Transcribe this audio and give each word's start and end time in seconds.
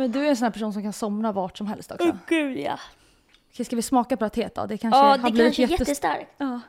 Men 0.00 0.12
du 0.12 0.24
är 0.26 0.28
en 0.28 0.36
sån 0.36 0.44
här 0.44 0.50
person 0.52 0.72
som 0.72 0.82
kan 0.82 0.92
somna 0.92 1.32
vart 1.32 1.58
som 1.58 1.66
helst 1.66 1.92
också. 1.92 2.08
Åh 2.08 2.14
gud 2.28 2.56
ja. 2.58 2.78
Okej, 3.52 3.66
ska 3.66 3.76
vi 3.76 3.82
smaka 3.82 4.16
på 4.16 4.24
ratet 4.24 4.54
då? 4.54 4.66
Det 4.66 4.78
kanske 4.78 4.98
Ja, 5.00 5.04
har 5.04 5.18
det 5.18 5.22
blivit 5.32 5.42
kanske 5.56 5.62
är 5.62 5.66
jättes- 5.66 5.78
jättestarkt. 5.88 6.30
Ja. 6.38 6.60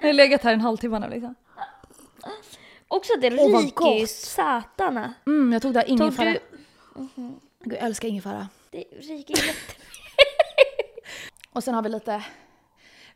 Jag 0.00 0.08
har 0.08 0.12
legat 0.12 0.42
här 0.42 0.52
en 0.52 0.60
halvtimme 0.60 0.98
nu 0.98 1.08
liksom. 1.08 1.34
Också 2.88 3.12
det 3.20 3.38
Åh, 3.40 3.52
vad 3.52 3.64
ryker 3.64 3.84
ju 3.94 4.00
gott. 4.00 4.10
satana. 4.10 5.14
Mm, 5.26 5.52
jag 5.52 5.62
tog 5.62 5.74
där 5.74 5.82
Tog 5.82 5.90
ingefära. 5.90 6.30
du... 6.32 6.38
Gud, 7.64 7.72
Jag 7.78 7.78
älskar 7.86 8.08
ingefära. 8.08 8.48
Det 8.70 8.84
ryker 9.00 9.36
jätte... 9.46 9.74
Och 11.52 11.64
sen 11.64 11.74
har 11.74 11.82
vi 11.82 11.88
lite 11.88 12.22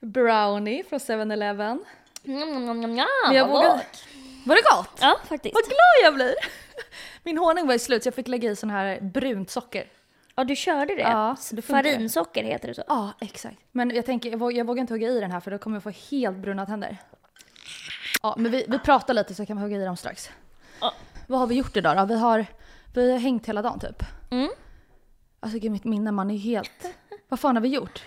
brownie 0.01 0.85
från 0.89 0.99
7-Eleven. 0.99 1.85
Njam, 2.23 2.65
njam, 2.65 2.81
njam, 2.81 2.95
njam, 2.95 3.07
Men 3.27 3.37
jag 3.37 3.47
vad 3.49 3.57
vågar- 3.57 3.77
gott. 3.77 4.05
Var 4.47 4.55
det 4.57 4.63
gott? 4.77 4.99
Ja, 5.01 5.19
faktiskt. 5.29 5.55
Vad 5.55 5.65
glad 5.65 6.05
jag 6.05 6.15
blir! 6.15 6.35
Min 7.23 7.39
honung 7.39 7.67
var 7.67 7.73
ju 7.73 7.79
slut 7.79 8.03
så 8.03 8.07
jag 8.07 8.15
fick 8.15 8.29
lägga 8.29 8.51
i 8.51 8.57
sån 8.57 8.71
här 8.71 9.01
brunt 9.01 9.51
socker. 9.51 9.87
Ja, 10.35 10.45
du 10.45 10.57
körde 10.57 10.95
det? 10.95 11.01
Ja, 11.01 11.37
det. 11.53 11.63
Farinsocker 11.63 12.45
heter 12.45 12.69
det 12.69 12.75
så. 12.75 12.83
Ja, 12.89 13.13
exakt. 13.21 13.57
Men 13.73 13.91
jag 13.91 14.07
tänker, 14.07 14.31
jag, 14.31 14.39
våg, 14.39 14.53
jag 14.53 14.67
vågar 14.67 14.81
inte 14.81 14.95
hugga 14.95 15.09
i 15.09 15.21
den 15.21 15.31
här 15.31 15.41
för 15.41 15.51
då 15.51 15.59
kommer 15.59 15.77
jag 15.77 15.83
få 15.83 15.91
helt 16.11 16.37
bruna 16.37 16.67
tänder. 16.67 16.97
Ja, 18.23 18.35
men 18.39 18.53
vi, 18.53 18.65
vi 18.69 18.79
pratar 18.79 19.15
lite 19.15 19.35
så 19.35 19.47
kan 19.47 19.57
vi 19.57 19.63
hugga 19.63 19.77
i 19.77 19.85
dem 19.85 19.97
strax. 19.97 20.31
Ja. 20.81 20.95
Vad 21.27 21.41
har 21.41 21.47
vi 21.47 21.55
gjort 21.55 21.77
idag 21.77 21.97
då? 21.97 22.05
Vi 22.05 22.19
har, 22.19 22.47
vi 22.95 23.13
har 23.13 23.19
hängt 23.19 23.47
hela 23.47 23.63
dagen 23.63 23.81
typ. 23.81 24.03
Mm. 24.31 24.49
Alltså 25.41 25.59
gud 25.59 25.73
mitt 25.73 25.85
minne 25.85 26.13
man 26.13 26.31
är 26.31 26.39
helt... 26.39 26.87
Vad 27.29 27.41
fan 27.41 27.57
har 27.57 27.63
vi 27.63 27.69
gjort? 27.69 28.03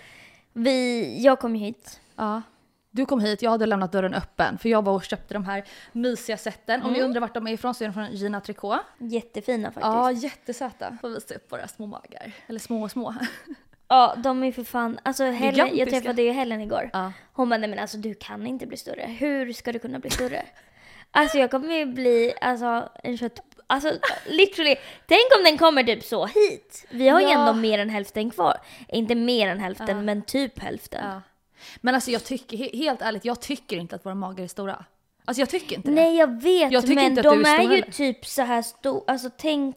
Vi, 0.52 1.24
jag 1.24 1.40
kom 1.40 1.56
ju 1.56 1.64
hit. 1.64 2.00
Ja. 2.16 2.42
Du 2.94 3.06
kom 3.06 3.20
hit, 3.20 3.42
jag 3.42 3.50
hade 3.50 3.66
lämnat 3.66 3.92
dörren 3.92 4.14
öppen 4.14 4.58
för 4.58 4.68
jag 4.68 4.84
var 4.84 4.92
och 4.92 5.04
köpte 5.04 5.34
de 5.34 5.44
här 5.44 5.64
mysiga 5.92 6.36
sätten. 6.36 6.82
Om 6.82 6.92
ni 6.92 7.02
undrar 7.02 7.20
vart 7.20 7.34
de 7.34 7.46
är 7.46 7.52
ifrån 7.52 7.74
så 7.74 7.84
är 7.84 7.88
de 7.88 7.94
från 7.94 8.12
Gina 8.12 8.40
Tricot. 8.40 8.80
Jättefina 8.98 9.68
faktiskt. 9.68 9.86
Ja, 9.86 10.10
Ja, 10.10 10.18
jättesöta. 10.18 10.98
Får 11.00 11.08
visa 11.08 11.34
upp 11.34 11.52
våra 11.52 11.68
små 11.68 11.86
magar. 11.86 12.32
Eller 12.46 12.58
små 12.58 12.82
och 12.82 12.90
små. 12.90 13.14
de 14.16 14.42
är 14.44 14.52
för 14.52 14.64
fan, 14.64 14.98
alltså 15.02 15.24
Helen, 15.24 15.76
jag 15.76 15.90
träffade 15.90 16.22
ju 16.22 16.30
Helen 16.30 16.60
igår. 16.60 16.90
Ja. 16.92 17.12
Hon 17.32 17.48
bara, 17.48 17.58
nej 17.58 17.70
men 17.70 17.78
alltså 17.78 17.96
du 17.96 18.14
kan 18.14 18.46
inte 18.46 18.66
bli 18.66 18.76
större. 18.76 19.02
Hur 19.06 19.52
ska 19.52 19.72
du 19.72 19.78
kunna 19.78 19.98
bli 19.98 20.10
större? 20.10 20.42
alltså 21.10 21.38
jag 21.38 21.50
kommer 21.50 21.74
ju 21.74 21.86
bli, 21.86 22.32
alltså 22.40 22.88
en 23.02 23.18
kött... 23.18 23.40
Alltså 23.66 23.92
literally, 24.26 24.76
tänk 25.06 25.22
om 25.38 25.44
den 25.44 25.58
kommer 25.58 25.84
typ 25.84 26.04
så 26.04 26.26
hit. 26.26 26.86
Vi 26.90 27.08
har 27.08 27.20
ju 27.20 27.26
Ja. 27.26 27.40
ändå 27.40 27.52
mer 27.60 27.78
än 27.78 27.88
hälften 27.90 28.30
kvar. 28.30 28.56
Inte 28.88 29.14
mer 29.14 29.48
än 29.48 29.58
hälften, 29.60 29.88
Ja. 29.96 30.02
men 30.02 30.22
typ 30.22 30.58
hälften. 30.58 31.20
Ja. 31.72 31.78
Men 31.80 31.94
alltså 31.94 32.10
jag 32.10 32.24
tycker, 32.24 32.56
he- 32.56 32.76
helt 32.76 33.02
ärligt, 33.02 33.24
jag 33.24 33.40
tycker 33.40 33.76
inte 33.76 33.96
att 33.96 34.06
våra 34.06 34.14
magar 34.14 34.44
är 34.44 34.48
stora. 34.48 34.84
Alltså 35.24 35.40
jag 35.40 35.48
tycker 35.48 35.76
inte 35.76 35.88
det. 35.88 35.94
Nej 35.94 36.16
jag 36.16 36.42
vet, 36.42 36.72
Jag 36.72 36.88
men 36.88 37.14
de 37.14 37.28
är 37.44 37.58
är, 37.58 37.62
ju 37.62 37.68
heller. 37.68 37.92
typ 37.92 38.26
så 38.26 38.42
här 38.42 38.62
stor, 38.62 39.04
alltså 39.06 39.30
tänk... 39.36 39.76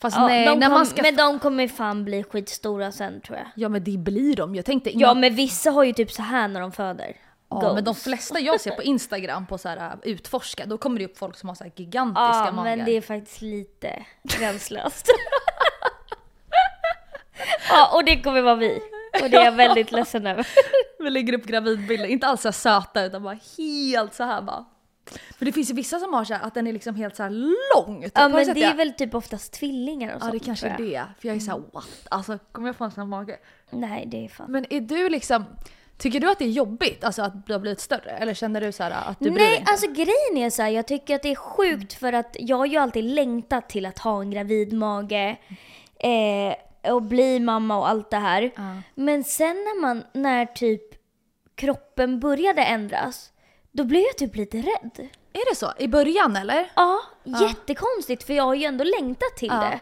Fast 0.00 0.16
Ja, 0.16 0.26
nej, 0.26 0.56
när 0.56 0.66
kom, 0.66 0.74
man 0.74 0.86
ska... 0.86 1.02
Men 1.02 1.16
de 1.16 1.38
kommer 1.38 1.68
fan 1.68 2.04
bli 2.04 2.22
skitstora 2.24 2.92
sen 2.92 3.20
tror 3.20 3.38
jag. 3.38 3.46
Ja 3.56 3.68
men 3.68 3.84
det 3.84 3.98
blir 3.98 4.36
de 4.36 4.54
Jag 4.54 4.64
tänkte 4.64 4.90
Ja 4.98 5.14
men 5.14 5.34
vissa 5.34 5.70
har 5.70 5.84
ju 5.84 5.92
typ 5.92 6.10
så 6.12 6.22
här 6.22 6.48
när 6.48 6.60
de 6.60 6.72
föder. 6.72 7.16
Ja, 7.50 7.60
men 7.62 7.74
de 7.76 7.82
Goals. 7.84 8.02
flesta 8.02 8.40
jag 8.40 8.60
ser 8.60 8.70
på 8.70 8.82
Instagram 8.82 9.46
på 9.46 9.58
så 9.58 9.68
här 9.68 9.76
uh, 9.76 9.92
utforska, 10.02 10.66
då 10.66 10.78
kommer 10.78 10.98
det 10.98 11.04
upp 11.04 11.18
folk 11.18 11.36
som 11.36 11.48
har 11.48 11.56
så 11.56 11.64
här 11.64 11.72
gigantiska 11.76 12.22
Ja 12.46 12.52
magar. 12.52 12.76
men 12.76 12.84
det 12.84 12.92
är 12.96 13.00
faktiskt 13.00 13.40
lite 13.42 14.04
gränslöst. 14.22 15.06
ja 17.68 17.90
och 17.96 18.04
det 18.04 18.20
kommer 18.20 18.42
vara 18.42 18.54
vi. 18.54 18.80
Och 19.22 19.30
det 19.30 19.36
är 19.36 19.44
jag 19.44 19.52
väldigt 19.52 19.92
ledsen 19.92 20.26
över. 20.26 20.46
Vi 20.98 21.10
lägger 21.10 21.32
upp 21.32 21.44
gravidbilder, 21.44 22.06
inte 22.08 22.26
alls 22.26 22.40
så 22.42 22.48
här 22.48 22.52
söta 22.52 23.04
utan 23.04 23.22
bara 23.22 23.38
helt 23.58 24.14
så 24.14 24.24
här 24.24 24.42
bara. 24.42 24.64
För 25.38 25.44
det 25.44 25.52
finns 25.52 25.70
ju 25.70 25.74
vissa 25.74 25.98
som 26.00 26.14
har 26.14 26.24
så 26.24 26.34
här 26.34 26.46
att 26.46 26.54
den 26.54 26.66
är 26.66 26.72
liksom 26.72 26.94
helt 26.94 27.16
så 27.16 27.22
här 27.22 27.30
lång. 27.76 28.02
Typ. 28.02 28.12
Ja 28.14 28.28
men 28.28 28.54
det 28.54 28.62
är 28.62 28.74
väl 28.74 28.92
typ 28.92 29.14
oftast 29.14 29.52
tvillingar 29.52 30.08
och 30.08 30.14
Ja 30.16 30.20
sånt. 30.20 30.32
det 30.32 30.38
kanske 30.38 30.66
är 30.66 30.70
jag. 30.70 30.78
det. 30.80 31.04
För 31.20 31.28
jag 31.28 31.36
är 31.36 31.40
såhär 31.40 31.62
what? 31.72 32.06
Alltså 32.08 32.38
kommer 32.52 32.68
jag 32.68 32.76
få 32.76 32.84
en 32.84 32.90
sån 32.90 33.00
här 33.00 33.08
mage? 33.08 33.38
Nej 33.70 34.04
det 34.06 34.24
är 34.24 34.28
fan. 34.28 34.52
Men 34.52 34.66
är 34.72 34.80
du 34.80 35.08
liksom, 35.08 35.44
tycker 35.98 36.20
du 36.20 36.30
att 36.30 36.38
det 36.38 36.44
är 36.44 36.48
jobbigt 36.50 37.04
alltså 37.04 37.22
att 37.22 37.46
du 37.46 37.52
har 37.52 37.60
blivit 37.60 37.80
större? 37.80 38.10
Eller 38.10 38.34
känner 38.34 38.60
du 38.60 38.72
så 38.72 38.82
här 38.82 38.90
att 38.90 39.18
du 39.20 39.30
bryr 39.30 39.38
dig 39.44 39.50
Nej, 39.50 39.64
alltså 39.66 39.86
grejen 39.86 40.36
är 40.46 40.50
så 40.50 40.62
här, 40.62 40.68
jag 40.70 40.86
tycker 40.86 41.14
att 41.14 41.22
det 41.22 41.30
är 41.30 41.34
sjukt 41.36 41.92
för 41.92 42.12
att 42.12 42.36
jag 42.40 42.56
har 42.56 42.66
ju 42.66 42.76
alltid 42.76 43.04
längtat 43.04 43.68
till 43.68 43.86
att 43.86 43.98
ha 43.98 44.20
en 44.20 44.30
gravid 44.30 44.72
mage 44.72 45.36
eh, 45.98 46.54
och 46.82 47.02
bli 47.02 47.40
mamma 47.40 47.78
och 47.78 47.88
allt 47.88 48.10
det 48.10 48.16
här. 48.16 48.42
Ja. 48.56 48.62
Men 48.94 49.24
sen 49.24 49.56
när 49.56 49.80
man, 49.80 50.04
när 50.12 50.46
typ 50.46 50.82
kroppen 51.54 52.20
började 52.20 52.62
ändras, 52.64 53.32
då 53.72 53.84
blev 53.84 54.02
jag 54.02 54.16
typ 54.18 54.36
lite 54.36 54.56
rädd. 54.58 55.08
Är 55.32 55.50
det 55.50 55.56
så? 55.56 55.72
I 55.78 55.88
början 55.88 56.36
eller? 56.36 56.70
Ja, 56.76 57.00
jättekonstigt 57.24 58.22
för 58.24 58.34
jag 58.34 58.44
har 58.44 58.54
ju 58.54 58.64
ändå 58.64 58.84
längtat 58.84 59.36
till 59.36 59.48
Ja. 59.52 59.60
det. 59.60 59.80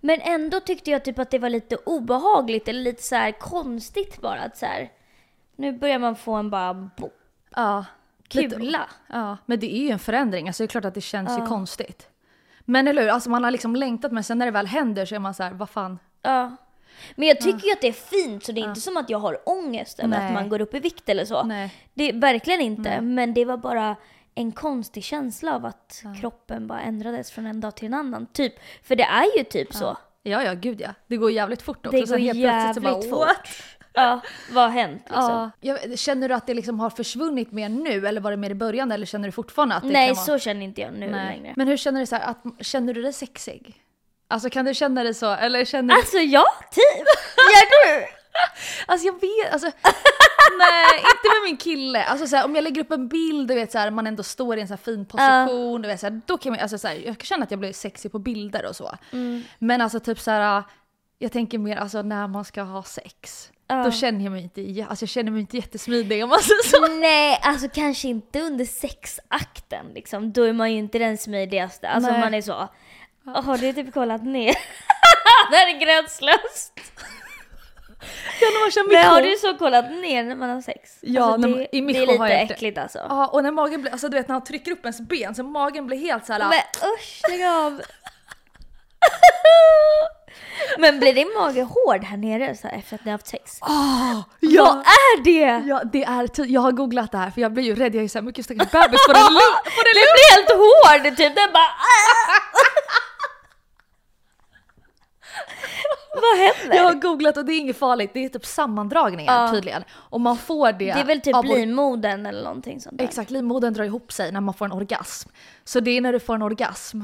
Men 0.00 0.20
ändå 0.20 0.60
tyckte 0.60 0.90
jag 0.90 1.04
typ 1.04 1.18
att 1.18 1.30
det 1.30 1.38
var 1.38 1.48
lite 1.50 1.76
obehagligt 1.76 2.68
eller 2.68 2.80
lite 2.80 3.02
så 3.02 3.32
konstigt 3.40 4.20
bara 4.20 4.40
att 4.40 4.56
så 4.56 4.66
här, 4.66 4.90
nu 5.56 5.72
börjar 5.72 5.98
man 5.98 6.16
få 6.16 6.32
en 6.34 6.50
bara 6.50 6.90
Ja. 7.56 7.84
Kula. 8.28 8.86
Ja, 9.12 9.36
men 9.46 9.60
det 9.60 9.74
är 9.76 9.80
ju 9.82 9.90
en 9.90 9.98
förändring. 9.98 10.46
Alltså 10.48 10.62
det 10.62 10.64
är 10.66 10.68
klart 10.68 10.84
att 10.84 10.94
det 10.94 11.00
känns 11.00 11.30
ju 11.30 11.38
Ja. 11.42 11.46
konstigt. 11.46 12.08
Men 12.64 12.88
eller 12.88 13.02
hur, 13.02 13.08
alltså 13.10 13.30
man 13.30 13.44
har 13.44 13.50
liksom 13.50 13.76
längtat 13.76 14.12
men 14.12 14.24
sen 14.24 14.38
när 14.38 14.46
det 14.46 14.52
väl 14.52 14.66
händer 14.66 15.06
så 15.06 15.14
är 15.14 15.18
man 15.18 15.34
så 15.34 15.42
här, 15.42 15.50
vad 15.52 15.70
fan. 15.70 15.98
Ja. 16.26 16.56
Men 17.14 17.28
jag 17.28 17.40
tycker 17.40 17.66
ju 17.66 17.72
att 17.72 17.80
det 17.80 17.88
är 17.88 17.92
fint 17.92 18.44
så 18.44 18.52
det 18.52 18.60
är 18.60 18.68
inte 18.68 18.80
som 18.80 18.96
att 18.96 19.10
jag 19.10 19.18
har 19.18 19.48
ångest 19.48 19.98
över 19.98 20.08
Nej. 20.08 20.26
att 20.26 20.32
man 20.32 20.48
går 20.48 20.60
upp 20.60 20.74
i 20.74 20.78
vikt 20.78 21.08
eller 21.08 21.24
så. 21.24 21.42
Nej. 21.42 21.74
Det 21.94 22.08
är 22.08 22.12
verkligen 22.12 22.60
inte. 22.60 23.00
Men 23.00 23.34
det 23.34 23.44
var 23.44 23.56
bara 23.56 23.96
en 24.34 24.52
konstig 24.52 25.04
känsla 25.04 25.54
av 25.54 25.66
att 25.66 26.02
kroppen 26.20 26.66
bara 26.66 26.80
ändrades 26.80 27.30
från 27.30 27.46
en 27.46 27.60
dag 27.60 27.76
till 27.76 27.86
en 27.86 27.94
annan. 27.94 28.26
Typ. 28.26 28.54
För 28.82 28.96
det 28.96 29.04
är 29.04 29.38
ju 29.38 29.44
typ 29.44 29.74
så. 29.74 29.96
Ja, 30.22 30.42
ja, 30.42 30.54
gud 30.54 30.80
ja. 30.80 30.88
Det 31.06 31.16
går 31.16 31.30
jävligt 31.30 31.62
fort 31.62 31.86
också. 31.86 32.00
Det 32.00 32.06
går 32.06 32.18
helt 32.18 32.38
jävligt 32.38 32.84
bara, 32.84 33.02
fort. 33.02 33.10
what? 33.10 33.48
Ja, 33.92 34.20
vad 34.52 34.64
har 34.64 34.70
hänt 34.70 35.02
liksom? 35.04 35.50
Ja. 35.60 35.76
Känner 35.96 36.28
du 36.28 36.34
att 36.34 36.46
det 36.46 36.54
liksom 36.54 36.80
har 36.80 36.90
försvunnit 36.90 37.52
mer 37.52 37.68
nu 37.68 38.06
eller 38.06 38.20
var 38.20 38.30
det 38.30 38.36
mer 38.36 38.50
i 38.50 38.54
början 38.54 38.92
eller 38.92 39.06
känner 39.06 39.28
du 39.28 39.32
fortfarande 39.32 39.74
att 39.74 39.82
det 39.82 39.88
Nej, 39.88 40.08
kan 40.08 40.16
vara... 40.16 40.26
så 40.26 40.38
känner 40.38 40.62
inte 40.62 40.80
jag 40.80 40.92
nu 40.92 41.10
Nej. 41.10 41.36
längre. 41.36 41.54
Men 41.56 41.68
hur 41.68 41.76
känner 41.76 42.00
du 42.00 42.06
så 42.06 42.16
här, 42.16 42.30
att, 42.30 42.66
känner 42.66 42.94
du 42.94 43.02
dig 43.02 43.12
sexig? 43.12 43.74
Alltså 44.28 44.50
kan 44.50 44.64
du 44.64 44.74
känna 44.74 45.02
dig 45.02 45.14
så 45.14 45.32
eller 45.32 45.64
känner 45.64 45.94
du... 45.94 46.00
Alltså 46.00 46.18
ja, 46.18 46.44
typ. 46.70 47.06
Gör 47.36 47.98
du? 47.98 48.06
Alltså 48.86 49.06
jag 49.06 49.20
vet, 49.20 49.52
alltså 49.52 49.66
nej 50.58 50.96
inte 50.98 51.28
med 51.34 51.44
min 51.44 51.56
kille. 51.56 52.04
Alltså 52.04 52.26
så 52.26 52.36
här, 52.36 52.44
om 52.44 52.54
jag 52.54 52.64
lägger 52.64 52.80
upp 52.80 52.92
en 52.92 53.08
bild, 53.08 53.48
du 53.48 53.54
vet 53.54 53.72
så 53.72 53.78
här, 53.78 53.90
man 53.90 54.06
ändå 54.06 54.22
står 54.22 54.58
i 54.58 54.60
en 54.60 54.68
så 54.68 54.76
fin 54.76 55.06
position, 55.06 55.82
du 55.82 55.88
vet 55.88 56.00
så 56.00 56.06
här, 56.06 56.20
då 56.26 56.38
kan 56.38 56.52
man, 56.52 56.60
alltså 56.60 56.78
så 56.78 56.88
jag 56.88 57.04
kan 57.04 57.26
känna 57.26 57.44
att 57.44 57.50
jag 57.50 57.60
blir 57.60 57.72
sexig 57.72 58.12
på 58.12 58.18
bilder 58.18 58.66
och 58.66 58.76
så. 58.76 58.96
Mm. 59.12 59.42
Men 59.58 59.80
alltså 59.80 60.00
typ 60.00 60.20
så 60.20 60.30
här, 60.30 60.62
jag 61.18 61.32
tänker 61.32 61.58
mer 61.58 61.76
alltså 61.76 62.02
när 62.02 62.28
man 62.28 62.44
ska 62.44 62.62
ha 62.62 62.82
sex. 62.82 63.50
Ja. 63.68 63.84
Då 63.84 63.90
känner 63.90 64.24
jag 64.24 64.32
mig 64.32 64.42
inte, 64.42 64.86
alltså 64.88 65.02
jag 65.02 65.10
känner 65.10 65.30
mig 65.30 65.40
inte 65.40 65.56
jättesmidig 65.56 66.24
om 66.24 66.30
man 66.30 66.40
säger 66.40 66.62
så. 66.62 67.00
Nej, 67.00 67.40
alltså 67.42 67.68
kanske 67.68 68.08
inte 68.08 68.40
under 68.40 68.64
sexakten 68.64 69.86
liksom. 69.94 70.32
Då 70.32 70.42
är 70.42 70.52
man 70.52 70.72
ju 70.72 70.78
inte 70.78 70.98
den 70.98 71.18
smidigaste. 71.18 71.88
Alltså 71.88 72.10
Nej. 72.10 72.20
man 72.20 72.34
är 72.34 72.42
så. 72.42 72.68
Har 73.34 73.58
du 73.58 73.72
typ 73.72 73.94
kollat 73.94 74.24
ner? 74.24 74.54
det 75.50 75.56
här 75.56 75.74
är 75.74 75.78
gränslöst. 75.80 76.72
Men 78.92 79.04
har 79.06 79.22
du 79.22 79.36
så 79.36 79.54
kollat 79.58 79.90
ner 79.90 80.24
när 80.24 80.34
man 80.36 80.50
har 80.50 80.60
sex? 80.60 80.98
Ja, 81.00 81.24
alltså, 81.32 81.48
det, 81.48 81.62
i 81.62 81.68
det 81.80 81.82
mikro 81.82 82.02
är 82.02 82.06
lite 82.06 82.18
har 82.18 82.28
jag 82.28 82.40
gjort 82.40 82.48
det. 82.48 82.54
äckligt 82.54 82.78
alltså. 82.78 82.98
Ja, 83.08 83.26
och 83.26 83.42
när 83.42 83.50
magen 83.50 83.82
blir, 83.82 83.92
alltså 83.92 84.08
du 84.08 84.16
vet 84.16 84.28
när 84.28 84.32
han 84.34 84.44
trycker 84.44 84.72
upp 84.72 84.84
ens 84.84 85.00
ben 85.00 85.34
så 85.34 85.42
magen 85.42 85.86
blir 85.86 85.98
helt 85.98 86.26
så 86.26 86.32
här. 86.32 86.40
Men 86.40 86.60
usch, 86.94 87.20
lägg 87.30 87.44
av. 87.46 87.82
Men 90.78 90.98
blir 91.00 91.14
din 91.14 91.32
mage 91.38 91.62
hård 91.62 92.04
här 92.04 92.16
nere 92.16 92.54
så 92.56 92.68
här, 92.68 92.78
efter 92.78 92.94
att 92.94 93.04
ni 93.04 93.10
har 93.10 93.18
haft 93.18 93.26
sex? 93.26 93.58
Ah, 93.60 94.22
Vad 94.40 94.52
ja, 94.52 94.82
är 94.84 95.24
det? 95.24 95.66
ja, 95.68 95.82
det 95.92 96.04
är 96.04 96.26
ty- 96.26 96.42
jag 96.52 96.60
har 96.60 96.72
googlat 96.72 97.12
det 97.12 97.18
här 97.18 97.30
för 97.30 97.40
jag 97.40 97.52
blir 97.52 97.64
ju 97.64 97.74
rädd, 97.74 97.94
jag 97.94 98.04
är 98.04 98.08
såhär 98.08 98.22
mycket 98.24 98.44
stackars 98.44 98.70
bebis 98.70 99.06
på 99.06 99.12
den 99.12 99.22
lu- 99.22 99.56
på 99.76 99.82
den 99.86 99.94
Den 99.98 100.08
blir 100.16 100.34
helt 100.34 100.50
hård 100.50 101.16
typ, 101.16 101.34
den 101.36 101.52
bara 101.52 101.70
Vad 106.22 106.38
händer? 106.38 106.76
Jag 106.76 106.84
har 106.84 106.94
googlat 106.94 107.36
och 107.36 107.44
det 107.44 107.52
är 107.52 107.58
inget 107.58 107.78
farligt, 107.78 108.10
det 108.14 108.24
är 108.24 108.28
typ 108.28 108.46
sammandragningar 108.46 109.42
Ja. 109.46 109.52
tydligen. 109.52 109.84
Och 109.92 110.20
man 110.20 110.36
får 110.36 110.72
det 110.72 110.78
Det 110.78 110.90
är 110.90 111.04
väl 111.04 111.20
typ 111.20 111.34
av 111.34 111.44
livmodern 111.44 112.26
eller 112.26 112.42
någonting 112.44 112.80
sånt 112.80 112.98
där. 112.98 113.04
Exakt, 113.04 113.30
livmodern 113.30 113.74
drar 113.74 113.84
ihop 113.84 114.12
sig 114.12 114.32
när 114.32 114.40
man 114.40 114.54
får 114.54 114.64
en 114.64 114.72
orgasm. 114.72 115.28
Så 115.64 115.80
det 115.80 115.90
är 115.90 116.00
när 116.00 116.12
du 116.12 116.20
får 116.20 116.34
en 116.34 116.42
orgasm. 116.42 117.00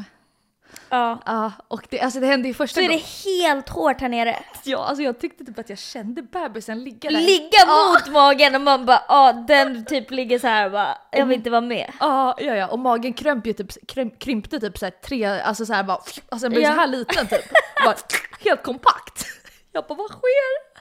Ja. 0.91 1.19
Ja, 1.27 1.53
och 1.69 1.87
det, 1.91 2.01
alltså 2.01 2.21
det 2.21 2.27
hände 2.27 2.49
ju 2.49 2.55
första 2.55 2.75
Så 2.75 2.81
är 2.85 2.89
det 2.89 2.95
gången. 2.95 3.07
helt 3.45 3.69
hårt 3.69 4.01
här 4.01 4.09
nere. 4.09 4.39
Ja, 4.65 4.79
alltså 4.85 5.03
jag 5.03 5.21
tyckte 5.21 5.45
typ 5.45 5.59
att 5.59 5.69
jag 5.69 5.79
kände 5.79 6.23
bebisen 6.23 6.85
ligga 6.85 7.11
där. 7.11 7.21
Ligga 7.21 7.49
Ja. 7.67 7.93
mot 7.93 8.13
magen 8.13 8.55
och 8.55 8.61
man 8.61 8.87
bara, 8.87 9.03
ja 9.09 9.33
den 9.33 9.85
typ 9.85 10.11
ligger 10.11 10.39
så 10.39 10.47
här 10.47 10.71
bara, 10.71 10.99
jag 11.11 11.27
vill 11.27 11.37
inte 11.37 11.51
vara 11.51 11.61
med. 11.61 11.93
Ja, 12.01 12.37
ja, 12.39 12.55
ja, 12.57 12.67
och 12.67 12.79
magen 12.79 13.13
krömp 13.13 13.47
ju 13.47 13.53
typ, 13.53 13.87
krymp, 13.89 14.19
krympte 14.19 14.61
typ 14.61 14.79
så 14.79 14.87
här 14.87 14.91
tre, 14.91 15.25
alltså 15.27 15.67
så 15.67 15.73
här 15.73 15.83
bara, 15.83 15.97
alltså 16.29 16.39
den 16.39 16.51
blev 16.51 16.63
Ja. 16.63 16.71
så 16.75 16.81
här 16.81 16.87
liten 16.87 17.27
typ. 17.27 17.45
Bara, 17.85 17.97
helt 18.45 18.63
kompakt. 18.63 19.27
Jag 19.73 19.85
bara, 19.87 19.95
vad 19.95 20.11
sker? 20.11 20.73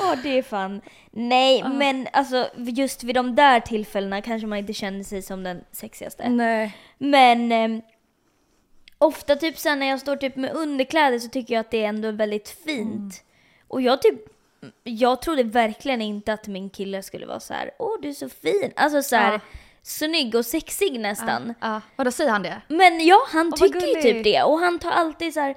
Åh 0.00 0.14
det 0.22 0.38
är 0.38 0.42
fan. 0.42 0.80
Nej 1.10 1.64
men 1.68 2.06
alltså 2.12 2.48
just 2.56 3.04
vid 3.04 3.14
de 3.14 3.34
där 3.36 3.60
tillfällena 3.60 4.22
kanske 4.22 4.46
man 4.46 4.58
inte 4.58 4.72
känner 4.72 5.04
sig 5.04 5.22
som 5.22 5.42
den 5.42 5.64
sexigaste. 5.72 6.28
Nej. 6.28 6.76
Men 6.98 7.52
ehm, 7.52 7.82
ofta 8.98 9.36
typ 9.36 9.58
sen 9.58 9.78
när 9.78 9.86
jag 9.86 10.00
står 10.00 10.16
typ 10.16 10.36
med 10.36 10.52
underkläder 10.52 11.18
så 11.18 11.28
tycker 11.28 11.54
jag 11.54 11.60
att 11.60 11.70
det 11.70 11.84
är 11.84 11.88
ändå 11.88 12.10
väldigt 12.10 12.48
fint. 12.48 12.88
Mm. 12.96 13.10
Och 13.68 13.80
jag 13.82 14.02
typ, 14.02 14.14
jag 14.84 15.22
trodde 15.22 15.42
verkligen 15.42 16.02
inte 16.02 16.32
att 16.32 16.46
min 16.46 16.70
kille 16.70 17.02
skulle 17.02 17.26
vara 17.26 17.40
så 17.40 17.54
här, 17.54 17.70
åh 17.78 17.96
du 18.02 18.08
är 18.08 18.12
så 18.12 18.28
fin. 18.28 18.72
Alltså 18.76 19.02
så 19.02 19.16
här, 19.16 19.32
Ja. 19.32 19.40
snygg 19.82 20.34
och 20.34 20.46
sexig 20.46 21.00
nästan. 21.00 21.54
Ja. 21.60 21.80
Vadå, 21.96 22.10
säger 22.10 22.30
han 22.30 22.42
det? 22.42 22.60
Men 22.68 23.06
ja, 23.06 23.26
han 23.28 23.50
vad 23.50 23.60
tycker 23.60 23.86
ju 23.86 24.02
typ 24.02 24.24
det. 24.24 24.42
Och 24.42 24.58
han 24.58 24.78
tar 24.78 24.90
alltid 24.90 25.34
så 25.34 25.40
här, 25.40 25.56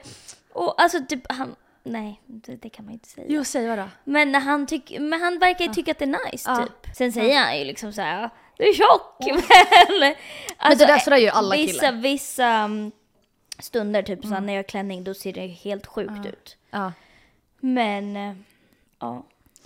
och 0.54 0.82
alltså 0.82 1.00
typ 1.10 1.32
han, 1.32 1.56
nej 1.84 2.22
det, 2.26 2.56
det 2.56 2.70
kan 2.70 2.86
man 2.86 2.92
ju 2.92 2.96
inte 2.96 3.10
säga. 3.10 3.26
Jo, 3.30 3.44
säg 3.44 3.68
vadå? 3.68 3.90
Men 4.04 4.36
han, 4.36 4.68
tyck, 4.68 4.96
men 5.00 5.22
han 5.22 5.40
verkar 5.40 5.66
ju 5.66 5.74
tycka 5.74 5.92
att 5.92 6.00
det 6.00 6.06
är 6.06 6.32
nice 6.32 6.50
Ja. 6.52 6.58
typ. 6.66 6.96
Sen 6.96 7.12
säger 7.12 7.40
han 7.40 7.60
ju 7.60 7.66
liksom 7.66 7.94
så 7.94 8.02
här, 8.02 8.30
du 8.58 8.64
är 8.70 8.74
tjock. 8.74 9.18
Men, 10.00 10.16
alltså, 10.58 10.86
det 10.86 10.94
där- 10.94 11.00
så 11.00 11.10
där 11.10 11.18
gör 11.18 11.24
ju 11.24 11.30
alla 11.30 11.56
vissa, 11.56 11.80
killar. 11.80 12.02
Vissa 12.02 12.46
mm, 12.48 12.92
stunder 13.64 14.04
typ 14.04 14.22
så 14.22 14.34
här, 14.34 14.42
när 14.42 14.54
jag 14.54 14.60
har 14.60 14.64
klänning 14.64 15.04
då 15.04 15.14
ser 15.14 15.34
det 15.34 15.48
helt 15.48 15.88
sjukt 15.88 16.26
ut. 16.26 16.58
Ja. 16.72 16.94
Men 17.60 18.16
eh, 18.16 18.36
ja. 19.00 19.24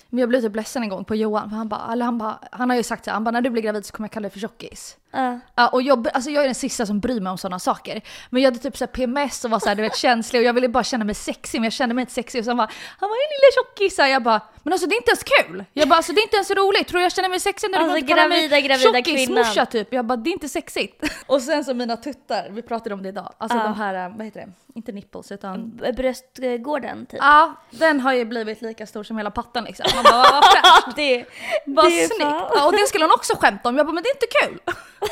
Men 0.10 0.20
jag 0.20 0.30
blev 0.30 0.42
typ 0.42 0.56
ledsen 0.56 0.84
en 0.84 0.90
gång 0.90 1.06
på 1.06 1.16
Johan, 1.16 1.50
för 1.50 1.58
han 1.58 1.70
bara, 1.70 1.92
eller 1.92 2.06
han 2.06 2.18
bara, 2.18 2.40
han 2.52 2.70
har 2.70 2.78
ju 2.78 2.84
sagt 2.84 3.06
så 3.06 3.12
här, 3.12 3.14
han 3.14 3.24
bara 3.24 3.32
när 3.32 3.42
du 3.42 3.50
blir 3.50 3.62
gravid 3.62 3.86
så 3.86 3.94
kommer 3.94 4.08
jag 4.08 4.12
kalla 4.12 4.24
dig 4.24 4.32
för 4.32 4.40
tjockis. 4.40 4.98
Ja. 5.16 5.40
Ja, 5.56 5.68
och 5.68 5.82
jag, 5.82 6.08
alltså 6.14 6.30
jag 6.30 6.44
är 6.44 6.48
den 6.48 6.56
sista 6.56 6.86
som 6.86 7.00
bryr 7.00 7.22
mig 7.22 7.32
om 7.32 7.38
sådana 7.38 7.60
saker. 7.60 8.02
Men 8.30 8.42
jag 8.42 8.48
hade 8.52 8.60
typ 8.60 8.78
så 8.78 8.88
PMS 8.88 9.46
och 9.46 9.52
var 9.52 9.60
så 9.60 9.68
här, 9.70 9.76
du 9.76 9.82
vet, 9.82 9.96
känslig 9.98 10.40
och 10.40 10.46
jag 10.46 10.54
ville 10.54 10.70
bara 10.70 10.84
känna 10.84 11.06
mig 11.06 11.16
sexig 11.16 11.60
men 11.60 11.64
jag 11.64 11.74
kände 11.74 11.96
mig 11.96 12.02
inte 12.02 12.14
sexig. 12.14 12.40
Och 12.42 12.48
han 12.48 12.58
bara, 12.58 12.70
han 13.00 13.10
var 13.10 13.16
en 13.16 13.30
lilla 13.30 13.52
tjockis. 13.56 13.98
Jag 13.98 14.24
bara, 14.24 14.42
men 14.64 14.74
alltså 14.74 14.88
det 14.88 14.96
är 14.96 14.98
inte 14.98 15.12
ens 15.12 15.24
kul. 15.24 15.66
Jag 15.74 15.88
bara, 15.90 15.96
alltså 15.96 16.14
det 16.14 16.20
är 16.20 16.24
inte 16.24 16.36
ens 16.36 16.52
roligt. 16.52 16.88
Tror 16.88 17.02
jag 17.02 17.12
känner 17.12 17.30
mig 17.30 17.40
sexig 17.40 17.72
när 17.72 17.80
du 17.80 17.86
Alltså, 17.92 18.08
kalla 18.08 18.28
mig 18.28 18.48
gravida, 18.48 18.68
gravida 18.68 18.98
tjockismorsa 19.04 19.66
typ. 19.66 19.94
Jag 19.94 20.06
bara, 20.06 20.16
det 20.16 20.30
är 20.30 20.32
inte 20.32 20.50
sexigt. 20.50 21.04
Och 21.28 21.42
sen 21.42 21.64
så 21.66 21.74
mina 21.74 21.98
tuttar, 21.98 22.48
vi 22.50 22.62
pratade 22.62 22.94
om 22.96 23.04
det 23.04 23.10
idag. 23.10 23.34
Alltså 23.38 23.58
Ja. 23.58 23.64
de 23.64 23.74
här, 23.74 24.10
vad 24.18 24.26
heter 24.26 24.40
det? 24.40 24.48
Inte 24.76 24.92
nipples 24.92 25.32
utan 25.32 25.72
B- 25.78 25.92
Bröstgården 25.92 27.06
typ. 27.06 27.20
Ja, 27.22 27.54
den 27.72 28.00
har 28.00 28.14
ju 28.14 28.26
blivit 28.26 28.62
lika 28.62 28.88
stor 28.88 29.04
som 29.04 29.18
hela 29.18 29.32
pattan 29.32 29.64
liksom. 29.64 29.86
Man 29.96 30.04
bara, 30.04 30.32
vad 30.32 30.44
fräscht. 30.52 30.96
det, 30.96 31.26
Vad 31.66 31.86
det 31.86 32.08
snyggt. 32.08 32.22
Ja, 32.22 32.66
och 32.66 32.72
det 32.72 32.88
skulle 32.88 33.04
hon 33.06 33.12
också 33.14 33.36
skämta 33.36 33.70
om. 33.70 33.78
Jag 33.78 33.86
bara, 33.86 33.94
men 33.94 34.04
det 34.04 34.10
är 34.10 34.16
inte 34.16 34.28
kul. 34.42 34.60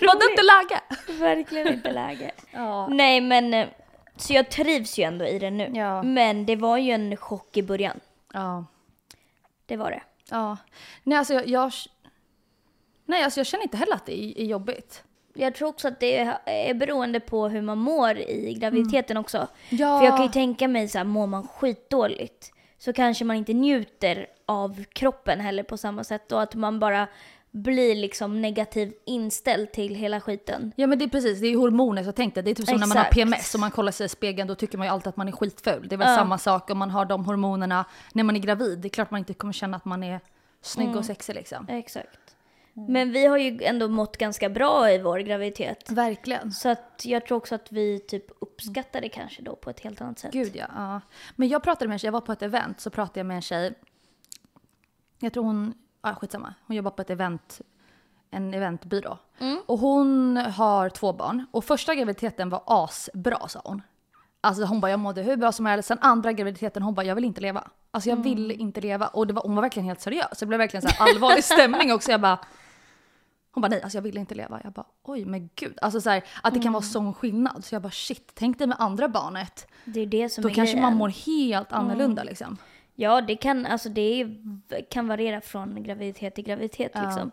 Var 0.00 0.18
det 0.18 0.30
inte 0.30 0.42
läge? 0.42 0.80
Verkligen 1.20 1.68
inte 1.72 1.92
läge. 1.92 2.30
Ja. 2.52 2.86
Nej 2.88 3.20
men, 3.20 3.54
eh, 3.54 3.68
så 4.16 4.32
jag 4.32 4.50
trivs 4.50 4.98
ju 4.98 5.04
ändå 5.04 5.26
i 5.26 5.38
det 5.38 5.50
nu. 5.50 5.70
Ja. 5.74 6.02
Men 6.02 6.46
det 6.46 6.56
var 6.56 6.76
ju 6.78 6.90
en 6.92 7.16
chock 7.16 7.56
i 7.56 7.62
början. 7.62 8.00
Ja. 8.32 8.64
Det 9.66 9.76
var 9.76 9.90
det. 9.90 10.02
ja. 10.30 10.56
Nej 11.02 11.18
alltså 11.18 11.34
jag, 11.34 11.46
jag, 11.48 11.72
nej, 13.04 13.22
alltså 13.22 13.40
jag 13.40 13.46
känner 13.46 13.64
inte 13.64 13.76
heller 13.76 13.94
att 13.94 14.06
det 14.06 14.18
är, 14.24 14.40
är 14.40 14.44
jobbigt. 14.44 15.02
Jag 15.34 15.54
tror 15.54 15.68
också 15.68 15.88
att 15.88 16.00
det 16.00 16.18
är 16.46 16.74
beroende 16.74 17.20
på 17.20 17.48
hur 17.48 17.62
man 17.62 17.78
mår 17.78 18.18
i 18.18 18.54
graviditeten 18.60 19.16
också. 19.16 19.48
Ja. 19.68 19.98
För 19.98 20.06
jag 20.06 20.16
kan 20.16 20.26
ju 20.26 20.32
tänka 20.32 20.68
mig 20.68 20.88
så 20.88 20.98
här, 20.98 21.04
mår 21.04 21.26
man 21.26 21.48
skitdåligt 21.48 22.52
så 22.78 22.92
kanske 22.92 23.24
man 23.24 23.36
inte 23.36 23.52
njuter 23.52 24.26
av 24.46 24.84
kroppen 24.84 25.40
heller 25.40 25.62
på 25.62 25.76
samma 25.76 26.04
sätt 26.04 26.32
och 26.32 26.42
att 26.42 26.54
man 26.54 26.80
bara 26.80 27.06
blir 27.56 27.94
liksom 27.94 28.42
negativt 28.42 29.02
inställd 29.06 29.72
till 29.72 29.94
hela 29.94 30.20
skiten. 30.20 30.72
Ja 30.76 30.86
men 30.86 30.98
det 30.98 31.04
är 31.04 31.08
precis, 31.08 31.40
det 31.40 31.46
är 31.46 31.56
hormoner 31.56 32.04
så 32.04 32.12
tänk 32.12 32.34
dig. 32.34 32.42
Det 32.42 32.50
är 32.50 32.54
typ 32.54 32.66
som 32.68 32.80
när 32.80 32.86
man 32.86 32.96
har 32.96 33.04
Exakt. 33.04 33.14
PMS 33.14 33.54
och 33.54 33.60
man 33.60 33.70
kollar 33.70 33.92
sig 33.92 34.06
i 34.06 34.08
spegeln 34.08 34.48
då 34.48 34.54
tycker 34.54 34.78
man 34.78 34.86
ju 34.86 34.92
alltid 34.92 35.08
att 35.08 35.16
man 35.16 35.28
är 35.28 35.32
skitful. 35.32 35.88
Det 35.88 35.94
är 35.94 35.96
väl 35.98 36.08
Ja. 36.08 36.16
samma 36.16 36.38
sak 36.38 36.70
om 36.70 36.78
man 36.78 36.90
har 36.90 37.04
de 37.04 37.24
hormonerna 37.24 37.84
när 38.12 38.24
man 38.24 38.36
är 38.36 38.40
gravid. 38.40 38.78
Det 38.78 38.88
är 38.88 38.90
klart 38.90 39.10
man 39.10 39.18
inte 39.18 39.34
kommer 39.34 39.52
känna 39.52 39.76
att 39.76 39.84
man 39.84 40.02
är 40.02 40.20
snygg 40.62 40.86
Mm. 40.86 40.98
och 40.98 41.04
sexig 41.04 41.34
liksom. 41.34 41.66
Exakt. 41.68 42.18
Men 42.88 43.12
vi 43.12 43.26
har 43.26 43.38
ju 43.38 43.58
ändå 43.62 43.88
mått 43.88 44.16
ganska 44.16 44.48
bra 44.48 44.90
i 44.90 44.98
vår 44.98 45.18
graviditet. 45.18 45.90
Verkligen. 45.90 46.52
Så 46.52 46.68
att 46.68 47.02
jag 47.04 47.26
tror 47.26 47.38
också 47.38 47.54
att 47.54 47.72
vi 47.72 47.98
typ 48.00 48.24
uppskattar 48.38 49.00
det 49.00 49.08
kanske 49.08 49.42
då 49.42 49.56
på 49.56 49.70
ett 49.70 49.80
helt 49.80 50.00
annat 50.00 50.18
sätt. 50.18 50.32
Gud 50.32 50.56
ja, 50.56 50.66
ja. 50.74 51.00
Men 51.36 51.48
jag 51.48 51.62
pratade 51.62 51.88
med 51.88 51.94
en 51.94 51.98
tjej, 51.98 52.06
jag 52.08 52.12
var 52.12 52.20
på 52.20 52.32
ett 52.32 52.42
event 52.42 52.80
så 52.80 52.90
pratade 52.90 53.20
jag 53.20 53.26
med 53.26 53.34
en 53.36 53.42
tjej. 53.42 53.74
Jag 55.18 55.32
tror 55.32 55.44
hon, 55.44 55.74
ja 56.10 56.14
skitsamma. 56.14 56.54
Hon 56.66 56.76
jobbar 56.76 56.90
på 56.90 57.02
ett 57.02 57.10
event, 57.10 57.60
en 58.30 58.54
eventbyrå. 58.54 59.18
Mm. 59.38 59.58
Och 59.66 59.78
hon 59.78 60.36
har 60.36 60.88
två 60.88 61.12
barn. 61.12 61.46
Och 61.50 61.64
första 61.64 61.94
graviditeten 61.94 62.48
var 62.50 62.62
asbra 62.66 63.48
sa 63.48 63.60
hon. 63.64 63.82
Alltså 64.40 64.64
hon 64.64 64.80
bara 64.80 64.90
jag 64.90 65.00
mådde 65.00 65.22
hur 65.22 65.36
bra 65.36 65.52
som 65.52 65.66
helst. 65.66 65.88
Sen 65.88 65.98
andra 66.00 66.32
graviditeten 66.32 66.82
hon 66.82 66.94
bara 66.94 67.06
jag 67.06 67.14
vill 67.14 67.24
inte 67.24 67.40
leva. 67.40 67.68
Alltså 67.90 68.10
jag 68.10 68.16
vill 68.16 68.44
Mm. 68.50 68.60
inte 68.60 68.80
leva. 68.80 69.06
Och 69.06 69.26
det 69.26 69.32
var, 69.34 69.42
hon 69.42 69.54
var 69.54 69.62
verkligen 69.62 69.86
helt 69.86 70.00
seriös. 70.00 70.38
Det 70.38 70.46
blev 70.46 70.58
verkligen 70.58 70.82
så 70.82 70.88
här 70.88 71.08
allvarlig 71.14 71.44
stämning 71.54 71.92
också. 71.92 72.10
Jag 72.10 72.20
bara 72.20 72.38
hon 73.52 73.60
bara 73.62 73.68
nej, 73.68 73.82
alltså 73.82 73.96
jag 73.98 74.02
vill 74.02 74.16
inte 74.16 74.34
leva. 74.34 74.60
Jag 74.64 74.72
bara 74.72 74.86
oj 75.02 75.24
men 75.24 75.50
gud. 75.54 75.78
Alltså 75.82 76.00
så 76.00 76.10
här, 76.10 76.24
att 76.42 76.54
det 76.54 76.58
kan 76.60 76.62
Mm. 76.62 76.72
vara 76.72 76.82
sån 76.82 77.14
skillnad. 77.14 77.64
Så 77.64 77.74
jag 77.74 77.82
bara 77.82 77.90
shit, 77.90 78.30
tänk 78.34 78.58
dig 78.58 78.66
med 78.66 78.76
andra 78.80 79.08
barnet. 79.08 79.66
Det 79.84 80.00
är 80.00 80.06
det 80.06 80.28
som 80.28 80.42
Då 80.42 80.48
är 80.48 80.54
kanske 80.54 80.72
grejen. 80.74 80.82
man 80.90 80.96
mår 80.96 81.08
helt 81.08 81.72
annorlunda 81.72 82.22
Mm. 82.22 82.30
liksom. 82.30 82.56
Ja, 82.98 83.20
det 83.20 83.36
kan, 83.36 83.66
alltså 83.66 83.88
det 83.88 84.28
kan 84.90 85.08
variera 85.08 85.40
från 85.40 85.82
graviditet 85.82 86.34
till 86.34 86.44
graviditet 86.44 86.92
Ja. 86.94 87.02
liksom. 87.02 87.30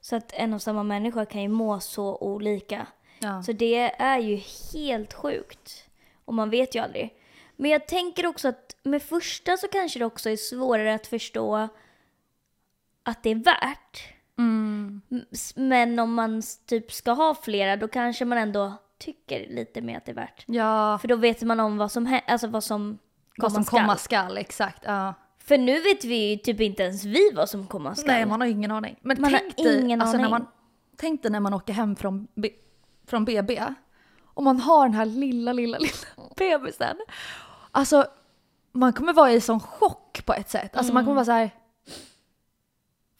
Så 0.00 0.16
att 0.16 0.32
en 0.32 0.54
och 0.54 0.62
samma 0.62 0.82
människa 0.82 1.24
kan 1.26 1.42
ju 1.42 1.48
må 1.48 1.80
så 1.80 2.16
olika. 2.16 2.86
Ja. 3.18 3.42
Så 3.42 3.52
det 3.52 4.00
är 4.02 4.18
ju 4.18 4.40
helt 4.72 5.14
sjukt. 5.14 5.88
Och 6.24 6.34
man 6.34 6.50
vet 6.50 6.74
ju 6.74 6.80
aldrig. 6.80 7.14
Men 7.56 7.70
jag 7.70 7.86
tänker 7.88 8.26
också 8.26 8.48
att 8.48 8.76
med 8.82 9.02
första 9.02 9.56
så 9.56 9.68
kanske 9.68 9.98
det 9.98 10.04
också 10.04 10.30
är 10.30 10.36
svårare 10.36 10.94
att 10.94 11.06
förstå 11.06 11.68
att 13.02 13.22
det 13.22 13.30
är 13.30 13.34
värt. 13.34 14.08
Mm. 14.38 15.00
Men 15.54 15.98
om 15.98 16.14
man 16.14 16.42
typ 16.66 16.92
ska 16.92 17.12
ha 17.12 17.34
flera 17.34 17.76
då 17.76 17.88
kanske 17.88 18.24
man 18.24 18.38
ändå 18.38 18.72
tycker 18.98 19.48
lite 19.48 19.80
mer 19.80 19.96
att 19.96 20.04
det 20.04 20.12
är 20.12 20.16
värt. 20.16 20.44
Ja, 20.46 20.98
För 21.00 21.08
då 21.08 21.16
vet 21.16 21.42
man 21.42 21.60
om 21.60 21.78
vad 21.78 21.92
som, 21.92 22.20
alltså 22.26 22.46
vad 22.46 22.64
som 22.64 22.98
vad 23.38 23.52
som 23.52 23.64
skall. 23.64 23.80
komma 23.80 23.96
skall, 23.96 24.36
exakt. 24.38 24.82
Ja. 24.86 25.14
För 25.38 25.58
nu 25.58 25.80
vet 25.80 26.04
vi 26.04 26.30
ju 26.30 26.36
typ 26.36 26.60
inte 26.60 26.82
ens 26.82 27.04
vi 27.04 27.30
vad 27.34 27.48
som 27.48 27.66
komma 27.66 27.94
skall. 27.94 28.06
Nej, 28.06 28.26
man 28.26 28.40
har 28.40 28.48
ingen 28.48 28.70
aning. 28.70 28.96
Men 29.02 29.20
Man 29.20 29.32
har 29.32 29.40
tänk 29.40 29.56
dig, 29.56 29.80
ingen 29.80 30.00
alltså, 30.00 30.16
När 30.16 30.24
aning. 30.24 30.30
man, 30.30 30.46
tänk 30.96 31.22
dig 31.22 31.30
när 31.30 31.40
man 31.40 31.54
åker 31.54 31.72
hem 31.72 31.96
från, 31.96 32.28
B- 32.34 32.50
från 33.06 33.24
BB 33.24 33.62
och 34.24 34.42
man 34.42 34.60
har 34.60 34.84
den 34.86 34.94
här 34.94 35.06
lilla, 35.06 35.52
lilla, 35.52 35.78
lilla 36.18 36.28
bebisen. 36.36 36.96
Alltså, 37.70 38.06
man 38.72 38.92
kommer 38.92 39.12
vara 39.12 39.32
i 39.32 39.40
sån 39.40 39.60
chock 39.60 40.22
på 40.26 40.32
ett 40.34 40.50
sätt. 40.50 40.76
Alltså 40.76 40.92
man 40.92 41.04
kommer 41.04 41.14
vara 41.14 41.24
så 41.24 41.32
här. 41.32 41.50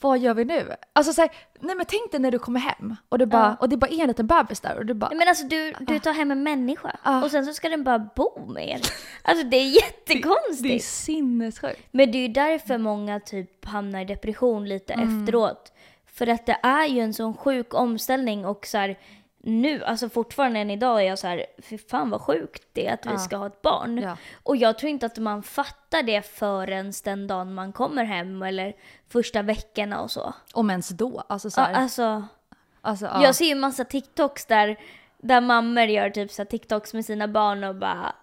Vad 0.04 0.18
gör 0.18 0.34
vi 0.34 0.44
nu? 0.44 0.74
Alltså 0.92 1.12
så 1.12 1.20
här, 1.20 1.30
nej 1.60 1.76
men 1.76 1.86
tänk 1.86 2.10
dig 2.10 2.20
när 2.20 2.30
du 2.30 2.38
kommer 2.38 2.60
hem 2.60 2.96
och, 3.08 3.18
det 3.18 3.26
bara, 3.26 3.42
Ja. 3.42 3.56
och 3.60 3.68
det 3.68 3.76
bara 3.76 3.90
är 3.90 4.00
en 4.00 4.08
liten 4.08 4.26
bebis 4.26 4.60
där 4.60 4.78
och 4.78 4.86
du 4.86 4.94
bara 4.94 5.10
Men 5.14 5.28
alltså 5.28 5.44
du, 5.46 5.72
du 5.80 5.98
tar 5.98 6.12
hem 6.12 6.30
en 6.30 6.42
människa 6.42 6.96
Ah. 7.02 7.22
och 7.24 7.30
sen 7.30 7.46
så 7.46 7.52
ska 7.54 7.68
den 7.68 7.84
bara 7.84 7.98
bo 7.98 8.46
med 8.48 8.68
er. 8.68 8.80
Alltså 9.22 9.44
det 9.44 9.56
är 9.56 9.60
Det 9.60 9.78
är 9.78 9.82
jättekonstigt. 9.82 10.84
sinnessjukt. 10.84 11.88
Men 11.90 12.12
det 12.12 12.18
är 12.18 12.22
ju 12.22 12.28
därför 12.28 12.78
många 12.78 13.20
typ 13.20 13.64
hamnar 13.64 14.00
i 14.00 14.04
depression 14.04 14.68
lite 14.68 14.92
Mm. 14.92 15.20
efteråt. 15.22 15.72
För 16.06 16.26
att 16.26 16.46
det 16.46 16.58
är 16.62 16.86
ju 16.86 17.00
en 17.00 17.14
sån 17.14 17.34
sjuk 17.36 17.74
omställning 17.74 18.46
och 18.46 18.66
så 18.66 18.78
här, 18.78 18.98
nu, 19.46 19.84
alltså 19.84 20.08
fortfarande 20.08 20.60
än 20.60 20.70
idag 20.70 21.00
är 21.00 21.04
jag 21.04 21.18
så 21.18 21.26
här, 21.26 21.46
fy 21.62 21.78
fan 21.78 22.10
vad 22.10 22.20
sjukt 22.20 22.62
det 22.72 22.86
är 22.86 22.94
att 22.94 23.06
vi 23.06 23.10
Ja. 23.10 23.18
ska 23.18 23.36
ha 23.36 23.46
ett 23.46 23.62
barn. 23.62 23.98
Ja. 23.98 24.16
Och 24.42 24.56
jag 24.56 24.78
tror 24.78 24.90
inte 24.90 25.06
att 25.06 25.18
man 25.18 25.42
fattar 25.42 26.02
det 26.02 26.22
förrän 26.22 26.92
den 27.04 27.26
dagen 27.26 27.54
man 27.54 27.72
kommer 27.72 28.04
hem 28.04 28.42
eller 28.42 28.72
första 29.08 29.42
veckorna 29.42 30.00
och 30.00 30.10
så. 30.10 30.34
Om 30.52 30.70
ens 30.70 30.88
då. 30.88 31.22
Alltså 31.28 31.50
så 31.50 31.60
Ja, 31.60 31.64
här, 31.64 31.74
alltså, 31.74 32.24
alltså, 32.80 33.06
ja. 33.06 33.22
Jag 33.22 33.34
ser 33.34 33.44
ju 33.44 33.54
massa 33.54 33.84
TikToks 33.84 34.46
där, 34.46 34.76
där 35.18 35.40
mammor 35.40 35.84
gör 35.84 36.10
typ 36.10 36.30
så 36.30 36.42
här 36.42 36.46
TikToks 36.46 36.94
med 36.94 37.04
sina 37.04 37.28
barn 37.28 37.64
och 37.64 37.74
bara 37.76 38.14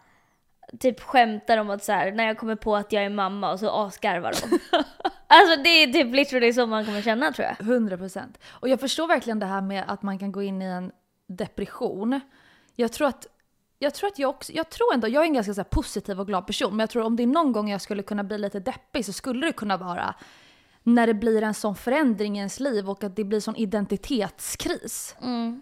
typ 0.79 0.99
skämtar 1.01 1.57
om 1.57 1.69
att 1.69 1.83
så 1.83 1.91
här, 1.91 2.11
när 2.11 2.25
jag 2.27 2.37
kommer 2.37 2.55
på 2.55 2.75
att 2.75 2.91
jag 2.91 3.03
är 3.03 3.09
mamma 3.09 3.51
och 3.51 3.59
så 3.59 3.69
asgarvar 3.69 4.31
de. 4.41 4.59
alltså 5.27 5.61
det 5.63 5.69
är 5.69 5.87
typ 5.93 6.13
literally 6.15 6.53
så 6.53 6.65
man 6.65 6.85
kommer 6.85 7.01
känna 7.01 7.31
tror 7.31 7.47
jag. 7.47 7.67
100 7.67 7.97
procent. 7.97 8.39
Och 8.49 8.69
jag 8.69 8.79
förstår 8.79 9.07
verkligen 9.07 9.39
det 9.39 9.45
här 9.45 9.61
med 9.61 9.83
att 9.87 10.01
man 10.01 10.19
kan 10.19 10.31
gå 10.31 10.41
in 10.41 10.61
i 10.61 10.65
en 10.65 10.91
depression. 11.31 12.19
Jag 12.75 12.91
tror 12.91 13.07
att 13.07 13.27
jag 13.79 13.93
tror 13.93 14.07
att 14.07 14.19
jag 14.19 14.29
också, 14.29 14.53
jag 14.53 14.69
tror 14.69 14.93
ändå, 14.93 15.07
jag 15.07 15.23
är 15.23 15.27
en 15.27 15.33
ganska 15.33 15.53
så 15.53 15.59
här 15.59 15.69
positiv 15.69 16.19
och 16.19 16.27
glad 16.27 16.47
person, 16.47 16.69
men 16.71 16.79
jag 16.79 16.89
tror 16.89 17.03
om 17.03 17.15
det 17.15 17.23
är 17.23 17.27
någon 17.27 17.51
gång 17.51 17.69
jag 17.69 17.81
skulle 17.81 18.03
kunna 18.03 18.23
bli 18.23 18.37
lite 18.37 18.59
deppig 18.59 19.05
så 19.05 19.13
skulle 19.13 19.45
det 19.45 19.53
kunna 19.53 19.77
vara 19.77 20.15
när 20.83 21.07
det 21.07 21.13
blir 21.13 21.41
en 21.41 21.53
sån 21.53 21.75
förändring 21.75 22.35
i 22.35 22.39
ens 22.39 22.59
liv 22.59 22.89
och 22.89 23.03
att 23.03 23.15
det 23.15 23.23
blir 23.23 23.39
sån 23.39 23.55
identitetskris. 23.55 25.15
Mm. 25.21 25.61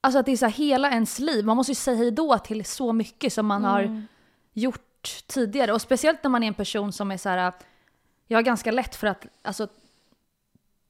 Alltså 0.00 0.18
att 0.18 0.26
det 0.26 0.32
är 0.32 0.36
så 0.36 0.46
här 0.46 0.52
hela 0.52 0.90
ens 0.90 1.18
liv, 1.18 1.44
man 1.44 1.56
måste 1.56 1.70
ju 1.70 1.76
säga 1.76 1.96
hejdå 1.96 2.38
till 2.38 2.64
så 2.64 2.92
mycket 2.92 3.32
som 3.32 3.46
man 3.46 3.64
har 3.64 3.80
Mm. 3.82 4.06
gjort 4.52 5.26
tidigare. 5.26 5.72
Och 5.72 5.82
speciellt 5.82 6.22
när 6.22 6.30
man 6.30 6.42
är 6.42 6.48
en 6.48 6.54
person 6.54 6.92
som 6.92 7.10
är 7.10 7.16
så 7.16 7.28
här, 7.28 7.52
jag 8.26 8.38
har 8.38 8.42
ganska 8.42 8.70
lätt 8.70 8.94
för 8.94 9.06
att 9.06 9.26
alltså, 9.42 9.68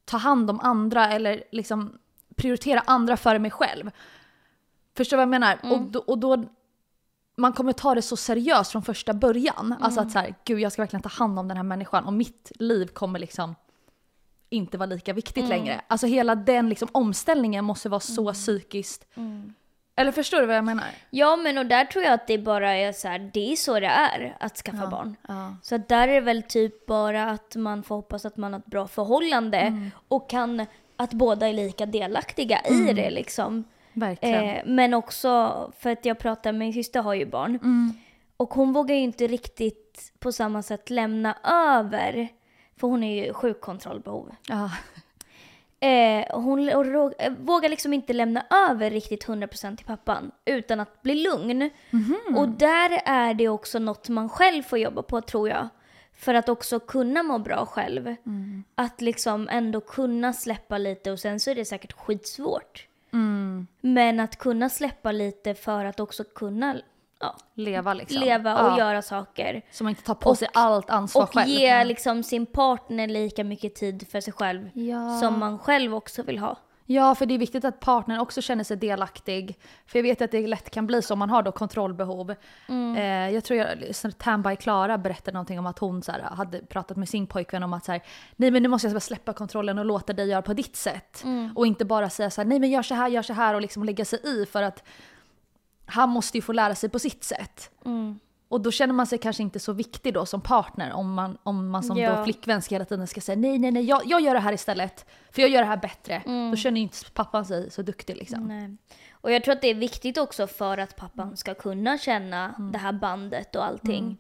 ta 0.05 0.17
hand 0.17 0.51
om 0.51 0.61
andra 0.61 1.13
eller 1.13 1.45
liksom 1.53 1.99
prioritera 2.37 2.83
andra 2.87 3.17
före 3.17 3.39
mig 3.39 3.51
själv. 3.51 3.91
Förstår 4.97 5.17
du 5.17 5.19
vad 5.19 5.23
jag 5.23 5.41
menar? 5.41 5.59
Och, 5.63 5.81
då, 5.81 5.99
och 5.99 6.19
då, 6.19 6.45
man 7.37 7.53
kommer 7.53 7.73
ta 7.73 7.95
det 7.95 8.03
så 8.03 8.17
seriöst 8.17 8.73
från 8.73 8.83
första 8.83 9.15
början. 9.15 9.75
Alltså 9.81 10.01
att 10.01 10.11
så 10.11 10.19
här, 10.19 10.35
gud 10.45 10.61
jag 10.61 10.73
ska 10.73 10.83
verkligen 10.83 11.03
ta 11.03 11.09
hand 11.09 11.39
om 11.39 11.49
den 11.49 11.57
här 11.57 11.65
människan 11.65 12.05
och 12.05 12.13
mitt 12.13 12.53
liv 12.59 12.87
kommer 12.87 13.19
liksom 13.19 13.55
inte 14.51 14.79
vara 14.79 14.87
lika 14.87 15.13
viktigt 15.13 15.49
längre. 15.49 15.81
Alltså 15.89 16.07
hela 16.07 16.35
den 16.35 16.69
liksom 16.69 16.89
omställningen 16.93 17.65
måste 17.65 17.89
vara 17.89 18.01
så 18.01 18.33
psykiskt 18.33 19.07
Eller 19.97 20.13
förstår 20.13 20.41
du 20.41 20.47
vad 20.47 20.57
jag 20.57 20.65
menar? 20.65 20.85
Ja 21.11 21.37
men 21.37 21.59
och 21.59 21.67
där 21.67 21.85
tror 21.85 22.05
jag 22.05 22.13
att 22.13 22.27
det 22.27 22.39
bara 22.39 22.73
är 22.73 22.93
så 22.93 23.09
här, 23.09 23.31
det 23.35 23.53
är 23.53 23.57
så 23.57 23.81
det 23.81 23.87
är 23.87 24.37
att 24.41 24.57
skaffa 24.57 24.87
barn. 24.87 25.17
Ja. 25.29 25.57
Så 25.63 25.77
där 25.77 26.09
är 26.09 26.15
det 26.15 26.21
väl 26.21 26.43
typ 26.43 26.87
bara 26.87 27.31
att 27.31 27.57
man 27.57 27.83
får 27.83 27.95
hoppas 27.95 28.25
att 28.25 28.37
man 28.37 28.53
har 28.53 28.61
ett 28.61 28.67
bra 28.67 28.87
förhållande 28.89 29.59
Mm. 29.59 29.91
och 30.09 30.31
kan, 30.31 30.67
att 30.97 31.13
båda 31.13 31.49
är 31.49 31.53
lika 31.53 31.87
delaktiga 31.87 32.61
i 32.69 32.93
det 32.93 33.11
liksom. 33.11 33.65
Eh, 34.21 34.63
men 34.65 34.95
också 34.95 35.73
för 35.79 35.91
att 35.91 36.05
jag 36.05 36.19
pratar, 36.19 36.53
min 36.53 36.73
syster 36.73 37.03
har 37.03 37.15
ju 37.15 37.27
barn. 37.27 37.59
Mm. 37.63 37.93
Och 38.37 38.55
hon 38.55 38.73
vågar 38.73 38.95
ju 38.95 39.01
inte 39.01 39.27
riktigt 39.27 40.13
på 40.19 40.33
samma 40.33 40.63
sätt 40.63 40.91
lämna 40.91 41.37
över, 41.45 42.29
för 42.77 42.89
hon 42.89 43.03
är 43.05 43.25
ju 43.25 43.33
sjukkontrollbehov. 43.33 44.31
Ja. 44.49 44.71
Eh, 45.89 46.41
hon 46.41 46.69
eh, 46.69 47.33
vågar 47.39 47.69
liksom 47.69 47.93
inte 47.93 48.13
lämna 48.13 48.47
över 48.71 48.91
riktigt 48.91 49.27
100% 49.27 49.77
till 49.77 49.87
pappan 49.87 50.31
utan 50.45 50.81
att 50.81 51.03
bli 51.03 51.15
lugn. 51.15 51.71
Mhm. 51.91 52.37
Och 52.37 52.49
där 52.49 53.03
är 53.05 53.35
det 53.35 53.49
också 53.49 53.79
något 53.79 54.09
man 54.09 54.29
själv 54.29 54.63
får 54.63 54.79
jobba 54.79 55.03
på 55.03 55.21
tror 55.21 55.49
jag. 55.49 55.69
För 56.17 56.35
att 56.35 56.49
också 56.49 56.81
kunna 56.81 57.23
må 57.23 57.39
bra 57.39 57.67
själv. 57.67 58.07
Mm. 58.27 58.65
Att 58.75 59.01
liksom 59.01 59.49
ändå 59.49 59.81
kunna 59.81 60.33
släppa 60.33 60.79
lite 60.79 61.13
och 61.13 61.19
sen 61.21 61.41
så 61.41 61.51
är 61.51 61.55
det 61.55 61.65
säkert 61.65 61.93
skitsvårt. 61.93 62.87
Mm. 63.13 63.67
Men 63.81 64.21
att 64.21 64.37
kunna 64.37 64.69
släppa 64.69 65.13
lite 65.13 65.55
för 65.55 65.85
att 65.85 66.01
också 66.01 66.25
kunna 66.25 66.77
ja, 67.21 67.37
Leva 67.55 67.95
liksom. 67.95 68.21
leva 68.21 68.63
och 68.63 68.71
Ja. 68.73 68.79
göra 68.79 69.03
saker. 69.03 69.63
Så 69.71 69.85
man 69.85 69.91
inte 69.91 70.03
tar 70.03 70.15
på 70.15 70.31
Och- 70.31 70.39
sig 70.39 70.49
allt 70.55 70.91
ansvar 70.91 71.23
Och 71.23 71.35
själv. 71.35 71.49
ge 71.49 71.69
Mm. 71.69 71.89
liksom 71.89 72.23
sin 72.23 72.47
partner 72.47 73.07
lika 73.09 73.45
mycket 73.45 73.75
tid 73.75 74.09
för 74.09 74.21
sig 74.21 74.33
själv 74.33 74.71
Ja. 74.75 75.19
som 75.21 75.39
man 75.39 75.59
själv 75.59 75.95
också 75.95 76.23
vill 76.23 76.39
ha. 76.39 76.57
Ja, 76.87 77.15
för 77.15 77.27
det 77.27 77.35
är 77.35 77.39
viktigt 77.39 77.65
att 77.65 77.81
partnern 77.81 78.21
också 78.21 78.43
känner 78.43 78.65
sig 78.65 78.77
delaktig. 78.77 79.59
För 79.87 79.99
jag 79.99 80.03
vet 80.03 80.23
att 80.23 80.31
det 80.31 80.47
lätt 80.47 80.71
kan 80.71 80.87
bli 80.87 81.03
så 81.03 81.13
om 81.13 81.19
man 81.19 81.31
har 81.31 81.43
då 81.43 81.53
kontrollbehov. 81.53 82.35
Mm. 82.69 82.97
Eh, 82.97 83.35
jag 83.35 83.45
tror 83.45 83.59
jag, 83.59 83.95
så 83.97 84.11
Tanby 84.11 84.57
Klara 84.57 84.99
berättade 84.99 85.33
någonting 85.33 85.59
om 85.59 85.67
att 85.67 85.79
hon 85.79 86.03
så 86.03 86.13
här, 86.13 86.21
hade 86.21 86.59
pratat 86.59 86.97
med 86.97 87.09
sin 87.09 87.27
pojkvän 87.27 87.63
om 87.63 87.73
att 87.73 87.85
så 87.85 87.93
här, 87.93 88.03
nej 88.37 88.51
men 88.51 88.63
nu 88.63 88.69
måste 88.69 88.89
jag 88.89 89.03
släppa 89.03 89.33
kontrollen 89.33 89.79
och 89.79 89.85
låta 89.85 90.13
dig 90.13 90.29
göra 90.29 90.43
på 90.43 90.55
ditt 90.55 90.77
sätt. 90.77 91.25
Mm. 91.25 91.57
Och 91.57 91.67
inte 91.67 91.85
bara 91.85 92.11
säga 92.11 92.31
så 92.31 92.41
här, 92.41 92.49
nej 92.49 92.59
men 92.61 92.71
gör 92.71 92.83
så 92.83 92.95
här, 92.95 93.09
gör 93.09 93.23
så 93.23 93.33
här 93.33 93.55
och 93.55 93.61
liksom 93.61 93.85
lägga 93.85 94.05
sig 94.05 94.21
i 94.25 94.47
för 94.47 94.63
att 94.63 94.85
han 95.87 96.09
måste 96.09 96.39
ju 96.39 96.43
få 96.43 96.53
lära 96.53 96.75
sig 96.75 96.89
på 96.89 96.99
sitt 96.99 97.25
sätt. 97.25 97.71
Mm. 97.85 98.19
Och 98.55 98.61
då 98.61 98.71
känner 98.71 98.95
man 98.95 99.07
sig 99.07 99.19
kanske 99.19 99.43
inte 99.43 99.61
så 99.61 99.73
viktig 99.73 100.15
då 100.15 100.27
som 100.27 100.41
partner 100.41 100.93
om 100.93 101.15
man, 101.15 101.39
om 101.43 101.69
man 101.69 101.83
som 101.83 101.97
Ja. 101.97 102.17
då 102.17 102.25
flickvän 102.25 102.63
ska 102.63 102.75
hela 102.75 102.85
tiden 102.85 103.07
ska 103.07 103.21
säga 103.21 103.37
nej, 103.37 103.59
nej, 103.59 103.71
nej, 103.71 103.85
jag, 103.85 104.03
jag 104.05 104.21
gör 104.21 104.35
det 104.35 104.41
här 104.41 104.53
istället. 104.53 105.07
För 105.31 105.43
jag 105.43 105.51
gör 105.51 105.61
det 105.61 105.67
här 105.67 105.77
bättre. 105.77 106.23
Mm. 106.27 106.51
Då 106.51 106.57
känner 106.57 106.81
inte 106.81 106.97
pappan 107.15 107.45
sig 107.45 107.71
så 107.71 107.83
duktig 107.83 108.17
liksom. 108.17 108.49
Nej. 108.49 108.77
Och 109.13 109.33
jag 109.33 109.45
tror 109.45 109.53
att 109.55 109.61
det 109.61 109.71
är 109.71 109.75
viktigt 109.75 110.19
också 110.19 110.47
för 110.47 110.79
att 110.79 110.97
pappan 110.97 111.37
ska 111.37 111.55
kunna 111.55 111.99
känna 111.99 112.55
det 112.73 112.79
här 112.79 112.93
bandet 112.93 113.57
och 113.57 113.65
allting. 113.65 114.17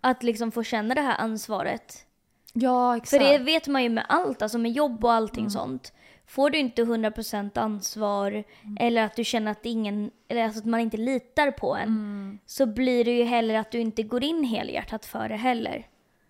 Att 0.00 0.22
liksom 0.22 0.52
få 0.52 0.62
känna 0.62 0.94
det 0.94 1.00
här 1.00 1.16
ansvaret. 1.20 2.06
Ja, 2.52 2.90
För 2.92 2.96
exakt. 2.96 3.24
det 3.24 3.38
vet 3.38 3.66
man 3.68 3.82
ju 3.82 3.88
med 3.88 4.04
allt, 4.08 4.42
alltså 4.42 4.58
med 4.58 4.72
jobb 4.72 5.04
och 5.04 5.12
allting 5.12 5.50
sånt. 5.50 5.92
Får 6.32 6.50
du 6.50 6.58
inte 6.58 6.82
100% 6.84 7.58
ansvar 7.58 8.44
eller 8.78 9.02
att 9.04 9.16
du 9.16 9.24
känner 9.24 9.50
att, 9.50 9.66
ingen, 9.66 10.10
eller 10.28 10.44
alltså 10.44 10.58
att 10.60 10.64
man 10.66 10.80
inte 10.80 10.96
litar 10.96 11.50
på 11.50 11.76
en 11.76 12.38
så 12.46 12.66
blir 12.66 13.04
det 13.04 13.10
ju 13.18 13.24
heller 13.24 13.54
att 13.54 13.70
du 13.70 13.80
inte 13.80 14.02
går 14.02 14.24
in 14.24 14.44
helhjärtat 14.44 15.06
för 15.06 15.28
det 15.28 15.36
heller. 15.36 15.86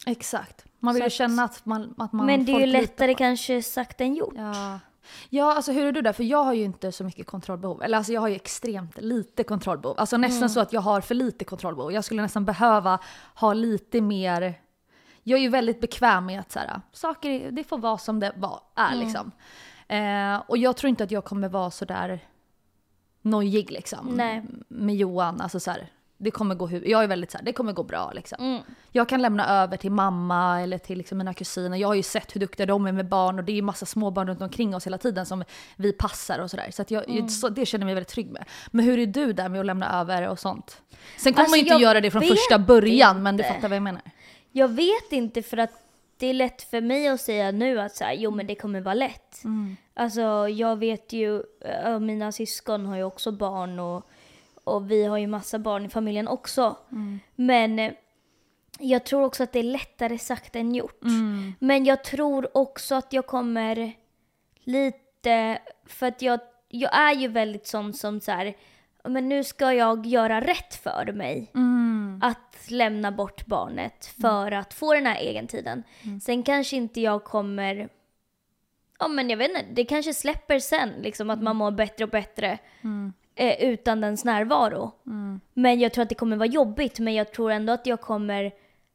Exakt. 0.07 0.65
Man 0.79 0.95
vill 0.95 1.03
Så 1.03 1.07
ju 1.07 1.11
känna 1.11 1.45
att 1.45 1.67
man, 1.67 1.95
att 1.99 2.13
man 2.13 2.27
Men 2.27 2.45
det 2.45 2.53
är 2.53 2.61
ju 2.61 2.67
lättare 2.67 3.15
kanske 3.15 3.63
sagt 3.63 4.01
än 4.01 4.15
gjort. 4.15 4.35
Ja. 4.37 4.81
ja, 5.29 5.55
alltså 5.57 5.73
hur 5.73 5.87
är 5.87 5.93
du 5.93 6.03
där? 6.03 6.13
För 6.13 6.25
jag 6.25 6.45
har 6.45 6.53
ju 6.53 6.65
inte 6.65 6.93
så 6.93 7.05
mycket 7.05 7.27
kontrollbehov. 7.27 7.83
Eller 7.83 7.97
alltså 7.99 8.13
jag 8.13 8.21
har 8.21 8.29
ju 8.29 8.35
extremt 8.35 9.01
lite 9.01 9.45
kontrollbehov. 9.45 9.99
Alltså 9.99 10.17
nästan 10.17 10.39
Mm. 10.39 10.49
så 10.49 10.61
att 10.61 10.73
jag 10.73 10.81
har 10.81 11.01
för 11.01 11.15
lite 11.15 11.45
kontrollbehov. 11.45 11.93
Jag 11.93 12.05
skulle 12.05 12.23
nästan 12.23 12.45
behöva 12.45 12.99
ha 13.35 13.53
lite 13.55 14.01
mer... 14.01 14.55
Jag 15.23 15.39
är 15.39 15.43
ju 15.43 15.49
väldigt 15.49 15.81
bekväm 15.81 16.27
med 16.27 16.41
att 16.41 16.53
så 16.53 16.59
här, 16.59 16.81
saker, 16.93 17.51
det 17.51 17.65
får 17.65 17.79
vara 17.79 17.99
som 17.99 18.21
det 18.21 18.33
var, 18.37 18.61
är 18.75 18.93
Mm. 18.93 19.01
liksom. 19.05 19.33
Eh, 19.89 20.43
och 20.49 20.59
jag 20.59 20.77
tror 20.77 20.89
inte 20.89 21.05
att 21.05 21.11
jag 21.11 21.25
kommer 21.25 21.49
vara 21.49 21.71
så 21.71 21.85
där 21.85 22.21
nojig 23.23 23.71
liksom. 23.71 24.07
Nej. 24.17 24.43
Med 24.69 24.95
Johan, 24.97 25.41
alltså 25.41 25.61
så 25.61 25.71
här, 25.71 25.87
det 26.19 26.31
kommer 26.31 26.55
gå 26.55 26.67
hur, 26.67 26.89
jag 26.89 27.03
är 27.03 27.07
väldigt 27.09 27.31
så 27.31 27.39
här, 27.39 27.45
det 27.45 27.53
kommer 27.53 27.73
gå 27.73 27.83
bra 27.83 28.13
liksom. 28.15 28.45
Mm. 28.45 28.63
Jag 28.93 29.09
kan 29.09 29.23
lämna 29.23 29.47
över 29.63 29.77
till 29.77 29.91
mamma 29.93 30.61
eller 30.61 30.79
till 30.79 30.99
liksom 30.99 31.19
mina 31.19 31.35
kusiner. 31.35 31.77
Jag 31.77 31.89
har 31.89 31.95
ju 31.95 32.03
sett 32.03 32.35
hur 32.37 32.41
duktiga 32.41 32.67
de 32.67 32.87
är 32.87 32.93
med 32.93 33.09
barn 33.09 33.39
och 33.39 33.45
det 33.45 33.53
är 33.53 33.55
ju 33.57 33.63
massa 33.63 33.87
småbarn 33.87 34.29
runt 34.29 34.43
omkring 34.43 34.75
oss 34.75 34.87
hela 34.87 34.99
tiden 34.99 35.27
som 35.27 35.45
vi 35.77 35.93
passar 35.93 36.39
och 36.39 36.51
sådär. 36.51 36.71
Så, 36.73 36.83
att 36.83 36.91
jag, 36.91 37.09
Mm. 37.09 37.29
så 37.29 37.49
det 37.49 37.67
känner 37.67 37.83
jag 37.83 37.87
mig 37.87 37.95
väldigt 37.95 38.09
trygg 38.13 38.31
med. 38.31 38.45
Men 38.71 38.85
hur 38.85 38.99
är 38.99 39.07
du 39.07 39.33
där 39.33 39.49
med 39.49 39.61
att 39.61 39.67
lämna 39.67 40.01
över 40.01 40.29
och 40.29 40.39
sånt? 40.39 40.83
Sen 41.19 41.33
kommer 41.33 41.43
Alltså, 41.45 41.51
man 41.53 41.59
ju 41.65 41.73
inte 41.73 41.83
göra 41.83 42.01
det 42.01 42.11
från 42.11 42.23
första 42.23 42.59
början 42.59 43.23
men 43.23 43.37
du 43.37 43.43
inte. 43.43 43.55
fattar 43.55 43.69
vad 43.69 43.77
jag 43.77 43.83
menar. 43.83 44.03
Jag 44.53 44.69
vet 44.69 45.13
inte 45.13 45.43
för 45.43 45.57
att 45.57 45.82
det 46.23 46.27
är 46.27 46.35
lätt 46.35 46.63
för 46.63 46.81
mig 46.81 47.09
att 47.09 47.21
säga 47.21 47.51
nu 47.51 47.81
att 47.81 47.97
så 47.97 48.05
här, 48.05 48.13
jo 48.13 48.31
men 48.31 48.47
det 48.47 48.55
kommer 48.55 48.81
vara 48.81 48.95
lätt. 48.95 49.45
Mm. 49.45 49.77
Alltså 49.95 50.49
jag 50.49 50.77
vet 50.77 51.13
ju, 51.13 51.43
äh, 51.85 51.99
mina 51.99 52.33
syskon 52.33 52.87
har 52.87 52.97
ju 52.97 53.05
också 53.05 53.33
barn 53.33 53.79
och, 53.79 54.11
och 54.65 54.91
vi 54.91 55.05
har 55.05 55.19
ju 55.19 55.27
massa 55.27 55.59
barn 55.59 55.87
i 55.87 55.89
familjen 55.89 56.29
också. 56.29 56.77
Mm. 56.93 57.21
Men 57.35 57.79
eh, 57.79 57.93
jag 58.79 59.05
tror 59.05 59.23
också 59.23 59.43
att 59.43 59.53
det 59.53 59.59
är 59.59 59.63
lättare 59.63 60.19
sagt 60.19 60.57
än 60.57 60.75
gjort. 60.75 61.03
Mm. 61.03 61.55
Men 61.59 61.85
jag 61.85 62.05
tror 62.05 62.57
också 62.57 62.95
att 62.95 63.13
jag 63.13 63.27
kommer 63.27 63.93
lite, 64.65 65.59
för 65.87 66.07
att 66.07 66.23
jag, 66.23 66.41
jag 66.69 66.97
är 66.97 67.15
ju 67.15 67.29
väldigt 67.29 67.67
sån 67.67 67.93
som 67.93 68.21
så 68.21 68.33
här, 68.33 68.55
men 69.09 69.29
nu 69.29 69.45
ska 69.45 69.73
jag 69.73 70.07
göra 70.07 70.41
rätt 70.41 70.75
för 70.75 71.13
mig 71.13 71.51
Mm. 71.55 72.21
att 72.23 72.71
lämna 72.71 73.13
bort 73.13 73.47
barnet 73.47 74.07
för 74.21 74.53
att 74.53 74.75
få 74.75 74.95
den 74.95 75.07
här 75.07 75.17
egentiden. 75.23 75.83
Sen 76.23 76.43
kanske 76.43 76.77
inte 76.77 77.01
jag 77.01 77.25
kommer, 77.25 77.89
ja 78.99 79.09
men 79.09 79.31
jag 79.31 79.37
vet 79.37 79.49
inte, 79.51 79.65
det 79.73 79.85
kanske 79.85 80.15
släpper 80.15 80.59
sen 80.59 80.89
liksom 80.99 81.31
att 81.31 81.43
man 81.43 81.57
mår 81.57 81.71
bättre 81.71 82.05
och 82.05 82.11
bättre 82.11 82.59
eh, 83.35 83.65
utan 83.71 84.01
dens 84.01 84.25
närvaro. 84.25 84.93
Men 85.55 85.81
jag 85.81 85.93
tror 85.93 86.03
att 86.03 86.09
det 86.09 86.15
kommer 86.15 86.37
vara 86.37 86.49
jobbigt 86.49 86.99
men 86.99 87.15
jag 87.15 87.33
tror 87.33 87.51
ändå 87.51 87.73
att 87.73 87.87
jag 87.87 88.01
kommer 88.01 88.53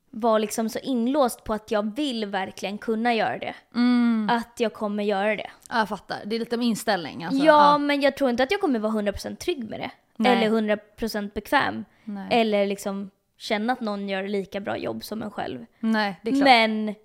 vara 0.10 0.38
liksom 0.38 0.70
så 0.70 0.80
inlåst 0.80 1.44
på 1.44 1.54
att 1.54 1.72
jag 1.72 1.96
vill 1.96 2.26
verkligen 2.26 2.78
kunna 2.78 3.14
göra 3.14 3.38
det. 3.38 3.56
Mm. 3.76 4.30
Att 4.32 4.60
jag 4.60 4.74
kommer 4.74 5.04
göra 5.04 5.36
det. 5.36 5.50
Ja, 5.70 5.78
Jag 5.78 5.90
fattar, 5.90 6.18
det 6.26 6.36
är 6.36 6.40
lite 6.40 6.58
med 6.58 6.68
inställning. 6.68 7.24
Alltså. 7.24 7.46
ja, 7.46 7.78
men 7.78 8.02
jag 8.02 8.18
tror 8.18 8.30
inte 8.30 8.44
att 8.44 8.52
jag 8.52 8.62
kommer 8.62 8.80
vara 8.80 8.94
100% 8.94 9.36
trygg 9.36 9.70
med 9.70 9.80
det. 9.80 9.92
Nej. 10.16 10.46
Eller 10.46 10.78
100% 10.78 11.34
bekväm. 11.34 11.86
Nej. 12.04 12.28
Eller 12.32 12.66
liksom 12.66 13.10
känna 13.38 13.74
att 13.74 13.82
någon 13.82 14.10
gör 14.10 14.28
lika 14.28 14.60
bra 14.60 14.78
jobb 14.78 15.04
som 15.04 15.24
en 15.24 15.32
själv. 15.32 15.66
Nej, 15.80 16.20
det 16.24 16.30
är 16.32 16.36
klart. 16.36 16.44
Men 16.44 16.96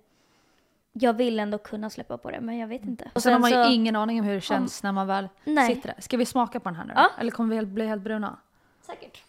jag 0.93 1.13
vill 1.13 1.39
ändå 1.39 1.57
kunna 1.57 1.89
släppa 1.89 2.17
på 2.17 2.31
det, 2.31 2.41
men 2.41 2.57
jag 2.57 2.67
vet 2.67 2.83
inte. 2.83 3.11
och 3.13 3.23
sen 3.23 3.33
har 3.33 3.39
man 3.39 3.51
ju 3.51 3.73
ingen 3.73 3.95
aning 3.95 4.19
om 4.19 4.25
hur 4.25 4.35
det 4.35 4.41
känns 4.41 4.83
när 4.83 4.91
man 4.91 5.07
väl 5.07 5.29
Nej. 5.43 5.75
sitter 5.75 5.93
där. 5.93 6.01
Ska 6.01 6.17
vi 6.17 6.25
smaka 6.25 6.59
på 6.59 6.69
den 6.69 6.75
här 6.75 6.85
nu? 6.85 6.93
Ja. 6.95 7.09
Eller 7.19 7.31
kommer 7.31 7.55
vi 7.59 7.65
bli 7.65 7.87
helt 7.87 8.01
bruna? 8.01 8.37
Säkert. 8.81 9.23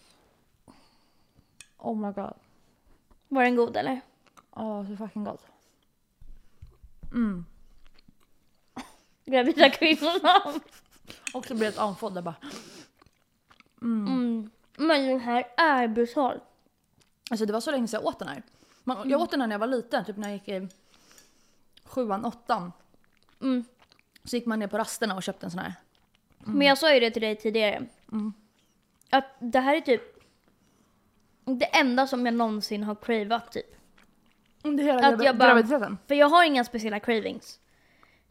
Oh 1.79 1.97
my 1.97 2.13
god. 2.13 2.33
Var 3.35 3.45
den 3.45 3.57
god 3.57 3.77
eller? 3.77 4.01
Åh, 4.51 4.89
så 4.89 4.97
fucking 4.97 5.25
gott. 5.25 5.47
Mm. 7.13 7.45
Gravida 9.25 9.71
kvinnorna. 9.71 10.61
Och 11.35 11.47
så 11.47 11.55
blir 11.55 11.67
det 11.67 11.73
ett 11.73 11.79
andfådd 11.79 12.15
där 12.15 12.23
bara. 12.23 12.35
Mm. 13.83 14.51
Men 14.77 15.07
den 15.09 15.21
här 15.21 15.45
är 15.57 15.89
brutal. 15.89 16.41
Alltså 17.31 17.47
det 17.47 17.53
var 17.53 17.61
så 17.61 17.71
länge 17.71 17.89
sedan 17.89 18.01
jag 18.03 18.09
åt 18.09 18.19
den 18.19 18.29
här. 18.29 18.43
Man, 18.85 19.11
Jag 19.11 19.21
åt 19.21 19.31
den 19.31 19.41
här 19.41 19.49
när 19.49 19.55
jag 19.55 19.61
var 19.61 19.67
liten, 19.67 20.05
typ 20.05 20.17
när 20.17 20.29
jag 20.29 20.37
gick 20.37 20.49
i 20.49 20.69
sjuan, 21.85 22.25
åttan. 22.25 22.73
Mm. 23.41 23.65
Så 24.25 24.37
gick 24.37 24.47
man 24.47 24.59
ner 24.59 24.67
på 24.67 24.79
rasterna 24.79 25.17
och 25.17 25.23
köpte 25.23 25.47
en 25.47 25.51
sån 25.51 25.61
här. 25.61 25.75
Men 26.39 26.67
jag 26.67 26.79
sa 26.79 26.95
ju 26.95 27.01
det 27.01 27.11
till 27.11 27.23
dig 27.23 27.37
tidigare. 27.37 27.87
Att 29.11 29.27
det 29.39 29.61
här 29.61 29.77
är 29.77 29.81
typ 29.81 30.14
det 31.45 31.77
enda 31.77 32.07
som 32.07 32.27
jag 32.27 32.35
någonsin 32.35 32.85
har 32.85 32.95
cravat 32.95 33.53
typ. 33.53 33.77
Det 34.63 34.83
hela 34.83 35.09
Att 35.09 35.25
jag 35.25 35.37
bara-. 35.37 35.97
För 36.07 36.15
jag 36.15 36.29
har 36.29 36.45
inga 36.45 36.65
speciella 36.65 37.01
cravings. 37.01 37.59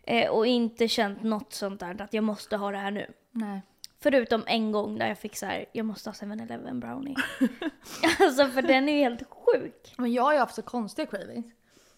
Eh, 0.04 0.30
och 0.30 0.48
inte 0.48 0.88
känt 0.88 1.24
något 1.24 1.54
sånt 1.54 1.80
där 1.80 2.02
att 2.02 2.14
jag 2.14 2.24
måste 2.24 2.58
ha 2.58 2.72
det 2.72 2.78
här 2.78 2.92
nu. 2.92 3.14
Nej. 3.32 3.62
Förutom 4.00 4.44
en 4.48 4.72
gång 4.72 4.98
där 4.98 5.08
jag 5.08 5.18
fick 5.18 5.36
så 5.36 5.46
här, 5.46 5.66
jag 5.72 5.86
måste 5.86 6.10
ha 6.10 6.14
7-Eleven 6.14 6.80
brownie. 6.80 7.16
alltså 8.20 8.48
för 8.48 8.62
den 8.62 8.90
är 8.90 8.94
ju 8.94 9.00
helt 9.00 9.24
sjuk. 9.30 9.94
Men 9.98 10.14
jag 10.14 10.24
har 10.24 10.34
ju 10.34 10.40
haft 10.40 10.56
så 10.56 10.62
konstiga 10.62 11.06
cravings. 11.06 11.46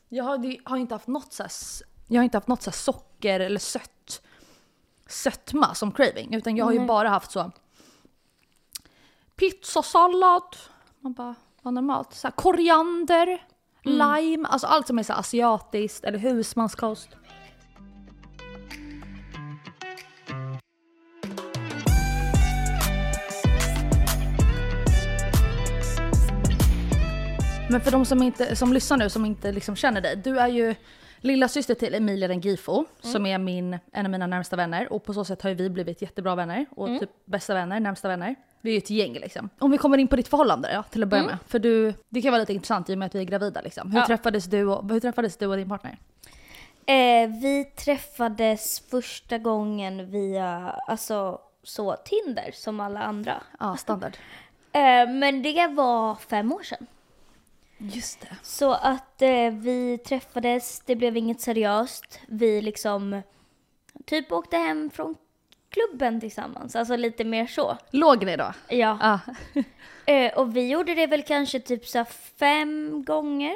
Jag 0.10 0.24
har, 0.24 0.70
har 0.70 0.78
inte 0.78 0.96
haft 0.96 1.08
något 1.08 1.34
så 1.34 1.44
här, 1.44 1.52
jag 2.08 2.20
har 2.20 2.24
inte 2.24 2.38
haft 2.38 2.48
något 2.48 2.62
så 2.62 2.72
socker 2.72 3.40
eller 3.40 3.60
sött 3.60 4.22
sötma 5.08 5.76
som 5.76 5.92
craving. 5.92 6.34
Utan 6.34 6.58
jag 6.58 6.66
har 6.66 6.72
ju 6.72 6.86
bara 6.86 7.10
haft 7.10 7.32
så 7.32 7.52
pizzasallad. 9.36 10.56
Man 11.06 11.14
bara, 11.14 11.36
vad 11.62 11.74
normalt? 11.74 12.14
Så 12.14 12.28
här, 12.28 12.32
koriander, 12.32 13.28
mm. 13.86 14.22
lime, 14.22 14.48
alltså 14.48 14.68
allt 14.68 14.88
som 14.88 15.00
är 15.00 15.04
så 15.04 15.14
asiatiskt 15.14 16.04
eller 16.04 16.20
husmanskost. 16.20 17.10
Men 27.70 27.82
för 27.82 27.92
de 27.92 28.06
som, 28.06 28.24
inte, 28.24 28.56
som 28.56 28.74
lyssnar 28.74 28.98
nu 28.98 29.10
som 29.10 29.26
inte 29.26 29.52
liksom 29.52 29.76
känner 29.76 30.02
dig. 30.02 30.16
Du 30.16 30.40
är 30.40 30.48
ju 30.48 30.76
lilla 31.18 31.48
syster 31.48 31.76
till 31.76 31.96
Emilia 31.96 32.28
den 32.28 32.42
Gifo 32.42 32.78
mm. 32.78 32.88
som 33.14 33.26
är 33.26 33.38
min, 33.38 33.80
en 33.92 34.06
av 34.06 34.12
mina 34.12 34.28
närmsta 34.28 34.56
vänner. 34.56 34.94
Och 34.94 35.04
på 35.04 35.14
så 35.14 35.26
sätt 35.26 35.42
har 35.42 35.50
ju 35.50 35.56
vi 35.56 35.70
blivit 35.70 36.02
jättebra 36.02 36.36
vänner 36.36 36.66
och 36.72 36.88
mm. 36.88 37.00
typ 37.00 37.10
bästa 37.26 37.54
vänner, 37.54 37.80
närmsta 37.80 38.08
vänner. 38.08 38.36
Vi 38.66 38.72
är 38.72 38.74
ju 38.74 38.78
ett 38.78 38.90
gäng 38.90 39.14
liksom. 39.14 39.50
Om 39.60 39.72
vi 39.72 39.78
kommer 39.78 39.98
in 39.98 40.08
på 40.08 40.16
ditt 40.16 40.28
förhållande 40.28 40.74
ja, 40.74 40.84
till 40.84 41.04
att 41.04 41.10
börja 41.10 41.24
med. 41.24 41.38
För 41.48 41.60
du, 41.60 41.94
det 42.10 42.22
kan 42.22 42.32
vara 42.32 42.40
lite 42.40 42.54
intressant 42.54 42.90
i 42.90 42.94
och 42.94 42.98
med 42.98 43.06
att 43.06 43.16
vi 43.16 43.20
är 43.20 43.24
gravida 43.24 43.62
liksom. 43.62 43.92
Hur, 43.92 44.00
Ja. 44.00 44.06
träffades, 44.08 44.46
du 44.46 44.66
och, 44.66 44.92
hur 44.92 45.00
träffades 45.00 45.38
du 45.38 45.48
och 45.48 45.58
din 45.58 45.70
partner? 45.70 45.98
Eh, 46.86 47.30
vi 47.42 47.66
träffades 47.76 48.80
första 48.80 49.38
gången 49.38 50.12
via, 50.12 50.76
alltså 50.88 51.40
så, 51.64 51.96
Tinder 51.96 52.52
som 52.54 52.80
alla 52.80 53.00
andra. 53.00 53.44
Ja, 53.60 53.78
standard. 53.78 54.18
Eh, 54.72 55.10
men 55.10 55.44
det 55.44 55.68
var 55.68 56.16
fem 56.16 56.52
år 56.54 56.64
sedan. 56.64 56.88
Just 57.78 58.22
det. 58.22 58.36
Så 58.42 58.72
att 58.74 59.22
eh, 59.22 59.52
vi 59.52 59.98
träffades, 59.98 60.82
det 60.86 60.96
blev 60.96 61.18
inget 61.18 61.42
seriöst. 61.42 62.20
Vi 62.28 62.62
liksom 62.62 63.22
typ 64.06 64.32
åkte 64.32 64.58
hem 64.58 64.90
från 64.90 65.16
klubben 65.76 66.20
tillsammans, 66.22 66.76
alltså 66.76 66.96
lite 66.96 67.24
mer 67.24 67.48
så. 67.48 67.78
Låg 67.92 68.26
ni 68.26 68.38
då? 68.38 68.54
Ja. 68.70 68.98
Ja. 69.02 69.20
Eh, 70.08 70.34
och 70.34 70.56
vi 70.58 70.70
gjorde 70.70 70.96
det 70.96 71.08
väl 71.08 71.24
kanske 71.24 71.60
typ 71.60 71.86
så 71.88 72.06
fem 72.40 73.04
gånger. 73.06 73.56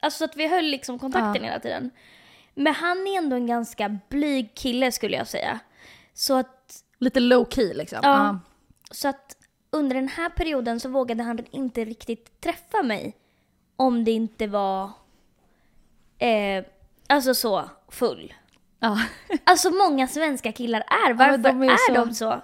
Alltså 0.00 0.18
så 0.18 0.24
att 0.24 0.36
vi 0.36 0.48
höll 0.48 0.64
liksom 0.64 0.98
kontakten 0.98 1.44
Ja. 1.44 1.48
hela 1.50 1.60
tiden. 1.60 1.90
Men 2.54 2.74
han 2.74 3.06
är 3.06 3.18
ändå 3.18 3.36
en 3.36 3.46
ganska 3.46 3.98
blyg 4.08 4.54
kille 4.54 4.92
skulle 4.92 5.16
jag 5.16 5.26
säga. 5.26 5.58
Så 6.14 6.34
att, 6.34 6.84
Lite 6.98 7.20
low 7.20 7.46
key 7.50 7.74
liksom. 7.74 7.98
Ja. 8.02 8.38
så 8.90 9.08
att 9.08 9.36
under 9.70 9.94
den 9.94 10.08
här 10.08 10.28
perioden 10.28 10.80
så 10.80 10.88
vågade 10.88 11.22
han 11.22 11.38
inte 11.50 11.84
riktigt 11.84 12.40
träffa 12.40 12.82
mig. 12.82 13.16
Om 13.76 14.04
det 14.04 14.10
inte 14.10 14.46
var, 14.46 14.90
eh, 16.18 16.64
alltså 17.06 17.34
så, 17.34 17.70
full. 17.88 18.34
Ja. 18.80 18.98
Alltså 19.44 19.70
många 19.70 20.06
svenska 20.06 20.52
killar 20.52 20.80
är, 20.80 21.14
varför 21.14 21.38
de 21.38 21.62
är 21.62 21.70
är, 21.70 21.76
så- 21.94 22.04
de 22.04 22.14
så? 22.14 22.42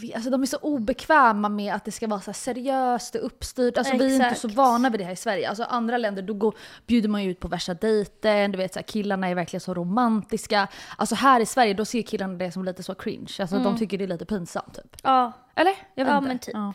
Vet, 0.00 0.14
alltså 0.14 0.30
de 0.30 0.42
är 0.42 0.46
så 0.46 0.56
obekväma 0.56 1.48
med 1.48 1.74
att 1.74 1.84
det 1.84 1.92
ska 1.92 2.06
vara 2.06 2.20
så 2.20 2.32
seriöst 2.32 3.14
och 3.14 3.26
uppstyrt. 3.26 3.78
Alltså 3.78 3.96
vi 3.96 4.16
är 4.20 4.24
inte 4.26 4.40
så 4.40 4.48
vana 4.48 4.90
vid 4.90 5.00
det 5.00 5.04
här 5.04 5.12
i 5.12 5.16
Sverige. 5.16 5.48
Alltså 5.48 5.64
andra 5.64 5.96
länder 5.98 6.22
då 6.22 6.34
går, 6.34 6.54
bjuder 6.86 7.08
man 7.08 7.24
ju 7.24 7.30
ut 7.30 7.40
på 7.40 7.48
värsta 7.48 7.74
dejten, 7.74 8.52
du 8.52 8.58
vet 8.58 8.72
så 8.72 8.78
här, 8.78 8.84
killarna 8.84 9.28
är 9.28 9.34
verkligen 9.34 9.60
så 9.60 9.74
romantiska. 9.74 10.68
Alltså 10.96 11.14
här 11.14 11.40
i 11.40 11.46
Sverige 11.46 11.74
då 11.74 11.84
ser 11.84 12.02
killarna 12.02 12.34
det 12.34 12.52
som 12.52 12.64
lite 12.64 12.82
så 12.82 12.94
cringe. 12.94 13.32
Alltså 13.40 13.58
de 13.58 13.78
tycker 13.78 13.98
det 13.98 14.04
är 14.04 14.08
lite 14.08 14.26
pinsamt 14.26 14.74
typ. 14.74 14.96
Ja. 15.02 15.32
Eller? 15.54 15.72
Jag 15.94 16.04
vet 16.04 16.12
Ja, 16.12 16.18
inte. 16.18 16.28
men 16.28 16.38
typ. 16.38 16.54
Ja. 16.54 16.72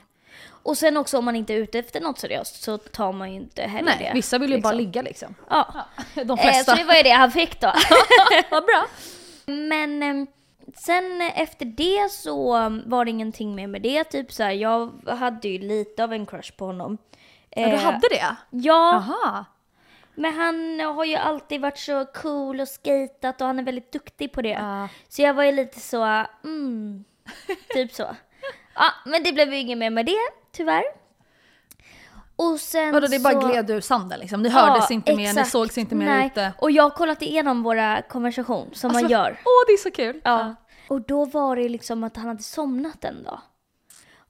Och 0.63 0.77
sen 0.77 0.97
också 0.97 1.17
om 1.17 1.25
man 1.25 1.35
inte 1.35 1.53
är 1.53 1.57
ute 1.57 1.79
efter 1.79 2.01
något 2.01 2.19
seriöst 2.19 2.63
så 2.63 2.77
tar 2.77 3.13
man 3.13 3.29
ju 3.31 3.37
inte 3.37 3.61
heller 3.61 3.85
Nej, 3.99 4.05
det. 4.07 4.11
vissa 4.13 4.37
vill 4.37 4.51
ju 4.51 4.61
bara 4.61 4.73
liksom. 4.73 4.85
ligga 4.85 5.01
liksom. 5.01 5.35
Ja. 5.49 5.73
De 6.15 6.29
Eh, 6.29 6.35
flesta. 6.37 6.71
så 6.71 6.77
det 6.77 6.83
var 6.83 6.95
ju 6.95 7.03
det 7.03 7.09
han 7.11 7.31
fick 7.31 7.59
då. 7.61 7.73
Vad 8.51 8.63
bra. 8.65 8.85
Men 9.45 10.03
eh, 10.03 10.27
sen 10.85 11.21
efter 11.35 11.65
det 11.65 12.11
så 12.11 12.57
um, 12.57 12.83
var 12.85 13.05
det 13.05 13.11
ingenting 13.11 13.55
mer 13.55 13.67
med 13.67 13.81
det. 13.81 14.03
Typ 14.03 14.31
så 14.33 14.43
här, 14.43 14.51
jag 14.51 14.91
hade 15.07 15.47
ju 15.47 15.57
lite 15.59 16.03
av 16.03 16.13
en 16.13 16.25
crush 16.25 16.51
på 16.57 16.65
honom. 16.65 16.97
Ja, 17.49 17.67
du 17.67 17.73
Eh, 17.73 17.79
hade 17.79 18.07
det? 18.09 18.35
Ja, 18.49 18.93
Aha. 18.95 19.45
men 20.15 20.33
han 20.33 20.79
har 20.79 21.05
ju 21.05 21.15
alltid 21.15 21.61
varit 21.61 21.77
så 21.77 22.05
cool 22.05 22.59
och 22.59 22.67
skatat 22.67 23.41
och 23.41 23.47
han 23.47 23.59
är 23.59 23.63
väldigt 23.63 23.91
duktig 23.91 24.31
på 24.33 24.41
det. 24.41 24.49
Ja. 24.49 24.87
Så 25.09 25.21
jag 25.21 25.33
var 25.33 25.43
ju 25.43 25.51
lite 25.51 25.79
så, 25.79 26.25
mm, 26.43 27.03
typ 27.73 27.93
så. 27.93 28.03
Ja, 28.75 28.85
men 29.05 29.23
det 29.23 29.31
blev 29.31 29.53
ju 29.53 29.59
inget 29.59 29.77
mer 29.77 29.89
med 29.89 30.05
det, 30.05 30.29
tyvärr. 30.51 30.83
Och 32.35 32.59
sen 32.59 32.91
Vadå 32.93 33.07
det 33.07 33.19
så... 33.19 33.23
bara 33.23 33.51
gled 33.51 33.69
ur 33.69 33.81
sanden 33.81 34.19
liksom? 34.19 34.41
Ni 34.43 34.49
hördes 34.49 34.91
inte 34.91 35.11
mer, 35.11 35.17
ni 35.17 35.29
exakt. 35.29 35.49
sågs 35.51 35.77
inte 35.77 35.95
mer 35.95 36.05
Nej. 36.05 36.27
ute? 36.27 36.53
Och 36.57 36.71
jag 36.71 36.83
har 36.83 36.89
kollat 36.89 37.21
igenom 37.21 37.63
våra 37.63 38.01
konversation 38.01 38.69
som 38.73 38.89
Alltså, 38.89 39.03
man 39.03 39.11
gör. 39.11 39.29
Åh 39.45 39.63
det 39.67 39.73
är 39.73 39.77
så 39.77 39.91
kul! 39.91 40.21
Ja. 40.23 40.55
Och 40.87 41.01
då 41.01 41.25
var 41.25 41.55
det 41.55 41.69
liksom 41.69 42.03
att 42.03 42.17
han 42.17 42.27
hade 42.27 42.43
somnat 42.43 43.03
en 43.03 43.23
dag. 43.23 43.39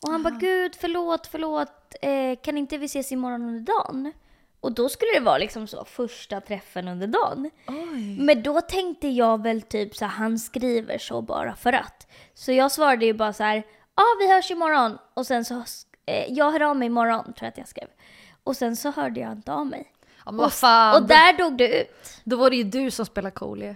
Och 0.04 0.12
han 0.12 0.24
bara, 0.24 0.34
gud 0.34 0.76
förlåt, 0.82 1.28
förlåt, 1.28 1.96
eh, 2.02 2.40
kan 2.44 2.58
inte 2.58 2.78
vi 2.78 2.86
ses 2.86 3.12
imorgon 3.12 3.42
under 3.42 3.74
dagen? 3.74 4.14
Och 4.60 4.72
då 4.72 4.90
skulle 4.90 5.12
det 5.14 5.20
vara 5.20 5.38
liksom 5.38 5.68
så, 5.68 5.86
första 5.86 6.42
träffen 6.42 6.88
under 6.88 7.08
dagen. 7.08 7.50
Oj. 7.68 8.18
Men 8.20 8.44
då 8.44 8.62
tänkte 8.62 9.08
jag 9.08 9.44
väl 9.44 9.62
typ 9.62 9.96
så 9.96 10.06
här, 10.06 10.12
han 10.12 10.40
skriver 10.40 10.98
så 10.98 11.22
bara 11.22 11.56
för 11.56 11.74
att. 11.74 12.08
Så 12.34 12.52
jag 12.52 12.72
svarade 12.72 13.06
ju 13.06 13.14
bara 13.14 13.34
så 13.34 13.44
här, 13.44 13.64
ja 13.96 14.04
vi 14.20 14.34
hörs 14.34 14.52
imorgon. 14.52 14.98
Och 15.14 15.28
sen 15.28 15.46
så, 15.46 15.64
eh, 16.06 16.26
jag 16.34 16.52
hör 16.52 16.62
av 16.62 16.76
mig 16.78 16.86
imorgon, 16.86 17.24
tror 17.24 17.36
jag 17.40 17.48
att 17.48 17.58
jag 17.58 17.68
skrev. 17.68 17.88
Och 18.44 18.58
sen 18.58 18.76
så 18.76 18.92
hörde 18.92 19.20
jag 19.20 19.32
inte 19.32 19.54
av 19.54 19.66
mig. 19.68 19.92
Ja, 20.26 20.50
fan. 20.50 20.96
Och 21.02 21.08
där 21.08 21.38
dog 21.38 21.58
det 21.58 21.82
ut. 21.82 22.22
Då 22.24 22.36
var 22.38 22.50
det 22.50 22.56
ju 22.56 22.64
du 22.64 22.92
som 22.92 23.06
spelade 23.06 23.32
cool 23.36 23.62
ju. 23.64 23.76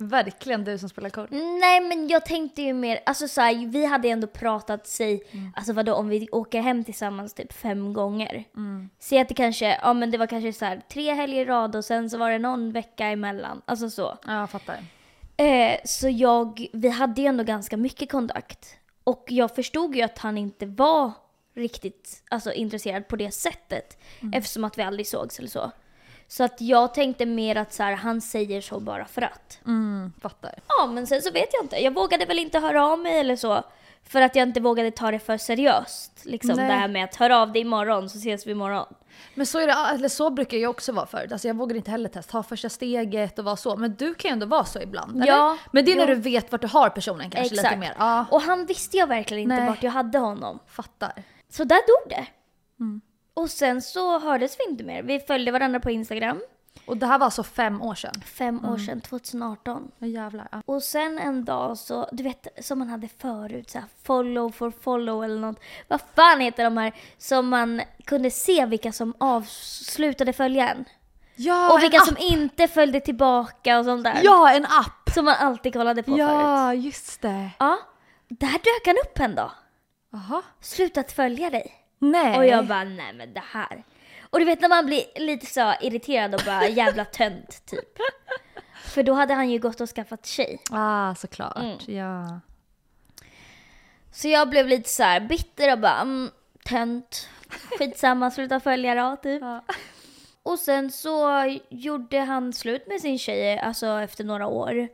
Verkligen 0.00 0.64
du 0.64 0.78
som 0.78 0.88
spelar 0.88 1.10
cool. 1.10 1.26
Nej 1.60 1.80
men 1.80 2.08
jag 2.08 2.26
tänkte 2.26 2.62
ju 2.62 2.72
mer, 2.72 3.00
alltså 3.06 3.28
så 3.28 3.40
här, 3.40 3.66
vi 3.66 3.84
hade 3.86 4.08
ändå 4.08 4.26
pratat 4.26 4.86
sig, 4.86 5.22
Mm. 5.30 5.52
alltså 5.56 5.72
vadå 5.72 5.94
om 5.94 6.08
vi 6.08 6.28
åker 6.32 6.60
hem 6.60 6.84
tillsammans 6.84 7.34
typ 7.34 7.52
fem 7.52 7.92
gånger. 7.92 8.44
Mm. 8.56 8.88
Se 8.98 9.18
att 9.20 9.28
det 9.28 9.34
kanske, 9.34 9.78
ja 9.82 9.92
men 9.92 10.10
det 10.10 10.18
var 10.18 10.26
kanske 10.26 10.52
så 10.52 10.64
här 10.64 10.82
tre 10.92 11.14
helger 11.14 11.40
i 11.40 11.44
rad 11.44 11.76
och 11.76 11.84
sen 11.84 12.10
så 12.10 12.18
var 12.18 12.30
det 12.30 12.38
någon 12.38 12.72
vecka 12.72 13.06
emellan, 13.06 13.62
alltså 13.64 13.90
så. 13.90 14.18
Ja, 14.26 14.40
jag 14.40 14.50
fattar. 14.50 14.76
Eh, 15.36 15.76
så 15.84 16.08
jag, 16.08 16.66
vi 16.72 16.88
hade 16.88 17.20
ju 17.20 17.26
ändå 17.26 17.44
ganska 17.44 17.76
mycket 17.76 18.10
kontakt. 18.12 18.66
Och 19.08 19.24
jag 19.28 19.54
förstod 19.54 19.96
ju 19.96 20.02
att 20.02 20.18
han 20.18 20.38
inte 20.38 20.66
var 20.66 21.12
riktigt 21.54 22.22
alltså, 22.30 22.52
intresserad 22.52 23.08
på 23.08 23.16
det 23.16 23.30
sättet. 23.30 23.98
Mm. 24.20 24.34
Eftersom 24.34 24.64
att 24.64 24.78
vi 24.78 24.82
aldrig 24.82 25.06
sågs 25.06 25.38
eller 25.38 25.48
så. 25.48 25.70
Så 26.26 26.44
att 26.44 26.60
jag 26.60 26.94
tänkte 26.94 27.26
mer 27.26 27.56
att 27.56 27.72
så 27.72 27.82
här, 27.82 27.92
han 27.92 28.20
säger 28.20 28.60
så 28.60 28.80
bara 28.80 29.04
för 29.04 29.22
att. 29.22 29.60
Mm, 29.66 30.12
fattar. 30.20 30.58
Ja, 30.68 30.86
men 30.86 31.06
sen 31.06 31.22
så 31.22 31.30
vet 31.30 31.48
jag 31.52 31.64
inte. 31.64 31.76
Jag 31.84 31.94
vågade 31.94 32.24
väl 32.24 32.38
inte 32.38 32.58
höra 32.58 32.86
av 32.86 32.98
mig 32.98 33.18
eller 33.18 33.36
så. 33.36 33.62
För 34.08 34.20
att 34.22 34.36
jag 34.36 34.48
inte 34.48 34.60
vågade 34.60 34.90
ta 34.90 35.10
det 35.10 35.18
för 35.18 35.36
seriöst. 35.36 36.20
Liksom 36.24 36.56
Nej. 36.56 36.68
det 36.68 36.72
här 36.74 36.88
med 36.88 37.04
att 37.04 37.16
höra 37.16 37.38
av 37.38 37.52
dig 37.52 37.62
imorgon 37.62 38.08
så 38.08 38.18
ses 38.18 38.46
vi 38.46 38.50
imorgon. 38.50 38.94
Men 39.34 39.46
så, 39.46 39.58
är 39.58 39.66
det, 39.66 39.94
eller 39.94 40.08
så 40.08 40.30
brukar 40.30 40.58
jag 40.58 40.70
också 40.70 40.92
vara 40.92 41.06
förut. 41.06 41.32
Alltså 41.32 41.48
jag 41.48 41.54
vågar 41.54 41.76
inte 41.76 41.90
heller 41.90 42.08
testa, 42.08 42.32
ta 42.32 42.42
första 42.42 42.68
steget 42.68 43.38
och 43.38 43.44
vara 43.44 43.56
så. 43.56 43.76
Men 43.76 43.94
du 43.94 44.14
kan 44.14 44.28
ju 44.28 44.32
ändå 44.32 44.46
vara 44.46 44.64
så 44.64 44.80
ibland. 44.80 45.24
Ja, 45.26 45.50
eller? 45.50 45.58
Men 45.72 45.84
det 45.84 45.92
är 45.92 45.96
när 45.96 46.08
ja. 46.08 46.14
du 46.14 46.20
vet 46.20 46.52
vart 46.52 46.60
du 46.60 46.66
har 46.66 46.88
personen 46.90 47.30
kanske 47.30 47.54
lite 47.54 47.66
Exakt. 47.66 47.80
mer. 47.80 47.94
Ja, 47.98 48.26
Och 48.30 48.40
han 48.42 48.66
visste 48.66 48.96
jag 48.96 49.06
verkligen 49.06 49.42
inte 49.42 49.56
Nej. 49.56 49.68
vart 49.68 49.82
jag 49.82 49.90
hade 49.90 50.18
honom. 50.18 50.58
fattar. 50.66 51.12
Så 51.50 51.64
där 51.64 51.76
dog 51.86 52.10
det. 52.10 52.26
Och 53.34 53.50
sen 53.50 53.82
så 53.82 54.18
hördes 54.18 54.56
vi 54.58 54.70
inte 54.70 54.84
mer. 54.84 55.02
Vi 55.02 55.20
följde 55.20 55.52
varandra 55.52 55.80
på 55.80 55.90
Instagram. 55.90 56.40
Och 56.88 56.96
det 56.96 57.06
här 57.06 57.18
var 57.18 57.24
alltså 57.24 57.42
fem 57.42 57.82
år 57.82 57.94
sedan. 57.94 58.14
Fem 58.24 58.64
år 58.64 58.76
sedan, 58.78 59.00
2018. 59.00 59.90
Ja, 59.98 60.06
jävlar. 60.06 60.48
Ja. 60.52 60.62
Och 60.66 60.82
sen 60.82 61.18
en 61.18 61.44
dag 61.44 61.78
så, 61.78 62.08
du 62.12 62.22
vet 62.22 62.46
som 62.60 62.78
man 62.78 62.88
hade 62.88 63.08
förut, 63.08 63.70
så 63.70 63.78
här, 63.78 63.88
follow 64.02 64.50
for 64.50 64.70
follow 64.70 65.24
eller 65.24 65.40
något. 65.40 65.60
Vad 65.88 66.00
fan 66.16 66.40
heter 66.40 66.64
de 66.64 66.76
här 66.76 66.92
som 67.18 67.48
man 67.48 67.82
kunde 68.04 68.30
se 68.30 68.66
vilka 68.66 68.92
som 68.92 69.14
avslutade 69.18 70.32
följa 70.32 70.68
en? 70.68 70.84
Ja, 71.36 71.72
Och 71.72 71.82
vilka 71.82 72.00
som 72.00 72.16
inte 72.18 72.68
följde 72.68 73.00
tillbaka 73.00 73.78
och 73.78 73.84
sånt 73.84 74.04
där. 74.04 74.20
Ja, 74.24 74.50
en 74.52 74.64
app! 74.64 75.10
Som 75.14 75.24
man 75.24 75.34
alltid 75.34 75.72
kollade 75.72 76.02
på 76.02 76.10
förut. 76.10 76.20
Ja, 76.20 76.74
just 76.74 77.22
det. 77.22 77.50
Ja. 77.58 77.78
Där 78.28 78.52
dök 78.52 78.86
han 78.86 78.96
upp 79.04 79.18
en 79.20 79.34
dag. 79.34 79.50
Jaha. 80.12 80.42
Slutat 80.60 81.12
följa 81.12 81.50
dig. 81.50 81.74
Nej. 81.98 82.38
Och 82.38 82.46
jag 82.46 82.66
bara, 82.66 82.84
nej 82.84 83.12
men 83.14 83.34
det 83.34 83.42
här. 83.52 83.84
Och 84.30 84.38
du 84.38 84.44
vet 84.44 84.60
när 84.60 84.68
man 84.68 84.86
blir 84.86 85.04
lite 85.20 85.46
så 85.46 85.74
irriterad 85.80 86.34
och 86.34 86.40
bara 86.46 86.68
jävla 86.68 87.04
tönt 87.04 87.66
typ. 87.66 87.98
För 88.84 89.02
då 89.02 89.12
hade 89.12 89.34
han 89.34 89.50
ju 89.50 89.58
gått 89.58 89.80
och 89.80 89.88
skaffat 89.88 90.26
tjej. 90.26 90.60
Ah, 90.70 91.14
såklart. 91.14 91.56
Mm. 91.56 91.78
Ja. 91.86 92.40
Så 94.12 94.28
jag 94.28 94.50
blev 94.50 94.66
lite 94.66 94.88
så 94.88 95.02
här 95.02 95.20
bitter 95.20 95.72
och 95.72 95.78
bara, 95.78 96.00
mm, 96.00 96.30
tönt. 96.64 97.28
Skitsamma, 97.78 98.30
sluta 98.30 98.60
följa 98.60 98.94
då 98.94 99.16
typ. 99.16 99.42
Ja. 99.42 99.64
Och 100.42 100.58
sen 100.58 100.90
så 100.90 101.44
gjorde 101.68 102.18
han 102.18 102.52
slut 102.52 102.86
med 102.86 103.00
sin 103.00 103.18
tjej, 103.18 103.58
alltså 103.58 103.86
efter 103.86 104.24
några 104.24 104.46
år. 104.46 104.88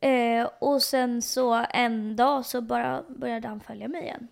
Eh, 0.00 0.48
och 0.58 0.82
sen 0.82 1.22
så 1.22 1.66
en 1.70 2.16
dag 2.16 2.46
så 2.46 2.60
bara 2.60 3.02
började 3.08 3.48
han 3.48 3.60
följa 3.60 3.88
mig 3.88 4.02
igen. 4.02 4.28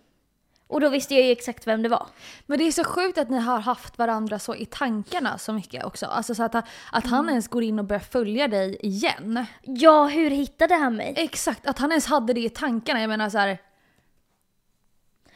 Och 0.71 0.81
då 0.81 0.89
visste 0.89 1.15
jag 1.15 1.25
ju 1.25 1.31
exakt 1.31 1.67
vem 1.67 1.81
det 1.81 1.89
var. 1.89 2.07
Men 2.45 2.57
det 2.57 2.67
är 2.67 2.71
så 2.71 2.83
sjukt 2.83 3.17
att 3.17 3.29
ni 3.29 3.39
har 3.39 3.59
haft 3.59 3.97
varandra 3.97 4.39
så 4.39 4.55
i 4.55 4.65
tankarna 4.65 5.37
så 5.37 5.53
mycket 5.53 5.85
också. 5.85 6.05
Alltså 6.05 6.35
så 6.35 6.43
att, 6.43 6.55
att 6.91 7.07
han 7.07 7.29
ens 7.29 7.47
går 7.47 7.63
in 7.63 7.79
och 7.79 7.85
börjar 7.85 7.99
följa 7.99 8.47
dig 8.47 8.77
igen. 8.81 9.45
Ja, 9.61 10.07
hur 10.07 10.29
hittade 10.29 10.75
han 10.75 10.95
mig? 10.95 11.13
Exakt, 11.17 11.67
att 11.67 11.79
han 11.79 11.91
ens 11.91 12.05
hade 12.05 12.33
det 12.33 12.39
i 12.39 12.49
tankarna. 12.49 13.01
Jag 13.01 13.09
menar 13.09 13.29
så 13.29 13.37
här. 13.37 13.70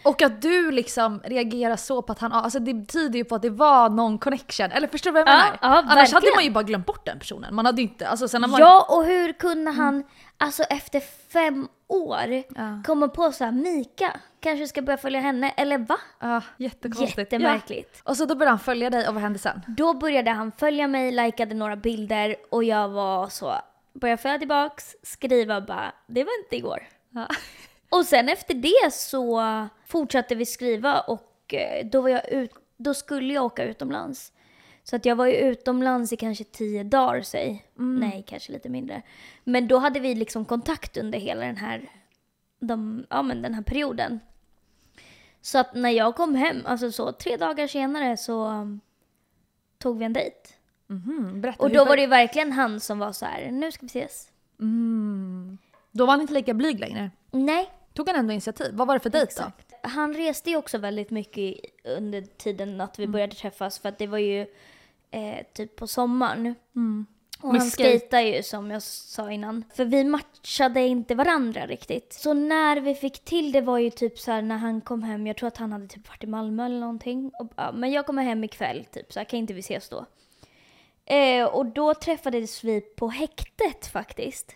Och 0.06 0.22
att 0.22 0.41
du 0.41 0.72
liksom 0.72 1.22
reagerar 1.24 1.76
så 1.76 2.02
på 2.02 2.12
att 2.12 2.20
han, 2.20 2.32
alltså 2.32 2.60
det 2.60 2.86
tyder 2.86 3.18
ju 3.18 3.24
på 3.26 3.36
att 3.36 3.41
det 3.41 3.50
var 3.50 3.89
någon 3.89 4.18
connection. 4.20 4.72
Eller 4.72 4.88
förstår 4.88 5.12
du 5.12 5.13
vad 5.13 5.22
jag 5.28 5.34
Ja, 5.34 5.38
menar? 5.38 5.58
ja, 5.62 5.84
Annars 5.88 6.13
hade 6.13 6.28
man 6.36 6.44
ju 6.44 6.52
bara 6.52 6.63
glömt 6.63 6.86
bort 6.86 7.06
den 7.06 7.20
personen. 7.20 7.56
Man 7.56 7.65
hade 7.65 7.82
inte, 7.82 8.08
alltså 8.08 8.28
sen 8.28 8.41
man 8.41 8.60
Ja, 8.60 8.86
och 8.89 9.06
hur 9.06 9.34
kunde 9.34 9.72
han, 9.72 10.04
alltså 10.38 10.63
efter 10.63 11.00
fem 11.34 11.68
år, 11.88 12.44
Ja. 12.56 12.82
komma 12.86 13.08
på 13.08 13.32
så 13.32 13.44
här, 13.44 13.52
Mika, 13.52 14.20
kanske 14.39 14.68
ska 14.68 14.82
börja 14.82 14.98
följa 14.98 15.20
henne, 15.20 15.50
eller 15.50 15.78
va? 15.78 15.98
Ja, 16.20 16.41
jättekonstigt. 16.58 17.18
Jättemärkligt. 17.18 18.02
Ja. 18.06 18.12
Och 18.12 18.18
så 18.18 18.26
då 18.26 18.36
började 18.36 18.52
han 18.52 18.60
följa 18.60 18.89
dig 18.89 19.08
och 19.08 19.13
vad 19.13 19.24
hände 19.24 19.39
sen? 19.39 19.62
Då 19.68 19.94
började 19.94 20.32
han 20.32 20.52
följa 20.58 20.88
mig, 20.88 21.12
likade 21.12 21.56
några 21.56 21.76
bilder 21.76 22.36
och 22.50 22.63
jag 22.63 22.89
var 22.89 23.28
så, 23.30 23.56
började 23.94 24.22
följa 24.22 24.38
tillbaks, 24.38 24.96
skriva 25.04 25.62
bara, 25.62 25.91
det 26.08 26.24
var 26.24 26.39
inte 26.44 26.56
igår. 26.56 26.88
Ja. 27.10 27.28
Och 27.89 28.06
sen 28.06 28.30
efter 28.30 28.54
det 28.54 28.94
så 28.94 29.41
fortsatte 29.86 30.36
vi 30.36 30.45
skriva 30.45 31.00
och 31.00 31.54
eh, 31.54 31.86
då, 31.86 32.02
var 32.02 32.10
jag 32.10 32.30
ut, 32.30 32.52
då 32.78 32.93
skulle 32.93 33.34
jag 33.34 33.45
åka 33.45 33.63
utomlands. 33.63 34.32
Så 34.84 34.95
att 34.95 35.06
jag 35.06 35.15
var 35.15 35.26
ju 35.26 35.34
utomlands 35.34 36.13
i 36.13 36.17
kanske 36.17 36.43
tio 36.43 36.84
dagar, 36.84 37.21
säg. 37.21 37.65
Nej, 37.76 38.24
kanske 38.28 38.52
lite 38.52 38.69
mindre. 38.69 39.02
Men 39.43 39.67
då 39.67 39.78
hade 39.78 40.00
vi 40.00 40.15
liksom 40.15 40.45
kontakt 40.45 40.98
under 40.98 41.19
hela 41.19 41.45
den 41.45 41.58
här, 41.58 41.89
de, 42.60 43.06
ja, 43.10 43.21
men 43.21 43.41
den 43.41 43.54
här 43.54 43.62
perioden. 43.62 44.19
Så 45.41 45.58
att 45.58 45.76
när 45.76 45.89
jag 45.89 46.15
kom 46.15 46.36
hem, 46.36 46.62
alltså 46.65 46.91
så 46.91 47.12
tre 47.12 47.38
dagar 47.38 47.67
senare 47.67 48.17
så 48.17 48.48
um, 48.48 48.80
tog 49.78 49.98
vi 50.00 50.06
en 50.06 50.13
dejt. 50.13 50.38
Mhm, 50.88 51.41
berätta. 51.41 51.63
Och 51.63 51.69
hur 51.69 51.76
då 51.78 51.86
var 51.86 51.95
det 51.95 52.02
ju 52.02 52.08
verkligen 52.08 52.52
han 52.52 52.80
som 52.80 53.00
var 53.00 53.12
så 53.12 53.26
här, 53.26 53.52
nu 53.52 53.71
ska 53.71 53.82
vi 53.82 53.88
ses. 53.88 54.32
Mm. 54.60 55.58
Då 55.91 56.06
var 56.06 56.13
han 56.13 56.21
inte 56.21 56.34
lika 56.34 56.54
blyg 56.54 56.80
längre. 56.80 57.12
Nej, 57.32 57.69
Tog 57.95 58.08
han 58.08 58.15
ändå 58.15 58.34
initiativ? 58.34 58.71
Vad 58.74 58.88
var 58.88 58.93
det 58.93 59.00
för 59.00 59.10
dejt 59.10 59.34
då? 59.38 59.52
Han 59.88 60.13
reste 60.13 60.50
ju 60.50 60.58
också 60.58 60.78
väldigt 60.78 61.10
mycket 61.10 61.56
under 61.84 62.21
tiden 62.21 62.82
att 62.82 63.00
vi 63.00 63.08
började 63.08 63.36
träffas 63.36 63.80
för 63.80 63.89
att 63.89 63.98
det 63.98 64.08
var 64.08 64.17
ju 64.17 64.41
eh, 65.12 65.45
typ 65.54 65.76
på 65.76 65.88
sommaren. 65.88 66.56
Och 67.41 67.54
Med 67.54 67.62
han 67.62 67.71
skejtar 67.71 68.19
ju 68.19 68.43
som 68.43 68.71
jag 68.71 68.82
sa 68.82 69.32
innan. 69.32 69.63
För 69.74 69.86
vi 69.86 70.04
matchade 70.04 70.82
inte 70.82 71.15
varandra 71.15 71.67
riktigt. 71.67 72.13
Så 72.13 72.34
när 72.34 72.82
vi 72.82 72.95
fick 72.95 73.26
till 73.26 73.52
det 73.52 73.62
var 73.62 73.78
ju 73.78 73.89
typ 73.89 74.19
så 74.19 74.32
här 74.32 74.41
när 74.41 74.58
han 74.58 74.82
kom 74.82 75.04
hem, 75.04 75.28
jag 75.28 75.38
tror 75.38 75.48
att 75.48 75.58
han 75.58 75.71
hade 75.71 75.88
typ 75.88 76.08
varit 76.08 76.24
i 76.24 76.28
Malmö 76.28 76.65
eller 76.65 76.80
någonting. 76.80 77.32
Och, 77.39 77.54
ja, 77.56 77.71
men 77.71 77.91
jag 77.91 78.06
kommer 78.06 78.24
hem 78.24 78.43
ikväll 78.43 78.86
typ, 78.91 79.13
så 79.13 79.19
här, 79.19 79.26
kan 79.26 79.39
inte 79.39 79.54
vi 79.54 79.60
ses 79.60 79.89
då? 79.89 80.06
Eh, 81.06 81.46
och 81.46 81.65
då 81.65 81.94
träffades 81.94 82.63
vi 82.63 82.82
på 82.82 83.08
häktet 83.08 83.88
faktiskt. 83.88 84.56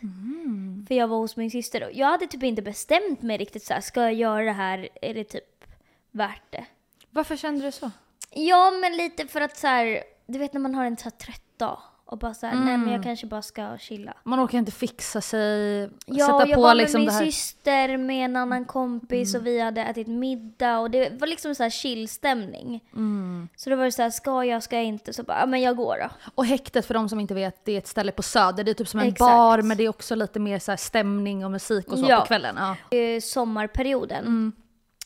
För 0.87 0.95
jag 0.95 1.07
var 1.07 1.17
hos 1.17 1.37
min 1.37 1.51
syster 1.51 1.79
då. 1.79 1.87
Jag 1.93 2.07
hade 2.07 2.27
typ 2.27 2.43
inte 2.43 2.61
bestämt 2.61 3.21
mig 3.21 3.37
riktigt 3.37 3.63
så 3.63 3.73
här, 3.73 3.81
ska 3.81 4.01
jag 4.01 4.13
göra 4.13 4.43
det 4.43 4.51
här? 4.51 4.89
Är 5.01 5.13
det 5.13 5.23
typ 5.23 5.65
värt 6.11 6.43
det? 6.49 6.65
Varför 7.09 7.35
kände 7.35 7.65
du 7.65 7.71
så? 7.71 7.91
Ja, 8.31 8.71
men 8.71 8.97
lite 8.97 9.27
för 9.27 9.41
att 9.41 9.57
så 9.57 9.67
här, 9.67 10.03
du 10.25 10.39
vet 10.39 10.53
när 10.53 10.61
man 10.61 10.75
har 10.75 10.85
en 10.85 10.97
så 10.97 11.03
här 11.03 11.11
trött 11.11 11.57
dag 11.57 11.79
och 12.11 12.17
bara 12.17 12.33
så 12.33 12.45
här, 12.47 12.55
nej 12.65 12.77
men 12.77 12.93
jag 12.93 13.03
kanske 13.03 13.27
bara 13.27 13.41
ska 13.41 13.77
chilla. 13.77 14.13
Man 14.23 14.39
orkar 14.45 14.57
inte 14.57 14.71
fixa 14.71 15.21
sig, 15.21 15.81
Ja, 16.05 16.25
sätta 16.25 16.47
jag 16.47 16.55
på 16.55 16.61
var 16.61 16.75
liksom 16.75 16.99
min 17.01 17.07
det 17.07 17.13
här. 17.13 17.21
Mm. 17.21 17.31
syster 17.31 17.97
med 17.97 18.25
en 18.25 18.35
annan 18.35 18.65
kompis 18.65 19.35
och 19.35 19.45
vi 19.47 19.59
hade 19.61 19.81
ätit 19.81 20.07
middag 20.07 20.79
och 20.79 20.91
det 20.91 21.19
var 21.19 21.27
liksom 21.27 21.55
så 21.55 21.63
här 21.63 21.69
chillstämning. 21.69 22.83
Mm. 22.95 23.49
Så 23.55 23.69
då 23.69 23.75
var 23.75 23.85
det 23.85 23.91
så 23.91 24.01
här, 24.01 24.09
ska 24.09 24.43
jag, 24.45 24.63
ska 24.63 24.75
jag 24.75 24.85
inte? 24.85 25.13
Så 25.13 25.23
bara, 25.23 25.39
ja 25.39 25.45
men 25.45 25.61
jag 25.61 25.75
går 25.75 25.97
då. 26.03 26.09
Och 26.35 26.45
häktet 26.45 26.85
för 26.85 26.93
de 26.93 27.09
som 27.09 27.19
inte 27.19 27.33
vet, 27.33 27.65
det 27.65 27.71
är 27.71 27.77
ett 27.77 27.87
ställe 27.87 28.11
på 28.11 28.23
Söder. 28.23 28.63
Det 28.63 28.71
är 28.71 28.73
typ 28.73 28.87
som 28.87 28.99
en 28.99 29.05
Exakt. 29.07 29.19
bar 29.19 29.61
men 29.61 29.77
det 29.77 29.83
är 29.83 29.89
också 29.89 30.15
lite 30.15 30.39
mer 30.39 30.59
så 30.59 30.77
stämning 30.77 31.45
och 31.45 31.51
musik 31.51 31.87
och 31.91 31.99
så 31.99 32.05
Ja. 32.09 32.19
på 32.19 32.25
kvällen. 32.25 32.55
Ja. 32.91 33.21
Sommarperioden. 33.21 34.51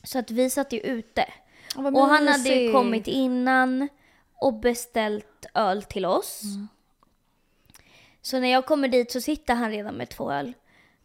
Så 0.04 0.20
att 0.20 0.32
vi 0.32 0.50
satt 0.50 0.74
ju 0.74 0.80
ute. 0.80 1.26
Mm. 1.76 1.84
vad 1.94 2.04
Och 2.04 2.10
han 2.10 2.28
hade 2.28 2.50
ju 2.50 2.72
kommit 2.72 3.08
innan 3.08 3.90
och 4.42 4.54
beställt 4.54 5.46
öl 5.54 5.84
till 5.84 6.06
oss. 6.06 6.42
Mm. 6.44 6.68
Så 8.26 8.40
när 8.40 8.48
jag 8.48 8.66
kommer 8.66 8.88
dit 8.88 9.12
så 9.12 9.22
sitter 9.22 9.56
han 9.56 9.70
redan 9.70 9.96
med 9.96 10.10
två 10.10 10.32
öl. 10.32 10.54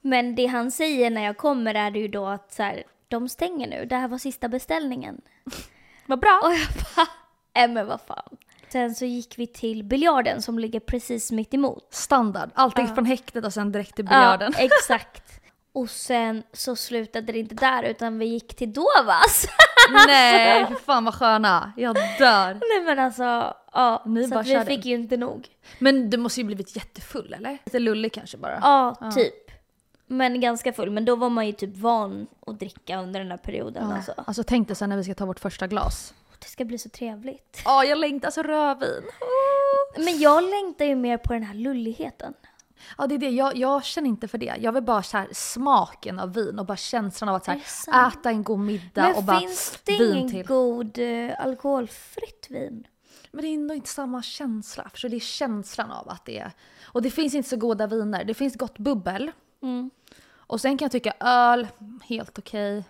Men 0.00 0.34
det 0.34 0.46
han 0.46 0.70
säger 0.70 1.10
när 1.10 1.24
jag 1.24 1.36
kommer 1.36 1.74
är 1.74 1.90
ju 1.90 2.08
då 2.08 2.26
att 2.26 2.52
så 2.52 2.62
här, 2.62 2.84
de 3.08 3.28
stänger 3.28 3.68
nu, 3.68 3.84
det 3.84 3.96
här 3.96 4.08
var 4.08 4.18
sista 4.18 4.48
beställningen. 4.48 5.20
Vad 6.06 6.20
bra! 6.20 6.40
Och 6.44 6.52
jag 6.52 6.68
bara, 6.96 7.06
äh 7.62 7.70
men 7.70 7.86
vad 7.86 8.00
fan. 8.00 8.36
Sen 8.68 8.94
så 8.94 9.04
gick 9.04 9.38
vi 9.38 9.46
till 9.46 9.84
biljarden 9.84 10.42
som 10.42 10.58
ligger 10.58 10.80
precis 10.80 11.32
mitt 11.32 11.54
emot. 11.54 11.88
Standard. 11.90 12.50
Alltid 12.54 12.94
från 12.94 13.04
häktet 13.04 13.44
och 13.44 13.52
sen 13.52 13.72
direkt 13.72 13.94
till 13.94 14.04
biljarden. 14.04 14.52
Ja, 14.56 14.64
exakt. 14.64 15.40
Och 15.72 15.90
sen 15.90 16.42
så 16.52 16.76
slutade 16.76 17.32
det 17.32 17.38
inte 17.38 17.54
där 17.54 17.82
utan 17.82 18.18
vi 18.18 18.26
gick 18.26 18.56
till 18.56 18.72
Dovas. 18.72 19.46
Nej, 20.06 20.66
fy 20.68 20.74
fan 20.74 21.04
vad 21.04 21.14
sköna. 21.14 21.72
Jag 21.76 21.94
dör. 21.94 22.54
Nej 22.54 22.84
men 22.84 22.98
alltså, 22.98 23.54
ja. 23.78 24.02
Ni 24.06 24.24
så 24.24 24.30
bara 24.30 24.42
vi 24.42 24.52
körde. 24.52 24.64
fick 24.66 24.84
ju 24.84 24.94
inte 24.94 25.16
nog. 25.16 25.48
Men 25.78 26.10
du 26.10 26.16
måste 26.16 26.40
ju 26.40 26.46
blivit 26.46 26.76
jättefull 26.76 27.34
eller? 27.34 27.58
Lite 27.64 27.78
lullig 27.78 28.12
kanske 28.12 28.36
bara. 28.36 28.58
Ja, 28.62 29.10
typ. 29.14 29.50
Men 30.06 30.40
ganska 30.40 30.72
full. 30.72 30.90
Men 30.90 31.04
då 31.04 31.16
var 31.16 31.30
man 31.30 31.46
ju 31.46 31.52
typ 31.52 31.76
van 31.76 32.26
att 32.46 32.58
dricka 32.60 33.02
under 33.02 33.20
den 33.20 33.30
här 33.30 33.38
perioden. 33.38 33.88
Ja. 33.88 33.96
Alltså. 33.96 34.14
Alltså 34.16 34.42
tänk 34.42 34.68
dig 34.68 34.76
sen 34.76 34.88
när 34.88 34.96
vi 34.96 35.04
ska 35.04 35.14
ta 35.14 35.26
vårt 35.26 35.40
första 35.40 35.66
glas. 35.66 36.14
Det 36.38 36.48
ska 36.48 36.64
bli 36.64 36.78
så 36.78 36.88
trevligt. 36.88 37.62
Ja, 37.64 37.84
jag 37.84 37.98
längtar 37.98 38.30
så 38.30 38.42
rödvin. 38.42 39.02
Åh. 39.20 40.04
Men 40.04 40.18
jag 40.18 40.44
längtar 40.50 40.84
ju 40.84 40.96
mer 40.96 41.16
på 41.16 41.32
den 41.32 41.42
här 41.42 41.54
lulligheten. 41.54 42.34
Ja, 42.98 43.06
det 43.06 43.14
är 43.14 43.18
det. 43.18 43.28
Jag, 43.30 43.56
jag 43.56 43.84
känner 43.84 44.08
inte 44.08 44.28
för 44.28 44.38
det. 44.38 44.54
Jag 44.60 44.72
vill 44.72 44.82
bara 44.82 45.02
så 45.02 45.16
här, 45.16 45.28
smaken 45.32 46.18
av 46.18 46.34
vin 46.34 46.58
och 46.58 46.66
bara 46.66 46.76
känslan 46.76 47.28
av 47.28 47.34
att 47.34 47.44
så 47.44 47.50
här, 47.90 48.08
äta 48.08 48.30
en 48.30 48.42
god 48.42 48.58
middag 48.58 49.02
Men 49.02 49.16
och 49.16 49.24
bara 49.24 49.40
finns 49.40 49.78
det 49.84 49.98
vin 49.98 50.16
ingen 50.16 50.30
till. 50.30 50.46
god 50.46 50.98
eh, 50.98 51.30
alkoholfritt 51.38 52.46
vin? 52.50 52.86
Men 53.38 53.44
det 53.44 53.50
är 53.50 53.54
ändå 53.54 53.74
inte 53.74 53.88
samma 53.88 54.22
känsla. 54.22 54.90
För 54.94 55.08
det 55.08 55.16
är 55.16 55.20
känslan 55.20 55.90
av 55.90 56.08
att 56.08 56.24
det 56.24 56.38
är... 56.38 56.52
Och 56.84 57.02
det 57.02 57.10
finns 57.10 57.34
inte 57.34 57.48
så 57.48 57.56
goda 57.56 57.86
viner. 57.86 58.24
Det 58.24 58.34
finns 58.34 58.56
gott 58.56 58.78
bubbel. 58.78 59.30
Mm. 59.62 59.90
Och 60.30 60.60
sen 60.60 60.78
kan 60.78 60.86
jag 60.86 60.92
tycka 60.92 61.12
öl, 61.20 61.68
helt 62.04 62.38
okej. 62.38 62.84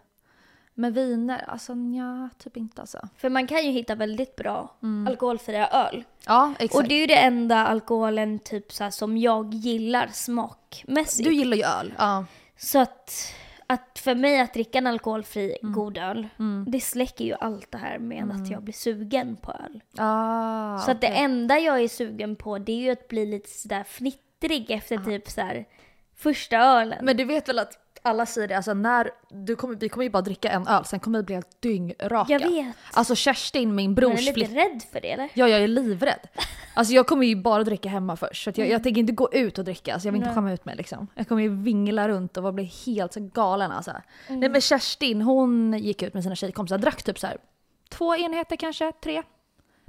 Men 0.75 0.93
viner, 0.93 1.45
alltså 1.49 1.75
nja, 1.75 2.31
typ 2.39 2.57
inte 2.57 2.81
alltså. 2.81 3.09
För 3.17 3.29
man 3.29 3.47
kan 3.47 3.65
ju 3.65 3.71
hitta 3.71 3.95
väldigt 3.95 4.37
bra 4.37 4.75
alkoholfria 5.09 5.69
öl. 5.69 6.05
Ja, 6.27 6.55
exakt. 6.59 6.75
Och 6.75 6.89
det 6.89 6.95
är 6.95 7.01
ju 7.01 7.07
det 7.07 7.19
enda 7.19 7.67
alkoholen 7.67 8.39
typ 8.39 8.73
så 8.73 8.85
här, 8.85 8.91
som 8.91 9.19
jag 9.19 9.55
gillar 9.55 10.09
smakmässigt. 10.13 11.29
Du 11.29 11.35
gillar 11.35 11.57
ju 11.57 11.65
öl. 11.65 11.95
Ja. 11.99 12.25
Så 12.57 12.79
att, 12.79 13.33
att 13.71 13.99
för 13.99 14.15
mig 14.15 14.41
att 14.41 14.55
dricka 14.55 14.79
en 14.79 14.87
alkoholfri 14.87 15.59
god 15.63 15.99
öl, 15.99 16.29
det 16.67 16.81
släcker 16.81 17.25
ju 17.25 17.35
allt 17.35 17.73
det 17.73 17.79
här 17.79 17.99
med 17.99 18.31
att 18.31 18.51
jag 18.51 18.63
blir 18.63 18.75
sugen 18.75 19.37
på 19.37 19.53
öl. 19.53 19.83
Ah, 19.97 20.79
Så 20.79 20.91
att 20.91 21.01
det 21.01 21.07
enda 21.07 21.59
jag 21.59 21.81
är 21.81 21.89
sugen 21.89 22.37
på 22.37 22.59
det 22.59 22.73
är 22.73 22.77
ju 22.77 22.91
att 22.91 23.09
bli 23.09 23.27
lite 23.27 23.51
sådär 23.51 23.85
fnittrig 23.85 24.71
efter 24.71 24.97
typ 24.99 25.29
så 25.31 25.41
här 25.41 25.65
första 26.17 26.57
ölen. 26.59 27.05
Men 27.05 27.17
du 27.17 27.25
vet 27.25 27.49
väl 27.49 27.59
att 27.59 27.79
alla 28.09 28.27
säger 28.27 28.49
det, 28.49 28.57
alltså 28.57 28.75
när 28.75 29.11
du 29.31 29.57
kommer, 29.57 29.77
vi 29.77 29.89
kommer 29.89 30.05
ju 30.05 30.11
bara 30.11 30.23
dricka 30.23 30.51
en 30.51 30.67
öl, 30.67 30.85
sen 30.85 31.01
kommer 31.01 31.19
vi 31.19 31.25
bli 31.25 31.35
helt 31.35 31.61
dyngraka. 31.61 32.33
jag 32.33 32.41
vet. 32.41 32.77
Alltså 32.93 33.15
Kerstin, 33.15 33.75
min 33.75 33.95
brors 33.95 34.13
är 34.13 34.23
lite 34.23 34.33
flick... 34.33 34.51
rädd 34.51 34.83
för 34.93 35.01
det 35.01 35.13
eller? 35.13 35.29
Ja, 35.35 35.49
jag 35.49 35.61
är 35.61 35.69
livrädd. 35.69 36.29
Alltså 36.75 36.95
jag 36.95 37.07
kommer 37.07 37.27
ju 37.27 37.37
bara 37.37 37.65
dricka 37.65 37.89
hemma 37.89 38.17
först. 38.17 38.45
Så 38.45 38.53
jag, 38.55 38.69
jag 38.69 38.83
tänker 38.83 39.01
inte 39.01 39.13
gå 39.13 39.33
ut 39.33 39.59
och 39.59 39.65
dricka, 39.65 39.93
alltså 39.93 40.09
jag 40.09 40.13
vill 40.13 40.23
inte 40.23 40.35
skämma 40.35 40.53
ut 40.53 40.65
mig 40.65 40.77
liksom. 40.77 41.07
Jag 41.15 41.29
kommer 41.29 41.43
ju 41.43 41.49
vingla 41.49 42.09
runt 42.09 42.37
och 42.37 42.55
bli 42.55 42.65
helt 42.87 43.13
så 43.13 43.21
galen 43.21 43.71
alltså. 43.71 43.93
Nej 44.29 44.49
men 44.49 44.61
Kerstin, 44.61 45.23
hon 45.23 45.79
gick 45.79 46.03
ut 46.03 46.15
med 46.15 46.23
sina 46.23 46.35
tjejkompisar, 46.35 46.79
drack 46.79 47.03
typ 47.03 47.19
så 47.19 47.27
här 47.27 47.37
två 47.89 48.17
enheter 48.17 48.57
kanske, 48.57 48.93
tre. 48.93 49.23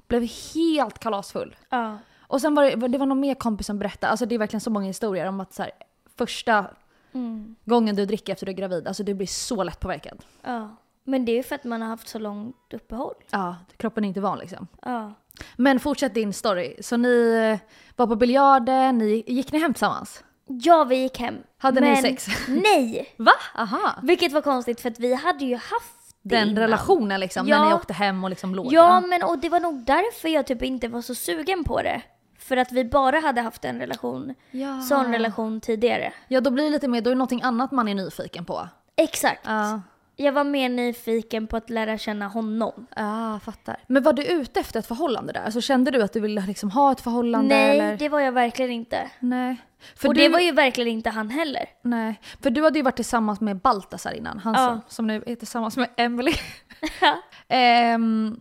Blev 0.07 0.29
helt 0.53 0.99
kalasfull. 0.99 1.55
Ja. 1.69 1.97
Och 2.19 2.41
sen 2.41 2.55
var 2.55 2.63
det, 2.63 2.87
det 2.87 2.97
var 2.97 3.05
någon 3.05 3.19
mer 3.19 3.35
kompis 3.35 3.67
som 3.67 3.79
berättade, 3.79 4.11
alltså 4.11 4.25
det 4.25 4.35
är 4.35 4.39
verkligen 4.39 4.61
så 4.61 4.69
många 4.69 4.87
historier 4.87 5.25
om 5.25 5.39
att 5.39 5.53
så 5.53 5.63
här, 5.63 5.71
första 6.17 6.65
Mm. 7.13 7.55
gången 7.65 7.95
du 7.95 8.05
dricker 8.05 8.33
efter 8.33 8.45
du 8.45 8.51
är 8.51 8.55
gravid, 8.55 8.87
alltså 8.87 9.03
du 9.03 9.13
blir 9.13 9.27
så 9.27 9.63
lätt 9.63 9.79
påverkad. 9.79 10.23
ja. 10.43 10.75
Men 11.03 11.25
det 11.25 11.31
är 11.31 11.35
ju 11.35 11.43
för 11.43 11.55
att 11.55 11.63
man 11.63 11.81
har 11.81 11.89
haft 11.89 12.07
så 12.07 12.19
långt 12.19 12.55
uppehåll. 12.73 13.13
Ja, 13.31 13.55
kroppen 13.77 14.03
är 14.03 14.07
inte 14.07 14.21
van 14.21 14.39
liksom. 14.39 14.67
Ja. 14.81 15.13
Men 15.55 15.79
fortsätt 15.79 16.13
din 16.13 16.33
story. 16.33 16.75
Så 16.81 16.97
ni 16.97 17.31
eh, 17.61 17.67
var 17.95 18.07
på 18.07 18.15
biljarden, 18.15 18.97
ni, 18.97 19.23
gick 19.27 19.51
ni 19.51 19.59
hem 19.59 19.73
tillsammans? 19.73 20.23
Ja, 20.47 20.83
vi 20.83 20.95
gick 20.95 21.19
hem. 21.19 21.35
Hade 21.57 21.81
ni 21.81 21.87
Men 21.87 22.01
sex? 22.01 22.27
Nej! 22.47 23.13
Va? 23.17 23.31
Aha. 23.55 23.93
Vilket 24.03 24.31
var 24.31 24.41
konstigt 24.41 24.81
för 24.81 24.89
att 24.89 24.99
vi 24.99 25.13
hade 25.13 25.45
ju 25.45 25.55
haft 25.55 26.15
Den 26.21 26.49
innan. 26.49 26.61
relationen 26.63 27.19
liksom, 27.19 27.47
Ja. 27.47 27.57
när 27.63 27.69
ni 27.69 27.73
åkte 27.75 27.93
hem 27.93 28.23
och 28.23 28.29
liksom 28.29 28.55
låg? 28.55 28.73
Ja, 28.73 29.01
men 29.01 29.23
och 29.23 29.39
det 29.39 29.49
var 29.49 29.59
nog 29.59 29.83
därför 29.83 30.29
jag 30.29 30.47
typ 30.47 30.61
inte 30.63 30.87
var 30.87 31.01
så 31.01 31.15
sugen 31.15 31.63
på 31.63 31.81
det. 31.81 32.01
För 32.49 32.57
att 32.57 32.71
vi 32.71 32.85
bara 32.85 33.19
hade 33.19 33.41
haft 33.41 33.65
en 33.65 33.79
relation, 33.79 34.35
ja. 34.51 34.81
sån 34.81 35.11
relation 35.11 35.61
tidigare. 35.61 36.13
Ja, 36.27 36.41
då 36.41 36.51
blir 36.51 36.63
det 36.63 36.69
lite 36.69 36.87
mer, 36.87 37.01
då 37.01 37.09
är 37.09 37.13
det 37.13 37.17
någonting 37.17 37.41
annat 37.41 37.71
man 37.71 37.87
är 37.87 37.95
nyfiken 37.95 38.45
på. 38.45 38.67
Exakt. 38.95 39.41
Ja. 39.45 39.81
jag 40.15 40.31
var 40.31 40.43
mer 40.43 40.69
nyfiken 40.69 41.47
på 41.47 41.57
att 41.57 41.69
lära 41.69 41.97
känna 41.97 42.27
honom. 42.27 42.87
Ah, 42.95 43.39
fattar. 43.39 43.77
Men 43.87 44.03
var 44.03 44.13
du 44.13 44.23
ute 44.25 44.59
efter 44.59 44.79
ett 44.79 44.87
förhållande 44.87 45.33
där? 45.33 45.43
Alltså 45.43 45.61
kände 45.61 45.91
du 45.91 46.01
att 46.01 46.13
du 46.13 46.19
ville 46.19 46.41
liksom 46.47 46.71
ha 46.71 46.91
ett 46.91 47.01
förhållande 47.01 47.55
Nej, 47.55 47.79
eller? 47.79 47.97
det 47.97 48.09
var 48.09 48.19
jag 48.19 48.31
verkligen 48.31 48.71
inte. 48.71 49.09
Nej. 49.19 49.57
För 49.95 50.07
och 50.07 50.13
du... 50.13 50.21
det 50.21 50.29
var 50.29 50.39
ju 50.39 50.51
verkligen 50.51 50.91
inte 50.91 51.09
han 51.09 51.29
heller. 51.29 51.65
Nej. 51.81 52.19
För 52.41 52.49
du 52.49 52.63
hade 52.63 52.79
ju 52.79 52.83
varit 52.83 52.95
tillsammans 52.95 53.41
med 53.41 53.57
Baltasar 53.57 54.11
innan, 54.11 54.39
han 54.39 54.53
Ja. 54.53 54.81
som, 54.87 55.07
nu 55.07 55.23
är 55.25 55.35
tillsammans 55.35 55.77
med 55.77 55.89
Emily. 55.97 56.33
Ja. 57.01 57.17
Ehm, 57.47 58.39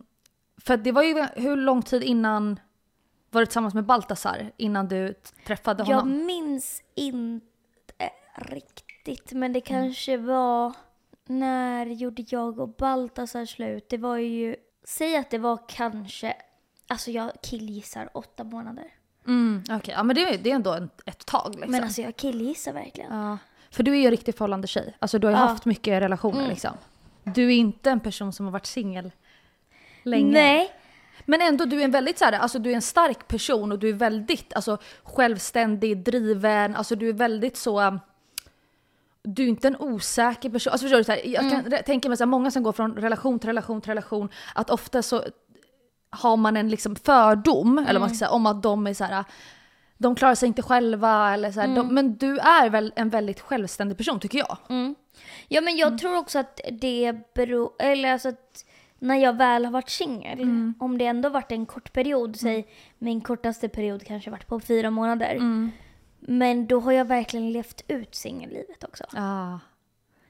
för 0.65 0.77
det 0.77 0.91
var 0.91 1.03
ju, 1.03 1.25
hur 1.35 1.55
lång 1.55 1.81
tid 1.81 2.03
innan 2.03 2.59
var 3.31 3.41
du 3.41 3.45
tillsammans 3.45 3.73
med 3.73 3.85
Baltasar 3.85 4.51
innan 4.57 4.87
du 4.87 5.13
träffade 5.47 5.83
Jag 5.87 5.95
honom? 5.97 6.25
minns 6.25 6.83
inte 6.95 7.45
riktigt, 8.35 9.31
men 9.33 9.53
det 9.53 9.69
Mm. 9.69 9.81
kanske 9.83 10.17
var... 10.17 10.73
När 11.31 11.85
gjorde 11.85 12.25
jag 12.27 12.59
och 12.59 12.69
Baltasar 12.69 13.45
slut? 13.45 13.89
Det 13.89 13.97
var 13.97 14.17
ju... 14.17 14.55
Säg 14.83 15.17
att 15.17 15.29
det 15.29 15.37
var 15.37 15.59
kanske... 15.67 16.33
Alltså 16.87 17.11
jag 17.11 17.31
killgissar 17.41 18.09
åtta 18.13 18.43
månader. 18.43 18.85
Mm, 19.27 19.63
Okej, 19.71 19.93
ja 19.97 20.03
men 20.03 20.15
det, 20.15 20.21
är- 20.21 20.37
det 20.37 20.51
är 20.51 20.55
ändå 20.55 20.73
en, 20.73 20.89
ett 21.05 21.25
tag 21.25 21.51
liksom. 21.55 21.71
Men 21.71 21.83
alltså 21.83 22.01
jag 22.01 22.15
killgissar 22.15 22.73
verkligen. 22.73 23.13
ja. 23.15 23.37
För 23.71 23.83
du 23.83 23.91
är 23.91 23.95
ju 23.95 24.05
en 24.05 24.11
riktig 24.11 24.35
förhållande 24.35 24.67
tjej. 24.67 24.95
Alltså 24.99 25.19
du 25.19 25.27
har 25.27 25.31
ju 25.33 25.39
Ja. 25.39 25.45
haft 25.45 25.65
mycket 25.65 26.01
relationer 26.01 26.37
Mm. 26.39 26.49
liksom. 26.49 26.73
Du 27.23 27.45
är 27.45 27.57
inte 27.57 27.89
en 27.91 27.99
person 27.99 28.33
som 28.33 28.45
har 28.45 28.53
varit 28.53 28.65
singel 28.65 29.11
länge. 30.03 30.31
Nej. 30.31 30.71
Men 31.29 31.41
ändå, 31.41 31.65
du 31.65 31.79
är 31.79 31.85
en 31.85 31.91
väldigt 31.91 32.17
så 32.17 32.25
här, 32.25 32.33
alltså 32.33 32.59
du 32.59 32.71
är 32.71 32.75
en 32.75 32.81
stark 32.81 33.27
person 33.27 33.71
och 33.71 33.79
du 33.79 33.89
är 33.89 33.93
väldigt 33.93 34.53
alltså, 34.53 34.77
självständig, 35.03 35.97
driven, 36.03 36.75
alltså 36.75 36.95
du 36.95 37.09
är 37.09 37.13
väldigt 37.13 37.57
så... 37.57 37.81
um, 37.81 37.99
Du 39.21 39.43
är 39.43 39.47
inte 39.47 39.67
en 39.67 39.75
osäker 39.77 40.49
person. 40.49 40.71
Alltså 40.71 40.85
förstår 40.85 40.97
du? 40.97 41.03
Så 41.03 41.11
här, 41.11 41.21
jag 41.27 41.41
kan 41.51 41.63
re- 41.65 41.83
tänka 41.83 42.09
mig 42.09 42.17
så 42.17 42.23
här, 42.23 42.29
många 42.29 42.51
som 42.51 42.63
går 42.63 42.71
från 42.71 42.95
relation 42.95 43.39
till 43.39 43.49
relation 43.49 43.81
till 43.81 43.89
relation, 43.89 44.29
att 44.55 44.69
ofta 44.69 45.01
så 45.01 45.23
har 46.09 46.37
man 46.37 46.57
en 46.57 46.69
liksom 46.69 46.95
fördom, 46.95 47.77
eller 47.77 47.99
vad 47.99 48.09
man 48.09 48.09
ska 48.09 48.25
säga, 48.25 48.31
om 48.31 48.45
att 48.45 48.63
de 48.63 48.87
är 48.87 48.93
så 48.93 49.03
här. 49.03 49.23
De 49.97 50.15
klarar 50.15 50.35
sig 50.35 50.47
inte 50.47 50.61
själva 50.61 51.33
eller 51.33 51.51
så 51.51 51.59
här, 51.59 51.67
de, 51.75 51.93
men 51.93 52.17
du 52.17 52.37
är 52.37 52.69
väl 52.69 52.93
en 52.95 53.09
väldigt 53.09 53.39
självständig 53.39 53.97
person 53.97 54.19
tycker 54.19 54.37
jag. 54.39 54.57
Mm. 54.69 54.95
Ja 55.47 55.61
men 55.61 55.77
jag 55.77 55.97
tror 55.97 56.17
också 56.17 56.39
att 56.39 56.59
det 56.71 57.13
beror, 57.35 57.71
eller 57.79 58.11
alltså 58.13 58.29
att 58.29 58.65
när 58.99 59.15
jag 59.15 59.37
väl 59.37 59.65
har 59.65 59.71
varit 59.71 59.89
singel, 59.89 60.39
om 60.79 60.97
det 60.97 61.05
ändå 61.05 61.29
varit 61.29 61.51
en 61.51 61.65
kort 61.65 61.93
period, 61.93 62.35
säg 62.35 62.67
min 62.97 63.21
kortaste 63.21 63.69
period 63.69 64.05
kanske 64.05 64.31
varit 64.31 64.47
på 64.47 64.59
fyra 64.59 64.89
månader. 64.89 65.37
Men 66.19 66.67
då 66.67 66.79
har 66.79 66.91
jag 66.91 67.05
verkligen 67.05 67.51
levt 67.51 67.83
ut 67.87 68.15
singellivet 68.15 68.83
också. 68.83 69.03
Ah. 69.13 69.59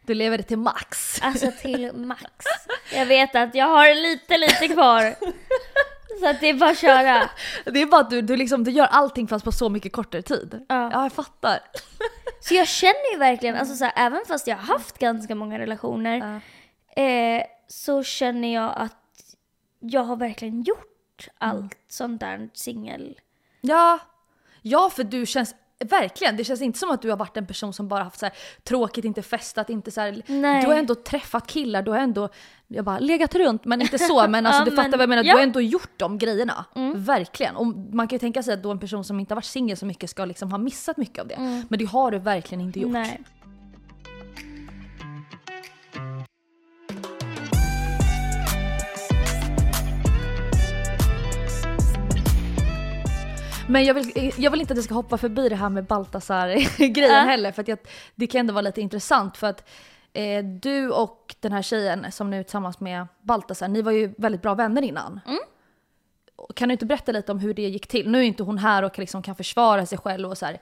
Du 0.06 0.14
lever 0.14 0.38
det 0.38 0.44
till 0.44 0.58
max. 0.58 1.22
Alltså 1.22 1.52
till 1.62 1.94
max. 1.96 2.46
Jag 2.94 3.06
vet 3.06 3.36
att 3.36 3.56
jag 3.56 3.66
har 3.66 3.96
lite, 4.02 4.38
lite 4.38 4.68
kvar. 4.68 5.16
Så 6.20 6.30
att 6.30 6.40
det 6.40 6.50
är 6.50 6.54
bara 6.54 6.70
att 6.70 6.78
köra. 6.78 7.30
Det 7.66 7.82
är 7.82 7.86
bara 7.86 8.02
att 8.02 8.10
du, 8.10 8.22
du, 8.22 8.36
liksom, 8.38 8.64
du 8.64 8.72
gör 8.72 8.86
allting 8.86 9.28
fast 9.28 9.46
på 9.46 9.52
så 9.52 9.70
mycket 9.70 9.92
kortare 9.92 10.22
tid. 10.22 10.66
Ja. 10.70 10.90
Ja, 10.94 11.04
jag 11.04 11.14
fattar. 11.14 11.60
Så 12.42 12.54
jag 12.54 12.68
känner 12.68 13.12
ju 13.14 13.18
verkligen, 13.18 13.56
alltså 13.56 13.76
så 13.76 13.84
här, 13.84 13.94
även 13.96 14.22
fast 14.28 14.48
jag 14.48 14.56
har 14.56 14.74
haft 14.74 14.98
ganska 14.98 15.36
många 15.36 15.60
relationer, 15.60 16.42
eh, 16.96 17.44
så 17.68 18.04
känner 18.04 18.54
jag 18.54 18.74
att 18.76 19.36
jag 19.80 20.04
har 20.04 20.16
verkligen 20.16 20.62
gjort 20.62 21.28
allt 21.38 21.78
sånt 21.88 22.20
där 22.20 22.50
singel. 22.54 23.20
Ja. 23.62 24.00
ja, 24.62 24.90
för 24.94 25.04
du 25.04 25.26
känns 25.26 25.56
verkligen, 25.86 26.38
det 26.38 26.44
känns 26.44 26.62
inte 26.62 26.80
som 26.80 26.92
att 26.92 27.02
du 27.02 27.10
har 27.10 27.18
varit 27.18 27.38
en 27.38 27.48
person 27.48 27.74
som 27.74 27.88
bara 27.88 28.04
haft 28.04 28.20
så 28.20 28.26
här, 28.26 28.36
tråkigt, 28.64 29.06
inte 29.06 29.22
festat, 29.22 29.70
inte 29.70 29.92
så 29.92 30.02
här, 30.02 30.22
Nej. 30.28 30.62
Du 30.62 30.68
har 30.68 30.76
ändå 30.76 30.96
träffat 30.96 31.48
killar, 31.48 31.82
du 31.82 31.92
har 31.92 31.98
ändå, 31.98 32.30
jag 32.68 32.86
bara 32.86 33.00
legat 33.00 33.36
runt, 33.36 33.66
men 33.66 33.82
inte 33.82 34.00
så, 34.00 34.28
men 34.28 34.46
alltså 34.46 34.62
Ja, 34.62 34.66
du 34.66 34.72
fattar 34.72 34.84
men- 34.90 34.92
vad 34.92 35.02
jag 35.02 35.10
menar, 35.10 35.24
ja. 35.24 35.34
du 35.34 35.38
har 35.38 35.44
ändå 35.44 35.62
gjort 35.62 35.92
de 35.98 36.18
grejerna. 36.18 36.66
Verkligen. 36.96 37.56
Och 37.56 37.66
man 37.68 38.08
kan 38.08 38.16
ju 38.16 38.20
tänka 38.20 38.44
sig 38.44 38.54
att 38.54 38.64
då 38.64 38.72
en 38.72 38.80
person 38.80 39.04
som 39.04 39.20
inte 39.20 39.34
har 39.34 39.36
varit 39.36 39.46
singel 39.46 39.78
så 39.78 39.86
mycket 39.86 40.10
ska 40.10 40.26
liksom 40.26 40.52
ha 40.52 40.58
missat 40.58 40.98
mycket 40.98 41.20
av 41.20 41.28
det. 41.28 41.66
Men 41.70 41.80
det 41.80 41.86
har 41.86 42.12
du 42.12 42.20
verkligen 42.20 42.62
inte 42.62 42.80
gjort. 42.80 42.92
Nej. 42.92 43.22
Men 53.70 53.84
jag 53.86 53.94
vill, 53.94 54.34
jag 54.38 54.52
vill 54.52 54.62
inte 54.62 54.74
att 54.74 54.78
jag 54.78 54.84
ska 54.86 54.94
hoppa 54.94 55.18
förbi 55.18 55.50
det 55.50 55.56
här 55.56 55.70
med 55.70 55.86
Baltasar-grejen 55.86 57.16
Ja. 57.16 57.20
heller 57.20 57.52
för 57.52 57.62
att 57.62 57.68
jag, 57.68 57.80
det 58.16 58.28
kan 58.28 58.40
ändå 58.40 58.54
vara 58.54 58.62
lite 58.62 58.82
intressant 58.82 59.38
för 59.38 59.48
att 59.48 59.70
eh, 60.14 60.44
du 60.44 60.90
och 60.90 61.36
den 61.40 61.52
här 61.52 61.62
tjejen 61.62 62.12
som 62.12 62.30
nu 62.30 62.40
är 62.40 62.44
tillsammans 62.44 62.80
med 62.80 63.08
Baltasar, 63.22 63.68
ni 63.68 63.82
var 63.82 63.92
ju 63.92 64.14
väldigt 64.18 64.42
bra 64.42 64.54
vänner 64.54 64.82
innan. 64.82 65.20
Kan 66.56 66.70
du 66.70 66.74
inte 66.74 66.86
berätta 66.86 67.12
lite 67.12 67.32
om 67.32 67.40
hur 67.40 67.54
det 67.54 67.62
gick 67.62 67.88
till? 67.88 68.10
Nu 68.10 68.18
är 68.18 68.24
inte 68.24 68.44
hon 68.44 68.58
här 68.58 68.84
och 68.84 69.00
liksom 69.00 69.22
kan 69.22 69.36
försvara 69.36 69.86
sig 69.86 69.98
själv 69.98 70.30
och 70.30 70.38
så 70.38 70.46
här. 70.46 70.62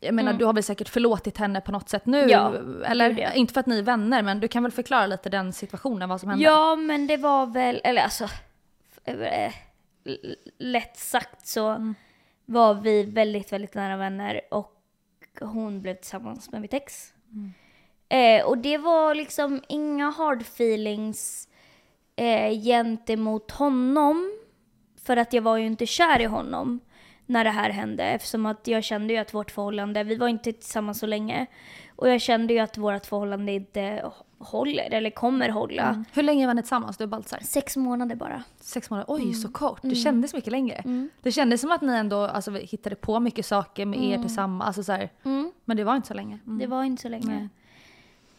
Jag 0.00 0.14
menar 0.14 0.32
du 0.32 0.44
har 0.44 0.52
väl 0.52 0.62
säkert 0.62 0.88
förlåtit 0.88 1.38
henne 1.38 1.60
på 1.60 1.72
något 1.72 1.88
sätt 1.88 2.06
nu? 2.06 2.26
Ja, 2.28 2.54
eller 2.84 3.18
ja. 3.18 3.32
inte 3.32 3.54
för 3.54 3.60
att 3.60 3.66
ni 3.66 3.78
är 3.78 3.82
vänner 3.82 4.22
men 4.22 4.40
du 4.40 4.48
kan 4.48 4.62
väl 4.62 4.72
förklara 4.72 5.06
lite 5.06 5.28
den 5.28 5.52
situationen, 5.52 6.08
vad 6.08 6.20
som 6.20 6.28
hände? 6.30 6.44
Ja, 6.44 6.76
men 6.76 7.06
det 7.06 7.16
var 7.16 7.46
väl, 7.46 7.80
eller 7.84 8.02
alltså, 8.02 8.24
eh, 9.04 9.52
lätt 10.58 10.96
sagt 10.96 11.46
så 11.46 11.94
var 12.44 12.74
vi 12.74 13.02
väldigt, 13.02 13.52
väldigt 13.52 13.74
nära 13.74 13.96
vänner 13.96 14.40
och 14.50 14.74
hon 15.40 15.82
blev 15.82 15.94
tillsammans 15.94 16.52
med 16.52 16.60
mitt 16.60 16.74
ex. 16.74 17.14
Eh, 18.08 18.46
och 18.46 18.58
det 18.58 18.78
var 18.78 19.14
liksom 19.14 19.62
inga 19.68 20.10
hard 20.10 20.42
feelings 20.42 21.48
eh, 22.16 22.62
gentemot 22.62 23.50
honom. 23.50 24.32
För 25.02 25.16
att 25.16 25.32
jag 25.32 25.42
var 25.42 25.56
ju 25.56 25.66
inte 25.66 25.86
kär 25.86 26.20
i 26.20 26.24
honom 26.24 26.80
när 27.26 27.44
det 27.44 27.50
här 27.50 27.70
hände. 27.70 28.04
Eftersom 28.04 28.46
att 28.46 28.66
jag 28.66 28.84
kände 28.84 29.12
ju 29.12 29.18
att 29.18 29.34
vårt 29.34 29.50
förhållande, 29.50 30.04
vi 30.04 30.14
var 30.16 30.28
inte 30.28 30.52
tillsammans 30.52 30.98
så 30.98 31.06
länge. 31.06 31.46
Och 31.98 32.08
jag 32.08 32.20
kände 32.20 32.52
ju 32.52 32.58
att 32.58 32.78
vårt 32.78 33.06
förhållande 33.06 33.52
inte 33.52 34.10
håller, 34.38 34.90
eller 34.90 35.10
kommer 35.10 35.48
hålla. 35.48 36.04
Hur 36.12 36.22
länge 36.22 36.46
var 36.46 36.54
ni 36.54 36.62
tillsammans 36.62 36.96
du 36.96 37.04
och 37.04 37.10
Baltasar? 37.10 37.38
Sex 37.42 37.76
månader 37.76 38.16
bara. 38.16 38.42
Sex 38.60 38.90
månader, 38.90 39.06
oj 39.14 39.22
Mm. 39.22 39.34
så 39.34 39.48
kort. 39.52 39.78
Det 39.82 39.94
kändes 39.94 40.34
mycket 40.34 40.52
längre. 40.52 41.08
Det 41.22 41.32
kändes 41.32 41.60
som 41.60 41.70
att 41.72 41.80
ni 41.82 41.92
ändå 41.92 42.16
alltså, 42.20 42.50
hittade 42.50 42.96
på 42.96 43.20
mycket 43.20 43.46
saker 43.46 43.86
med 43.86 44.02
er 44.04 44.18
tillsammans. 44.18 44.66
Alltså, 44.66 44.82
så 44.84 44.92
här, 44.92 45.10
Mm. 45.24 45.52
Men 45.64 45.76
det 45.76 45.84
var 45.84 45.96
inte 45.96 46.08
så 46.08 46.14
länge. 46.14 46.38
Mm. 46.46 46.58
Det 46.58 46.66
var 46.66 46.84
inte 46.84 47.02
så 47.02 47.08
länge. 47.08 47.48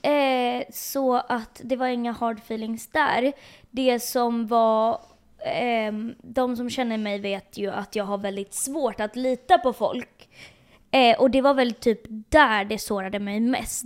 Eh, 0.01 0.63
så 0.73 1.15
att 1.15 1.61
det 1.63 1.75
var 1.75 1.87
inga 1.87 2.11
hard 2.11 2.37
feelings 2.37 2.87
där. 2.87 3.33
Det 3.69 3.99
som 3.99 4.47
var, 4.47 4.99
ehm, 5.45 6.15
de 6.21 6.55
som 6.55 6.69
känner 6.69 6.97
mig 6.97 7.19
vet 7.19 7.57
ju 7.57 7.71
att 7.71 7.95
jag 7.95 8.05
har 8.05 8.17
väldigt 8.17 8.53
svårt 8.53 8.99
att 8.99 9.15
lita 9.15 9.57
på 9.57 9.73
folk. 9.73 10.29
Eh, 10.91 11.19
och 11.19 11.31
det 11.31 11.41
var 11.41 11.53
väl 11.53 11.73
typ 11.73 12.01
där 12.29 12.65
det 12.65 12.77
sårade 12.79 13.19
mig 13.19 13.39
mest. 13.39 13.85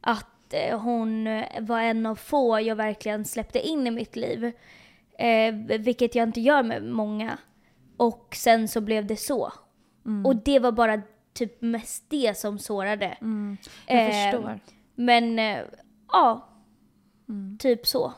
Att 0.00 0.52
eh, 0.54 0.80
hon 0.80 1.24
var 1.60 1.80
en 1.80 2.06
av 2.06 2.14
få 2.14 2.60
jag 2.60 2.76
verkligen 2.76 3.24
släppte 3.24 3.68
in 3.68 3.86
i 3.86 3.90
mitt 3.90 4.16
liv. 4.16 4.52
Eh, 5.18 5.54
vilket 5.78 6.14
jag 6.14 6.28
inte 6.28 6.40
gör 6.40 6.62
med 6.62 6.82
många. 6.82 7.38
Och 7.96 8.34
sen 8.36 8.68
så 8.68 8.80
blev 8.80 9.06
det 9.06 9.16
så. 9.16 9.52
Och 10.24 10.36
det 10.36 10.58
var 10.58 10.72
bara 10.72 11.02
typ 11.34 11.62
mest 11.62 12.04
det 12.08 12.38
som 12.38 12.58
sårade. 12.58 13.16
Jag 13.86 14.08
Eh, 14.08 14.32
förstår. 14.32 14.60
Men 14.94 15.38
eh, 15.38 15.58
ja, 16.12 16.48
typ 17.58 17.86
så. 17.86 18.12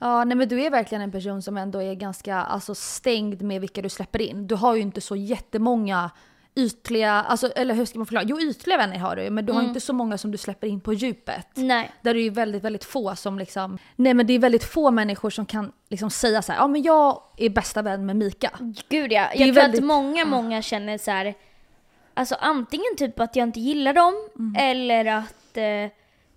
Ja, 0.00 0.24
nej 0.24 0.36
men 0.36 0.48
du 0.48 0.62
är 0.62 0.70
verkligen 0.70 1.02
en 1.02 1.12
person 1.12 1.42
som 1.42 1.56
ändå 1.56 1.82
är 1.82 1.94
ganska 1.94 2.36
alltså, 2.36 2.74
stängd 2.74 3.42
med 3.42 3.60
vilka 3.60 3.82
du 3.82 3.88
släpper 3.88 4.20
in. 4.22 4.46
Du 4.46 4.54
har 4.54 4.74
ju 4.74 4.82
inte 4.82 5.00
så 5.00 5.16
jättemånga 5.16 6.10
ytliga, 6.56 7.10
alltså, 7.12 7.48
eller 7.48 7.74
hur 7.74 7.84
ska 7.84 7.98
man 7.98 8.06
förklara? 8.06 8.24
Jo, 8.28 8.40
ytliga 8.40 8.76
vänner 8.76 8.98
har 8.98 9.16
du 9.16 9.30
men 9.30 9.46
du 9.46 9.52
har 9.52 9.62
inte 9.62 9.80
så 9.80 9.92
många 9.92 10.18
som 10.18 10.30
du 10.30 10.38
släpper 10.38 10.66
in 10.66 10.80
på 10.80 10.92
djupet. 10.92 11.46
Nej. 11.54 11.90
Där 12.02 12.14
det 12.14 12.20
är 12.20 12.30
väldigt, 12.30 12.64
väldigt 12.64 12.84
få 12.84 13.16
som 13.16 13.38
liksom... 13.38 13.78
Nej 13.96 14.14
men 14.14 14.26
det 14.26 14.32
är 14.32 14.38
väldigt 14.38 14.64
få 14.64 14.90
människor 14.90 15.30
som 15.30 15.46
kan 15.46 15.72
liksom 15.88 16.10
säga 16.10 16.42
så 16.42 16.52
här, 16.52 16.58
ja 16.60 16.66
men 16.66 16.82
jag 16.82 17.22
är 17.36 17.48
bästa 17.50 17.82
vän 17.82 18.06
med 18.06 18.16
Mika. 18.16 18.50
Gud 18.88 19.12
ja. 19.12 19.28
Jag 19.34 19.38
tror 19.46 19.52
väldigt- 19.52 19.80
att 19.80 19.86
många, 19.86 20.24
många 20.24 20.62
känner 20.62 20.98
så 20.98 21.10
här. 21.10 21.34
Alltså 22.14 22.34
antingen 22.40 22.96
typ 22.96 23.20
att 23.20 23.36
jag 23.36 23.48
inte 23.48 23.60
gillar 23.60 23.92
dem 23.92 24.14
eller 24.58 25.04
att 25.04 25.56
eh, 25.56 25.90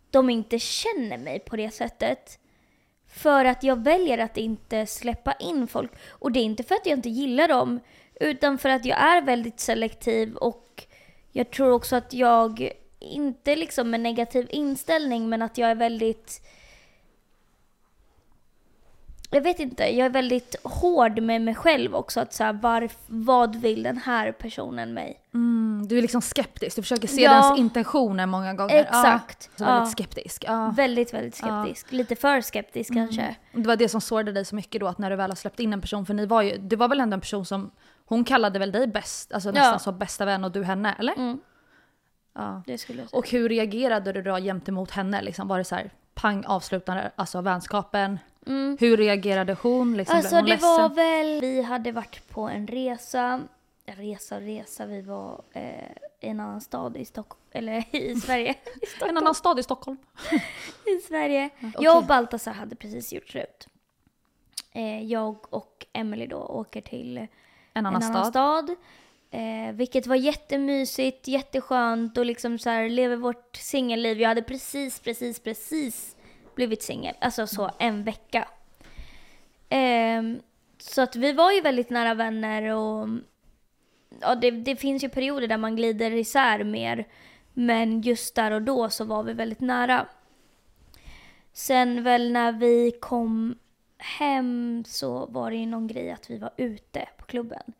de 0.09 0.29
inte 0.29 0.59
känner 0.59 1.17
mig 1.17 1.39
på 1.39 1.55
det 1.55 1.71
sättet. 1.71 2.39
För 3.13 3.45
att 3.45 3.63
jag 3.63 3.83
väljer 3.83 4.17
att 4.17 4.37
inte 4.37 4.85
släppa 4.85 5.33
in 5.33 5.67
folk. 5.67 5.91
Och 6.09 6.31
det 6.31 6.39
är 6.39 6.43
inte 6.43 6.63
för 6.63 6.75
att 6.75 6.85
jag 6.85 6.97
inte 6.97 7.09
gillar 7.09 7.47
dem 7.47 7.79
utan 8.19 8.57
för 8.57 8.69
att 8.69 8.85
jag 8.85 8.97
är 8.99 9.21
väldigt 9.21 9.59
selektiv 9.59 10.35
och 10.35 10.83
jag 11.31 11.51
tror 11.51 11.71
också 11.71 11.95
att 11.95 12.13
jag, 12.13 12.71
inte 12.99 13.55
liksom 13.55 13.89
med 13.89 13.99
negativ 13.99 14.47
inställning, 14.49 15.29
men 15.29 15.41
att 15.41 15.57
jag 15.57 15.71
är 15.71 15.75
väldigt 15.75 16.41
jag 19.31 19.41
vet 19.41 19.59
inte, 19.59 19.83
jag 19.83 20.05
är 20.05 20.09
väldigt 20.09 20.55
hård 20.63 21.19
med 21.21 21.41
mig 21.41 21.55
själv 21.55 21.95
också. 21.95 22.19
Att 22.19 22.33
så 22.33 22.43
här, 22.43 22.53
varf, 22.53 22.97
vad 23.07 23.55
vill 23.55 23.83
den 23.83 23.97
här 23.97 24.31
personen 24.31 24.93
mig? 24.93 25.19
Mm, 25.33 25.87
du 25.87 25.97
är 25.97 26.01
liksom 26.01 26.21
skeptisk, 26.21 26.75
du 26.75 26.81
försöker 26.81 27.07
se 27.07 27.21
Ja. 27.21 27.33
dens 27.33 27.59
intentioner 27.59 28.25
många 28.25 28.53
gånger. 28.53 28.75
Exakt. 28.75 29.49
Ja, 29.51 29.57
så 29.57 29.63
väldigt 29.65 29.79
Ja. 29.79 29.91
skeptisk. 29.91 30.43
Ja. 30.47 30.73
Väldigt, 30.75 31.13
väldigt 31.13 31.35
skeptisk. 31.35 31.91
Lite 31.91 32.15
för 32.15 32.41
skeptisk 32.41 32.93
kanske. 32.93 33.35
Det 33.53 33.67
var 33.67 33.75
det 33.75 33.89
som 33.89 34.01
sårade 34.01 34.31
dig 34.31 34.45
så 34.45 34.55
mycket 34.55 34.81
då, 34.81 34.87
att 34.87 34.97
när 34.97 35.09
du 35.09 35.15
väl 35.15 35.31
har 35.31 35.35
släppt 35.35 35.59
in 35.59 35.73
en 35.73 35.81
person, 35.81 36.05
för 36.05 36.13
ni 36.13 36.25
var 36.25 36.41
ju, 36.41 36.57
du 36.57 36.75
var 36.75 36.87
väl 36.87 36.99
ändå 36.99 37.13
en 37.13 37.21
person 37.21 37.45
som, 37.45 37.71
hon 38.09 38.23
kallade 38.23 38.59
väl 38.59 38.71
dig 38.71 38.87
bäst, 38.87 39.31
alltså 39.33 39.51
nästan 39.51 39.73
Ja. 39.73 39.79
som 39.79 39.97
bästa 39.97 40.25
vän 40.25 40.43
och 40.43 40.51
du 40.51 40.63
henne, 40.63 40.95
eller? 40.99 41.13
Mm, 41.13 41.39
Ja. 42.33 42.61
det 42.67 42.77
skulle 42.77 43.01
jag 43.01 43.09
säga. 43.09 43.17
Och 43.19 43.29
hur 43.29 43.49
reagerade 43.49 44.13
du 44.13 44.21
då 44.21 44.35
gentemot 44.37 44.91
henne? 44.91 45.21
Liksom, 45.21 45.47
var 45.47 45.57
det 45.57 45.63
så 45.63 45.75
här, 45.75 45.89
pang, 46.13 46.45
avslutande, 46.45 47.11
alltså 47.15 47.41
vänskapen? 47.41 48.19
Mm. 48.47 48.77
Hur 48.79 48.97
reagerade 48.97 49.53
hon? 49.61 49.97
Liksom, 49.97 50.17
Alltså 50.17 50.35
hon 50.35 50.45
det 50.45 50.49
ledsen? 50.51 50.69
var 50.69 50.89
väl, 50.89 51.41
vi 51.41 51.61
hade 51.61 51.91
varit 51.91 52.29
på 52.29 52.41
en 52.41 52.67
resa, 52.67 53.41
resa 53.85 54.35
och 54.35 54.41
resa, 54.41 54.85
vi 54.85 55.01
var 55.01 55.41
eh, 55.53 55.63
i 56.21 56.27
en 56.27 56.39
annan 56.39 56.61
stad 56.61 56.97
i 56.97 57.05
Stockholm, 57.05 57.41
eller 57.51 57.95
i 57.95 58.15
Sverige. 58.15 58.55
I 58.81 58.85
Stockholm. 58.85 59.09
En 59.09 59.17
annan 59.17 59.35
stad 59.35 59.59
i 59.59 59.63
Stockholm? 59.63 59.97
i 60.85 60.99
Sverige. 61.07 61.49
okej. 61.57 61.71
Jag 61.79 61.97
och 61.97 62.03
Baltasar 62.05 62.51
hade 62.53 62.75
precis 62.75 63.13
gjort 63.13 63.27
slut. 63.29 63.67
Eh, 64.71 65.03
jag 65.03 65.53
och 65.53 65.85
Emily 65.93 66.27
då 66.27 66.37
åker 66.37 66.81
till 66.81 67.27
En 67.73 67.79
en 67.79 67.85
annan, 67.85 68.03
annan 68.03 68.25
stad? 68.25 68.65
stad. 68.65 68.75
Eh, 69.31 69.73
vilket 69.73 70.07
var 70.07 70.15
jättemysigt, 70.15 71.27
jätteskönt 71.27 72.17
och 72.17 72.25
liksom 72.25 72.59
så 72.59 72.69
här 72.69 72.89
lever 72.89 73.15
vårt 73.15 73.55
singelliv. 73.55 74.21
Jag 74.21 74.27
hade 74.29 74.41
precis, 74.41 74.99
precis, 74.99 75.39
precis 75.39 76.15
blivit 76.55 76.83
singel. 76.83 77.15
Alltså 77.19 77.47
så 77.47 77.71
en 77.79 78.03
vecka. 78.03 78.47
Ehm, 79.69 80.39
så 80.77 81.01
att 81.01 81.15
vi 81.15 81.33
var 81.33 81.51
ju 81.51 81.61
väldigt 81.61 81.89
nära 81.89 82.13
vänner 82.13 82.63
och 82.63 83.07
ja, 84.21 84.35
det, 84.35 84.51
det 84.51 84.75
finns 84.75 85.03
ju 85.03 85.09
perioder 85.09 85.47
där 85.47 85.57
man 85.57 85.75
glider 85.75 86.11
isär 86.11 86.63
mer. 86.63 87.07
Men 87.53 88.01
just 88.01 88.35
där 88.35 88.51
och 88.51 88.61
då 88.61 88.89
så 88.89 89.05
var 89.05 89.23
vi 89.23 89.33
väldigt 89.33 89.59
nära. 89.59 90.05
Sen 91.53 92.03
väl 92.03 92.31
när 92.31 92.51
vi 92.51 92.91
kom 92.99 93.55
hem 93.99 94.83
så 94.87 95.25
var 95.25 95.51
det 95.51 95.57
ju 95.57 95.65
någon 95.65 95.87
grej 95.87 96.11
att 96.11 96.29
vi 96.29 96.37
var 96.37 96.51
ute 96.57 97.09
på 97.17 97.25
klubben. 97.25 97.73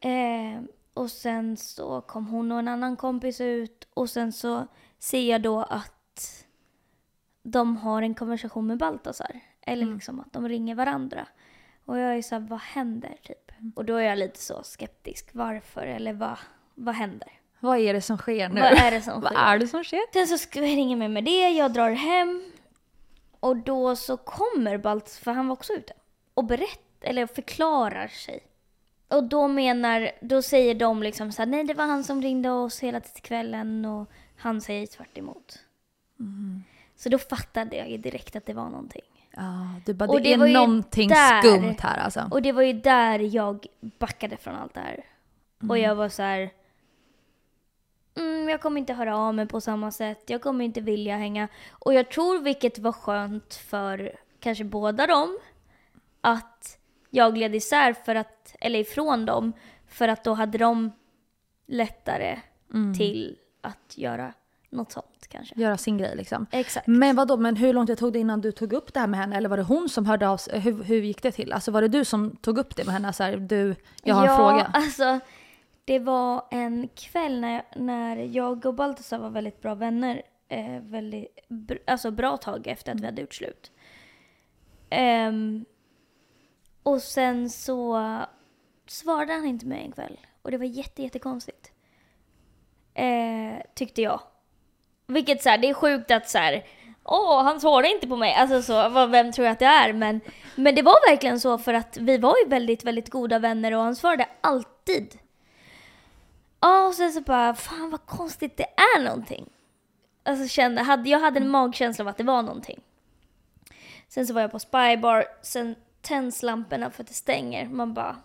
Eh, 0.00 0.62
och 0.94 1.10
sen 1.10 1.56
så 1.56 2.00
kom 2.00 2.26
hon 2.26 2.52
och 2.52 2.58
en 2.58 2.68
annan 2.68 2.96
kompis 2.96 3.40
ut 3.40 3.88
och 3.94 4.10
sen 4.10 4.32
så 4.32 4.66
ser 4.98 5.30
jag 5.30 5.42
då 5.42 5.60
att 5.62 6.44
de 7.42 7.76
har 7.76 8.02
en 8.02 8.14
konversation 8.14 8.66
med 8.66 8.78
Baltasar. 8.78 9.40
Eller 9.60 9.82
Mm. 9.82 9.94
liksom 9.94 10.20
att 10.20 10.32
de 10.32 10.48
ringer 10.48 10.74
varandra. 10.74 11.26
Och 11.84 11.98
jag 11.98 12.16
är 12.16 12.22
så 12.22 12.34
här, 12.34 12.42
vad 12.48 12.60
händer 12.60 13.16
typ? 13.22 13.52
Och 13.76 13.84
då 13.84 13.96
är 13.96 14.02
jag 14.02 14.18
lite 14.18 14.38
så 14.40 14.62
skeptisk. 14.62 15.30
Varför? 15.32 15.82
Eller 15.82 16.12
vad, 16.12 16.38
vad 16.74 16.94
händer? 16.94 17.28
Vad 17.60 17.78
är 17.78 17.94
det 17.94 18.00
som 18.00 18.18
sker 18.18 18.48
nu? 18.48 18.60
Vad 18.60 18.72
är 18.72 18.90
det 18.90 19.00
som 19.00 19.20
Vad 19.20 19.32
sker? 19.32 19.42
är 19.42 19.58
det 19.58 19.66
som 19.66 19.84
sker? 19.84 20.26
Sen 20.26 20.38
så 20.38 20.60
ringer 20.60 20.96
mig 20.96 21.08
med 21.08 21.24
det, 21.24 21.50
jag 21.50 21.72
drar 21.72 21.90
hem. 21.90 22.52
Och 23.40 23.56
då 23.56 23.96
så 23.96 24.16
kommer 24.16 24.78
Balt, 24.78 25.08
för 25.10 25.32
han 25.32 25.48
var 25.48 25.52
också 25.52 25.72
ute, 25.72 25.92
och 26.34 26.44
berättar, 26.44 27.08
eller 27.08 27.26
förklarar 27.26 28.08
sig. 28.08 28.40
Och 29.08 29.24
då 29.24 29.48
menar, 29.48 30.10
då 30.20 30.42
säger 30.42 30.74
de 30.74 31.02
liksom 31.02 31.32
så 31.32 31.42
här, 31.42 31.46
nej 31.46 31.64
det 31.64 31.74
var 31.74 31.86
han 31.86 32.04
som 32.04 32.22
ringde 32.22 32.50
oss 32.50 32.80
hela 32.80 33.00
kvällen 33.00 33.84
och 33.84 34.10
han 34.36 34.60
säger 34.60 34.86
tvärt 34.86 35.18
emot. 35.18 35.58
Så 36.96 37.08
då 37.08 37.18
fattade 37.18 37.76
jag 37.76 37.90
ju 37.90 37.96
direkt 37.96 38.36
att 38.36 38.46
det 38.46 38.52
var 38.54 38.68
någonting. 38.70 39.02
Ja, 39.36 39.66
du 39.86 39.94
bara, 39.94 40.08
Och 40.08 40.16
det, 40.16 40.36
det 40.36 40.44
är 40.44 40.52
någonting 40.52 41.08
där- 41.08 41.42
skumt 41.42 41.76
här 41.78 41.98
alltså. 41.98 42.28
Och 42.30 42.42
det 42.42 42.52
var 42.52 42.62
ju 42.62 42.72
där 42.72 43.18
jag 43.34 43.66
backade 43.98 44.36
från 44.36 44.54
allt 44.54 44.74
det 44.74 44.80
här. 44.80 45.04
Och 45.68 45.78
jag 45.78 45.94
var 45.94 46.08
så 46.08 46.22
här. 46.22 46.50
Mm, 48.18 48.48
jag 48.48 48.60
kommer 48.60 48.80
inte 48.80 48.92
höra 48.92 49.16
av 49.16 49.34
mig 49.34 49.46
på 49.46 49.60
samma 49.60 49.90
sätt. 49.90 50.22
Jag 50.26 50.42
kommer 50.42 50.64
inte 50.64 50.80
vilja 50.80 51.16
hänga. 51.16 51.48
Och 51.70 51.94
jag 51.94 52.10
tror, 52.10 52.38
vilket 52.38 52.78
var 52.78 52.92
skönt 52.92 53.54
för 53.54 54.12
kanske 54.40 54.64
båda 54.64 55.06
dem, 55.06 55.38
att 56.20 56.78
jag 57.10 57.34
gled 57.34 57.54
isär 57.54 57.92
för 57.92 58.14
att, 58.14 58.54
eller 58.60 58.78
ifrån 58.78 59.26
dem, 59.26 59.52
för 59.88 60.08
att 60.08 60.24
då 60.24 60.34
hade 60.34 60.58
de 60.58 60.92
lättare 61.66 62.38
Mm. 62.74 62.94
till 62.94 63.36
att 63.60 63.92
göra 63.98 64.32
något 64.70 64.92
sånt 64.92 65.26
kanske. 65.28 65.60
Göra 65.60 65.76
sin 65.76 65.98
grej 65.98 66.16
liksom. 66.16 66.46
Exakt. 66.50 66.86
Men 66.86 67.16
vadå, 67.16 67.36
men 67.36 67.56
hur 67.56 67.72
lång 67.72 67.86
tid 67.86 67.98
tog 67.98 68.12
det 68.12 68.18
innan 68.18 68.40
du 68.40 68.52
tog 68.52 68.72
upp 68.72 68.94
det 68.94 69.00
här 69.00 69.06
med 69.06 69.20
henne? 69.20 69.36
Eller 69.36 69.48
var 69.48 69.56
det 69.56 69.62
hon 69.62 69.88
som 69.88 70.06
hörde 70.06 70.28
av 70.28 70.36
sig? 70.36 70.60
Hur, 70.60 70.82
hur 70.82 71.02
gick 71.02 71.22
det 71.22 71.32
till? 71.32 71.52
Alltså 71.52 71.70
var 71.70 71.82
det 71.82 71.88
du 71.88 72.04
som 72.04 72.36
tog 72.36 72.58
upp 72.58 72.76
det 72.76 72.84
med 72.84 72.94
henne? 72.94 73.12
Så 73.12 73.22
här, 73.22 73.36
du, 73.36 73.74
jag 74.02 74.14
har 74.14 74.22
en 74.22 74.28
ja, 74.30 74.36
fråga. 74.36 74.70
alltså 74.74 75.20
det 75.88 75.98
var 75.98 76.44
en 76.50 76.88
kväll 76.94 77.40
när, 77.40 77.62
när 77.76 78.16
jag 78.16 78.66
och 78.66 78.74
Baltasar 78.74 79.18
var 79.18 79.30
väldigt 79.30 79.60
bra 79.62 79.74
vänner. 79.74 80.22
Eh, 80.48 80.80
väldigt, 80.80 81.38
br- 81.48 81.82
alltså 81.86 82.10
bra 82.10 82.36
tag 82.36 82.66
efter 82.66 82.92
att 82.92 83.00
vi 83.00 83.04
hade 83.06 83.20
gjort 83.20 83.34
slut. 83.34 83.72
Um, 85.28 85.64
och 86.82 87.02
sen 87.02 87.50
så 87.50 88.02
svarade 88.86 89.32
han 89.32 89.46
inte 89.46 89.66
mig 89.66 89.84
en 89.84 89.92
kväll. 89.92 90.20
Och 90.42 90.50
det 90.50 90.58
var 90.58 90.64
jätte, 90.64 91.02
jättekonstigt. 91.02 91.72
Eh, 92.94 93.56
tyckte 93.74 94.02
jag. 94.02 94.20
Vilket 95.06 95.42
så 95.42 95.48
här, 95.48 95.58
det 95.58 95.68
är 95.68 95.74
sjukt 95.74 96.10
att 96.10 96.28
så 96.28 96.38
här, 96.38 96.64
åh 97.04 97.42
han 97.42 97.60
svarade 97.60 97.88
inte 97.94 98.06
på 98.08 98.16
mig. 98.16 98.34
Alltså 98.34 98.62
så, 98.62 98.88
vad- 98.88 99.10
vem 99.10 99.32
tror 99.32 99.44
jag 99.46 99.52
att 99.52 99.58
det 99.58 99.64
är? 99.64 99.92
Men, 99.92 100.20
men 100.56 100.74
det 100.74 100.82
var 100.82 101.10
verkligen 101.10 101.40
så 101.40 101.58
för 101.58 101.74
att 101.74 101.96
vi 101.96 102.18
var 102.18 102.34
ju 102.44 102.48
väldigt, 102.50 102.84
väldigt 102.84 103.10
goda 103.10 103.38
vänner 103.38 103.74
och 103.74 103.82
han 103.82 103.96
svarade 103.96 104.26
alltid. 104.40 105.18
Ja, 106.60 106.86
och 106.86 106.94
sen 106.94 107.12
så 107.12 107.20
bara, 107.20 107.54
fan 107.54 107.90
vad 107.90 108.06
konstigt 108.06 108.56
det 108.56 108.66
är 108.96 109.02
någonting. 109.02 109.48
Alltså 110.22 110.48
kände, 110.48 110.82
hade, 110.82 111.08
jag 111.08 111.20
hade 111.20 111.40
en 111.40 111.48
magkänsla 111.50 112.02
av 112.04 112.08
att 112.08 112.16
det 112.16 112.24
var 112.24 112.42
någonting. 112.42 112.80
Sen 114.08 114.26
så 114.26 114.34
var 114.34 114.40
jag 114.40 114.50
på 114.50 114.58
Spybar, 114.58 115.24
sen 115.42 115.74
tänds 116.00 116.42
lamporna 116.42 116.90
för 116.90 117.02
att 117.02 117.08
det 117.08 117.14
stänger. 117.14 117.68
Man 117.68 117.94
bara, 117.94 118.16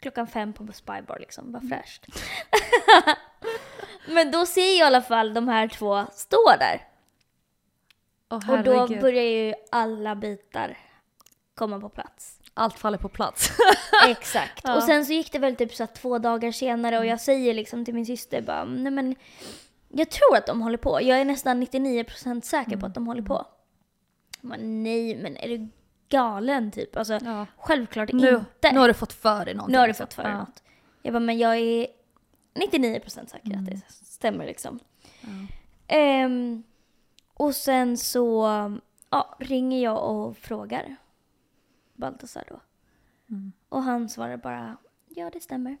klockan 0.00 0.26
fem 0.26 0.52
på 0.52 0.72
Spybar 0.72 1.18
liksom, 1.20 1.52
vad 1.52 1.68
fräscht. 1.68 2.06
Men 4.08 4.30
då 4.30 4.46
ser 4.46 4.60
jag 4.60 4.76
i 4.76 4.82
alla 4.82 5.02
fall 5.02 5.34
de 5.34 5.48
här 5.48 5.68
två 5.68 6.06
stå 6.12 6.50
där. 6.58 6.86
Åh, 8.30 8.50
Och 8.50 8.64
då 8.64 8.86
börjar 9.00 9.22
ju 9.24 9.54
alla 9.70 10.14
bitar 10.14 10.78
komma 11.54 11.80
på 11.80 11.88
plats. 11.88 12.39
Allt 12.54 12.78
faller 12.78 12.98
på 12.98 13.08
plats. 13.08 13.50
Exakt. 14.08 14.60
Ja. 14.64 14.76
Och 14.76 14.82
sen 14.82 15.06
så 15.06 15.12
gick 15.12 15.32
det 15.32 15.38
väl 15.38 15.56
typ 15.56 15.74
så 15.74 15.84
att 15.84 15.94
två 15.94 16.18
dagar 16.18 16.52
senare 16.52 16.98
och 16.98 17.06
jag 17.06 17.20
säger 17.20 17.54
liksom 17.54 17.84
till 17.84 17.94
min 17.94 18.06
syster 18.06 18.42
bara, 18.42 18.64
nej 18.64 18.92
men 18.92 19.14
jag 19.88 20.10
tror 20.10 20.36
att 20.36 20.46
de 20.46 20.62
håller 20.62 20.78
på. 20.78 21.02
Jag 21.02 21.20
är 21.20 21.24
nästan 21.24 21.62
99% 21.62 22.40
säker 22.40 22.76
på 22.76 22.86
att 22.86 22.94
de 22.94 23.06
håller 23.06 23.22
på. 23.22 23.46
Jag 24.40 24.50
bara, 24.50 24.58
nej 24.62 25.16
men 25.16 25.36
är 25.36 25.48
du 25.48 25.68
galen 26.08 26.70
typ? 26.70 26.96
Alltså 26.96 27.18
Ja. 27.24 27.46
självklart 27.56 28.12
Nu, 28.12 28.28
inte. 28.28 28.72
nu 28.72 28.78
har 28.78 28.88
du 28.88 28.94
fått 28.94 29.12
för 29.12 29.44
dig 29.44 29.54
någonting. 29.54 29.72
Nu 29.72 29.78
har 29.78 29.86
du 29.86 29.90
liksom. 29.90 30.06
fått 30.06 30.14
för 30.14 30.22
dig 30.22 30.32
Ja. 30.32 30.38
något. 30.38 30.62
Jag 31.02 31.12
bara, 31.12 31.20
men 31.20 31.38
jag 31.38 31.56
är 31.56 31.86
99% 32.54 33.26
säker 33.30 33.56
att 33.58 33.66
det 33.66 33.80
stämmer 33.88 34.46
liksom. 34.46 34.78
Ehm, 35.86 36.62
och 37.34 37.54
sen 37.54 37.96
så 37.96 38.44
ja, 39.10 39.36
ringer 39.38 39.82
jag 39.82 40.10
och 40.10 40.36
frågar 40.36 40.96
Baltasar 42.00 42.44
då. 42.48 42.60
Och 43.68 43.82
han 43.82 44.08
svarar 44.08 44.36
bara, 44.36 44.76
ja 45.08 45.30
det 45.32 45.40
stämmer. 45.40 45.76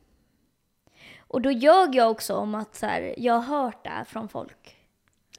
Och 1.20 1.40
då 1.42 1.50
ljög 1.50 1.94
jag 1.94 2.10
också 2.10 2.34
om 2.36 2.54
att 2.54 2.74
så 2.74 2.86
här, 2.86 3.14
jag 3.18 3.34
har 3.34 3.62
hört 3.64 3.84
det 3.84 3.90
här 3.90 4.04
från 4.04 4.28
folk. 4.28 4.76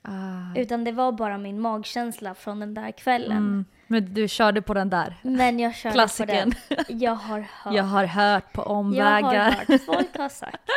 Ah. 0.01 0.55
Utan 0.55 0.83
det 0.83 0.91
var 0.91 1.11
bara 1.11 1.37
min 1.37 1.59
magkänsla 1.59 2.33
från 2.33 2.59
den 2.59 2.73
där 2.73 2.91
kvällen. 2.91 3.37
Mm. 3.37 3.65
Men 3.87 4.13
du 4.13 4.27
körde 4.27 4.61
på 4.61 4.73
den 4.73 4.89
där. 4.89 5.17
Men 5.23 5.59
jag 5.59 5.75
körde 5.75 5.93
Klassikern. 5.93 6.51
på 6.69 6.75
den. 6.87 6.99
Jag 6.99 7.15
har 7.15 7.39
hört. 7.63 7.73
Jag 7.73 7.83
har 7.83 8.05
hört 8.05 8.53
på 8.53 8.61
Jag 8.61 8.65
har 8.67 8.75
omvägar. 8.75 9.51
hört. 9.51 9.81
Folk 9.85 10.17
har 10.17 10.29
sagt. 10.29 10.57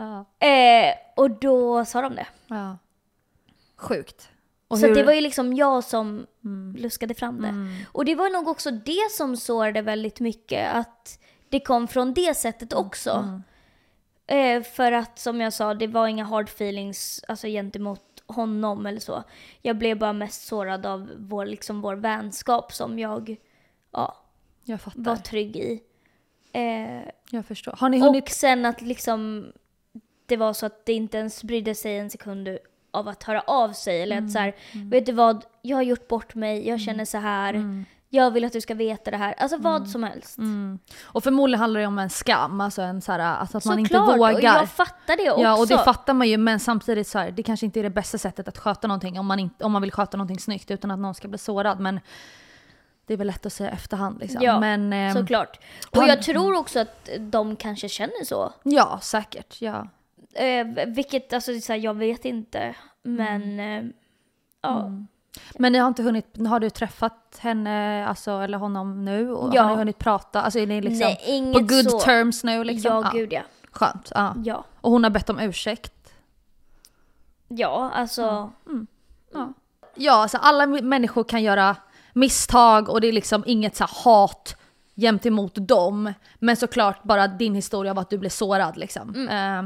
Ja. 0.00 0.24
Eh, 0.46 0.94
och 1.16 1.30
då 1.30 1.84
sa 1.84 2.00
de 2.02 2.14
det. 2.14 2.26
Ja. 2.46 2.78
Sjukt. 3.76 4.30
Och 4.68 4.78
så 4.78 4.86
hur- 4.86 4.94
det 4.94 5.02
var 5.02 5.12
ju 5.12 5.20
liksom 5.20 5.54
jag 5.54 5.84
som 5.84 6.26
Mm. 6.44 6.76
luskade 6.78 7.14
fram 7.14 7.42
det. 7.42 7.48
Mm. 7.48 7.68
Och 7.92 8.04
det 8.04 8.14
var 8.14 8.30
nog 8.30 8.48
också 8.48 8.70
det 8.70 9.10
som 9.10 9.36
sårade 9.36 9.82
väldigt 9.82 10.20
mycket. 10.20 10.74
Att 10.74 11.18
det 11.48 11.60
kom 11.60 11.88
från 11.88 12.14
det 12.14 12.34
sättet 12.36 12.72
också. 12.72 13.10
Mm. 13.10 13.42
Eh, 14.26 14.62
för 14.62 14.92
att 14.92 15.18
som 15.18 15.40
jag 15.40 15.52
sa, 15.52 15.74
det 15.74 15.86
var 15.86 16.06
inga 16.08 16.24
hard 16.24 16.48
feelings 16.48 17.24
alltså, 17.28 17.46
gentemot 17.46 18.02
honom 18.26 18.86
eller 18.86 19.00
så. 19.00 19.24
Jag 19.62 19.78
blev 19.78 19.98
bara 19.98 20.12
mest 20.12 20.46
sårad 20.46 20.86
av 20.86 21.10
vår, 21.16 21.46
liksom, 21.46 21.80
vår 21.80 21.94
vänskap 21.96 22.72
som 22.72 22.98
jag 22.98 23.36
ja, 23.92 24.16
Jag 24.64 24.78
var 24.94 25.16
trygg 25.16 25.56
i. 25.56 25.82
Eh, 26.52 27.02
Jag 27.30 27.46
förstår. 27.46 27.72
Har 27.78 27.88
ni 27.88 27.98
hunnit... 28.00 28.24
och 28.24 28.30
sen 28.30 28.64
att 28.64 28.80
liksom 28.82 29.52
det 30.26 30.36
var 30.36 30.52
så 30.52 30.66
att 30.66 30.86
det 30.86 30.92
inte 30.92 31.18
ens 31.18 31.44
brydde 31.44 31.74
sig 31.74 31.98
en 31.98 32.10
sekund 32.10 32.48
av 32.90 33.08
att 33.08 33.22
höra 33.22 33.40
av 33.40 33.72
sig. 33.72 34.02
Eller 34.02 34.18
att 34.18 34.32
så 34.32 34.38
här, 34.38 34.54
vet 34.72 35.06
du 35.06 35.12
vad, 35.12 35.44
jag 35.62 35.76
har 35.76 35.82
gjort 35.82 36.08
bort 36.08 36.34
mig, 36.34 36.68
jag 36.68 36.80
känner 36.80 37.04
så 37.04 37.18
här. 37.18 37.54
Mm. 37.54 37.84
Jag 38.10 38.30
vill 38.30 38.44
att 38.44 38.52
du 38.52 38.60
ska 38.60 38.74
veta 38.74 39.10
det 39.10 39.16
här. 39.16 39.34
Alltså 39.38 39.56
vad 39.56 39.88
som 39.88 40.02
helst. 40.02 40.38
Mm. 40.38 40.78
Och 41.02 41.24
förmodligen 41.24 41.60
handlar 41.60 41.80
det 41.80 41.86
om 41.86 41.98
en 41.98 42.10
skam, 42.10 42.60
alltså, 42.60 42.82
en 42.82 43.00
så 43.00 43.12
här, 43.12 43.18
alltså 43.18 43.58
att 43.58 43.64
man 43.64 43.78
inte 43.78 43.94
Såklart, 43.94 44.18
vågar. 44.18 44.34
och 44.34 44.42
jag 44.42 44.68
fattar 44.68 45.16
det 45.16 45.30
också. 45.30 45.42
Ja 45.42 45.58
och 45.58 45.66
det 45.66 45.78
fattar 45.78 46.14
man 46.14 46.28
ju 46.28 46.36
men 46.38 46.60
samtidigt 46.60 47.08
så 47.08 47.18
här, 47.18 47.30
det 47.30 47.42
kanske 47.42 47.66
inte 47.66 47.80
är 47.80 47.82
det 47.82 47.90
bästa 47.90 48.18
sättet 48.18 48.48
att 48.48 48.58
sköta 48.58 48.88
någonting 48.88 49.18
om 49.20 49.26
man, 49.26 49.38
inte, 49.38 49.64
om 49.64 49.72
man 49.72 49.82
vill 49.82 49.92
sköta 49.92 50.16
någonting 50.16 50.38
snyggt 50.38 50.70
utan 50.70 50.90
att 50.90 50.98
någon 50.98 51.14
ska 51.14 51.28
bli 51.28 51.38
sårad. 51.38 51.80
Men 51.80 52.00
det 53.06 53.12
är 53.12 53.18
väl 53.18 53.26
lätt 53.26 53.46
att 53.46 53.52
säga 53.52 53.70
efterhand 53.70 54.20
liksom. 54.20 54.42
Ja, 54.42 54.60
men, 54.60 54.92
ehm, 54.92 55.14
Såklart. 55.14 55.60
Och 55.90 56.08
jag 56.08 56.22
tror 56.22 56.56
också 56.56 56.80
att 56.80 57.08
de 57.18 57.56
kanske 57.56 57.88
känner 57.88 58.24
så. 58.24 58.52
Ja 58.62 58.98
säkert. 59.02 59.62
Ja. 59.62 59.88
Eh, 60.38 60.86
vilket, 60.86 61.32
alltså 61.32 61.60
så 61.60 61.72
här, 61.72 61.80
jag 61.80 61.94
vet 61.94 62.24
inte. 62.24 62.74
Men, 63.02 63.42
Mm. 63.42 63.86
eh, 63.86 63.90
ja. 64.62 64.90
Men 65.58 65.72
ni 65.72 65.78
har 65.78 65.88
inte 65.88 66.02
hunnit, 66.02 66.36
har 66.48 66.60
du 66.60 66.70
träffat 66.70 67.38
henne 67.40 68.06
alltså, 68.06 68.30
eller 68.40 68.58
honom 68.58 69.04
nu? 69.04 69.30
Och 69.32 69.54
Ja. 69.54 69.62
Har 69.62 69.70
ni 69.70 69.76
hunnit 69.76 69.98
prata? 69.98 70.42
Alltså 70.42 70.58
är 70.58 70.66
ni 70.66 70.80
liksom 70.80 71.06
Nej, 71.06 71.20
inget 71.26 71.52
på 71.52 71.60
good 71.60 71.90
så. 71.90 72.00
terms 72.00 72.44
nu 72.44 72.64
liksom? 72.64 72.92
Ja, 73.04 73.10
gud 73.12 73.32
ja. 73.32 73.42
Skönt. 73.72 74.12
Ja. 74.14 74.34
Ja, 74.44 74.64
Och 74.80 74.90
hon 74.90 75.04
har 75.04 75.10
bett 75.10 75.30
om 75.30 75.40
ursäkt? 75.40 75.92
ja 77.48 77.90
alltså. 77.94 78.52
Ja, 79.94 80.12
alltså 80.12 80.38
alla 80.38 80.66
människor 80.66 81.24
kan 81.24 81.42
göra 81.42 81.76
misstag 82.12 82.88
och 82.88 83.00
det 83.00 83.06
är 83.08 83.12
liksom 83.12 83.42
inget 83.46 83.76
så 83.76 83.84
hat 83.84 84.56
gentemot 84.96 85.52
dem. 85.54 86.12
Men 86.38 86.56
såklart 86.56 87.02
bara 87.02 87.28
din 87.28 87.54
historia 87.54 87.92
av 87.92 87.98
att 87.98 88.10
du 88.10 88.18
blev 88.18 88.30
sårad 88.30 88.76
liksom. 88.76 89.28
Eh, 89.28 89.64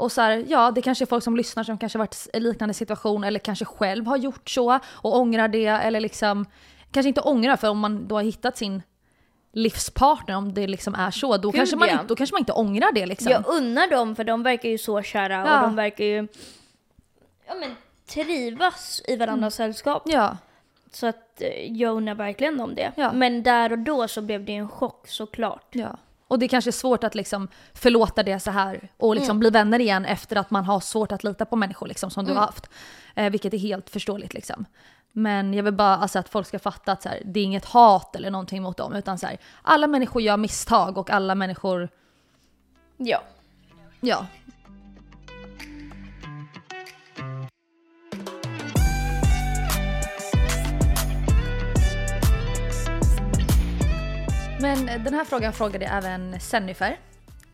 och 0.00 0.12
så 0.12 0.20
här, 0.20 0.44
ja 0.48 0.70
det 0.70 0.82
kanske 0.82 1.04
är 1.04 1.06
folk 1.06 1.24
som 1.24 1.36
lyssnar 1.36 1.64
som 1.64 1.78
kanske 1.78 1.98
varit 1.98 2.28
i 2.32 2.40
liknande 2.40 2.74
situation 2.74 3.24
eller 3.24 3.38
kanske 3.38 3.64
själv 3.64 4.06
har 4.06 4.16
gjort 4.16 4.50
så 4.50 4.78
och 4.86 5.16
ångrar 5.16 5.48
det 5.48 5.66
eller 5.66 6.00
liksom 6.00 6.46
kanske 6.90 7.08
inte 7.08 7.20
ångrar 7.20 7.56
för 7.56 7.68
om 7.68 7.78
man 7.78 8.08
då 8.08 8.14
har 8.14 8.22
hittat 8.22 8.56
sin 8.56 8.82
livspartner 9.52 10.36
om 10.36 10.54
det 10.54 10.66
liksom 10.66 10.94
är 10.94 11.10
så 11.10 11.36
då, 11.36 11.50
Gud, 11.50 11.58
kanske, 11.58 11.76
man 11.76 11.88
ja. 11.88 11.98
då 12.08 12.16
kanske 12.16 12.34
man 12.34 12.40
inte 12.40 12.52
ångrar 12.52 12.92
det 12.92 13.06
liksom. 13.06 13.32
Jag 13.32 13.46
unnar 13.46 13.90
dem 13.90 14.16
för 14.16 14.24
de 14.24 14.42
verkar 14.42 14.68
ju 14.68 14.78
så 14.78 15.02
kära 15.02 15.34
Ja. 15.34 15.60
och 15.60 15.66
de 15.66 15.76
verkar 15.76 16.04
ju 16.04 16.28
ja, 17.46 17.54
men, 17.54 17.76
trivas 18.06 19.02
i 19.08 19.16
varandras 19.16 19.54
sällskap. 19.54 20.02
Ja, 20.06 20.36
Så 20.92 21.06
att 21.06 21.40
eh, 21.40 21.72
jag 21.72 21.96
unnar 21.96 22.14
verkligen 22.14 22.56
dem 22.56 22.74
det. 22.74 22.92
Ja. 22.96 23.12
Men 23.12 23.42
där 23.42 23.72
och 23.72 23.78
då 23.78 24.08
så 24.08 24.22
blev 24.22 24.44
det 24.44 24.52
en 24.52 24.68
chock 24.68 25.08
såklart. 25.08 25.68
Ja. 25.70 25.96
Och 26.30 26.38
det 26.38 26.48
kanske 26.48 26.70
är 26.70 26.72
svårt 26.72 27.04
att 27.04 27.14
liksom 27.14 27.48
förlåta 27.74 28.22
det 28.22 28.40
så 28.40 28.50
här 28.50 28.88
och 28.96 29.14
liksom 29.14 29.38
bli 29.38 29.50
vänner 29.50 29.78
igen 29.78 30.04
efter 30.04 30.36
att 30.36 30.50
man 30.50 30.64
har 30.64 30.80
svårt 30.80 31.12
att 31.12 31.24
lita 31.24 31.44
på 31.44 31.56
människor 31.56 31.86
liksom, 31.86 32.10
som 32.10 32.24
du 32.24 32.32
har 32.32 32.40
haft. 32.40 32.70
Eh, 33.14 33.30
vilket 33.30 33.54
är 33.54 33.58
helt 33.58 33.90
förståeligt 33.90 34.34
liksom. 34.34 34.64
Men 35.12 35.54
jag 35.54 35.62
vill 35.62 35.74
bara 35.74 35.96
alltså, 35.96 36.18
att 36.18 36.28
folk 36.28 36.46
ska 36.46 36.58
fatta 36.58 36.92
att 36.92 37.02
så 37.02 37.08
här, 37.08 37.22
det 37.24 37.40
är 37.40 37.44
inget 37.44 37.64
hat 37.64 38.16
eller 38.16 38.30
någonting 38.30 38.62
mot 38.62 38.76
dem. 38.76 38.94
Utan 38.94 39.18
så 39.18 39.26
här, 39.26 39.38
alla 39.62 39.86
människor 39.86 40.22
gör 40.22 40.36
misstag 40.36 40.98
och 40.98 41.10
alla 41.10 41.34
människor, 41.34 41.88
Ja. 42.96 43.22
ja. 44.00 44.26
Men 54.60 54.86
den 54.86 55.14
här 55.14 55.24
frågan 55.24 55.52
frågade 55.52 55.86
även 55.86 56.40
Sennifer. 56.40 56.98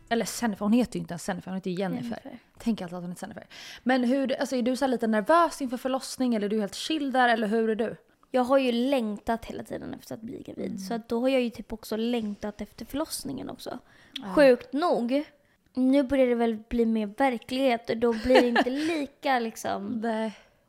Eller 0.09 0.25
Sennifer, 0.25 0.65
hon 0.65 0.73
heter 0.73 0.95
ju 0.95 0.99
inte 0.99 1.11
ens 1.11 1.23
Sennifer, 1.23 1.51
hon 1.51 1.55
heter 1.55 1.71
Jennifer. 1.71 2.19
Jennifer. 2.23 2.39
Tänk 2.57 2.81
alltid 2.81 2.95
att 2.97 3.03
hon 3.03 3.11
heter 3.11 3.19
Sennifer. 3.19 3.47
Men 3.83 4.03
hur, 4.03 4.39
alltså, 4.39 4.55
är 4.55 4.61
du 4.61 4.75
så 4.75 4.87
lite 4.87 5.07
nervös 5.07 5.61
inför 5.61 5.77
förlossning 5.77 6.35
eller 6.35 6.45
är 6.45 6.49
du 6.49 6.59
helt 6.59 6.75
chill 6.75 7.11
där 7.11 7.29
eller 7.29 7.47
hur 7.47 7.69
är 7.69 7.75
du? 7.75 7.95
Jag 8.31 8.41
har 8.41 8.57
ju 8.57 8.71
längtat 8.71 9.45
hela 9.45 9.63
tiden 9.63 9.93
efter 9.93 10.15
att 10.15 10.21
bli 10.21 10.41
gravid. 10.41 10.65
Mm. 10.65 10.77
Så 10.77 10.93
att 10.93 11.09
då 11.09 11.21
har 11.21 11.29
jag 11.29 11.41
ju 11.41 11.49
typ 11.49 11.73
också 11.73 11.95
längtat 11.95 12.61
efter 12.61 12.85
förlossningen 12.85 13.49
också. 13.49 13.79
Sjukt 14.35 14.73
nog. 14.73 15.23
Nu 15.73 16.03
börjar 16.03 16.27
det 16.27 16.35
väl 16.35 16.57
bli 16.69 16.85
mer 16.85 17.07
verklighet 17.17 17.89
och 17.89 17.97
då 17.97 18.13
blir 18.13 18.41
det 18.41 18.47
inte 18.47 18.69
lika 18.69 19.39
liksom, 19.39 20.05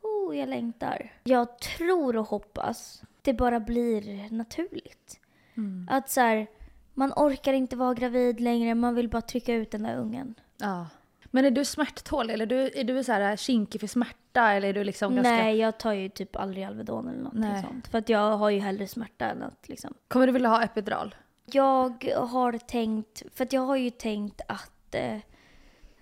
oh 0.01 0.37
jag 0.37 0.49
längtar. 0.49 1.11
Jag 1.23 1.59
tror 1.59 2.17
och 2.17 2.27
hoppas 2.27 3.01
det 3.21 3.33
bara 3.33 3.59
blir 3.59 4.33
naturligt. 4.33 5.19
Mm. 5.57 5.87
Att 5.91 6.09
så 6.09 6.21
här, 6.21 6.47
man 6.93 7.13
orkar 7.15 7.53
inte 7.53 7.75
vara 7.75 7.93
gravid 7.93 8.39
längre, 8.39 8.75
man 8.75 8.95
vill 8.95 9.09
bara 9.09 9.21
trycka 9.21 9.53
ut 9.53 9.71
den 9.71 9.83
där 9.83 9.95
ungen. 9.97 10.35
Ja. 10.57 10.87
Men 11.31 11.45
är 11.45 11.51
du 11.51 11.65
smärttålig 11.65 12.33
eller 12.33 12.45
är 12.45 12.49
du, 12.49 12.71
är 12.79 12.83
du 12.83 13.03
så 13.03 13.11
här 13.11 13.35
kinkig 13.35 13.79
för 13.79 13.87
smärta 13.87 14.51
eller 14.51 14.67
är 14.69 14.73
du 14.73 14.83
liksom 14.83 15.15
ganska... 15.15 15.31
Nej, 15.31 15.57
jag 15.57 15.77
tar 15.77 15.93
ju 15.93 16.09
typ 16.09 16.35
aldrig 16.35 16.63
Alvedon 16.63 17.07
eller 17.07 17.17
någonting 17.17 17.41
Nej. 17.41 17.63
sånt. 17.63 17.87
För 17.87 17.97
att 17.97 18.09
jag 18.09 18.37
har 18.37 18.49
ju 18.49 18.59
hellre 18.59 18.87
smärta 18.87 19.25
än 19.25 19.43
att 19.43 19.69
liksom 19.69 19.93
Kommer 20.07 20.27
du 20.27 20.33
vilja 20.33 20.49
ha 20.49 20.63
epidural? 20.63 21.15
Jag 21.45 22.05
har 22.15 22.57
tänkt, 22.57 23.23
för 23.33 23.43
att 23.43 23.53
jag 23.53 23.61
har 23.61 23.75
ju 23.75 23.89
tänkt 23.89 24.41
att 24.47 24.95
eh, 24.95 25.17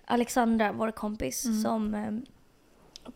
Alexandra, 0.04 0.72
vår 0.72 0.90
kompis 0.90 1.44
Mm. 1.44 1.60
som 1.62 1.94
eh, 1.94 2.12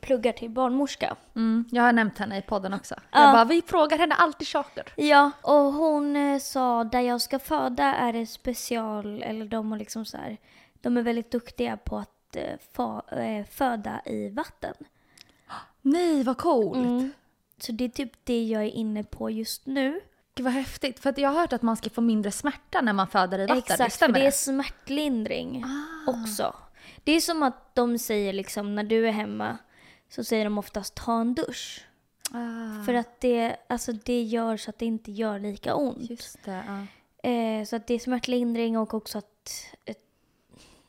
pluggar 0.01 0.33
till 0.33 0.51
barnmorska. 0.51 1.17
Mm. 1.37 1.65
Jag 1.71 1.83
har 1.83 1.93
nämnt 1.93 2.19
henne 2.19 2.39
i 2.39 2.43
podden 2.43 2.75
också. 2.75 2.95
Ja. 3.11 3.21
Jag 3.25 3.33
bara, 3.33 3.45
vi 3.45 3.63
frågar 3.63 3.99
henne 3.99 4.15
alltid 4.15 4.49
saker. 4.49 4.85
Ja, 4.97 5.31
och 5.43 5.73
hon 5.73 6.17
eh, 6.17 6.39
sa 6.39 6.85
där 6.85 7.01
jag 7.01 7.21
ska 7.21 7.39
föda 7.39 7.85
är 7.85 8.13
det 8.13 8.27
special, 8.27 9.23
eller 9.23 9.47
de 9.47 9.71
har 9.73 9.79
liksom 9.79 10.05
så 10.05 10.17
här, 10.17 10.37
de 10.75 10.97
är 10.97 11.03
väldigt 11.03 11.31
duktiga 11.31 11.77
på 11.77 11.97
att 11.99 12.37
eh, 12.37 12.59
fa, 12.73 13.03
eh, 13.11 13.47
föda 13.47 14.01
i 14.05 14.29
vatten. 14.29 14.75
Nej 15.83 16.23
vad 16.23 16.39
coolt! 16.39 16.77
Mm. 16.77 17.13
Så 17.59 17.73
det 17.73 17.85
är 17.85 17.89
typ 17.89 18.13
det 18.25 18.45
jag 18.45 18.63
är 18.63 18.71
inne 18.71 19.05
på 19.05 19.31
just 19.31 19.67
nu. 19.67 20.01
Gud 20.35 20.45
vad 20.45 20.53
häftigt. 20.53 21.01
För 21.01 21.15
jag 21.21 21.31
har 21.31 21.41
hört 21.41 21.53
att 21.53 21.63
man 21.63 21.77
ska 21.77 21.91
få 21.91 22.01
mindre 22.01 22.31
smärta 22.31 22.81
när 22.81 22.93
man 22.93 23.07
föder 23.07 23.39
i 23.39 23.43
vatten. 23.43 23.59
Exakt, 23.59 23.83
för 23.83 23.91
Stämmer 23.91 24.15
det 24.15 24.21
är 24.21 24.25
det? 24.25 24.33
smärtlindring 24.33 25.65
Ah. 25.65 26.11
också. 26.11 26.55
Det 27.05 27.13
är 27.13 27.21
som 27.21 27.43
att 27.43 27.75
de 27.75 27.99
säger 27.99 28.33
liksom 28.33 28.75
när 28.75 28.85
du 28.85 29.09
är 29.09 29.13
hemma 29.13 29.59
så 30.15 30.25
säger 30.25 30.45
de 30.45 30.59
oftast 30.59 30.95
ta 30.95 31.21
en 31.21 31.35
dusch. 31.35 31.87
Ah, 32.31 32.85
För 32.85 32.95
att 32.95 33.21
det, 33.21 33.57
alltså 33.69 33.93
det 33.93 34.23
gör 34.23 34.57
så 34.57 34.71
att 34.71 34.79
det 34.79 34.87
inte 34.87 35.13
gör 35.13 35.39
lika 35.39 35.75
ont. 35.75 36.11
just 36.11 36.45
det. 36.45 36.65
Ja. 36.67 36.87
Eh, 37.31 37.65
så 37.65 37.77
att 37.77 37.87
det 37.87 37.95
är 37.95 37.99
smärtlindring 37.99 38.79
och 38.79 38.95
också 38.95 39.19
att 39.19 39.65
eh, 39.85 39.95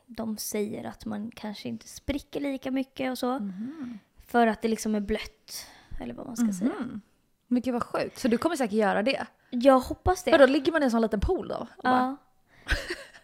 de 0.05 0.37
säger 0.37 0.83
att 0.83 1.05
man 1.05 1.31
kanske 1.35 1.69
inte 1.69 1.87
spricker 1.87 2.39
lika 2.39 2.71
mycket 2.71 3.11
och 3.11 3.17
så. 3.17 3.39
Mhm. 3.39 3.99
För 4.27 4.47
att 4.47 4.61
det 4.61 4.67
liksom 4.67 4.95
är 4.95 4.99
blött. 4.99 5.67
Eller 6.01 6.13
vad 6.13 6.27
man 6.27 6.37
ska 6.37 6.53
säga. 6.53 6.71
Mhm. 6.79 7.01
Men 7.47 7.61
gud 7.61 7.73
vad 7.73 7.83
sjukt. 7.83 8.19
Så 8.19 8.27
du 8.27 8.37
kommer 8.37 8.55
säkert 8.55 8.73
göra 8.73 9.03
det? 9.03 9.25
Jag 9.49 9.79
hoppas 9.79 10.23
det. 10.23 10.31
Vadå, 10.31 10.45
ligger 10.45 10.71
man 10.71 10.81
i 10.81 10.85
en 10.85 10.91
sån 10.91 11.01
liten 11.01 11.19
pool 11.19 11.47
då? 11.47 11.55
Och 11.77 11.83
bara, 11.83 12.17
Ja. 12.65 12.73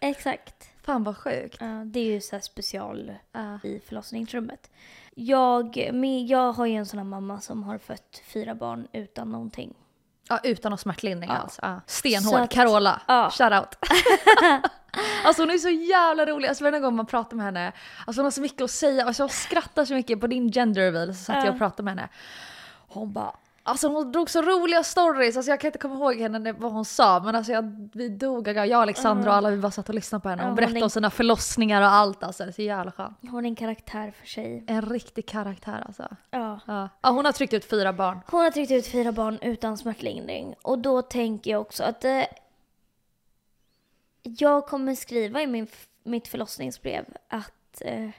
Exakt. 0.00 0.69
Fan 0.82 1.04
vad 1.04 1.16
sjukt. 1.16 1.56
Ja, 1.60 1.66
det 1.84 2.00
är 2.00 2.04
ju 2.04 2.20
så 2.20 2.40
special 2.40 3.12
Ja. 3.32 3.58
i 3.62 3.80
förlossningsrummet. 3.86 4.70
Jag, 5.14 5.76
jag 6.28 6.52
har 6.52 6.66
ju 6.66 6.74
en 6.76 6.86
sån 6.86 6.98
här 6.98 7.04
mamma 7.04 7.40
som 7.40 7.62
har 7.62 7.78
fött 7.78 8.22
fyra 8.26 8.54
barn 8.54 8.88
utan 8.92 9.32
någonting. 9.32 9.74
Ja, 10.28 10.40
utan 10.44 10.70
någon 10.70 10.78
smärtlindring 10.78 11.30
Ja. 11.30 11.36
alls. 11.36 11.58
Ja. 11.62 11.80
Stenhård. 11.86 12.40
Att- 12.40 12.50
Carola. 12.50 13.02
Ja. 13.08 13.30
Shoutout. 13.30 13.76
alltså 15.24 15.42
hon 15.42 15.50
är 15.50 15.58
så 15.58 15.68
jävla 15.70 16.26
rolig. 16.26 16.48
Alltså 16.48 16.64
varje 16.64 16.80
gång 16.80 16.96
man 16.96 17.06
pratar 17.06 17.36
med 17.36 17.46
henne. 17.46 17.72
Alltså 18.06 18.20
hon 18.20 18.24
har 18.24 18.30
så 18.30 18.40
mycket 18.40 18.60
att 18.62 18.70
säga. 18.70 19.04
Alltså 19.06 19.22
jag 19.22 19.30
skrattar 19.30 19.84
så 19.84 19.94
mycket 19.94 20.20
på 20.20 20.26
din 20.26 20.52
gender 20.52 20.80
reveal 20.82 21.08
så 21.14 21.24
satt 21.24 21.36
Ja. 21.36 21.44
jag 21.44 21.52
och 21.52 21.58
pratade 21.58 21.82
med 21.82 21.94
henne. 21.98 22.08
Hon 22.88 23.12
bara 23.12 23.32
Alltså 23.70 23.88
hon 23.88 24.12
drog 24.12 24.30
så 24.30 24.42
roliga 24.42 24.82
stories, 24.82 25.36
alltså 25.36 25.50
jag 25.50 25.60
kan 25.60 25.68
inte 25.68 25.78
komma 25.78 25.94
ihåg 25.94 26.16
henne 26.16 26.52
vad 26.52 26.72
hon 26.72 26.84
sa 26.84 27.20
men 27.24 27.34
alltså 27.34 27.52
jag, 27.52 27.88
vi 27.92 28.08
dog, 28.08 28.48
jag 28.48 28.70
och 28.70 28.82
Alexandra 28.82 29.30
och 29.30 29.36
alla 29.36 29.50
vi 29.50 29.56
bara 29.56 29.70
satt 29.70 29.88
och 29.88 29.94
lyssnade 29.94 30.22
på 30.22 30.28
henne. 30.28 30.42
Hon 30.42 30.48
hon 30.48 30.56
berättade 30.56 30.78
är- 30.80 30.84
om 30.84 30.90
sina 30.90 31.10
förlossningar 31.10 31.82
och 31.82 31.88
allt 31.88 32.22
alltså. 32.22 32.44
Det 32.44 32.50
är 32.50 32.52
så 32.52 32.62
jävla 32.62 32.92
skönt. 32.92 33.18
Hon 33.30 33.44
är 33.44 33.48
en 33.48 33.56
karaktär 33.56 34.10
för 34.20 34.26
sig. 34.26 34.64
En 34.66 34.82
riktig 34.82 35.26
karaktär 35.28 35.82
alltså. 35.86 36.16
Ja. 36.30 36.60
Ja. 36.66 36.88
ja 37.02 37.10
hon 37.10 37.24
har 37.24 37.32
tryckt 37.32 37.52
ut 37.52 37.64
fyra 37.64 37.92
barn. 37.92 38.20
Hon 38.30 38.40
har 38.40 38.50
tryckt 38.50 38.72
ut 38.72 38.86
fyra 38.86 39.12
barn 39.12 39.38
utan 39.42 39.78
smärtlindring. 39.78 40.54
Och 40.62 40.78
då 40.78 41.02
tänker 41.02 41.50
jag 41.50 41.60
också 41.60 41.84
att 41.84 42.04
eh, 42.04 42.22
jag 44.22 44.66
kommer 44.66 44.94
skriva 44.94 45.42
i 45.42 45.46
min, 45.46 45.66
mitt 46.04 46.28
förlossningsbrev 46.28 47.04
att 47.28 47.82
eh, 47.84 48.10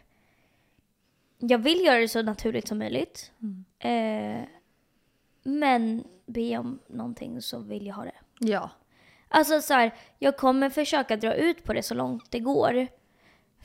jag 1.38 1.58
vill 1.58 1.86
göra 1.86 1.98
det 2.00 2.08
så 2.08 2.22
naturligt 2.22 2.68
som 2.68 2.78
möjligt. 2.78 3.32
Eh, 3.80 4.42
men 5.62 6.04
be 6.26 6.58
om 6.58 6.80
någonting 6.88 7.42
så 7.42 7.60
vill 7.60 7.88
jag 7.88 7.96
ha 7.96 8.04
det. 8.04 8.20
Ja. 8.40 8.70
Alltså 9.28 9.62
så 9.62 9.74
här, 9.74 9.94
jag 10.20 10.38
kommer 10.38 10.70
försöka 10.70 11.18
dra 11.18 11.34
ut 11.34 11.64
på 11.64 11.74
det 11.74 11.84
så 11.84 11.94
långt 11.94 12.32
det 12.32 12.40
går. 12.40 12.88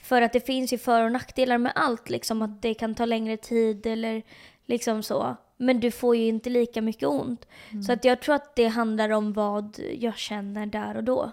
För 0.01 0.21
att 0.21 0.33
det 0.33 0.45
finns 0.45 0.73
ju 0.73 0.77
för 0.77 1.01
och 1.03 1.11
nackdelar 1.11 1.57
med 1.57 1.71
allt, 1.75 2.09
liksom 2.09 2.41
att 2.41 2.61
det 2.61 2.73
kan 2.73 2.95
ta 2.95 3.05
längre 3.05 3.37
tid 3.37 3.85
eller 3.85 4.23
liksom 4.65 5.03
så. 5.03 5.35
Men 5.57 5.79
du 5.79 5.91
får 5.91 6.15
ju 6.15 6.27
inte 6.27 6.49
lika 6.49 6.81
mycket 6.81 7.07
ont. 7.07 7.47
Så 7.85 7.93
att 7.93 8.05
jag 8.05 8.21
tror 8.21 8.35
att 8.35 8.55
det 8.55 8.67
handlar 8.67 9.09
om 9.09 9.33
vad 9.33 9.79
jag 9.99 10.17
känner 10.17 10.65
där 10.65 10.97
och 10.97 11.03
då. 11.03 11.31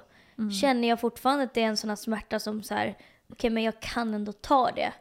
Känner 0.60 0.88
jag 0.88 1.00
fortfarande 1.00 1.44
att 1.44 1.54
det 1.54 1.62
är 1.62 1.66
en 1.66 1.76
sån 1.76 1.90
här 1.90 1.96
smärta 1.96 2.38
som 2.38 2.62
så 2.62 2.74
här, 2.74 2.98
okej 3.28 3.50
men 3.50 3.62
jag 3.62 3.80
kan 3.80 4.14
ändå 4.14 4.32
ta 4.32 4.70
det 4.70 4.92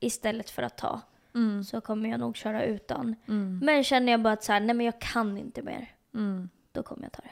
istället 0.00 0.50
för 0.50 0.62
att 0.62 0.78
ta. 0.78 1.00
Mm. 1.34 1.64
Så 1.64 1.80
kommer 1.80 2.10
jag 2.10 2.20
nog 2.20 2.36
köra 2.36 2.64
utan. 2.64 3.16
Mm. 3.28 3.60
Men 3.62 3.84
känner 3.84 4.12
jag 4.12 4.22
bara 4.22 4.32
att 4.32 4.44
så 4.44 4.52
här, 4.52 4.60
nej 4.60 4.74
men 4.74 4.86
jag 4.86 5.00
kan 5.00 5.38
inte 5.38 5.62
mer. 5.62 5.88
Mm. 6.14 6.48
Då 6.72 6.82
kommer 6.82 7.02
jag 7.02 7.12
ta 7.12 7.22
det. 7.22 7.30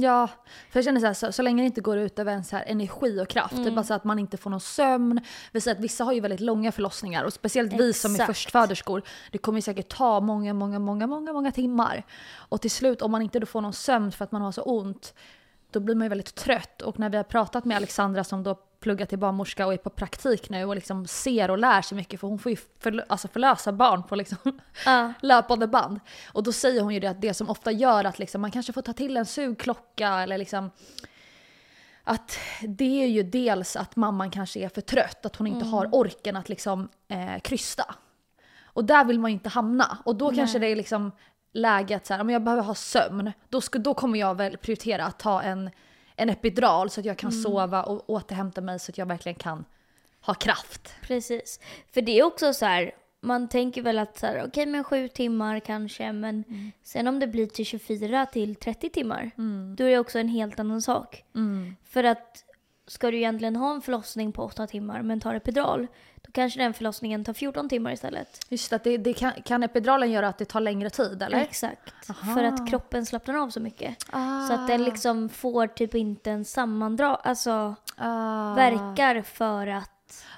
Ja, 0.00 0.28
för 0.70 0.78
jag 0.78 0.84
känner 0.84 1.00
så, 1.00 1.06
här, 1.06 1.14
så, 1.14 1.32
så 1.32 1.42
länge 1.42 1.62
det 1.62 1.66
inte 1.66 1.80
går 1.80 1.98
ut 1.98 2.18
över 2.18 2.32
ens 2.32 2.52
här 2.52 2.64
energi 2.66 3.20
och 3.20 3.28
kraft, 3.28 3.56
typ 3.56 3.76
alltså 3.78 3.94
att 3.94 4.04
man 4.04 4.18
inte 4.18 4.36
får 4.36 4.50
någon 4.50 4.60
sömn. 4.60 5.20
Vi 5.52 5.60
säger 5.60 5.76
att 5.76 5.84
vissa 5.84 6.04
har 6.04 6.12
ju 6.12 6.20
väldigt 6.20 6.40
långa 6.40 6.72
förlossningar 6.72 7.24
och 7.24 7.32
speciellt 7.32 7.72
vi 7.72 7.92
som 7.92 8.10
är 8.10 8.14
Exakt. 8.14 8.26
förstföderskor, 8.26 9.02
det 9.32 9.38
kommer 9.38 9.58
ju 9.58 9.62
säkert 9.62 9.88
ta 9.88 10.20
många, 10.20 10.54
många, 10.54 10.78
många, 10.78 11.06
många, 11.06 11.32
många 11.32 11.52
timmar. 11.52 12.04
Och 12.34 12.60
till 12.60 12.70
slut 12.70 13.02
om 13.02 13.10
man 13.10 13.22
inte 13.22 13.38
då 13.38 13.46
får 13.46 13.60
någon 13.60 13.72
sömn 13.72 14.12
för 14.12 14.24
att 14.24 14.32
man 14.32 14.42
har 14.42 14.52
så 14.52 14.62
ont, 14.62 15.14
då 15.70 15.80
blir 15.80 15.94
man 15.94 16.04
ju 16.04 16.08
väldigt 16.08 16.34
trött. 16.34 16.82
Och 16.82 16.98
när 16.98 17.10
vi 17.10 17.16
har 17.16 17.24
pratat 17.24 17.64
med 17.64 17.76
Alexandra 17.76 18.24
som 18.24 18.42
då 18.42 18.58
pluggar 18.80 19.06
till 19.06 19.18
barnmorska 19.18 19.66
och 19.66 19.72
är 19.72 19.76
på 19.76 19.90
praktik 19.90 20.50
nu 20.50 20.64
och 20.64 20.74
liksom 20.74 21.06
ser 21.06 21.50
och 21.50 21.58
lär 21.58 21.82
sig 21.82 21.96
mycket 21.96 22.20
för 22.20 22.28
hon 22.28 22.38
får 22.38 22.50
ju 22.52 22.56
förlö- 22.82 23.04
alltså 23.08 23.28
förlösa 23.28 23.72
barn 23.72 24.02
på 24.02 24.16
liksom 24.16 24.60
Ja. 24.84 25.12
löpande 25.22 25.66
band. 25.66 26.00
Och 26.32 26.42
då 26.42 26.52
säger 26.52 26.82
hon 26.82 26.94
ju 26.94 27.00
det 27.00 27.06
att 27.06 27.20
det 27.20 27.34
som 27.34 27.50
ofta 27.50 27.70
gör 27.70 28.04
att 28.04 28.18
liksom 28.18 28.40
man 28.40 28.50
kanske 28.50 28.72
får 28.72 28.82
ta 28.82 28.92
till 28.92 29.16
en 29.16 29.26
sugklocka 29.26 30.08
eller 30.08 30.38
liksom 30.38 30.70
att 32.04 32.38
det 32.62 33.02
är 33.02 33.06
ju 33.08 33.22
dels 33.22 33.76
att 33.76 33.96
mamman 33.96 34.30
kanske 34.30 34.60
är 34.60 34.68
för 34.68 34.80
trött, 34.80 35.26
att 35.26 35.36
hon 35.36 35.46
inte 35.46 35.66
har 35.66 35.88
orken 35.94 36.36
att 36.36 36.48
liksom 36.48 36.88
eh, 37.08 37.40
krysta. 37.40 37.94
Och 38.62 38.84
där 38.84 39.04
vill 39.04 39.20
man 39.20 39.30
ju 39.30 39.32
inte 39.34 39.48
hamna. 39.48 39.98
Och 40.04 40.16
då 40.16 40.30
kanske 40.34 40.58
det 40.58 40.66
är 40.66 40.76
liksom 40.76 41.12
läge 41.52 41.96
att 41.96 42.06
så 42.06 42.14
här, 42.14 42.20
om 42.20 42.30
jag 42.30 42.42
behöver 42.42 42.62
ha 42.62 42.74
sömn, 42.74 43.32
då, 43.48 43.60
ska, 43.60 43.78
då 43.78 43.94
kommer 43.94 44.18
jag 44.18 44.34
väl 44.34 44.56
prioritera 44.56 45.04
att 45.04 45.18
ta 45.18 45.42
en, 45.42 45.70
en 46.18 46.30
epidural 46.30 46.90
så 46.90 47.00
att 47.00 47.06
jag 47.06 47.16
kan 47.16 47.32
sova 47.32 47.82
och 47.82 48.10
återhämta 48.10 48.60
mig 48.60 48.78
så 48.78 48.92
att 48.92 48.98
jag 48.98 49.06
verkligen 49.06 49.38
kan 49.38 49.64
ha 50.20 50.34
kraft. 50.34 50.94
Precis. 51.02 51.60
För 51.94 52.02
det 52.02 52.18
är 52.18 52.22
också 52.22 52.54
så 52.54 52.64
här, 52.64 52.92
man 53.20 53.48
tänker 53.48 53.82
väl 53.82 53.98
att 53.98 54.18
så 54.18 54.26
här, 54.26 54.44
okej 54.46 54.66
men 54.66 54.84
sju 54.84 55.08
timmar 55.08 55.60
kanske, 55.60 56.12
men 56.12 56.44
sen 56.82 57.06
om 57.08 57.20
det 57.20 57.26
blir 57.26 57.46
till 57.46 57.66
24 57.66 58.26
till 58.26 58.54
30 58.54 58.90
timmar, 58.90 59.30
då 59.76 59.84
är 59.84 59.90
det 59.90 59.98
också 59.98 60.18
en 60.18 60.28
helt 60.28 60.60
annan 60.60 60.82
sak. 60.82 61.24
För 61.84 62.04
att 62.04 62.44
ska 62.86 63.10
du 63.10 63.16
egentligen 63.16 63.56
ha 63.56 63.74
en 63.74 63.82
förlossning 63.82 64.32
på 64.32 64.42
åtta 64.42 64.66
timmar 64.66 65.02
men 65.02 65.20
tar 65.20 65.34
epidural, 65.34 65.86
då 66.28 66.32
kanske 66.32 66.60
den 66.60 66.74
förlossningen 66.74 67.24
tar 67.24 67.32
14 67.32 67.68
timmar 67.68 67.92
istället. 67.92 68.40
Just 68.48 68.72
att 68.72 68.84
det, 68.84 68.96
det 68.96 69.12
kan, 69.12 69.32
kan 69.44 69.62
epiduralen 69.62 70.10
göra 70.10 70.28
att 70.28 70.38
det 70.38 70.44
tar 70.44 70.60
längre 70.60 70.90
tid 70.90 71.22
eller? 71.22 71.38
Exakt. 71.38 71.92
För 72.34 72.44
att 72.44 72.70
kroppen 72.70 73.06
slappnar 73.06 73.34
av 73.34 73.50
så 73.50 73.60
mycket. 73.60 74.02
Så 74.48 74.52
att 74.54 74.60
Ah. 74.60 74.66
den 74.66 74.84
liksom 74.84 75.28
får 75.28 75.66
typ 75.66 75.94
inte 75.94 76.30
en 76.30 76.44
sammandrag, 76.44 77.20
alltså 77.24 77.74
Ah. 77.96 78.54
verkar 78.54 79.22
för 79.22 79.66
att 79.66 79.90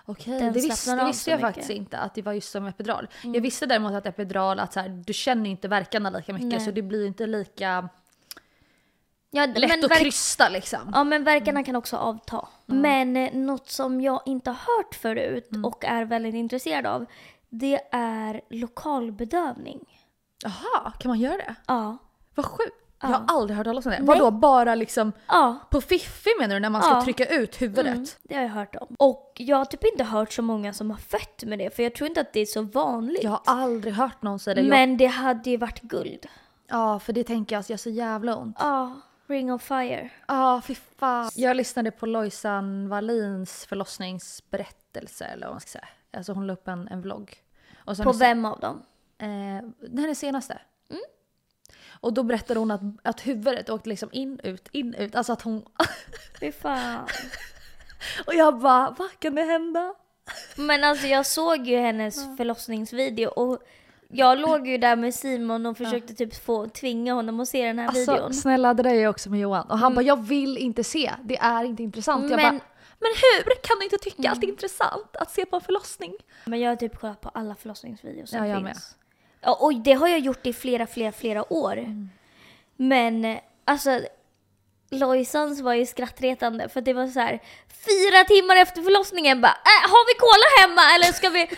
Okej, 0.04 0.38
Den 0.40 0.52
det, 0.52 0.60
visste, 0.60 0.94
det 0.96 1.04
visste 1.04 1.30
jag 1.30 1.36
mycket. 1.36 1.42
Mm. 1.44 1.52
faktiskt 1.52 1.70
inte 1.70 1.98
att 1.98 2.14
det 2.14 2.22
var 2.22 2.32
just 2.32 2.50
som 2.50 2.66
epidural. 2.66 3.08
Jag 3.22 3.40
visste 3.40 3.66
däremot 3.66 3.92
att 3.92 4.06
epidural, 4.06 4.60
att 4.60 4.72
så 4.72 4.80
här, 4.80 4.88
du 4.88 5.12
känner 5.12 5.50
inte 5.50 5.68
verkarna 5.68 6.10
lika 6.10 6.32
mycket 6.32 6.48
Nej. 6.48 6.60
så 6.60 6.70
det 6.70 6.82
blir 6.82 7.06
inte 7.06 7.26
lika 7.26 7.88
Ja, 9.30 9.46
lätt 9.46 9.84
att 9.84 9.98
krysta 9.98 10.48
liksom. 10.48 10.90
Ja 10.92 11.04
men 11.04 11.24
verkarna 11.24 11.62
kan 11.64 11.76
också 11.76 11.96
avta. 11.96 12.48
Men 12.66 13.16
eh, 13.16 13.32
något 13.32 13.70
som 13.70 14.00
jag 14.00 14.22
inte 14.26 14.50
har 14.50 14.56
hört 14.78 14.94
förut 14.94 15.48
och 15.64 15.84
är 15.84 16.04
väldigt 16.04 16.34
intresserad 16.34 16.86
av 16.86 17.06
det 17.48 17.80
är 17.92 18.40
lokalbedövning. 18.50 19.80
Jaha, 20.42 20.92
kan 20.98 21.08
man 21.08 21.18
göra 21.20 21.36
det? 21.36 21.54
Ja. 21.66 21.96
Vad 22.34 22.46
sjukt. 22.46 22.76
Jag 23.02 23.10
Ja. 23.10 23.14
har 23.28 23.36
aldrig 23.36 23.56
hört 23.56 23.64
talas 23.66 23.86
om 23.86 23.92
det. 23.92 23.98
Nej. 23.98 24.06
Vadå, 24.06 24.30
bara 24.30 24.74
liksom 24.74 25.12
Ja, 25.26 25.56
på 25.70 25.80
fiffi 25.80 26.30
menar 26.40 26.54
du 26.54 26.60
när 26.60 26.70
man 26.70 26.82
ska 26.82 26.90
Ja. 26.94 27.02
trycka 27.04 27.26
ut 27.26 27.62
huvudet? 27.62 27.86
mm, 27.94 28.06
det 28.22 28.34
har 28.34 28.42
jag 28.42 28.48
hört 28.50 28.76
om. 28.76 28.96
Och 28.98 29.32
jag 29.36 29.56
har 29.56 29.64
typ 29.64 29.84
inte 29.84 30.04
hört 30.04 30.32
så 30.32 30.42
många 30.42 30.72
som 30.72 30.90
har 30.90 30.98
fött 30.98 31.44
med 31.46 31.58
det 31.58 31.76
för 31.76 31.82
jag 31.82 31.94
tror 31.94 32.08
inte 32.08 32.20
att 32.20 32.32
det 32.32 32.40
är 32.40 32.46
så 32.46 32.62
vanligt. 32.62 33.22
Jag 33.24 33.30
har 33.30 33.40
aldrig 33.44 33.94
hört 33.94 34.22
någon 34.22 34.38
säga 34.38 34.54
det. 34.54 34.60
Jag, 34.60 34.68
Men 34.70 34.96
det 34.96 35.06
hade 35.06 35.50
ju 35.50 35.56
varit 35.56 35.80
guld. 35.80 36.26
ja, 36.68 36.98
för 36.98 37.12
det 37.12 37.24
tänker 37.24 37.56
jag, 37.56 37.60
att 37.60 37.68
jag 37.70 37.74
har 37.74 37.78
så 37.78 37.90
jävla 37.90 38.36
ont. 38.36 38.56
Ja, 38.60 38.92
Ring 39.30 39.52
of 39.52 39.62
Fire. 39.62 40.10
Ja, 40.28 40.62
fy 40.66 40.74
fan. 40.74 41.30
Jag 41.34 41.56
lyssnade 41.56 41.90
på 41.90 42.06
Lojsan 42.06 42.88
Wallins 42.88 43.66
förlossningsberättelse 43.66 45.24
eller 45.24 45.46
vad 45.46 45.54
man 45.54 45.60
ska 45.60 45.68
säga. 45.68 45.88
Alltså 46.12 46.32
hon 46.32 46.46
la 46.46 46.52
upp 46.52 46.68
en, 46.68 46.88
en 46.88 47.02
vlogg. 47.02 47.36
Och 47.84 47.96
sen 47.96 48.04
På 48.04 48.12
vem 48.12 48.44
av 48.44 48.60
dem? 48.60 48.82
Eh, 49.18 49.88
den 49.88 49.98
här 49.98 50.14
senaste. 50.14 50.58
Och 52.00 52.12
då 52.12 52.22
berättade 52.22 52.60
hon 52.60 52.70
att, 52.70 52.80
att 53.02 53.26
huvudet 53.26 53.70
åkte 53.70 53.88
liksom 53.88 54.08
in, 54.12 54.40
ut, 54.42 54.68
in, 54.72 54.94
ut. 54.94 55.14
Alltså 55.14 55.32
att 55.32 55.42
hon... 55.42 55.64
Fy 56.40 56.52
fan. 56.52 57.06
och 58.26 58.34
jag 58.34 58.58
bara, 58.58 58.94
vad 58.98 59.18
kan 59.18 59.34
det 59.34 59.42
hända? 59.42 59.94
Men 60.56 60.84
alltså 60.84 61.06
jag 61.06 61.26
såg 61.26 61.66
ju 61.66 61.78
hennes 61.78 62.36
förlossningsvideo 62.36 63.28
och 63.28 63.58
jag 64.12 64.38
låg 64.38 64.68
ju 64.68 64.78
där 64.78 64.96
med 64.96 65.14
Simon 65.14 65.66
och 65.66 65.76
försökte 65.76 66.14
typ 66.14 66.44
få 66.44 66.68
tvinga 66.68 67.14
honom 67.14 67.40
att 67.40 67.48
se 67.48 67.66
den 67.66 67.78
här 67.78 67.86
Alltså 67.88 68.12
videon. 68.12 68.34
snälla 68.34 68.74
det 68.74 68.82
där 68.82 68.90
är 68.90 69.00
jag 69.02 69.10
också 69.10 69.30
med 69.30 69.40
Johan. 69.40 69.70
Och 69.70 69.78
han 69.78 69.94
bara, 69.94 70.02
jag 70.02 70.22
vill 70.22 70.58
inte 70.58 70.84
se. 70.84 71.12
Det 71.22 71.36
är 71.38 71.64
inte 71.64 71.82
intressant. 71.82 72.30
Jag 72.30 72.36
Men- 72.36 72.58
bara, 72.58 72.64
men 72.98 73.10
hur 73.22 73.54
kan 73.62 73.78
du 73.78 73.84
inte 73.84 73.98
tycka 73.98 74.30
att 74.30 74.40
det 74.40 74.46
är 74.46 74.48
intressant 74.48 75.16
att 75.16 75.30
se 75.30 75.46
på 75.46 75.56
en 75.56 75.62
förlossning? 75.62 76.12
Men 76.44 76.60
jag 76.60 76.70
har 76.70 76.76
typ 76.76 77.00
kollat 77.00 77.20
på 77.20 77.28
alla 77.34 77.54
förlossningsvideos 77.54 78.30
som 78.30 78.38
Ja, 78.38 78.46
jag 78.46 78.66
finns. 78.66 78.96
Ja, 79.40 79.58
och 79.60 79.74
det 79.74 79.92
har 79.92 80.08
jag 80.08 80.18
gjort 80.18 80.46
i 80.46 80.52
flera, 80.52 80.86
flera, 80.86 81.12
flera 81.12 81.52
år. 81.52 81.76
Mm. 81.78 82.10
Men 82.76 83.38
alltså 83.64 84.00
Lojsans 84.90 85.60
var 85.60 85.74
ju 85.74 85.86
skrattretande 85.86 86.68
för 86.68 86.80
det 86.80 86.92
var 86.92 87.06
så 87.06 87.20
här 87.20 87.40
fyra 87.68 88.24
timmar 88.24 88.56
efter 88.56 88.82
förlossningen 88.82 89.40
bara 89.40 89.50
äh, 89.52 89.90
har 89.90 90.06
vi 90.08 90.18
cola 90.18 90.48
hemma 90.68 90.94
eller 90.94 91.12
ska 91.12 91.28
vi? 91.30 91.50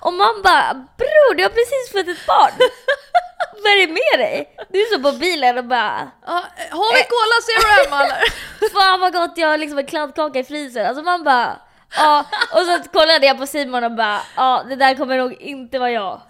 Och 0.00 0.12
man 0.12 0.42
bara 0.42 0.74
bror 0.74 1.34
du 1.34 1.42
har 1.42 1.50
precis 1.50 1.92
fått 1.92 2.08
ett 2.08 2.26
barn. 2.26 2.52
Vad 3.62 3.72
är 3.72 3.86
det 3.86 3.92
med 3.92 4.26
dig? 4.26 4.56
Du 4.68 4.80
är 4.80 4.94
så 4.96 5.02
på 5.02 5.12
bilen 5.18 5.58
och 5.58 5.64
bara 5.64 6.10
Ja, 6.26 6.44
har 6.70 6.94
vi 6.94 7.02
Cola 7.12 7.38
Zero 7.46 7.84
hemma 7.84 8.04
eller? 8.04 8.70
Fan 8.72 9.00
vad 9.00 9.12
gott 9.12 9.32
jag 9.36 9.48
har 9.48 9.58
liksom 9.58 9.78
en 9.78 9.86
kladdkaka 9.86 10.38
i 10.38 10.44
frysen. 10.44 10.86
Alltså 10.86 11.02
man 11.02 11.24
bara 11.24 11.56
ja. 11.96 12.24
Och 12.52 12.66
så 12.66 12.88
kollade 12.92 13.26
jag 13.26 13.38
på 13.38 13.46
Simon 13.46 13.84
och 13.84 13.92
bara 13.92 14.20
ja 14.36 14.64
det 14.68 14.76
där 14.76 14.94
kommer 14.94 15.18
nog 15.18 15.32
inte 15.32 15.78
vara 15.78 15.90
jag. 15.90 16.20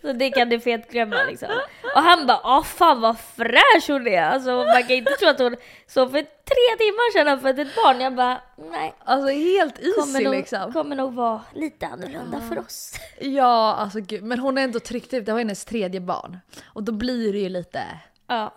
Så 0.00 0.12
det 0.12 0.30
kan 0.30 0.48
du 0.48 0.60
fetglömma 0.60 1.16
liksom. 1.28 1.48
Och 1.94 2.02
han 2.02 2.26
bara 2.26 2.40
ja 2.42 2.62
fan 2.62 3.00
vad 3.00 3.18
fräsch 3.18 3.88
hon 3.88 4.06
är. 4.06 4.22
Alltså 4.22 4.50
man 4.50 4.82
kan 4.82 4.90
inte 4.90 5.12
tro 5.12 5.28
att 5.28 5.38
hon 5.38 5.56
så 5.86 6.08
för 6.08 6.22
tre 6.22 6.76
timmar 6.78 7.12
sedan 7.12 7.26
har 7.26 7.36
fått 7.36 7.58
ett 7.58 7.74
barn. 7.76 8.00
Jag 8.00 8.14
bara 8.14 8.40
nej. 8.70 8.94
Alltså 9.04 9.28
helt 9.28 9.74
Kommer 9.76 10.12
easy 10.12 10.24
nog, 10.24 10.34
liksom. 10.34 10.72
kommer 10.72 10.96
nog 10.96 11.14
vara 11.14 11.40
lite 11.54 11.86
annorlunda 11.86 12.40
för 12.40 12.58
oss. 12.58 12.94
Ja, 13.20 13.74
alltså 13.74 14.00
gud. 14.00 14.22
Men 14.22 14.38
hon 14.38 14.56
har 14.56 14.64
ändå 14.64 14.80
tryckt 14.80 15.14
ut, 15.14 15.26
det 15.26 15.32
var 15.32 15.38
hennes 15.38 15.64
tredje 15.64 16.00
barn. 16.00 16.38
Och 16.64 16.82
då 16.82 16.92
blir 16.92 17.32
det 17.32 17.38
ju 17.38 17.48
lite... 17.48 17.82
Ja. 18.26 18.54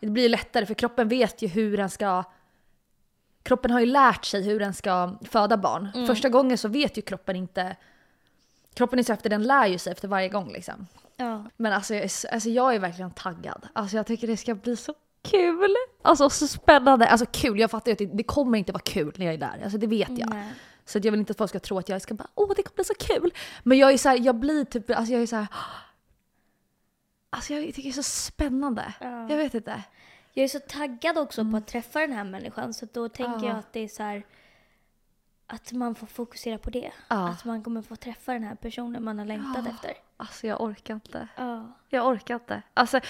Det 0.00 0.06
blir 0.10 0.28
lättare 0.28 0.66
för 0.66 0.74
kroppen 0.74 1.08
vet 1.08 1.42
ju 1.42 1.48
hur 1.48 1.76
den 1.76 1.90
ska... 1.90 2.24
Kroppen 3.42 3.70
har 3.70 3.80
ju 3.80 3.86
lärt 3.86 4.24
sig 4.24 4.42
hur 4.42 4.60
den 4.60 4.74
ska 4.74 5.18
föda 5.30 5.56
barn. 5.56 5.88
Mm. 5.94 6.06
Första 6.06 6.28
gången 6.28 6.58
så 6.58 6.68
vet 6.68 6.98
ju 6.98 7.02
kroppen 7.02 7.36
inte... 7.36 7.76
Kroppen 8.76 8.98
är 8.98 9.02
så 9.02 9.12
efter, 9.12 9.30
den 9.30 9.42
lär 9.42 9.66
ju 9.66 9.78
sig 9.78 9.92
efter 9.92 10.08
varje 10.08 10.28
gång 10.28 10.52
liksom. 10.52 10.86
ja. 11.16 11.44
Men 11.56 11.72
alltså 11.72 11.94
alltså 12.32 12.48
jag 12.48 12.74
är 12.74 12.78
verkligen 12.78 13.10
taggad. 13.10 13.68
Alltså 13.72 13.96
jag 13.96 14.06
tycker 14.06 14.26
det 14.26 14.36
ska 14.36 14.54
bli 14.54 14.76
så 14.76 14.94
kul. 15.22 15.74
Alltså 16.02 16.30
så 16.30 16.46
spännande. 16.48 17.08
Alltså 17.08 17.26
kul, 17.32 17.60
jag 17.60 17.70
fattar 17.70 17.88
ju 17.88 17.92
att 17.92 17.98
det, 17.98 18.06
det 18.06 18.22
kommer 18.22 18.58
inte 18.58 18.72
vara 18.72 18.82
kul 18.82 19.14
när 19.16 19.26
jag 19.26 19.34
är 19.34 19.38
där. 19.38 19.60
Alltså 19.62 19.78
det 19.78 19.86
vet 19.86 20.18
jag. 20.18 20.30
Nej. 20.30 20.52
Så 20.84 20.98
jag 20.98 21.10
vill 21.10 21.20
inte 21.20 21.30
att 21.30 21.38
folk 21.38 21.48
ska 21.50 21.58
tro 21.60 21.78
att 21.78 21.88
jag 21.88 22.02
ska 22.02 22.14
bara 22.14 22.28
åh 22.34 22.52
det 22.56 22.62
kommer 22.62 22.74
bli 22.74 22.84
så 22.84 22.94
kul. 22.94 23.30
Men 23.62 23.78
jag 23.78 23.92
är 23.92 23.98
så 23.98 24.08
här, 24.08 24.18
jag 24.20 24.34
blir 24.34 24.64
typ, 24.64 24.90
alltså 24.90 25.12
jag 25.12 25.22
är 25.22 25.26
så 25.26 25.36
här. 25.36 25.46
Alltså 27.30 27.54
jag 27.54 27.64
tycker 27.64 27.82
det 27.82 27.88
är 27.88 27.92
så 27.92 28.02
spännande. 28.02 28.94
Ja. 29.00 29.28
Jag 29.30 29.36
vet 29.36 29.54
inte. 29.54 29.82
Jag 30.32 30.44
är 30.44 30.48
så 30.48 30.60
taggad 30.60 31.18
också 31.18 31.50
på 31.50 31.56
att 31.56 31.66
träffa 31.66 32.00
den 32.00 32.12
här 32.12 32.24
människan 32.24 32.74
så 32.74 32.86
då 32.92 33.08
tänker 33.08 33.32
Mm. 33.32 33.44
Ja. 33.44 33.50
jag 33.50 33.58
att 33.58 33.72
det 33.72 33.80
är 33.80 33.88
så 33.88 34.02
här 34.02 34.22
att 35.46 35.72
man 35.72 35.94
får 35.94 36.06
fokusera 36.06 36.58
på 36.58 36.70
det. 36.70 36.92
Ja. 37.08 37.28
Att 37.28 37.44
man 37.44 37.62
kommer 37.62 37.82
få 37.82 37.96
träffa 37.96 38.32
den 38.32 38.44
här 38.44 38.54
personen 38.54 39.04
man 39.04 39.18
har 39.18 39.26
längtat 39.26 39.64
Ja. 39.64 39.70
efter. 39.70 39.92
Alltså 40.16 40.46
jag 40.46 40.60
orkar 40.60 40.94
inte. 40.94 41.28
Ja. 41.36 41.72
Jag 41.88 42.06
orkar 42.06 42.34
inte. 42.34 42.62
Alltså, 42.74 43.00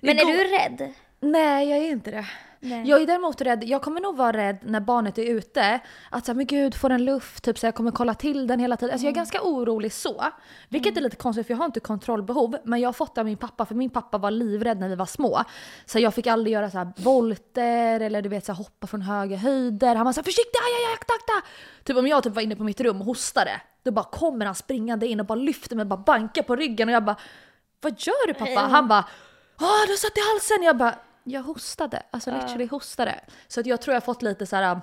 Men 0.00 0.18
är 0.18 0.24
du 0.24 0.58
rädd? 0.58 0.94
Nej 1.20 1.68
jag 1.68 1.78
är 1.78 1.90
inte 1.90 2.10
det. 2.10 2.26
Nej. 2.60 2.88
Jag 2.88 3.02
är 3.02 3.06
däremot 3.06 3.40
rädd, 3.40 3.64
jag 3.64 3.82
kommer 3.82 4.00
nog 4.00 4.16
vara 4.16 4.32
rädd 4.32 4.58
när 4.62 4.80
barnet 4.80 5.18
är 5.18 5.22
ute. 5.22 5.80
Att 6.10 6.26
säga, 6.26 6.34
men 6.34 6.46
gud 6.46 6.74
får 6.74 6.88
den 6.88 7.04
luft? 7.04 7.44
Typ 7.44 7.58
så 7.58 7.66
jag 7.66 7.74
kommer 7.74 7.90
kolla 7.90 8.14
till 8.14 8.46
den 8.46 8.60
hela 8.60 8.76
tiden. 8.76 8.92
Alltså 8.92 9.06
jag 9.06 9.12
är 9.12 9.14
ganska 9.14 9.42
orolig 9.42 9.92
så. 9.92 10.24
Vilket 10.68 10.96
är 10.96 11.00
lite 11.00 11.16
konstigt 11.16 11.46
för 11.46 11.54
jag 11.54 11.58
har 11.58 11.64
inte 11.64 11.80
kontrollbehov. 11.80 12.56
Men 12.64 12.80
jag 12.80 12.88
har 12.88 12.92
fått 12.92 13.14
det 13.14 13.20
av 13.20 13.24
min 13.24 13.36
pappa 13.36 13.66
för 13.66 13.74
min 13.74 13.90
pappa 13.90 14.18
var 14.18 14.30
livrädd 14.30 14.80
när 14.80 14.88
vi 14.88 14.94
var 14.94 15.06
små. 15.06 15.42
Så 15.86 15.98
jag 15.98 16.14
fick 16.14 16.26
aldrig 16.26 16.52
göra 16.54 16.70
så 16.70 16.78
här 16.78 16.92
volter 16.96 18.00
eller 18.00 18.22
du 18.22 18.28
vet 18.28 18.46
så 18.46 18.52
här, 18.52 18.56
hoppa 18.56 18.86
från 18.86 19.02
höga 19.02 19.36
höjder. 19.36 19.94
Han 19.94 20.06
var 20.06 20.12
såhär 20.12 20.24
försiktig, 20.24 20.58
aj, 20.58 20.86
aj, 20.86 20.94
akta, 20.94 21.12
akta! 21.14 21.48
Typ 21.84 21.96
om 21.96 22.06
jag 22.06 22.22
typ 22.22 22.34
var 22.34 22.42
inne 22.42 22.56
på 22.56 22.64
mitt 22.64 22.80
rum 22.80 23.00
och 23.00 23.06
hostade. 23.06 23.60
Då 23.82 23.90
bara 23.90 24.04
kommer 24.04 24.46
han 24.46 24.54
springande 24.54 25.06
in 25.06 25.20
och 25.20 25.26
bara 25.26 25.38
lyfter 25.38 25.76
mig 25.76 25.82
och 25.82 25.88
bara 25.88 25.96
bankar 25.96 26.42
på 26.42 26.56
ryggen 26.56 26.88
och 26.88 26.94
jag 26.94 27.04
bara 27.04 27.16
Vad 27.80 27.92
gör 27.92 28.26
du 28.26 28.34
pappa? 28.34 28.60
Han 28.60 28.88
bara 28.88 29.04
Åh 29.60 29.82
du 29.86 29.92
har 29.92 29.96
satt 29.96 30.18
i 30.18 30.20
halsen! 30.20 30.62
Jag 30.62 30.76
bara 30.76 30.94
jag 31.30 31.42
hostade, 31.42 32.02
alltså 32.10 32.30
literally 32.30 32.66
hostade. 32.66 33.20
Så 33.48 33.60
att 33.60 33.66
jag 33.66 33.80
tror 33.80 33.94
jag 33.94 34.04
fått 34.04 34.22
lite 34.22 34.46
så 34.46 34.56
här 34.56 34.80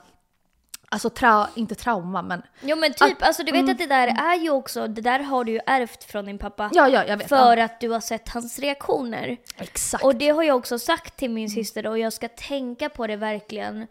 alltså 0.89 1.10
tra, 1.10 1.50
inte 1.56 1.76
trauma 1.76 2.22
men 2.22 2.41
Jo 2.62 2.76
men 2.76 2.93
typ, 2.93 3.18
alltså 3.20 3.43
du 3.43 3.52
vet 3.52 3.70
att 3.70 3.78
det 3.78 3.88
där 3.88 4.08
är 4.08 4.36
ju 4.36 4.50
också, 4.50 4.88
det 4.88 5.02
där 5.02 5.20
har 5.20 5.43
du 5.43 5.52
ju 5.52 5.60
ärvt 5.66 6.04
från 6.04 6.26
din 6.26 6.38
pappa. 6.38 6.70
ja, 6.74 6.88
ja 6.88 7.06
jag 7.06 7.18
vet. 7.18 7.30
För 7.30 7.58
ja. 7.58 7.66
att 7.66 7.80
du 7.80 7.89
har 7.89 8.00
sett 8.00 8.30
hans 8.30 8.60
reaktioner. 8.60 9.38
Exakt. 9.58 10.04
Och 10.04 10.16
det 10.16 10.30
har 10.30 10.43
jag 10.43 10.58
också 10.58 10.80
sagt 10.80 11.18
till 11.18 11.32
min 11.32 11.50
syster 11.50 11.88
och 11.88 12.00
jag 12.00 12.14
ska 12.14 12.28
tänka 12.28 12.89
på 12.89 13.08
det 13.08 13.16
verkligen 13.16 13.88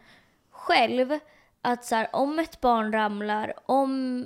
själv. 0.50 1.18
Att 1.62 1.84
så 1.84 1.94
här, 1.94 2.08
om 2.12 2.38
ett 2.38 2.60
barn 2.60 2.92
ramlar, 2.92 3.54
om 3.66 4.24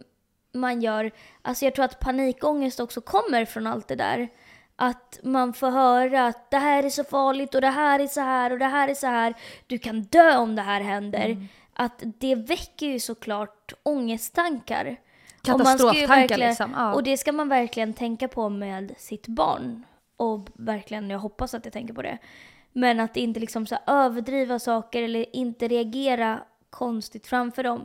man 0.53 0.83
gör, 0.83 1.11
alltså 1.43 1.64
jag 1.64 1.74
tror 1.74 1.85
att 1.85 2.01
panikångest 2.01 2.81
också 2.81 3.01
kommer 3.01 3.45
från 3.45 3.66
allt 3.66 3.89
det 3.89 3.97
där. 3.97 4.29
Att 4.81 5.18
man 5.22 5.53
får 5.53 5.70
höra 5.70 6.26
att 6.26 6.51
det 6.51 6.59
här 6.59 6.83
är 6.83 6.91
så 6.91 7.05
farligt 7.05 7.55
och 7.55 7.61
det 7.61 7.70
här 7.70 8.01
är 8.01 8.07
så 8.07 8.20
här 8.20 8.53
och 8.53 8.59
det 8.59 8.64
här 8.64 8.89
är 8.89 8.95
så 8.95 9.07
här. 9.07 9.35
Du 9.66 9.79
kan 9.79 10.03
dö 10.03 10.37
om 10.37 10.57
det 10.57 10.62
här 10.62 10.81
händer. 10.81 11.47
Att 11.72 12.03
det 12.18 12.35
väcker 12.35 12.87
ju 12.87 13.01
såklart 13.01 13.72
ångesttankar. 13.83 14.97
Katastroftankar 15.43 16.37
liksom. 16.39 16.74
Ja. 16.76 16.95
Och 16.95 17.03
det 17.03 17.16
ska 17.16 17.33
man 17.33 17.49
verkligen 17.49 17.95
tänka 17.95 18.29
på 18.29 18.49
med 18.49 18.95
sitt 18.99 19.26
barn. 19.26 19.85
Och 20.16 20.49
verkligen, 20.55 21.11
jag 21.11 21.18
hoppas 21.18 21.55
att 21.55 21.64
jag 21.64 21.72
tänker 21.72 21.95
på 21.95 22.03
det. 22.03 22.18
Men 22.72 23.01
att 23.01 23.16
inte 23.16 23.41
liksom 23.41 23.66
så 23.66 23.76
överdriva 23.87 24.59
saker 24.59 25.03
eller 25.03 25.37
inte 25.37 25.68
reagera 25.68 26.41
konstigt 26.70 27.26
framför 27.26 27.62
dem. 27.62 27.85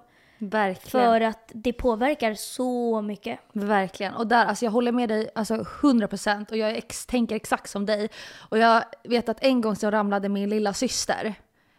Verkligen. 0.50 0.92
För 0.92 1.22
att 1.22 1.52
det 1.54 1.74
påverkar 1.74 2.34
så 2.34 3.02
mycket. 3.02 3.40
Verkligen. 3.54 4.14
Och 4.14 4.28
där, 4.28 4.46
alltså 4.46 4.66
jag 4.66 4.72
håller 4.72 4.92
med 4.92 5.10
dig 5.10 5.30
alltså 5.36 5.56
100% 5.56 6.52
och 6.52 6.58
jag 6.58 6.78
ex, 6.78 7.06
tänker 7.06 7.36
exakt 7.36 7.70
som 7.70 7.86
dig. 7.86 8.10
Och 8.50 8.58
jag 8.58 8.84
vet 9.04 9.30
att 9.30 9.44
en 9.44 9.62
gång 9.62 9.76
så 9.76 9.92
ramlade 9.92 10.30
min 10.30 10.50
lilla 10.50 10.74
syster 10.74 11.36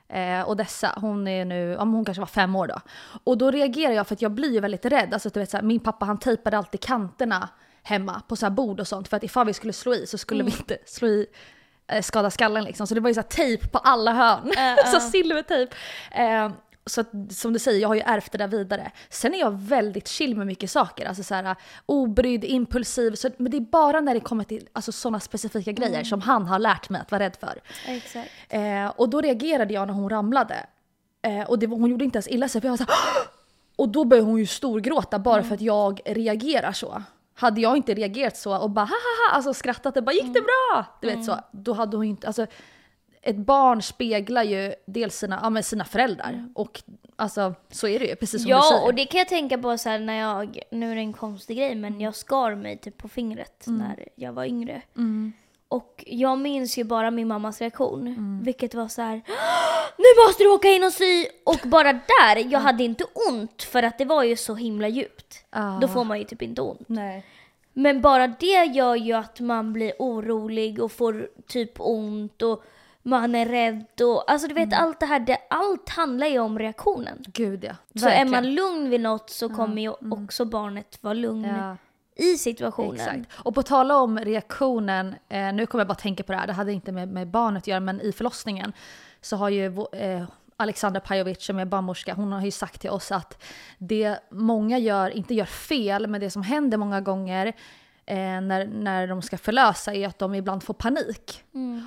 eh, 0.09 0.49
Odessa, 0.49 0.99
hon 1.01 1.29
är 1.29 1.45
nu, 1.45 1.77
ja, 1.79 1.85
hon 1.85 2.05
kanske 2.05 2.21
var 2.21 2.27
fem 2.27 2.57
år 2.57 2.67
då. 2.67 2.81
Och 3.25 3.39
då 3.39 3.51
reagerar 3.51 3.93
jag 3.93 4.07
för 4.07 4.15
att 4.15 4.23
jag 4.23 4.33
blir 4.33 4.53
ju 4.53 4.61
väldigt 4.61 4.85
rädd. 4.85 5.15
Alltså 5.15 5.29
du 5.29 5.41
vet 5.41 5.51
så 5.51 5.57
här, 5.57 5.65
min 5.65 5.81
pappa 5.81 6.05
han 6.05 6.19
tejpade 6.19 6.59
alltid 6.59 6.81
kanterna 6.81 7.49
hemma 7.83 8.23
på 8.29 8.37
så 8.37 8.47
här 8.47 8.51
bord 8.51 8.81
och 8.81 8.89
sånt 8.89 9.09
för 9.09 9.17
att 9.17 9.25
ifall 9.25 9.47
vi 9.47 9.53
skulle 9.53 9.73
slå 9.73 9.95
i 9.95 10.07
så 10.07 10.19
skulle 10.19 10.45
vi 10.45 10.51
inte 10.51 10.79
slå 10.87 11.09
i 11.09 11.27
eh, 11.87 12.03
skada 12.03 12.31
skallen 12.31 12.65
liksom. 12.65 12.87
Så 12.87 12.95
det 12.95 13.01
var 13.01 13.11
ju 13.11 13.15
så 13.15 13.21
här 13.21 13.29
tejp 13.29 13.69
på 13.69 13.79
alla 13.79 14.12
hörn. 14.12 14.53
Äh, 14.57 14.91
så 14.91 14.97
äh. 14.97 15.03
silvertejp. 15.03 15.75
Eh, 16.12 16.51
så 16.87 17.01
att, 17.01 17.11
som 17.30 17.53
du 17.53 17.59
säger, 17.59 17.80
jag 17.80 17.89
har 17.89 17.95
ju 17.95 18.01
ärvt 18.01 18.32
det 18.32 18.39
där 18.39 18.49
vidare. 18.49 18.93
Sen 19.09 19.35
är 19.35 19.39
jag 19.39 19.51
väldigt 19.51 20.09
chill 20.09 20.37
med 20.37 20.47
mycket 20.47 20.70
saker. 20.70 21.07
Alltså 21.07 21.22
så 21.22 21.35
här, 21.35 21.57
obrydd, 21.87 22.45
impulsiv. 22.45 23.14
Så, 23.14 23.30
men 23.37 23.51
det 23.51 23.57
är 23.57 23.61
bara 23.61 24.01
när 24.01 24.14
det 24.14 24.20
kommer 24.20 24.45
till 24.45 24.68
alltså, 24.72 24.93
sådana 24.93 25.20
specifika 25.20 25.72
grejer 25.72 26.05
som 26.05 26.20
han 26.20 26.47
har 26.47 26.59
lärt 26.59 26.91
mig 26.91 27.01
att 27.01 27.11
vara 27.11 27.22
rädd 27.22 27.37
för. 27.41 27.61
Exakt. 27.87 28.30
Eh, 28.49 28.87
och 28.87 29.09
då 29.09 29.20
reagerade 29.20 29.74
jag 29.74 29.87
när 29.87 29.95
hon 29.95 30.11
ramlade. 30.11 30.66
Eh, 31.22 31.43
och 31.43 31.59
det, 31.59 31.66
hon 31.66 31.91
gjorde 31.91 32.05
inte 32.05 32.16
ens 32.16 32.28
illa 32.28 32.49
sig 32.49 32.61
för 32.61 32.68
jag 32.68 32.72
var 32.72 32.76
så 32.76 32.85
här, 32.85 33.26
Och 33.76 33.89
då 33.89 34.05
började 34.05 34.26
hon 34.28 34.39
ju 34.39 34.47
storgråta 34.47 35.18
bara 35.18 35.43
för 35.43 35.55
att 35.55 35.61
jag 35.61 36.01
reagerar 36.05 36.72
så. 36.72 37.03
Hade 37.37 37.61
jag 37.61 37.76
inte 37.76 37.95
reagerat 37.95 38.37
så 38.37 38.57
och 38.59 38.70
bara 38.70 38.85
haha, 38.85 39.37
alltså 39.37 39.55
skrattat 39.55 39.97
och 39.97 40.05
bara 40.05 40.12
gick 40.12 40.35
det 40.35 40.41
bra? 40.41 40.85
Du 41.01 41.07
vet 41.09 41.24
så. 41.24 41.39
Då 41.53 41.72
hade 41.72 41.97
hon 41.97 42.07
inte, 42.07 42.26
alltså 42.26 42.47
ett 43.25 43.37
barn 43.37 43.83
speglar 43.83 44.43
ju 44.43 44.75
dels 44.87 45.16
sina, 45.18 45.51
ja, 45.55 45.62
sina 45.62 45.85
föräldrar 45.85 46.49
och 46.55 46.83
alltså 47.16 47.55
så 47.70 47.89
är 47.89 47.99
det 47.99 48.07
ju 48.07 48.16
precis 48.16 48.43
som 48.43 48.49
du 48.49 48.57
Ja, 48.57 48.62
säger. 48.62 48.85
och 48.85 48.95
det 48.95 49.05
kan 49.07 49.18
jag 49.18 49.29
tänka 49.29 49.59
på 49.59 49.79
så 49.79 49.89
här 49.89 49.99
när 49.99 50.14
jag, 50.20 50.59
nu 50.70 50.91
är 50.91 50.95
det 50.95 51.01
en 51.01 51.12
konstig 51.12 51.57
grej, 51.57 51.75
men 51.75 52.01
jag 52.01 52.14
skar 52.14 52.55
mig 52.55 52.77
typ 52.79 52.99
på 52.99 53.09
fingret 53.09 53.66
Mm. 53.66 53.79
när 53.79 54.09
jag 54.14 54.33
var 54.33 54.45
yngre. 54.45 54.83
Och 55.68 56.05
jag 56.07 56.39
minns 56.39 56.79
ju 56.79 56.85
bara 56.85 57.11
min 57.11 57.29
mammas 57.29 57.61
reaktion, 57.61 58.07
Mm. 58.07 58.41
vilket 58.45 58.75
var 58.75 58.89
så 58.89 59.03
här. 59.03 59.22
Nu 59.97 60.27
måste 60.27 60.43
du 60.43 60.49
åka 60.51 60.68
in 60.68 60.85
och 60.85 60.93
sy! 60.93 61.27
Och 61.45 61.61
bara 61.64 61.93
där, 61.93 62.37
Mm. 62.37 62.51
jag 62.51 62.61
hade 62.61 62.85
inte 62.85 63.05
ont 63.31 63.62
för 63.62 63.83
att 63.83 63.99
det 63.99 64.05
var 64.05 64.22
ju 64.22 64.37
så 64.37 64.55
himla 64.55 64.89
djupt. 64.89 65.45
Ah. 65.51 65.79
Då 65.81 65.89
får 65.89 66.05
man 66.05 66.18
ju 66.18 66.25
typ 66.25 66.43
inte 66.43 66.62
ont. 66.62 66.89
Nej. 66.89 67.25
Men 67.72 68.01
bara 68.01 68.27
det 68.27 68.64
gör 68.64 68.95
ju 68.95 69.12
att 69.12 69.41
man 69.41 69.72
blir 69.72 69.93
orolig 69.99 70.83
och 70.83 70.93
får 70.93 71.29
typ 71.47 71.72
ont 71.81 72.43
och 72.43 72.64
man 73.07 73.35
är 73.35 73.47
rädd 73.47 73.87
och 74.03 74.31
alltså 74.31 74.49
du 74.49 74.55
vet 74.55 74.73
Mm. 74.73 74.85
allt 74.85 75.01
det 75.01 75.07
här, 75.07 75.21
det, 75.21 75.39
allt 75.51 75.89
handlar 75.89 76.27
ju 76.27 76.39
om 76.39 76.59
reaktionen. 76.59 77.19
Gud 77.27 77.65
ja. 77.65 77.73
Så 77.95 78.07
är 78.07 78.11
Verkligen. 78.11 78.31
man 78.31 78.55
lugn 78.55 78.91
vid 78.91 79.01
något 79.01 79.31
så 79.31 79.49
kommer 79.49 79.83
ju 79.83 79.89
också 80.11 80.45
barnet 80.45 80.99
vara 81.01 81.15
lugn 81.15 81.45
Ja. 81.45 81.77
i 82.25 82.37
situationen. 82.39 82.95
Exakt. 82.95 83.21
Och 83.45 83.55
på 83.55 83.63
tala 83.63 83.97
om 83.99 84.19
reaktionen, 84.19 85.15
eh, 85.29 85.53
nu 85.53 85.67
kommer 85.67 85.81
jag 85.81 85.89
bara 85.89 85.95
tänka 85.95 86.23
på 86.23 86.33
det 86.33 86.39
här, 86.39 86.47
det 86.47 86.53
hade 86.53 86.73
inte 86.73 86.93
med, 86.93 87.09
med 87.09 87.29
barnet 87.29 87.63
att 87.63 87.67
göra, 87.67 87.81
men 87.81 88.01
i 88.01 88.13
förlossningen 88.13 88.73
så 89.21 89.37
har 89.37 89.49
ju 89.49 89.67
eh, 89.93 90.25
Alexandra 90.57 91.01
Pajovic 91.01 91.45
som 91.45 91.59
är 91.59 91.65
barnmorska, 91.65 92.15
hon 92.15 92.33
har 92.33 92.41
ju 92.45 92.51
sagt 92.51 92.81
till 92.81 92.91
oss 92.91 93.13
att 93.13 93.43
det 93.79 94.19
många 94.31 94.79
gör, 94.79 95.11
inte 95.11 95.35
gör 95.35 95.45
fel, 95.45 96.07
men 96.07 96.21
det 96.21 96.31
som 96.31 96.43
händer 96.43 96.79
många 96.79 97.01
gånger 97.01 97.53
eh, 98.07 98.17
när, 98.17 98.67
när 98.67 99.07
de 99.07 99.23
ska 99.23 99.39
förlösa 99.39 99.95
är 99.95 100.07
att 100.07 100.19
de 100.19 100.35
ibland 100.35 100.63
får 100.63 100.75
panik. 100.75 101.45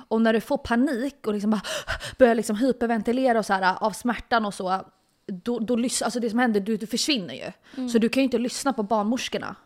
Och 0.08 0.22
när 0.22 0.32
du 0.32 0.40
får 0.40 0.58
panik 0.58 1.26
och 1.26 1.32
liksom 1.32 1.50
bara 1.50 1.62
börjar 2.18 2.34
liksom 2.34 2.56
hyperventilera 2.56 3.38
och 3.38 3.46
så 3.46 3.52
här, 3.52 3.76
av 3.80 3.90
smärtan 3.90 4.46
och 4.46 4.54
så, 4.54 4.84
då, 5.26 5.58
då 5.58 5.74
alltså 5.76 6.20
det 6.20 6.30
som 6.30 6.38
händer, 6.38 6.60
du, 6.60 6.76
du 6.76 6.86
försvinner 6.86 7.34
ju. 7.34 7.88
Så 7.88 7.98
du 7.98 8.08
kan 8.08 8.20
ju 8.20 8.24
inte 8.24 8.38
lyssna 8.38 8.72
på 8.72 8.82
barnmorskorna. 8.82 9.56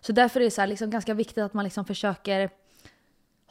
Så 0.00 0.12
därför 0.12 0.40
är 0.40 0.44
det 0.44 0.50
så 0.50 0.60
här, 0.60 0.68
liksom, 0.68 0.90
ganska 0.90 1.14
viktigt 1.14 1.38
att 1.38 1.54
man 1.54 1.64
liksom 1.64 1.84
försöker 1.84 2.50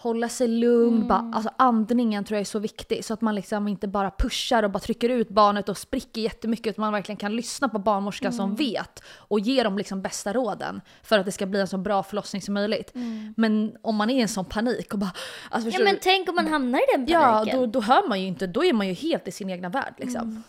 hålla 0.02 0.30
sig 0.30 0.48
lugn. 0.48 1.08
Bara, 1.08 1.32
alltså 1.34 1.52
andningen 1.58 2.24
tror 2.24 2.36
jag 2.36 2.42
är 2.42 2.46
så 2.46 2.60
viktig. 2.60 3.06
Så 3.06 3.14
att 3.14 3.22
man 3.22 3.36
liksom 3.36 3.68
inte 3.68 3.88
bara 3.88 4.12
pushar 4.12 4.64
och 4.64 4.72
bara 4.72 4.80
trycker 4.80 5.10
ut 5.10 5.30
barnet 5.30 5.70
och 5.70 5.78
spricker 5.78 6.22
jättemycket. 6.22 6.68
Utan 6.68 6.82
man 6.82 6.94
verkligen 6.94 7.18
kan 7.18 7.36
lyssna 7.36 7.70
på 7.70 7.80
barnmorskan 7.80 8.34
som 8.34 8.56
vet 8.56 9.04
och 9.18 9.40
ge 9.40 9.64
dem 9.64 9.78
liksom 9.78 10.02
bästa 10.02 10.34
råden. 10.34 10.82
För 11.04 11.20
att 11.20 11.26
det 11.26 11.32
ska 11.32 11.46
bli 11.46 11.60
en 11.60 11.68
så 11.68 11.78
bra 11.78 12.04
förlossning 12.04 12.42
som 12.42 12.54
möjligt. 12.54 12.92
Men 13.38 13.76
om 13.82 13.96
man 13.96 14.10
är 14.10 14.16
i 14.16 14.22
en 14.22 14.28
sån 14.28 14.46
panik 14.46 14.94
och 14.94 15.00
bara... 15.00 15.12
Alltså, 15.50 15.70
Ja 15.70 15.84
men 15.84 15.94
du? 15.94 16.00
tänk 16.04 16.30
om 16.30 16.36
man 16.36 16.48
hamnar 16.48 16.80
i 16.80 16.84
den 16.98 17.06
Ja, 17.08 17.22
paniken. 17.22 17.60
då, 17.60 17.66
då 17.66 17.82
hör 17.82 18.08
man 18.10 18.22
ju 18.22 18.28
inte, 18.28 18.48
då 18.48 18.64
är 18.66 18.74
man 18.74 18.88
ju 18.88 18.94
helt 18.94 19.28
i 19.28 19.32
sin 19.32 19.50
egna 19.50 19.70
värld 19.70 19.94
liksom. 19.98 20.44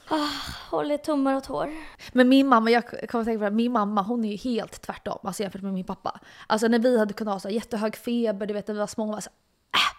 Håller 0.70 0.96
tummar 0.96 1.34
och 1.34 1.44
tår. 1.44 1.70
Men 2.12 2.28
min 2.28 2.46
mamma, 2.48 2.70
jag 2.70 3.08
kommer 3.10 3.24
tänka 3.24 3.38
på 3.38 3.44
det, 3.44 3.50
min 3.50 3.72
mamma 3.72 4.02
hon 4.02 4.24
är 4.24 4.30
ju 4.30 4.36
helt 4.36 4.80
tvärtom 4.82 5.18
alltså 5.22 5.42
jämfört 5.42 5.62
med 5.62 5.72
min 5.72 5.84
pappa. 5.84 6.20
Alltså 6.46 6.68
när 6.68 6.78
vi 6.78 6.98
hade 6.98 7.14
kunnat 7.14 7.34
ha 7.34 7.40
så 7.40 7.48
här 7.48 7.54
jättehög 7.54 7.96
feber, 7.96 8.46
du 8.46 8.54
vet 8.54 8.68
när 8.68 8.74
vi 8.74 8.78
var 8.80 8.86
små, 8.86 9.04
hon 9.04 9.14
var 9.14 9.20
så 9.20 9.30
här, 9.30 9.36
äh, 9.74 9.96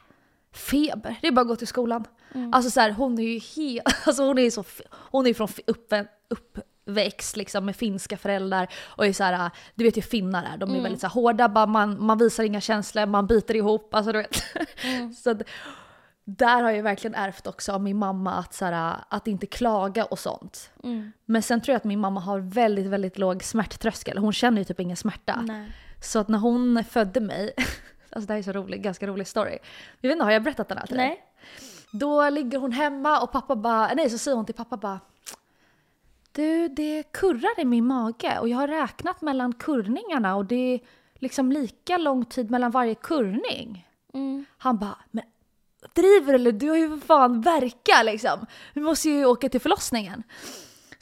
feber, 0.54 1.16
det 1.22 1.28
är 1.28 1.32
bara 1.32 1.42
att 1.42 1.48
gå 1.48 1.56
till 1.56 1.68
skolan. 1.68 2.06
Alltså 2.52 2.72
så 2.72 2.80
här, 2.80 2.92
hon 2.92 3.20
är 3.20 3.24
ju 3.24 3.40
helt, 3.40 3.96
alltså 4.08 4.24
hon 4.24 4.38
är 4.38 4.50
så, 4.50 4.64
hon 4.92 5.28
är 5.28 5.34
från 5.34 5.48
uppvä- 5.48 6.08
uppväxt 6.30 7.38
liksom 7.38 7.66
med 7.66 7.76
finska 7.76 8.18
föräldrar 8.18 8.68
och 8.84 9.06
är 9.06 9.14
så 9.14 9.24
här, 9.24 9.52
du 9.76 9.84
vet 9.84 9.98
ju 9.98 10.02
finnar 10.02 10.44
är, 10.54 10.58
de 10.58 10.76
är 10.76 10.82
väldigt 10.82 11.02
så 11.02 11.08
här 11.08 11.14
hårda, 11.14 11.50
bara 11.50 11.66
man, 11.66 12.06
man 12.06 12.18
visar 12.18 12.44
inga 12.44 12.62
känslor, 12.62 13.06
man 13.06 13.28
biter 13.28 13.56
ihop, 13.56 13.94
alltså 13.94 14.12
du 14.12 14.18
vet. 14.18 14.44
så 15.18 15.30
att, 15.30 15.42
där 16.26 16.64
har 16.64 16.72
jag 16.72 16.84
verkligen 16.84 17.16
ärvt 17.16 17.48
också 17.48 17.72
av 17.72 17.82
min 17.82 17.98
mamma 17.98 18.34
att, 18.34 18.54
så 18.54 18.66
här, 18.66 18.96
att 19.10 19.28
inte 19.28 19.46
klaga 19.46 20.06
och 20.06 20.20
sånt. 20.20 20.72
Mm. 20.84 21.12
Men 21.26 21.42
sen 21.44 21.62
tror 21.62 21.74
jag 21.74 21.78
att 21.78 21.84
min 21.84 22.00
mamma 22.00 22.20
har 22.20 22.40
väldigt, 22.40 22.86
väldigt 22.86 23.18
låg 23.18 23.44
smärttröskel. 23.44 24.18
Hon 24.18 24.34
känner 24.34 24.58
ju 24.58 24.66
typ 24.66 24.80
ingen 24.80 24.98
smärta. 24.98 25.42
Nej. 25.42 25.72
Så 26.02 26.20
att 26.20 26.28
när 26.28 26.38
hon 26.40 26.84
födde 26.90 27.20
mig, 27.20 27.54
alltså 28.16 28.28
det 28.28 28.34
här 28.34 28.40
är 28.40 28.44
så 28.44 28.52
rolig, 28.52 28.84
ganska 28.84 29.08
rolig 29.08 29.28
story. 29.28 29.58
Jag 30.02 30.10
vet 30.10 30.16
inte, 30.16 30.24
har 30.24 30.32
jag 30.32 30.44
berättat 30.44 30.70
den 30.70 30.78
här 30.78 30.88
till? 30.88 30.98
Nej. 30.98 31.24
Då 31.92 32.30
ligger 32.30 32.58
hon 32.58 32.72
hemma 32.72 33.22
och 33.22 33.32
pappa 33.32 33.56
bara, 33.56 33.94
nej 33.94 34.10
så 34.10 34.18
säger 34.18 34.36
hon 34.36 34.46
till 34.46 34.56
pappa 34.56 34.78
bara 34.78 35.00
Du, 36.32 36.68
det 36.68 37.04
kurrar 37.12 37.60
i 37.60 37.66
min 37.66 37.86
mage 37.86 38.40
och 38.40 38.50
jag 38.50 38.58
har 38.58 38.68
räknat 38.68 39.22
mellan 39.22 39.54
kurrningarna 39.54 40.36
och 40.36 40.46
det 40.46 40.74
är 40.74 40.80
liksom 41.16 41.52
lika 41.52 41.98
lång 41.98 42.26
tid 42.26 42.52
mellan 42.52 42.72
varje 42.72 42.96
kurrning. 42.96 43.88
Mm. 44.14 44.46
Han 44.58 44.78
bara, 44.78 44.98
men 45.12 45.24
driver 45.94 46.34
eller? 46.34 46.52
Du 46.52 46.70
har 46.70 46.78
ju 46.78 46.90
för 46.90 47.08
fan 47.08 47.42
verka 47.42 48.04
liksom. 48.04 48.46
Vi 48.74 48.82
måste 48.82 49.10
ju 49.10 49.26
åka 49.26 49.50
till 49.50 49.62
förlossningen. 49.62 50.24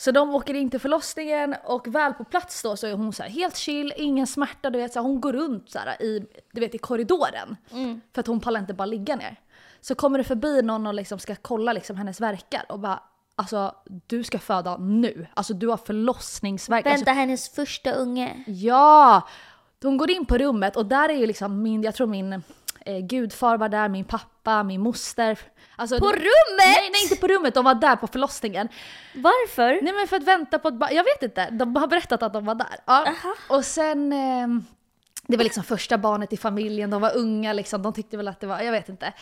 Så 0.01 0.11
de 0.11 0.35
åker 0.35 0.53
in 0.53 0.69
till 0.69 0.79
förlossningen 0.79 1.55
och 1.63 1.87
väl 1.87 2.13
på 2.13 2.23
plats 2.23 2.63
då 2.63 2.75
så 2.75 2.87
är 2.87 2.93
hon 2.93 3.13
så 3.13 3.23
helt 3.23 3.57
chill, 3.57 3.93
ingen 3.97 4.27
smärta, 4.27 4.69
du 4.69 4.79
vet 4.79 4.93
så 4.93 4.99
här, 4.99 5.03
hon 5.07 5.21
går 5.21 5.33
runt 5.33 5.69
så 5.69 5.79
här 5.79 6.01
i, 6.01 6.25
du 6.51 6.61
vet, 6.61 6.75
i 6.75 6.77
korridoren. 6.77 7.57
Mm. 7.71 8.01
För 8.13 8.19
att 8.19 8.27
hon 8.27 8.39
pallar 8.39 8.59
inte 8.59 8.73
bara 8.73 8.85
ligga 8.85 9.15
ner. 9.15 9.35
Så 9.81 9.95
kommer 9.95 10.17
det 10.17 10.23
förbi 10.23 10.61
någon 10.61 10.87
och 10.87 10.93
liksom 10.93 11.19
ska 11.19 11.35
kolla 11.35 11.73
liksom 11.73 11.97
hennes 11.97 12.21
verkar 12.21 12.65
och 12.69 12.79
bara 12.79 13.03
Alltså 13.35 13.75
du 14.07 14.23
ska 14.23 14.39
föda 14.39 14.77
nu. 14.77 15.27
Alltså 15.33 15.53
du 15.53 15.67
har 15.67 15.77
förlossningsvärk. 15.77 16.85
Alltså, 16.85 17.05
Vänta 17.05 17.11
hennes 17.11 17.49
första 17.49 17.91
unge. 17.91 18.43
Ja! 18.47 19.27
Hon 19.81 19.97
går 19.97 20.11
in 20.11 20.25
på 20.25 20.37
rummet 20.37 20.75
och 20.75 20.85
där 20.85 21.09
är 21.09 21.13
ju 21.13 21.25
liksom 21.25 21.61
min, 21.61 21.83
jag 21.83 21.95
tror 21.95 22.07
min 22.07 22.43
eh, 22.85 22.97
gudfar 22.99 23.57
var 23.57 23.69
där, 23.69 23.89
min 23.89 24.05
pappa, 24.05 24.63
min 24.63 24.81
moster. 24.81 25.39
Alltså, 25.75 25.97
På 25.99 26.05
de- 26.11 26.11
rummet? 26.17 26.27
Nej, 26.57 26.89
nej 26.91 27.03
inte 27.03 27.15
på 27.15 27.27
rummet, 27.27 27.53
de 27.53 27.65
var 27.65 27.75
där 27.75 27.95
på 27.95 28.07
förlossningen. 28.07 28.67
Varför? 29.15 29.79
Nej 29.81 29.93
men 29.93 30.07
för 30.07 30.15
att 30.17 30.23
vänta 30.23 30.59
på 30.59 30.67
ett 30.67 30.73
barn, 30.73 30.89
jag 30.95 31.03
vet 31.03 31.23
inte, 31.23 31.49
de 31.49 31.75
har 31.75 31.87
berättat 31.87 32.23
att 32.23 32.33
de 32.33 32.45
var 32.45 32.55
där. 32.55 32.75
Ja. 32.85 33.07
Aha. 33.07 33.35
Och 33.49 33.65
sen, 33.65 34.13
eh, 34.13 34.47
det 35.27 35.37
var 35.37 35.43
liksom 35.43 35.63
första 35.63 35.97
barnet 35.97 36.33
i 36.33 36.37
familjen, 36.37 36.89
de 36.89 37.01
var 37.01 37.17
unga 37.17 37.53
liksom, 37.53 37.81
de 37.81 37.93
tyckte 37.93 38.17
väl 38.17 38.27
att 38.27 38.39
det 38.39 38.47
var, 38.47 38.59
jag 38.61 38.71
vet 38.71 38.89
inte. 38.89 39.13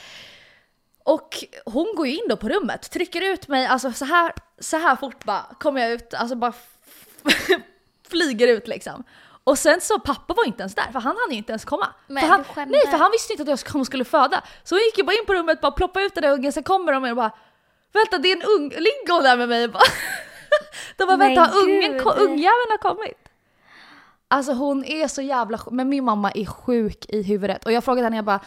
Och 1.03 1.43
hon 1.66 1.93
går 1.95 2.07
ju 2.07 2.14
in 2.16 2.26
då 2.30 2.38
på 2.38 2.49
rummet, 2.49 2.91
trycker 2.91 3.22
ut 3.22 3.47
mig, 3.47 3.66
alltså 3.66 3.91
så 3.91 4.05
här, 4.05 4.32
så 4.60 4.78
här 4.78 4.95
fort 4.95 5.24
bara 5.26 5.45
kommer 5.60 5.82
jag 5.82 5.91
ut, 5.91 6.14
alltså 6.14 6.36
bara 6.36 6.53
flyger 8.10 8.47
ut 8.47 8.68
liksom. 8.68 9.03
Och 9.44 9.58
sen 9.58 9.82
så 9.82 10.00
pappa 10.00 10.34
var 10.34 10.46
inte 10.46 10.62
ens 10.62 10.76
där, 10.76 10.92
för 10.92 11.00
han 11.00 11.16
hann 11.18 11.32
ju 11.32 11.38
inte 11.38 11.52
ens 11.52 11.66
komma. 11.66 11.88
Men 12.08 12.22
för 12.22 12.28
han, 12.28 12.46
nej, 12.56 12.88
för 12.92 12.98
han 12.98 13.12
visste 13.12 13.34
inte 13.34 13.54
att 13.54 13.60
jag 13.66 13.74
hon 13.74 13.86
skulle 13.86 14.06
föda. 14.06 14.44
Så 14.64 14.76
hon 14.76 14.80
gick 14.80 14.98
ju 14.98 15.04
bara 15.04 15.16
in 15.16 15.26
på 15.26 15.34
rummet, 15.34 15.62
bara 15.62 15.72
ploppade 15.72 16.06
ut 16.06 16.16
den 16.16 16.22
där 16.22 16.32
ungen, 16.32 16.54
sen 16.54 16.64
kommer 16.64 16.94
de 16.94 17.04
och 17.04 17.16
bara 17.16 17.32
Vänta 17.94 18.18
det 18.18 18.32
är 18.32 18.36
en 18.36 18.44
ung, 18.44 18.70
ligger 18.70 19.14
hon 19.14 19.24
där 19.24 19.38
med 19.38 19.50
mig? 19.50 19.68
Bara. 19.68 19.84
De 20.98 21.06
bara 21.06 21.18
vänta 21.18 21.42
har 21.42 21.64
ungen, 21.64 22.00
ungjäveln 22.00 22.70
har 22.70 22.78
kommit. 22.78 23.30
Alltså 24.28 24.54
hon 24.54 24.86
är 24.86 25.08
så 25.08 25.22
jävla 25.22 25.58
sjuk, 25.58 25.74
men 25.74 25.90
min 25.90 26.04
mamma 26.04 26.32
är 26.32 26.46
sjuk 26.46 27.06
i 27.10 27.22
huvudet. 27.24 27.66
Och 27.66 27.72
jag 27.72 27.84
frågade 27.84 28.06
henne, 28.06 28.16
jag 28.16 28.26
bara 28.26 28.40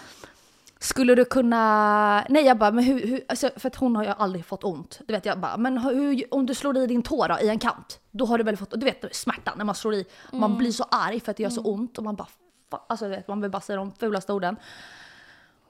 skulle 0.83 1.14
du 1.14 1.24
kunna, 1.24 2.26
nej 2.28 2.45
jag 2.45 2.59
bara, 2.59 2.70
men 2.70 2.85
hur, 2.85 3.07
hur 3.07 3.24
alltså, 3.28 3.51
för 3.57 3.68
att 3.68 3.76
hon 3.76 3.97
har 3.97 4.05
ju 4.05 4.11
aldrig 4.11 4.45
fått 4.45 4.64
ont. 4.64 5.01
Du 5.07 5.12
vet 5.12 5.26
jag 5.26 5.41
bara, 5.41 5.57
men 5.57 5.78
hur, 5.78 6.35
om 6.35 6.47
du 6.47 6.55
slår 6.55 6.78
i 6.78 6.87
din 6.87 7.03
tå 7.03 7.26
då, 7.26 7.39
i 7.41 7.49
en 7.49 7.59
kant, 7.59 8.01
då 8.11 8.26
har 8.26 8.39
du 8.39 8.45
väl 8.45 8.57
fått, 8.57 8.70
du 8.70 8.85
vet 8.85 9.16
smärtan 9.16 9.59
när 9.59 9.64
man 9.64 9.74
slår 9.74 9.95
i, 9.95 10.07
man 10.30 10.59
blir 10.59 10.72
så 10.72 10.85
arg 10.91 11.20
för 11.20 11.30
att 11.30 11.37
det 11.37 11.43
gör 11.43 11.51
så 11.51 11.62
ont 11.62 11.99
och 11.99 12.05
man 12.05 12.16
bara, 12.16 12.28
alltså 12.87 13.05
du 13.05 13.11
vet 13.11 13.28
man 13.28 13.41
vill 13.41 13.51
bara 13.51 13.61
säga 13.61 13.76
de 13.76 13.93
fulaste 13.93 14.33
orden. 14.33 14.57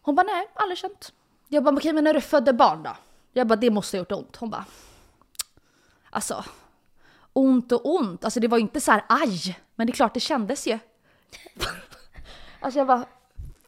Hon 0.03 0.15
bara, 0.15 0.23
nej 0.23 0.49
aldrig 0.55 0.79
känt. 0.79 1.13
Jag 1.49 1.65
bara, 1.65 1.77
okej 1.77 1.93
men 1.93 2.05
när 2.05 2.15
du 2.15 2.21
födde 2.21 2.53
barn 2.53 2.83
då? 2.83 2.97
Jag 3.33 3.47
bara, 3.47 3.57
det 3.57 3.71
måste 3.71 3.97
ha 3.97 3.99
gjort 3.99 4.13
ont. 4.13 4.37
Hon 4.37 4.51
bara, 4.51 4.65
alltså 6.11 6.45
ont 7.33 7.73
och 7.73 7.95
ont, 7.95 8.25
alltså 8.25 8.41
det 8.41 8.49
var 8.49 8.59
ju 8.59 8.63
inte 8.63 8.81
så 8.81 8.93
här 8.93 9.05
aj, 9.09 9.59
men 9.75 9.87
det 9.87 9.91
är 9.91 9.95
klart 9.95 10.15
det 10.15 10.21
kändes 10.21 10.67
ju. 10.67 10.79
alltså 12.61 12.79
jag 12.79 12.87
bara, 12.87 13.05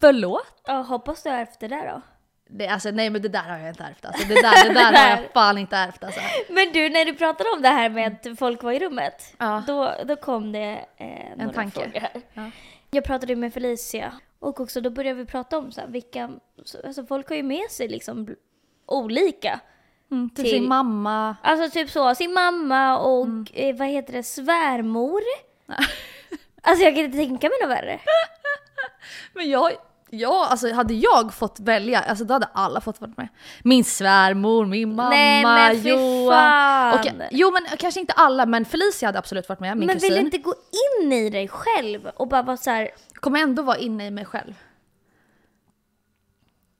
förlåt? 0.06 0.62
Ja, 0.66 0.72
hoppas 0.74 1.22
du 1.22 1.30
har 1.30 1.36
ärvt 1.36 1.60
det 1.60 1.68
där 1.68 1.86
då. 1.92 2.00
Det, 2.48 2.68
alltså, 2.68 2.90
nej 2.90 3.10
men 3.10 3.22
det 3.22 3.28
där 3.28 3.42
har 3.42 3.58
jag 3.58 3.68
inte 3.68 3.84
ärvt 3.84 4.04
alltså. 4.04 4.28
Det 4.28 4.34
där, 4.34 4.68
det 4.68 4.74
där 4.74 4.92
har 4.92 5.10
jag 5.10 5.18
fan 5.34 5.58
inte 5.58 5.76
ärvt 5.76 6.04
alltså. 6.04 6.20
Men 6.48 6.72
du, 6.72 6.88
när 6.90 7.04
du 7.04 7.14
pratade 7.14 7.50
om 7.50 7.62
det 7.62 7.68
här 7.68 7.88
med 7.90 8.06
att 8.30 8.38
folk 8.38 8.62
var 8.62 8.72
i 8.72 8.78
rummet, 8.78 9.34
Ja. 9.38 9.62
då, 9.66 9.94
då 10.04 10.16
kom 10.16 10.52
det 10.52 10.84
eh, 10.96 11.36
några 11.36 11.52
tanke. 11.52 11.80
frågor 11.80 12.00
här. 12.00 12.10
Ja. 12.34 12.50
Jag 12.90 13.04
pratade 13.04 13.36
med 13.36 13.54
Felicia 13.54 14.12
och 14.38 14.60
också 14.60 14.80
då 14.80 14.90
började 14.90 15.18
vi 15.18 15.24
prata 15.26 15.58
om 15.58 15.72
så 15.72 15.80
här, 15.80 15.88
vilka, 15.88 16.30
så- 16.64 16.78
alltså 16.86 17.04
folk 17.06 17.28
har 17.28 17.36
ju 17.36 17.42
med 17.42 17.70
sig 17.70 17.88
liksom 17.88 18.28
olika. 18.86 19.60
Mm, 20.10 20.30
till, 20.30 20.44
Till- 20.44 20.52
sin 20.52 20.68
mamma. 20.68 21.36
Alltså 21.42 21.70
typ 21.70 21.90
så, 21.90 22.14
sin 22.14 22.32
mamma 22.32 22.98
och 22.98 23.24
Mm. 23.24 23.46
eh, 23.52 23.76
vad 23.76 23.88
heter 23.88 24.12
det, 24.12 24.22
svärmor. 24.22 25.20
alltså 26.62 26.84
jag 26.84 26.94
kan 26.94 27.04
inte 27.04 27.18
tänka 27.18 27.48
mig 27.48 27.58
något 27.62 27.70
värre. 27.70 28.00
Men 29.32 29.50
jag, 29.50 29.72
jag, 30.14 30.46
alltså 30.46 30.72
hade 30.72 30.94
jag 30.94 31.34
fått 31.34 31.60
välja, 31.60 32.00
alltså 32.00 32.24
då 32.24 32.34
hade 32.34 32.48
alla 32.52 32.80
fått 32.80 33.00
vara 33.00 33.10
med. 33.16 33.28
Min 33.64 33.84
svärmor, 33.84 34.66
min 34.66 34.94
mamma, 34.94 35.08
Nej, 35.10 35.42
men 35.44 35.82
fy 35.82 35.88
Johan. 35.88 36.30
fan. 36.32 36.98
Och, 36.98 37.26
jo 37.30 37.50
men 37.50 37.76
kanske 37.78 38.00
inte 38.00 38.12
alla, 38.12 38.46
men 38.46 38.64
Felicia 38.64 39.08
hade 39.08 39.18
absolut 39.18 39.48
varit 39.48 39.60
med, 39.60 39.76
min 39.76 39.86
Men 39.86 39.96
kusin. 39.96 40.08
vill 40.08 40.18
du 40.18 40.24
inte 40.24 40.38
gå 40.38 40.54
in 41.02 41.12
i 41.12 41.30
dig 41.30 41.48
själv 41.48 42.10
och 42.16 42.28
bara 42.28 42.42
vara 42.42 42.56
så 42.56 42.70
här, 42.70 42.90
kommer 43.14 43.40
ändå 43.40 43.62
vara 43.62 43.76
inne 43.76 44.06
i 44.06 44.10
mig 44.10 44.24
själv. 44.24 44.54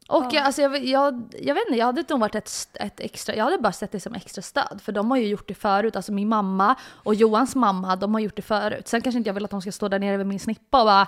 Och 0.09 0.25
jag, 0.33 0.37
alltså 0.45 0.63
jag, 0.63 0.85
jag, 0.85 1.23
jag 1.41 1.55
vet 1.55 1.65
inte, 1.67 1.79
jag 1.79 1.87
hade 1.87 2.05
nog 2.09 2.21
varit 2.21 2.35
ett, 2.35 2.69
ett 2.75 3.01
extra, 3.01 3.35
jag 3.35 3.45
hade 3.45 3.59
bara 3.59 3.73
sett 3.73 3.93
det 3.93 4.01
som 4.01 4.15
extra 4.15 4.43
stöd. 4.43 4.81
För 4.83 4.93
de 4.93 5.11
har 5.11 5.19
ju 5.19 5.27
gjort 5.27 5.49
det 5.49 5.55
förut, 5.55 5.97
alltså 5.97 6.13
min 6.13 6.29
mamma 6.29 6.75
och 6.91 7.15
Johans 7.15 7.55
mamma, 7.55 7.97
de 7.97 8.15
har 8.15 8.21
gjort 8.21 8.37
det 8.37 8.43
förut. 8.43 8.89
Sen 8.89 9.01
kanske 9.01 9.19
inte 9.19 9.29
jag 9.29 9.35
vill 9.35 9.45
att 9.45 9.51
de 9.51 9.61
ska 9.63 9.73
stå 9.73 9.89
där 9.89 9.99
nere 9.99 10.17
vid 10.17 10.27
min 10.27 10.41
snippa 10.41 10.81
och 10.81 10.87
bara 10.87 11.07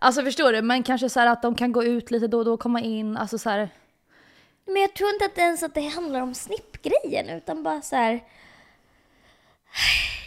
Alltså 0.00 0.22
förstår 0.22 0.52
du? 0.52 0.62
Men 0.62 0.82
kanske 0.82 1.10
så 1.10 1.20
här 1.20 1.26
att 1.26 1.42
de 1.42 1.54
kan 1.54 1.72
gå 1.72 1.84
ut 1.84 2.10
lite 2.10 2.26
då 2.26 2.38
och 2.38 2.44
då, 2.44 2.56
komma 2.56 2.80
in, 2.80 3.16
alltså 3.16 3.38
så 3.38 3.50
här. 3.50 3.68
Men 4.64 4.76
jag 4.76 4.94
tror 4.94 5.10
inte 5.10 5.24
att 5.24 5.38
ens 5.38 5.62
att 5.62 5.74
det 5.74 5.88
handlar 5.88 6.20
om 6.20 6.34
snippgrejen 6.34 7.28
utan 7.28 7.62
bara 7.62 7.82
så 7.82 7.96
här. 7.96 8.24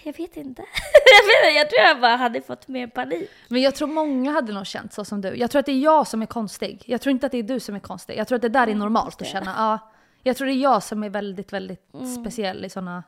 Jag 0.03 0.17
vet 0.17 0.37
inte. 0.37 0.61
jag, 1.05 1.51
vet, 1.51 1.55
jag 1.55 1.69
tror 1.69 1.81
jag 1.81 2.01
bara 2.01 2.15
hade 2.15 2.41
fått 2.41 2.67
mer 2.67 2.87
panik. 2.87 3.29
Men 3.47 3.61
jag 3.61 3.75
tror 3.75 3.87
många 3.87 4.31
hade 4.31 4.53
nog 4.53 4.67
känt 4.67 4.93
så 4.93 5.05
som 5.05 5.21
du. 5.21 5.35
Jag 5.35 5.51
tror 5.51 5.59
att 5.59 5.65
det 5.65 5.71
är 5.71 5.79
jag 5.79 6.07
som 6.07 6.21
är 6.21 6.25
konstig. 6.25 6.83
Jag 6.85 7.01
tror 7.01 7.11
inte 7.11 7.25
att 7.25 7.31
det 7.31 7.37
är 7.37 7.43
du 7.43 7.59
som 7.59 7.75
är 7.75 7.79
konstig. 7.79 8.17
Jag 8.17 8.27
tror 8.27 8.35
att 8.35 8.41
det 8.41 8.49
där 8.49 8.67
är 8.67 8.75
normalt 8.75 9.21
att 9.21 9.27
känna. 9.27 9.53
Ja, 9.57 9.79
jag 10.23 10.37
tror 10.37 10.47
det 10.47 10.53
är 10.53 10.61
jag 10.61 10.83
som 10.83 11.03
är 11.03 11.09
väldigt, 11.09 11.53
väldigt 11.53 11.91
speciell 12.19 12.65
i 12.65 12.69
sådana... 12.69 13.03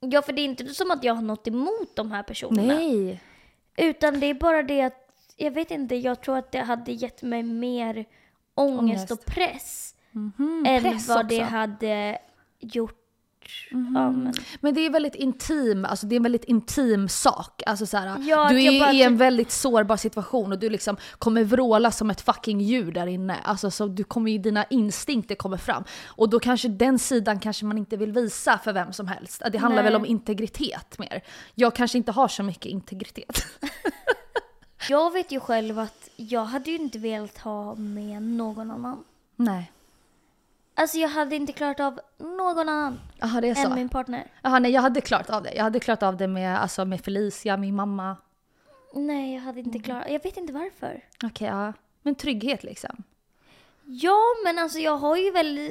Ja, 0.00 0.22
för 0.22 0.32
det 0.32 0.42
är 0.42 0.44
inte 0.44 0.74
som 0.74 0.90
att 0.90 1.04
jag 1.04 1.14
har 1.14 1.22
något 1.22 1.46
emot 1.46 1.96
de 1.96 2.10
här 2.10 2.22
personerna. 2.22 2.74
Nej. 2.74 3.20
Utan 3.76 4.20
det 4.20 4.26
är 4.26 4.34
bara 4.34 4.62
det 4.62 4.82
att, 4.82 5.03
jag 5.36 5.50
vet 5.50 5.70
inte, 5.70 5.94
jag 5.96 6.20
tror 6.22 6.38
att 6.38 6.52
det 6.52 6.58
hade 6.58 6.92
gett 6.92 7.22
mig 7.22 7.42
mer 7.42 8.04
ångest, 8.54 8.80
Ångest. 8.80 9.10
och 9.10 9.24
press. 9.24 9.94
Mhm, 10.12 10.64
än 10.68 10.82
press 10.82 11.08
vad 11.08 11.28
det 11.28 11.40
också. 11.42 11.54
hade 11.54 12.18
gjort. 12.60 13.00
Ja, 13.70 14.10
men. 14.10 14.32
Men 14.60 14.74
det 14.74 14.80
är 14.86 14.90
väldigt 14.90 15.14
intim, 15.14 15.84
alltså 15.84 16.06
det 16.06 16.14
är 16.14 16.16
en 16.16 16.22
väldigt 16.22 16.44
intim 16.44 17.08
sak. 17.08 17.62
Alltså 17.66 17.86
så 17.86 17.96
här, 17.96 18.16
Ja, 18.20 18.48
du 18.48 18.62
är 18.64 18.80
bara 18.80 18.92
i 18.92 19.02
en 19.02 19.12
typ- 19.12 19.20
väldigt 19.20 19.50
sårbar 19.50 19.96
situation 19.96 20.52
och 20.52 20.58
du 20.58 20.70
liksom 20.70 20.96
kommer 21.18 21.44
vråla 21.44 21.90
som 21.90 22.10
ett 22.10 22.20
fucking 22.20 22.60
djur 22.60 22.92
där 22.92 23.06
inne. 23.06 23.36
Alltså 23.44 23.70
så 23.70 23.86
du 23.86 24.04
kommer 24.04 24.30
ju, 24.30 24.38
dina 24.38 24.64
instinkter 24.64 25.34
kommer 25.34 25.56
fram. 25.56 25.84
Och 26.06 26.28
då 26.30 26.40
kanske 26.40 26.68
den 26.68 26.98
sidan 26.98 27.40
kanske 27.40 27.64
man 27.64 27.78
inte 27.78 27.96
vill 27.96 28.12
visa 28.12 28.58
för 28.58 28.72
vem 28.72 28.92
som 28.92 29.06
helst. 29.08 29.42
Det 29.52 29.58
handlar 29.58 29.82
Nej. 29.82 29.92
väl 29.92 30.00
om 30.00 30.06
integritet 30.06 30.98
mer. 30.98 31.22
Jag 31.54 31.74
kanske 31.74 31.98
inte 31.98 32.12
har 32.12 32.28
så 32.28 32.42
mycket 32.42 32.66
integritet. 32.66 33.44
Jag 34.88 35.12
vet 35.12 35.32
ju 35.32 35.40
själv 35.40 35.78
att 35.78 36.08
jag 36.16 36.44
hade 36.44 36.70
ju 36.70 36.76
inte 36.76 36.98
velat 36.98 37.38
ha 37.38 37.74
med 37.74 38.22
någon 38.22 38.70
annan. 38.70 39.04
Nej. 39.36 39.70
Alltså 40.74 40.98
jag 40.98 41.08
hade 41.08 41.36
inte 41.36 41.52
klarat 41.52 41.80
av 41.80 42.00
någon 42.18 42.68
annan 42.68 43.00
Jaha 43.18 43.40
det 43.40 43.48
är 43.48 43.50
än 43.50 43.70
så. 43.70 43.74
min 43.74 43.88
partner. 43.88 44.26
Jaha 44.42 44.58
nej 44.58 44.70
jag 44.72 44.82
hade 44.82 45.00
klarat 45.00 45.30
av 45.30 45.42
det. 45.42 45.54
Jag 45.54 45.62
hade 45.64 45.80
klarat 45.80 46.02
av 46.02 46.16
det 46.16 46.28
med, 46.28 46.58
alltså, 46.58 46.84
med 46.84 47.00
Felicia, 47.00 47.56
min 47.56 47.74
mamma. 47.74 48.16
Nej, 48.94 49.34
jag 49.34 49.42
hade 49.42 49.60
inte 49.60 49.78
klarat 49.78 50.10
Jag 50.10 50.22
vet 50.22 50.36
inte 50.36 50.52
varför. 50.52 51.04
Okej 51.24 51.48
ja. 51.48 51.72
Men 52.02 52.14
trygghet 52.14 52.64
liksom. 52.64 53.02
Ja, 53.84 54.20
men 54.44 54.58
alltså 54.58 54.78
jag 54.78 54.96
har 54.96 55.16
ju 55.16 55.30
väl 55.30 55.70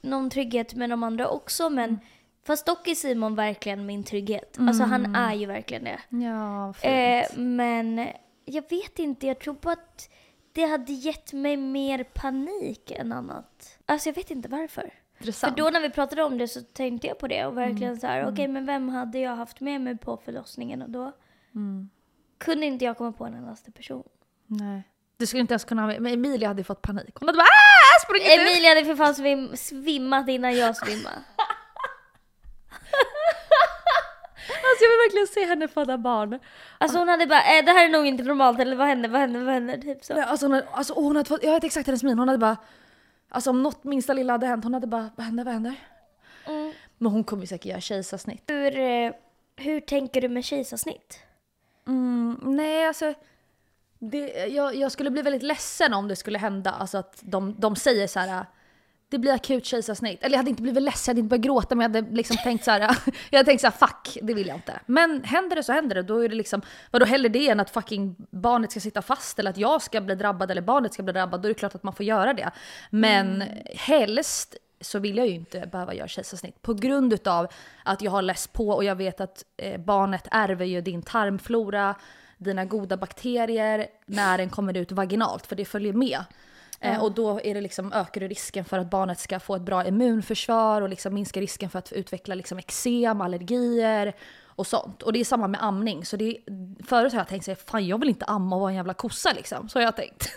någon 0.00 0.30
trygghet 0.30 0.74
med 0.74 0.90
de 0.90 1.02
andra 1.02 1.28
också, 1.28 1.70
men 1.70 1.98
fast 2.46 2.66
dock 2.66 2.88
är 2.88 2.94
Simon 2.94 3.34
verkligen 3.34 3.86
min 3.86 4.04
trygghet. 4.04 4.56
Alltså 4.58 4.84
han 4.84 5.16
är 5.16 5.34
ju 5.34 5.46
verkligen 5.46 5.84
det. 5.84 6.00
Ja, 6.08 6.72
fint. 6.72 6.92
Eh, 6.92 7.38
men 7.38 8.08
jag 8.44 8.70
vet 8.70 8.98
inte, 8.98 9.26
jag 9.26 9.38
tror 9.38 9.54
på 9.54 9.70
att 9.70 10.10
det 10.52 10.64
hade 10.64 10.92
gett 10.92 11.32
mig 11.32 11.56
mer 11.56 12.04
panik 12.04 12.90
än 12.90 13.12
annat. 13.12 13.78
Alltså 13.86 14.08
jag 14.08 14.14
vet 14.14 14.30
inte 14.30 14.48
varför. 14.48 14.82
För 15.14 15.22
Intressant. 15.24 15.56
då 15.56 15.70
när 15.70 15.80
vi 15.80 15.90
pratade 15.90 16.22
om 16.22 16.38
det 16.38 16.48
så 16.48 16.60
tänkte 16.60 17.06
jag 17.06 17.18
på 17.18 17.28
det 17.28 17.46
och 17.46 17.56
verkligen 17.56 18.00
så 18.00 18.06
här, 18.06 18.32
okej 18.32 18.48
men 18.48 18.66
vem 18.66 18.88
hade 18.88 19.18
jag 19.18 19.36
haft 19.36 19.60
med 19.60 19.80
mig 19.80 19.98
på 19.98 20.16
förlossningen 20.16 20.82
och 20.82 20.90
då 20.90 21.12
kunde 22.38 22.66
inte 22.66 22.84
jag 22.84 22.98
komma 22.98 23.12
på 23.12 23.24
en 23.24 23.34
endaste 23.34 23.72
person. 23.72 24.08
Nej. 24.46 24.82
Du 25.16 25.26
skulle 25.26 25.40
inte 25.40 25.52
ens 25.52 25.64
kunna 25.64 25.82
ha 25.82 25.86
med, 25.86 26.02
men 26.02 26.12
Emilia 26.12 26.48
hade 26.48 26.64
fått 26.64 26.82
panik. 26.82 27.14
Hon 27.14 27.28
hade 27.28 27.36
bara 27.36 27.44
ah! 27.44 27.84
Emilia 28.34 28.68
hade 28.68 28.84
för 28.84 28.96
fan 28.96 29.14
svim, 29.14 29.56
svimmat 29.56 30.28
innan 30.28 30.56
jag 30.56 30.76
svimmade. 30.76 31.16
Alltså 34.74 34.84
jag 34.84 34.90
vill 34.90 34.98
verkligen 35.06 35.26
se 35.26 35.44
henne 35.44 35.68
föda 35.68 35.98
barn. 35.98 36.38
Alltså 36.78 36.98
hon 36.98 37.08
hade 37.08 37.26
bara, 37.26 37.58
eh, 37.58 37.64
det 37.64 37.72
här 37.72 37.84
är 37.84 37.88
nog 37.88 38.06
inte 38.06 38.22
normalt 38.24 38.60
eller 38.60 38.76
vad 38.76 38.86
händer, 38.86 39.08
vad 39.08 39.20
händer, 39.20 39.40
vad 39.40 39.54
händer? 39.54 39.78
Typ 39.78 40.04
så. 40.04 40.14
Nej, 40.14 40.22
Alltså 40.22 40.46
hon 40.46 40.52
hade, 40.52 40.66
alltså, 40.70 40.94
hon 40.94 41.16
hade 41.16 41.28
fått, 41.28 41.42
jag 41.42 41.52
vet 41.52 41.64
exakt 41.64 41.86
hennes 41.86 42.02
min. 42.02 42.18
Hon 42.18 42.28
hade 42.28 42.38
bara, 42.38 42.56
alltså 43.28 43.50
om 43.50 43.62
något 43.62 43.84
minsta 43.84 44.12
lilla 44.12 44.32
hade 44.32 44.46
hänt, 44.46 44.64
hon 44.64 44.74
hade 44.74 44.86
bara, 44.86 45.10
vad 45.16 45.26
händer, 45.26 45.44
vad 45.44 45.52
händer? 45.52 45.74
Mm. 46.46 46.72
Men 46.98 47.12
hon 47.12 47.24
kommer 47.24 47.42
ju 47.42 47.46
säkert 47.46 47.66
göra 47.66 47.80
kejsarsnitt. 47.80 48.44
Hur, 48.46 48.78
eh, 48.78 49.12
hur 49.56 49.80
tänker 49.80 50.20
du 50.20 50.28
med 50.28 50.44
kejsarsnitt? 50.44 51.18
Mm, 51.86 52.40
nej 52.42 52.86
alltså, 52.86 53.14
det, 53.98 54.46
jag, 54.46 54.74
jag 54.74 54.92
skulle 54.92 55.10
bli 55.10 55.22
väldigt 55.22 55.42
ledsen 55.42 55.94
om 55.94 56.08
det 56.08 56.16
skulle 56.16 56.38
hända. 56.38 56.70
Alltså 56.70 56.98
att 56.98 57.18
de, 57.20 57.54
de 57.58 57.76
säger 57.76 58.06
så 58.06 58.20
här. 58.20 58.46
Det 59.14 59.18
blir 59.18 59.32
akut 59.32 59.66
kejsarsnitt. 59.66 60.22
Eller 60.22 60.32
jag 60.32 60.38
hade 60.38 60.50
inte 60.50 60.62
blivit 60.62 60.82
ledsen, 60.82 61.12
jag 61.12 61.14
hade 61.14 61.20
inte 61.20 61.28
börjat 61.28 61.44
gråta 61.44 61.74
men 61.74 61.92
jag 61.92 62.02
hade 62.02 62.16
liksom 62.16 62.36
tänkt 62.36 62.64
så 62.64 62.70
här. 62.70 62.80
Jag 63.30 63.38
hade 63.38 63.44
tänkt 63.44 63.60
så 63.60 63.66
här, 63.66 63.86
fuck, 63.86 64.18
det 64.22 64.34
vill 64.34 64.46
jag 64.46 64.56
inte. 64.56 64.80
Men 64.86 65.24
händer 65.24 65.56
det 65.56 65.62
så 65.62 65.72
händer 65.72 65.94
det. 65.94 66.02
Då 66.02 66.24
är 66.24 66.28
det 66.28 66.34
liksom, 66.34 66.62
vadå 66.90 67.06
hellre 67.06 67.28
det 67.28 67.48
än 67.48 67.60
att 67.60 67.70
fucking 67.70 68.16
barnet 68.30 68.70
ska 68.70 68.80
sitta 68.80 69.02
fast 69.02 69.38
eller 69.38 69.50
att 69.50 69.56
jag 69.56 69.82
ska 69.82 70.00
bli 70.00 70.14
drabbad 70.14 70.50
eller 70.50 70.62
barnet 70.62 70.94
ska 70.94 71.02
bli 71.02 71.12
drabbad. 71.12 71.42
Då 71.42 71.48
är 71.48 71.50
det 71.50 71.58
klart 71.58 71.74
att 71.74 71.82
man 71.82 71.94
får 71.94 72.06
göra 72.06 72.34
det. 72.34 72.50
Men 72.90 73.44
helst 73.74 74.56
så 74.80 74.98
vill 74.98 75.16
jag 75.16 75.26
ju 75.26 75.34
inte 75.34 75.68
behöva 75.72 75.94
göra 75.94 76.08
kejsarsnitt. 76.08 76.62
På 76.62 76.74
grund 76.74 77.12
utav 77.12 77.46
att 77.82 78.02
jag 78.02 78.10
har 78.10 78.22
läst 78.22 78.52
på 78.52 78.68
och 78.68 78.84
jag 78.84 78.96
vet 78.96 79.20
att 79.20 79.44
eh, 79.56 79.80
barnet 79.80 80.28
ärver 80.30 80.64
ju 80.64 80.80
din 80.80 81.02
tarmflora, 81.02 81.94
dina 82.38 82.64
goda 82.64 82.96
bakterier 82.96 83.86
när 84.06 84.38
den 84.38 84.50
kommer 84.50 84.76
ut 84.76 84.92
vaginalt, 84.92 85.46
för 85.46 85.56
det 85.56 85.64
följer 85.64 85.92
med. 85.92 86.24
Eh, 86.92 87.02
och 87.02 87.12
då 87.12 87.40
är 87.40 87.54
det 87.54 87.60
liksom, 87.60 87.92
ökar 87.92 88.20
det 88.20 88.28
risken 88.28 88.64
för 88.64 88.78
att 88.78 88.90
barnet 88.90 89.18
ska 89.18 89.40
få 89.40 89.56
ett 89.56 89.62
bra 89.62 89.86
immunförsvar 89.86 90.82
och 90.82 90.88
liksom 90.88 91.14
minskar 91.14 91.40
risken 91.40 91.70
för 91.70 91.78
att 91.78 91.92
utveckla 91.92 92.34
liksom 92.34 92.58
eksem, 92.58 93.20
allergier 93.20 94.12
och 94.46 94.66
sånt. 94.66 95.02
Och 95.02 95.12
det 95.12 95.20
är 95.20 95.24
samma 95.24 95.48
med 95.48 95.62
amning. 95.64 96.04
Så 96.04 96.16
det 96.16 96.24
är, 96.24 96.36
förut 96.86 97.12
har 97.12 97.20
jag 97.20 97.28
tänkt 97.28 97.46
här, 97.46 97.54
fan 97.54 97.86
jag 97.86 97.98
vill 98.00 98.08
inte 98.08 98.24
amma 98.24 98.56
och 98.56 98.60
vara 98.60 98.70
en 98.70 98.76
jävla 98.76 98.94
kossa 98.94 99.32
liksom. 99.32 99.68
Så 99.68 99.78
har 99.78 99.84
jag 99.84 99.96
tänkt. 99.96 100.28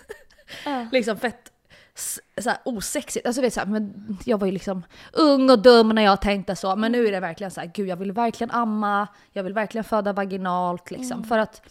Ja. 0.66 0.88
liksom 0.92 1.18
fett 1.18 1.52
s- 1.96 2.20
så 2.38 2.50
här, 2.50 2.60
osexigt. 2.66 3.26
Alltså 3.28 3.42
vet, 3.42 3.54
så 3.54 3.60
här, 3.60 3.68
men 3.68 4.18
jag 4.26 4.38
var 4.40 4.46
ju 4.48 4.52
liksom 4.54 4.84
ung 5.14 5.50
och 5.50 5.60
dum 5.62 5.90
när 5.90 6.02
jag 6.04 6.22
tänkte 6.22 6.56
så. 6.56 6.76
Men 6.76 6.92
nu 6.92 7.08
är 7.08 7.12
det 7.12 7.20
verkligen 7.20 7.52
så 7.52 7.60
här, 7.62 7.72
gud 7.74 7.88
jag 7.88 7.98
vill 7.98 8.12
verkligen 8.12 8.52
amma, 8.52 9.08
jag 9.32 9.44
vill 9.44 9.54
verkligen 9.54 9.84
föda 9.84 10.14
vaginalt 10.14 10.92
liksom. 10.92 11.24
För 11.24 11.38
att, 11.38 11.62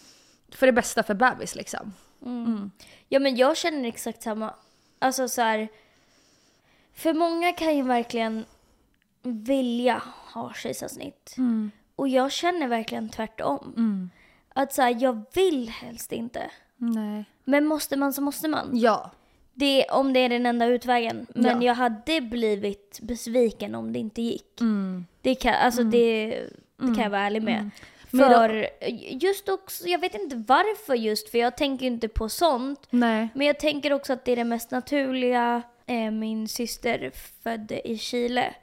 för 0.51 0.67
det 0.67 0.73
bästa 0.73 1.03
för 1.03 1.15
bebis 1.15 1.55
liksom. 1.55 1.93
Ja 3.09 3.19
men 3.19 3.37
jag 3.37 3.57
känner 3.57 3.89
exakt 3.89 4.23
samma. 4.23 4.55
Alltså 4.99 5.29
så 5.29 5.43
här. 5.43 5.69
För 6.95 7.15
många 7.15 7.53
kan 7.53 7.77
ju 7.77 7.83
verkligen 7.83 8.45
vilja 9.23 10.03
ha 10.33 10.53
kejsarsnitt. 10.53 11.37
Och 11.97 12.09
jag 12.09 12.33
känner 12.33 12.69
verkligen 12.69 13.09
tvärtom. 13.09 14.11
Att 14.55 14.73
så 14.73 14.83
här, 14.83 14.97
jag 15.03 15.23
vill 15.35 15.69
helst 15.69 16.13
inte. 16.13 16.51
Nej. 16.77 17.25
Men 17.45 17.67
måste 17.67 17.97
man 17.97 18.13
så 18.13 18.23
måste 18.23 18.49
man. 18.49 18.71
Ja. 18.73 19.11
Det, 19.55 19.85
om 19.85 20.13
det 20.13 20.21
är 20.21 20.29
den 20.29 20.47
enda 20.47 20.67
utvägen. 20.67 21.27
Men 21.35 21.63
Ja. 21.63 21.67
jag 21.67 21.75
hade 21.75 22.21
blivit 22.21 22.99
besviken 23.03 23.75
om 23.75 23.93
det 23.93 23.99
inte 23.99 24.23
gick. 24.23 24.61
Mm. 24.61 25.07
Det 25.21 25.35
kan, 25.35 25.55
alltså 25.55 25.83
det, 25.85 26.27
det 26.77 26.87
kan 26.87 26.99
jag 27.03 27.11
vara 27.11 27.21
ärlig 27.21 27.43
med. 27.43 27.71
För 28.11 28.69
just 29.25 29.49
också, 29.49 29.87
jag 29.89 29.99
vet 29.99 30.15
inte 30.15 30.37
varför 30.37 30.95
just, 30.95 31.29
för 31.31 31.39
jag 31.39 31.57
tänker 31.57 31.87
inte 31.87 32.09
på 32.09 32.29
sånt. 32.29 32.87
Nej. 32.91 33.29
Men 33.35 33.47
jag 33.47 33.59
tänker 33.61 33.93
också 33.93 34.13
att 34.13 34.25
det 34.25 34.33
är 34.33 34.37
det 34.37 34.45
mest 34.45 34.71
naturliga. 34.71 35.63
Eh, 35.87 36.11
min 36.11 36.49
syster 36.49 37.11
födde 37.43 37.89
i 37.89 37.99
Chile. 37.99 38.55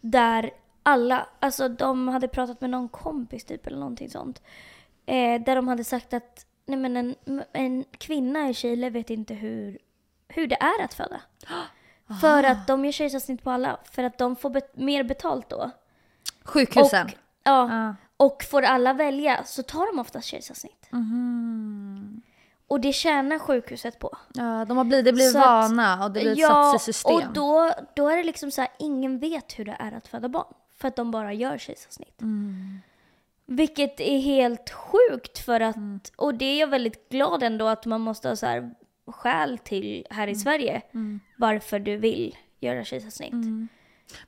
Där 0.00 0.50
alla, 0.82 1.26
alltså 1.40 1.68
de 1.68 2.08
hade 2.08 2.28
pratat 2.28 2.60
med 2.60 2.70
någon 2.70 2.88
kompis 2.88 3.44
typ 3.44 3.66
eller 3.66 3.78
någonting 3.78 4.10
sånt. 4.10 4.42
Eh, 5.06 5.40
där 5.42 5.56
de 5.56 5.68
hade 5.68 5.84
sagt 5.84 6.14
att 6.14 6.46
nej 6.66 6.78
men 6.78 6.96
en, 6.96 7.14
en 7.52 7.84
kvinna 7.98 8.48
i 8.48 8.54
Chile 8.54 8.90
vet 8.90 9.10
inte 9.10 9.34
hur, 9.34 9.78
hur 10.28 10.46
det 10.46 10.56
är 10.60 10.84
att 10.84 10.94
föda. 10.94 11.20
För 12.20 12.42
att 12.44 12.66
de 12.66 12.84
gör 12.84 12.92
kejsarsnitt 12.92 13.42
på 13.44 13.50
alla. 13.50 13.78
För 13.92 14.04
att 14.04 14.18
de 14.18 14.36
får 14.36 14.50
bet- 14.50 14.76
mer 14.76 15.02
betalt 15.02 15.48
då. 15.50 15.70
Sjukhusen. 16.44 17.06
Och, 17.06 17.12
ja, 17.44 17.68
Ja. 17.70 17.94
Och 18.24 18.42
får 18.44 18.62
alla 18.62 18.92
välja 18.92 19.44
så 19.44 19.62
tar 19.62 19.86
de 19.92 19.98
oftast 20.00 20.26
kejsarsnitt. 20.28 20.86
Mhm. 20.90 22.22
Och 22.66 22.80
det 22.80 22.92
tjänar 22.92 23.38
sjukhuset 23.38 23.98
på. 23.98 24.16
Ja, 24.34 24.64
de 24.68 24.76
har 24.76 24.84
blivit, 24.84 25.04
det 25.04 25.12
blir 25.12 25.28
Så 25.30 25.38
att- 25.38 25.44
vana 25.70 26.04
och 26.04 26.10
det 26.10 26.20
blir 26.20 26.34
satt 26.48 26.76
i 26.76 26.78
system. 26.78 27.14
och 27.14 27.22
då, 27.32 27.70
då 27.96 28.08
är 28.08 28.16
det 28.16 28.22
liksom 28.24 28.50
så 28.50 28.60
här, 28.60 28.70
ingen 28.78 29.18
vet 29.18 29.58
hur 29.58 29.64
det 29.64 29.76
är 29.78 29.92
att 29.92 30.08
föda 30.08 30.28
barn. 30.28 30.54
För 30.78 30.88
att 30.88 30.96
de 30.96 31.10
bara 31.10 31.32
gör 31.32 31.58
kejsarsnitt. 31.58 32.20
Mm. 32.22 32.80
Vilket 33.46 34.00
är 34.00 34.18
helt 34.18 34.70
sjukt 34.70 35.38
för 35.38 35.60
att, 35.60 35.76
Mm. 35.76 36.00
och 36.16 36.34
det 36.34 36.44
är 36.44 36.60
jag 36.60 36.66
väldigt 36.66 37.08
glad 37.08 37.42
ändå 37.42 37.66
att 37.66 37.86
man 37.86 38.00
måste 38.00 38.28
ha 38.28 38.36
så 38.36 38.46
här 38.46 38.70
skäl 39.06 39.58
till 39.58 40.06
här 40.10 40.26
i 40.26 40.30
Mm. 40.30 40.40
Sverige. 40.40 40.82
Varför 41.38 41.78
du 41.78 41.96
vill 41.96 42.36
göra 42.60 42.84
kejsarsnitt. 42.84 43.68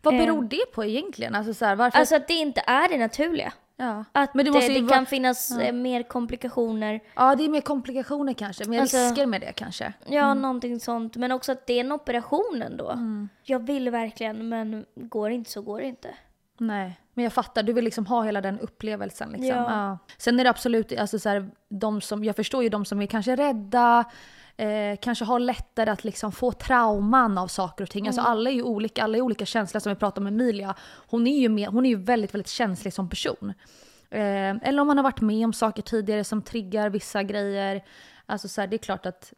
Vad 0.02 0.14
Eh. 0.14 0.20
beror 0.20 0.42
det 0.44 0.72
på 0.74 0.84
egentligen? 0.84 1.34
Alltså, 1.34 1.54
så 1.54 1.64
här, 1.64 1.76
varför? 1.76 1.98
Alltså 1.98 2.16
att 2.16 2.28
det 2.28 2.34
inte 2.34 2.62
är 2.66 2.88
det 2.88 2.98
naturliga. 2.98 3.52
Ja. 3.76 4.04
Att 4.12 4.34
Men 4.34 4.44
det 4.44 4.50
det, 4.50 4.54
måste 4.54 4.72
det 4.72 4.80
vara- 4.80 4.94
kan 4.94 5.06
finnas 5.06 5.50
eh, 5.50 5.72
mer 5.72 6.02
komplikationer. 6.02 7.00
ja, 7.14 7.34
det 7.34 7.44
är 7.44 7.48
mer 7.48 7.60
komplikationer 7.60 8.32
kanske. 8.32 8.64
Mer 8.68 8.80
Alltså- 8.80 8.96
risker 8.96 9.26
med 9.26 9.40
det 9.40 9.52
kanske. 9.52 9.92
Ja, 10.06 10.34
någonting 10.34 10.80
sånt. 10.80 11.16
Men 11.16 11.32
också 11.32 11.52
att 11.52 11.66
det 11.66 11.72
är 11.72 11.80
en 11.80 11.92
operation 11.92 12.62
ändå. 12.66 12.90
Mm. 12.90 13.28
Jag 13.42 13.66
vill 13.66 13.90
verkligen, 13.90 14.48
men 14.48 14.84
går 14.94 15.30
inte 15.30 15.50
så 15.50 15.62
går 15.62 15.80
det 15.80 15.86
inte. 15.86 16.08
Nej, 16.58 17.00
men 17.14 17.22
jag 17.24 17.32
fattar. 17.32 17.62
Du 17.62 17.72
vill 17.72 17.84
liksom 17.84 18.06
ha 18.06 18.22
hela 18.22 18.40
den 18.40 18.60
upplevelsen. 18.60 19.28
Liksom. 19.30 19.48
Ja. 19.48 19.98
Sen 20.18 20.40
är 20.40 20.44
det 20.44 20.50
absolut, 20.50 20.98
alltså 20.98 21.18
så 21.18 21.28
här, 21.28 21.50
de 21.68 22.00
som, 22.00 22.24
jag 22.24 22.36
förstår 22.36 22.62
ju 22.62 22.68
de 22.68 22.84
som 22.84 23.02
är 23.02 23.06
kanske 23.06 23.36
rädda, 23.36 24.04
eh, 24.56 24.96
kanske 25.00 25.24
har 25.24 25.38
lättare 25.38 25.90
att 25.90 26.04
liksom 26.04 26.32
få 26.32 26.52
trauman 26.52 27.38
av 27.38 27.46
saker 27.48 27.84
och 27.84 27.90
ting. 27.90 28.06
Alltså 28.06 28.22
alla 28.22 28.50
är 28.50 28.54
ju 28.54 28.62
olika, 28.62 29.04
alla 29.04 29.16
är 29.18 29.22
olika 29.22 29.46
känsliga 29.46 29.80
som 29.80 29.90
vi 29.92 29.96
pratade 29.96 30.20
om 30.20 30.26
Emilia. 30.26 30.74
Hon 31.08 31.26
är 31.26 31.38
ju, 31.38 31.48
med, 31.48 31.68
hon 31.68 31.86
är 31.86 31.90
ju 31.90 31.96
väldigt, 31.96 32.34
väldigt 32.34 32.48
känslig 32.48 32.92
som 32.92 33.08
person. 33.10 33.52
Eh, 34.10 34.20
eller 34.68 34.80
om 34.80 34.86
man 34.86 34.96
har 34.98 35.04
varit 35.04 35.20
med 35.20 35.44
om 35.44 35.52
saker 35.52 35.82
tidigare 35.82 36.24
som 36.24 36.42
triggar 36.42 36.90
vissa 36.90 37.22
grejer. 37.22 37.84
Alltså 38.26 38.48
så 38.48 38.60
här, 38.60 38.68
det 38.68 38.76
är 38.76 38.78
klart 38.78 39.06
att 39.06 39.32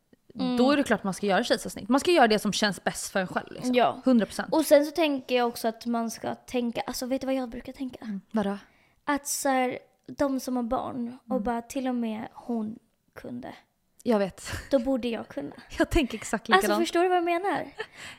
då 0.59 0.73
är 0.73 0.77
det 0.77 0.83
klart 0.83 1.05
man 1.05 1.15
ska 1.15 1.27
göra 1.27 1.45
kejsarsnitt. 1.45 1.89
Man 1.89 2.01
ska 2.01 2.11
göra 2.11 2.29
det 2.29 2.39
som 2.39 2.53
känns 2.53 2.85
bäst 2.85 3.13
för 3.13 3.21
en 3.21 3.27
själv. 3.27 3.53
Liksom. 3.53 3.75
Ja. 3.75 4.03
100%. 4.05 4.45
Och 4.51 4.65
sen 4.65 4.85
så 4.87 4.91
tänker 4.91 5.37
jag 5.37 5.49
också 5.49 5.69
att 5.69 5.87
man 5.87 6.11
ska 6.11 6.35
tänka, 6.35 6.81
alltså 6.81 7.07
vet 7.07 7.21
du 7.21 7.27
vad 7.27 7.35
jag 7.35 7.49
brukar 7.49 7.73
tänka? 7.73 8.21
Vadå? 8.31 8.59
Att 9.05 9.27
så 9.27 9.49
här, 9.49 9.79
de 10.19 10.41
som 10.41 10.57
har 10.57 10.63
barn 10.63 10.97
Mm. 10.97 11.19
och 11.29 11.43
bara 11.43 11.63
till 11.63 11.89
och 11.89 11.95
med 11.95 12.29
hon 12.33 12.79
kunde. 13.15 13.55
Jag 14.03 14.19
vet. 14.19 14.53
Då 14.71 14.79
borde 14.79 15.09
jag 15.09 15.29
kunna. 15.29 15.55
Jag 15.79 15.91
tänker 15.91 16.19
exakt 16.19 16.49
likadant. 16.49 16.65
Alltså 16.65 16.81
förstår 16.81 17.03
du 17.03 17.09
vad 17.09 17.17
jag 17.17 17.25
menar? 17.25 17.67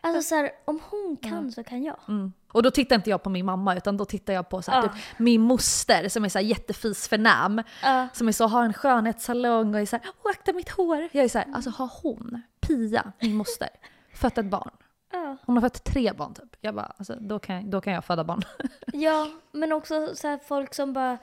Alltså 0.01 0.21
så 0.21 0.35
här, 0.35 0.51
om 0.65 0.79
hon 0.89 1.17
kan 1.17 1.51
så 1.51 1.63
kan 1.63 1.83
jag. 1.83 1.97
Mm. 2.07 2.33
Och 2.51 2.63
då 2.63 2.71
tittar 2.71 2.95
inte 2.95 3.09
jag 3.09 3.23
på 3.23 3.29
min 3.29 3.45
mamma 3.45 3.75
utan 3.75 3.97
då 3.97 4.05
tittar 4.05 4.33
jag 4.33 4.49
på 4.49 4.61
så 4.61 4.71
här, 4.71 4.77
Ja. 4.77 4.83
typ, 4.83 5.01
min 5.19 5.41
moster 5.41 6.09
som 6.09 6.25
är 6.25 6.29
så 6.29 6.39
här 6.39 6.45
jättefis 6.45 7.07
förnäm. 7.07 7.63
Ja. 7.83 8.07
Som 8.13 8.27
är 8.27 8.31
så, 8.31 8.47
har 8.47 8.63
en 8.63 8.73
skönhetssalong 8.73 9.73
och 9.75 9.81
är 9.81 9.85
så 9.85 9.95
här, 9.95 10.05
åh 10.23 10.31
akta 10.31 10.53
mitt 10.53 10.69
hår. 10.69 11.09
Jag 11.11 11.23
är 11.23 11.29
så 11.29 11.37
här, 11.37 11.47
alltså 11.53 11.69
har 11.69 11.91
hon, 12.03 12.41
Pia, 12.59 13.11
min 13.21 13.35
moster, 13.35 13.69
fött 14.13 14.37
ett 14.37 14.45
barn? 14.45 14.71
Ja. 15.11 15.37
Hon 15.45 15.57
har 15.57 15.61
fött 15.61 15.83
tre 15.83 16.13
barn 16.13 16.33
typ. 16.33 16.55
Jag 16.61 16.75
bara, 16.75 16.93
alltså, 16.97 17.15
då, 17.19 17.39
kan 17.39 17.69
då 17.69 17.81
kan 17.81 17.93
jag 17.93 18.05
föda 18.05 18.23
barn. 18.23 18.41
ja, 18.93 19.27
men 19.51 19.71
också 19.71 20.15
så 20.15 20.37
folk 20.47 20.73
som 20.73 20.93
bara 20.93 21.17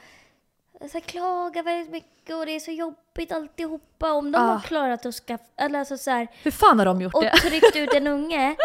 så 0.90 1.00
klagar 1.00 1.62
väldigt 1.62 1.90
mycket 1.92 2.36
och 2.36 2.46
det 2.46 2.52
är 2.56 2.60
så 2.60 2.70
jobbigt 2.70 3.32
alltihopa. 3.32 4.12
Om 4.12 4.32
de 4.32 4.38
Ah. 4.38 4.46
har 4.52 4.60
klarat 4.60 5.06
att 5.06 5.14
skaffa, 5.14 5.44
eller 5.56 5.78
alltså 5.78 5.98
så 5.98 6.10
här, 6.10 6.28
Hur 6.42 6.50
fan 6.50 6.78
har 6.78 6.86
de 6.86 7.00
gjort 7.00 7.14
och 7.14 7.22
det? 7.22 7.30
tryckt 7.36 7.76
ut 7.76 7.94
en 7.94 8.06
unge, 8.16 8.56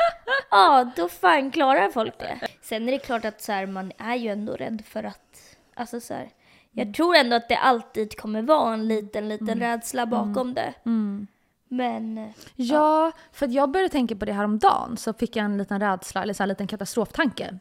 ja 0.52 0.92
då 0.96 1.10
fan 1.10 1.52
klarar 1.52 1.90
folk 1.92 2.20
det. 2.20 2.40
Sen 2.62 2.88
är 2.88 2.92
det 2.92 3.00
klart 3.00 3.26
att 3.26 3.42
så 3.42 3.52
här, 3.52 3.66
man 3.66 3.92
är 3.98 4.16
ju 4.16 4.30
ändå 4.30 4.54
rädd 4.54 4.84
för 4.88 5.04
att, 5.04 5.42
alltså 5.76 6.00
så 6.00 6.14
här, 6.14 6.30
jag 6.72 6.82
Mm. 6.84 6.94
tror 6.94 7.16
ändå 7.16 7.36
att 7.36 7.50
det 7.50 7.56
alltid 7.58 8.18
kommer 8.20 8.42
vara 8.42 8.74
en 8.74 8.88
liten, 8.88 9.30
liten 9.30 9.60
rädsla 9.60 10.06
bakom 10.06 10.54
det. 10.54 10.74
Mm. 10.86 11.28
Men, 11.68 12.34
Ja, 12.56 13.12
för 13.32 13.46
att 13.46 13.52
jag 13.54 13.70
började 13.72 13.90
tänka 13.92 14.16
på 14.16 14.26
det 14.26 14.34
här 14.34 14.44
om 14.44 14.60
dagen 14.60 14.98
så 14.98 15.14
fick 15.14 15.36
jag 15.36 15.46
en 15.46 15.58
liten 15.58 15.80
rädsla, 15.80 16.24
eller 16.24 16.34
så 16.34 16.44
här 16.44 16.46
en 16.46 16.50
liten 16.50 16.68
katastroftanke. 16.68 17.58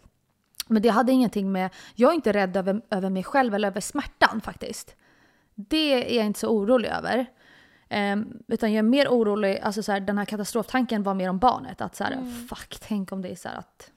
Men 0.70 0.82
det 0.82 0.88
hade 0.88 1.12
ingenting 1.12 1.52
med, 1.52 1.70
jag 1.94 2.10
är 2.10 2.14
inte 2.14 2.32
rädd 2.32 2.56
över, 2.56 2.82
över 2.90 3.10
mig 3.10 3.24
själv 3.24 3.54
eller 3.54 3.68
över 3.68 3.80
smärtan 3.80 4.40
faktiskt. 4.40 4.96
Det 5.54 6.14
är 6.14 6.16
jag 6.16 6.26
inte 6.26 6.40
så 6.40 6.48
orolig 6.48 6.88
över. 6.88 7.26
Ehm, 7.88 8.42
utan 8.48 8.72
jag 8.72 8.78
är 8.78 8.82
mer 8.82 9.08
orolig, 9.08 9.58
alltså 9.62 9.82
så 9.82 9.92
här, 9.92 10.00
den 10.00 10.18
här 10.18 10.24
katastroftanken 10.24 11.02
var 11.02 11.14
mer 11.14 11.30
om 11.30 11.38
barnet. 11.38 11.80
Att 11.80 11.96
så 11.96 12.04
här, 12.04 12.46
fuck, 12.48 12.78
tänk 12.80 13.12
om 13.12 13.22
det 13.22 13.28
är 13.28 13.36
så 13.36 13.48
här 13.48 13.56
att 13.56 13.90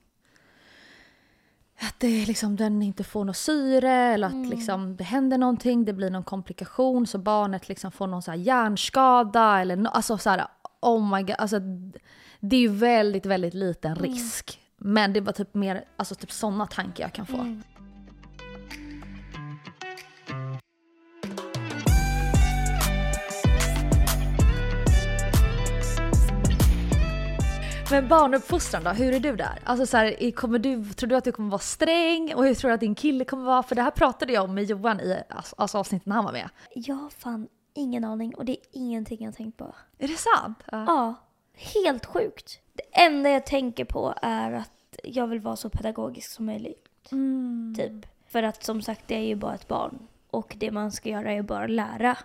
att 1.88 2.00
det 2.00 2.22
är 2.22 2.26
liksom, 2.26 2.56
den 2.56 2.82
inte 2.82 3.04
får 3.04 3.26
något 3.26 3.38
syre 3.38 3.92
eller 3.92 4.28
att 4.28 4.50
liksom, 4.50 4.96
det 4.96 5.04
händer 5.04 5.38
någonting, 5.38 5.86
det 5.86 5.94
blir 5.94 6.10
någon 6.10 6.24
komplikation 6.24 7.08
så 7.08 7.18
barnet 7.18 7.70
liksom 7.70 7.92
får 7.92 8.08
någon 8.08 8.22
så 8.22 8.32
här 8.32 8.38
hjärnskada 8.38 9.62
eller 9.62 9.76
no, 9.76 9.88
alltså 9.88 10.18
så 10.18 10.30
här, 10.30 10.48
oh 10.82 11.16
my 11.16 11.24
god. 11.24 11.36
Alltså, 11.38 11.60
det 12.40 12.56
är 12.56 12.60
ju 12.60 12.68
väldigt, 12.68 13.26
väldigt 13.26 13.54
liten 13.54 13.96
risk. 13.96 14.60
Men 14.86 15.14
det 15.14 15.22
var 15.22 15.34
typ 15.34 15.54
mer 15.54 15.86
alltså 15.98 16.16
typ 16.16 16.32
sådana 16.32 16.68
tankar 16.68 17.04
jag 17.04 17.14
kan 17.14 17.26
få. 17.26 17.62
Men 27.92 28.08
barnuppfostran 28.08 28.84
då, 28.84 28.90
hur 28.90 29.14
är 29.14 29.20
du 29.20 29.36
där? 29.36 29.60
Alltså 29.64 29.86
så 29.86 29.98
här, 29.98 30.32
kommer 30.32 30.60
du, 30.60 30.86
tror 30.86 31.10
du 31.10 31.16
att 31.16 31.24
du 31.24 31.32
kommer 31.32 31.50
vara 31.50 31.60
sträng? 31.60 32.34
Och 32.36 32.46
hur 32.46 32.54
tror 32.54 32.70
du 32.70 32.74
att 32.74 32.80
din 32.80 32.96
kille 32.96 33.26
kommer 33.26 33.44
vara? 33.44 33.64
För 33.64 33.76
det 33.76 33.82
här 33.82 33.92
pratade 33.92 34.34
jag 34.34 34.44
om 34.44 34.54
med 34.54 34.64
Johan 34.64 35.00
i 35.00 35.24
alltså, 35.30 35.56
alltså 35.58 35.78
avsnittet 35.78 36.06
när 36.06 36.16
han 36.16 36.26
var 36.26 36.32
med. 36.32 36.50
jag 36.74 36.96
har 36.96 37.10
fan 37.10 37.48
ingen 37.74 38.04
aning 38.04 38.36
och 38.36 38.46
det 38.46 38.52
är 38.52 38.58
ingenting 38.72 39.18
jag 39.20 39.28
har 39.28 39.34
tänkt 39.36 39.58
på. 39.58 39.76
Är 39.98 40.08
det 40.08 40.18
sant? 40.18 40.64
Ja. 40.72 40.84
Ja, 40.88 41.16
helt 41.58 42.06
sjukt. 42.06 42.60
Det 42.74 43.02
enda 43.02 43.30
jag 43.30 43.46
tänker 43.46 43.86
på 43.86 44.14
är 44.22 44.52
att 44.52 45.00
jag 45.04 45.28
vill 45.28 45.40
vara 45.40 45.56
så 45.56 45.70
pedagogisk 45.70 46.32
som 46.32 46.46
möjligt. 46.46 47.12
Mm. 47.12 47.76
Typ. 47.78 48.06
För 48.28 48.44
att 48.44 48.64
som 48.64 48.82
sagt, 48.82 49.08
det 49.08 49.16
är 49.16 49.26
ju 49.26 49.36
bara 49.36 49.56
ett 49.56 49.68
barn. 49.68 50.08
Och 50.30 50.54
det 50.58 50.72
man 50.72 50.92
ska 50.92 51.10
göra 51.10 51.32
är 51.32 51.42
bara 51.42 51.68
lära 51.68 52.18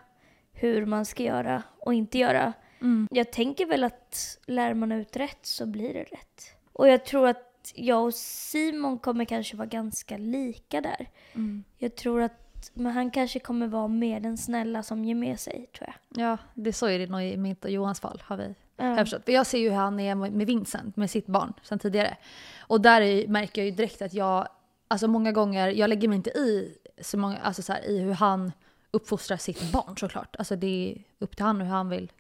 hur 0.53 0.87
man 0.87 1.05
ska 1.05 1.23
göra 1.23 1.63
och 1.79 1.95
inte 1.95 2.19
göra. 2.19 2.53
Mm. 2.81 3.09
Jag 3.11 3.33
tänker 3.33 3.67
väl 3.67 3.85
att 3.85 4.39
lär 4.47 4.75
man 4.75 4.93
ut 4.93 5.17
rätt 5.17 5.47
så 5.47 5.67
blir 5.67 5.95
det 5.95 6.03
rätt. 6.03 6.57
Och 6.73 6.89
jag 6.89 7.05
tror 7.05 7.29
att 7.29 7.73
jag 7.75 8.05
och 8.05 8.15
Simon 8.15 8.99
kommer 8.99 9.25
kanske 9.25 9.57
vara 9.57 9.67
ganska 9.67 10.17
lika 10.17 10.81
där. 10.81 11.11
Mm. 11.35 11.65
Jag 11.79 11.95
tror 11.97 12.23
att 12.23 12.71
men 12.75 12.93
han 12.93 13.11
kanske 13.11 13.39
kommer 13.39 13.67
vara 13.67 13.89
mer 13.89 14.21
den 14.21 14.39
snälla 14.39 14.83
som 14.83 15.05
ger 15.05 15.15
med 15.15 15.41
sig, 15.41 15.67
tror 15.77 15.89
jag. 15.89 16.23
Ja, 16.23 16.39
det 16.55 16.73
så 16.73 16.87
är 16.87 16.99
det 16.99 17.07
nog 17.07 17.23
i 17.23 17.37
mitt 17.37 17.65
och 17.65 17.71
Johans 17.71 18.01
fall 18.01 18.23
har 18.25 18.37
vi 18.37 18.55
Mm. 18.79 18.97
jag. 18.97 19.09
För 19.09 19.33
jag 19.33 19.47
ser 19.47 19.59
ju 19.59 19.69
hur 19.69 19.77
han 19.77 20.01
är 20.01 20.15
med 20.15 20.47
Vincent, 20.47 20.97
med 20.97 21.11
sitt 21.11 21.27
barn, 21.27 21.53
sen 21.63 21.79
tidigare. 21.79 22.17
Och 22.61 22.81
där 22.81 23.29
märker 23.29 23.61
jag 23.61 23.67
ju 23.67 23.77
direkt 23.77 24.03
att 24.03 24.15
jag, 24.15 24.49
alltså 24.89 25.09
många 25.09 25.33
gånger, 25.33 25.69
jag 25.69 25.89
lägger 25.89 26.09
mig 26.09 26.17
inte 26.17 26.31
i, 26.31 26.77
så 27.01 27.19
många, 27.19 27.39
alltså 27.39 27.63
så 27.63 27.73
här, 27.73 27.89
i 27.89 27.99
hur 27.99 28.13
han 28.13 28.53
uppfostrar 28.91 29.37
sitt 29.37 29.73
barn 29.73 29.97
såklart. 29.97 30.37
Alltså 30.39 30.57
det 30.57 30.93
är 30.93 31.25
upp 31.25 31.37
till 31.37 31.45
han 31.45 31.61
hur 31.61 31.69
han 31.69 31.89
vill. 31.89 32.13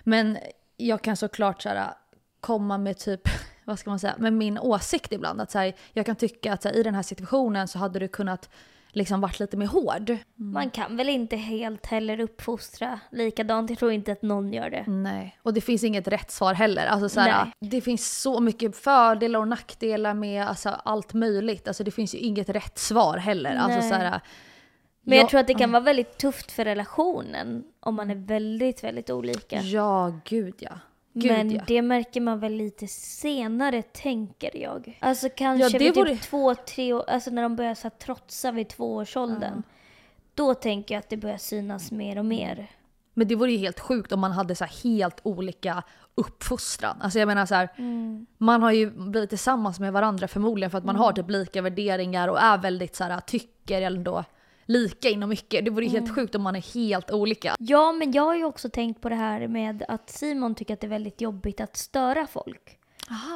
Men 0.00 0.38
jag 0.76 1.02
kan 1.02 1.16
såklart 1.16 1.62
så 1.62 1.68
här, 1.68 1.90
komma 2.40 2.78
med 2.78 2.98
typ, 2.98 3.28
vad 3.64 3.78
ska 3.78 3.90
man 3.90 3.98
säga, 3.98 4.14
med 4.18 4.32
min 4.32 4.58
åsikt 4.58 5.12
ibland. 5.12 5.40
Att 5.40 5.50
så 5.50 5.58
här, 5.58 5.74
jag 5.92 6.06
kan 6.06 6.16
tycka 6.16 6.52
att 6.52 6.62
så 6.62 6.68
här, 6.68 6.76
i 6.76 6.82
den 6.82 6.94
här 6.94 7.02
situationen 7.02 7.68
så 7.68 7.78
hade 7.78 7.98
du 7.98 8.08
kunnat 8.08 8.50
liksom 8.92 9.20
varit 9.20 9.40
lite 9.40 9.56
mer 9.56 9.66
hård. 9.66 10.16
Man 10.34 10.70
kan 10.70 10.96
väl 10.96 11.08
inte 11.08 11.36
helt 11.36 11.86
heller 11.86 12.20
uppfostra 12.20 13.00
likadant. 13.12 13.70
Jag 13.70 13.78
tror 13.78 13.92
inte 13.92 14.12
att 14.12 14.22
någon 14.22 14.52
gör 14.52 14.70
det. 14.70 14.84
Nej, 14.86 15.38
och 15.42 15.54
det 15.54 15.60
finns 15.60 15.84
inget 15.84 16.08
rätt 16.08 16.30
svar 16.30 16.54
heller. 16.54 16.86
Alltså, 16.86 17.08
så 17.08 17.20
här, 17.20 17.52
det 17.60 17.80
finns 17.80 18.20
så 18.22 18.40
mycket 18.40 18.76
fördelar 18.76 19.40
och 19.40 19.48
nackdelar 19.48 20.14
med 20.14 20.46
alltså, 20.46 20.68
allt 20.68 21.14
möjligt. 21.14 21.68
Alltså, 21.68 21.84
det 21.84 21.90
finns 21.90 22.14
ju 22.14 22.18
inget 22.18 22.48
rätt 22.48 22.78
svar 22.78 23.16
heller. 23.16 23.56
Alltså, 23.56 23.88
så 23.88 23.94
här, 23.94 24.20
Men 25.02 25.18
jag 25.18 25.24
Ja, 25.24 25.28
tror 25.28 25.40
att 25.40 25.46
det 25.46 25.54
kan 25.54 25.72
vara 25.72 25.82
väldigt 25.82 26.18
tufft 26.18 26.52
för 26.52 26.64
relationen 26.64 27.64
om 27.80 27.94
man 27.94 28.10
är 28.10 28.14
väldigt, 28.14 28.84
väldigt 28.84 29.10
olika. 29.10 29.60
Ja, 29.60 30.12
gud 30.24 30.54
ja. 30.58 30.72
Gud 31.20 31.32
Men 31.32 31.50
ja. 31.50 31.62
det 31.66 31.82
märker 31.82 32.20
man 32.20 32.40
väl 32.40 32.52
lite 32.52 32.86
senare, 32.88 33.82
tänker 33.82 34.56
jag. 34.62 34.98
Alltså 35.00 35.28
kanske 35.36 35.62
Ja, 35.64 35.68
det 35.70 35.78
vid 35.78 35.94
vore- 35.94 36.10
typ 36.10 36.22
två, 36.22 36.54
tre 36.54 36.92
år, 36.92 37.04
alltså 37.08 37.30
när 37.30 37.42
de 37.42 37.56
börjar 37.56 37.74
så 37.74 37.82
här, 37.82 37.90
trotsa 37.90 38.50
vid 38.52 38.68
tvåårsåldern. 38.68 39.62
Då 40.34 40.54
tänker 40.54 40.94
jag 40.94 41.00
att 41.00 41.08
det 41.08 41.16
börjar 41.16 41.38
synas 41.38 41.90
mer 41.92 42.18
och 42.18 42.24
mer. 42.24 42.66
Men 43.14 43.28
det 43.28 43.34
vore 43.34 43.52
ju 43.52 43.58
helt 43.58 43.80
sjukt 43.80 44.12
om 44.12 44.20
man 44.20 44.32
hade 44.32 44.54
så 44.54 44.64
helt 44.64 45.20
olika 45.22 45.82
uppfostran. 46.14 46.96
Alltså 47.00 47.18
jag 47.18 47.26
menar 47.26 47.46
så 47.46 47.54
här, 47.54 47.68
Mm. 47.76 48.26
man 48.38 48.62
har 48.62 48.72
ju 48.72 48.90
blivit 48.90 49.30
tillsammans 49.30 49.80
med 49.80 49.92
varandra 49.92 50.28
förmodligen 50.28 50.70
för 50.70 50.78
att 50.78 50.84
man 50.84 50.96
har 50.96 51.12
typ 51.12 51.30
lika 51.30 51.62
värderingar 51.62 52.28
och 52.28 52.40
är 52.40 52.58
väldigt 52.58 52.96
så 52.96 53.04
här, 53.04 53.20
tycker 53.20 53.82
ändå 53.82 54.24
lika 54.68 55.08
inom 55.08 55.28
mycket. 55.28 55.64
Det 55.64 55.70
vore 55.70 55.84
ju 55.84 55.90
Mm. 55.90 56.02
helt 56.04 56.14
sjukt 56.14 56.34
om 56.34 56.42
man 56.42 56.56
är 56.56 56.74
helt 56.74 57.10
olika. 57.10 57.56
Ja, 57.58 57.92
men 57.92 58.12
jag 58.12 58.22
har 58.22 58.34
ju 58.34 58.44
också 58.44 58.68
tänkt 58.70 59.00
på 59.00 59.08
det 59.08 59.14
här 59.14 59.48
med 59.48 59.84
att 59.88 60.10
Simon 60.10 60.54
tycker 60.54 60.74
att 60.74 60.80
det 60.80 60.86
är 60.86 60.88
väldigt 60.88 61.20
jobbigt 61.20 61.60
att 61.60 61.76
störa 61.76 62.26
folk. 62.26 62.78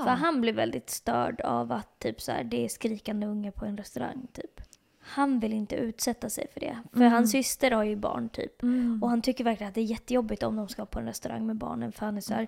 För 0.04 0.10
han 0.10 0.40
blir 0.40 0.52
väldigt 0.52 0.90
störd 0.90 1.40
av 1.40 1.72
att 1.72 1.98
typ 1.98 2.20
så 2.20 2.32
här, 2.32 2.44
det 2.44 2.64
är 2.64 2.68
skrikande 2.68 3.26
ungar 3.26 3.50
på 3.50 3.64
en 3.64 3.76
restaurang 3.76 4.26
typ. 4.32 4.60
Han 5.00 5.40
vill 5.40 5.52
inte 5.52 5.74
utsätta 5.74 6.30
sig 6.30 6.46
för 6.52 6.60
det. 6.60 6.78
För 6.92 7.04
hans 7.04 7.30
syster 7.30 7.70
har 7.70 7.84
ju 7.84 7.96
barn 7.96 8.28
typ. 8.28 8.62
Och 9.02 9.10
han 9.10 9.22
tycker 9.22 9.44
verkligen 9.44 9.68
att 9.68 9.74
det 9.74 9.80
är 9.80 9.84
jättejobbigt 9.84 10.42
om 10.42 10.56
de 10.56 10.68
ska 10.68 10.86
på 10.86 10.98
en 10.98 11.06
restaurang 11.06 11.46
med 11.46 11.56
barnen. 11.56 11.92
För 11.92 12.06
han 12.06 12.16
är 12.16 12.20
så 12.20 12.34
här, 12.34 12.46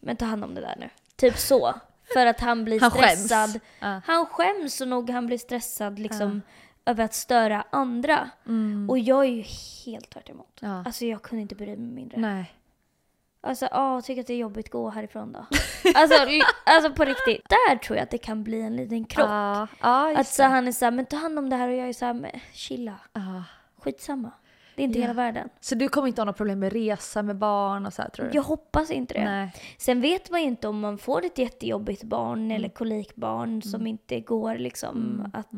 men 0.00 0.16
ta 0.16 0.24
hand 0.24 0.44
om 0.44 0.54
det 0.54 0.60
där 0.60 0.76
nu. 0.80 0.88
Typ 1.16 1.36
så. 1.38 1.74
För 2.12 2.26
att 2.26 2.40
han 2.40 2.64
blir 2.64 2.80
Han 2.80 2.90
skäms. 2.90 3.24
stressad. 3.24 3.60
Ja. 3.80 4.00
Han 4.04 4.26
skäms 4.26 4.80
och 4.80 4.88
nog 4.88 5.10
han 5.10 5.26
blir 5.26 5.38
stressad 5.38 5.98
liksom 5.98 6.42
över 6.86 7.04
att 7.04 7.14
störa 7.14 7.64
andra. 7.70 8.30
Mm. 8.46 8.90
Och 8.90 8.98
jag 8.98 9.24
är 9.24 9.30
ju 9.30 9.44
helt 9.86 10.10
tvärt 10.10 10.30
emot. 10.30 10.58
Ja. 10.60 10.82
Alltså 10.86 11.04
jag 11.04 11.22
kunde 11.22 11.42
inte 11.42 11.54
bry 11.54 11.66
mig 11.66 11.76
mindre. 11.76 12.20
Nej. 12.20 12.54
Alltså, 13.42 13.68
ja, 13.70 14.02
tycker 14.02 14.20
att 14.20 14.26
det 14.26 14.32
är 14.34 14.38
jobbigt, 14.38 14.70
gå 14.70 14.90
härifrån 14.90 15.32
då. 15.32 15.38
alltså, 15.94 16.16
alltså 16.66 16.92
på 16.92 17.04
riktigt. 17.04 17.48
Där 17.48 17.76
tror 17.76 17.96
jag 17.96 18.02
att 18.04 18.10
det 18.10 18.18
kan 18.18 18.44
bli 18.44 18.60
en 18.60 18.76
liten 18.76 19.04
krock. 19.04 19.26
Ja, 19.28 19.66
ja 19.80 20.20
att 20.20 20.26
så 20.28 20.42
det. 20.42 20.48
han 20.48 20.68
är 20.68 20.72
såhär, 20.72 20.92
men 20.92 21.06
ta 21.06 21.16
hand 21.16 21.38
om 21.38 21.50
det 21.50 21.56
här 21.56 21.68
och 21.68 21.74
jag 21.74 21.88
är 21.88 21.92
såhär, 21.92 22.14
men 22.14 22.30
chilla. 22.52 22.94
Ja. 23.12 23.44
Skitsamma. 23.78 24.30
Det 24.76 24.82
är 24.82 24.84
inte 24.84 24.98
Ja. 24.98 25.02
hela 25.02 25.14
världen. 25.14 25.48
Så 25.60 25.74
du 25.74 25.88
kommer 25.88 26.08
inte 26.08 26.20
ha 26.20 26.24
några 26.24 26.36
problem 26.36 26.58
med 26.58 26.72
resa 26.72 27.22
med 27.22 27.36
barn 27.36 27.86
och 27.86 27.92
så 27.92 28.02
här 28.02 28.08
tror 28.08 28.26
du? 28.26 28.34
Jag 28.34 28.42
hoppas 28.42 28.90
inte 28.90 29.14
det. 29.14 29.24
Nej. 29.24 29.54
Sen 29.78 30.00
vet 30.00 30.30
man 30.30 30.40
ju 30.40 30.46
inte 30.46 30.68
om 30.68 30.80
man 30.80 30.98
får 30.98 31.24
ett 31.24 31.38
jättejobbigt 31.38 32.02
barn 32.02 32.38
Mm. 32.38 32.50
eller 32.56 32.68
kolikbarn 32.68 33.62
som 33.62 33.86
inte 33.86 34.20
går 34.20 34.54
liksom 34.54 35.26
att 35.34 35.48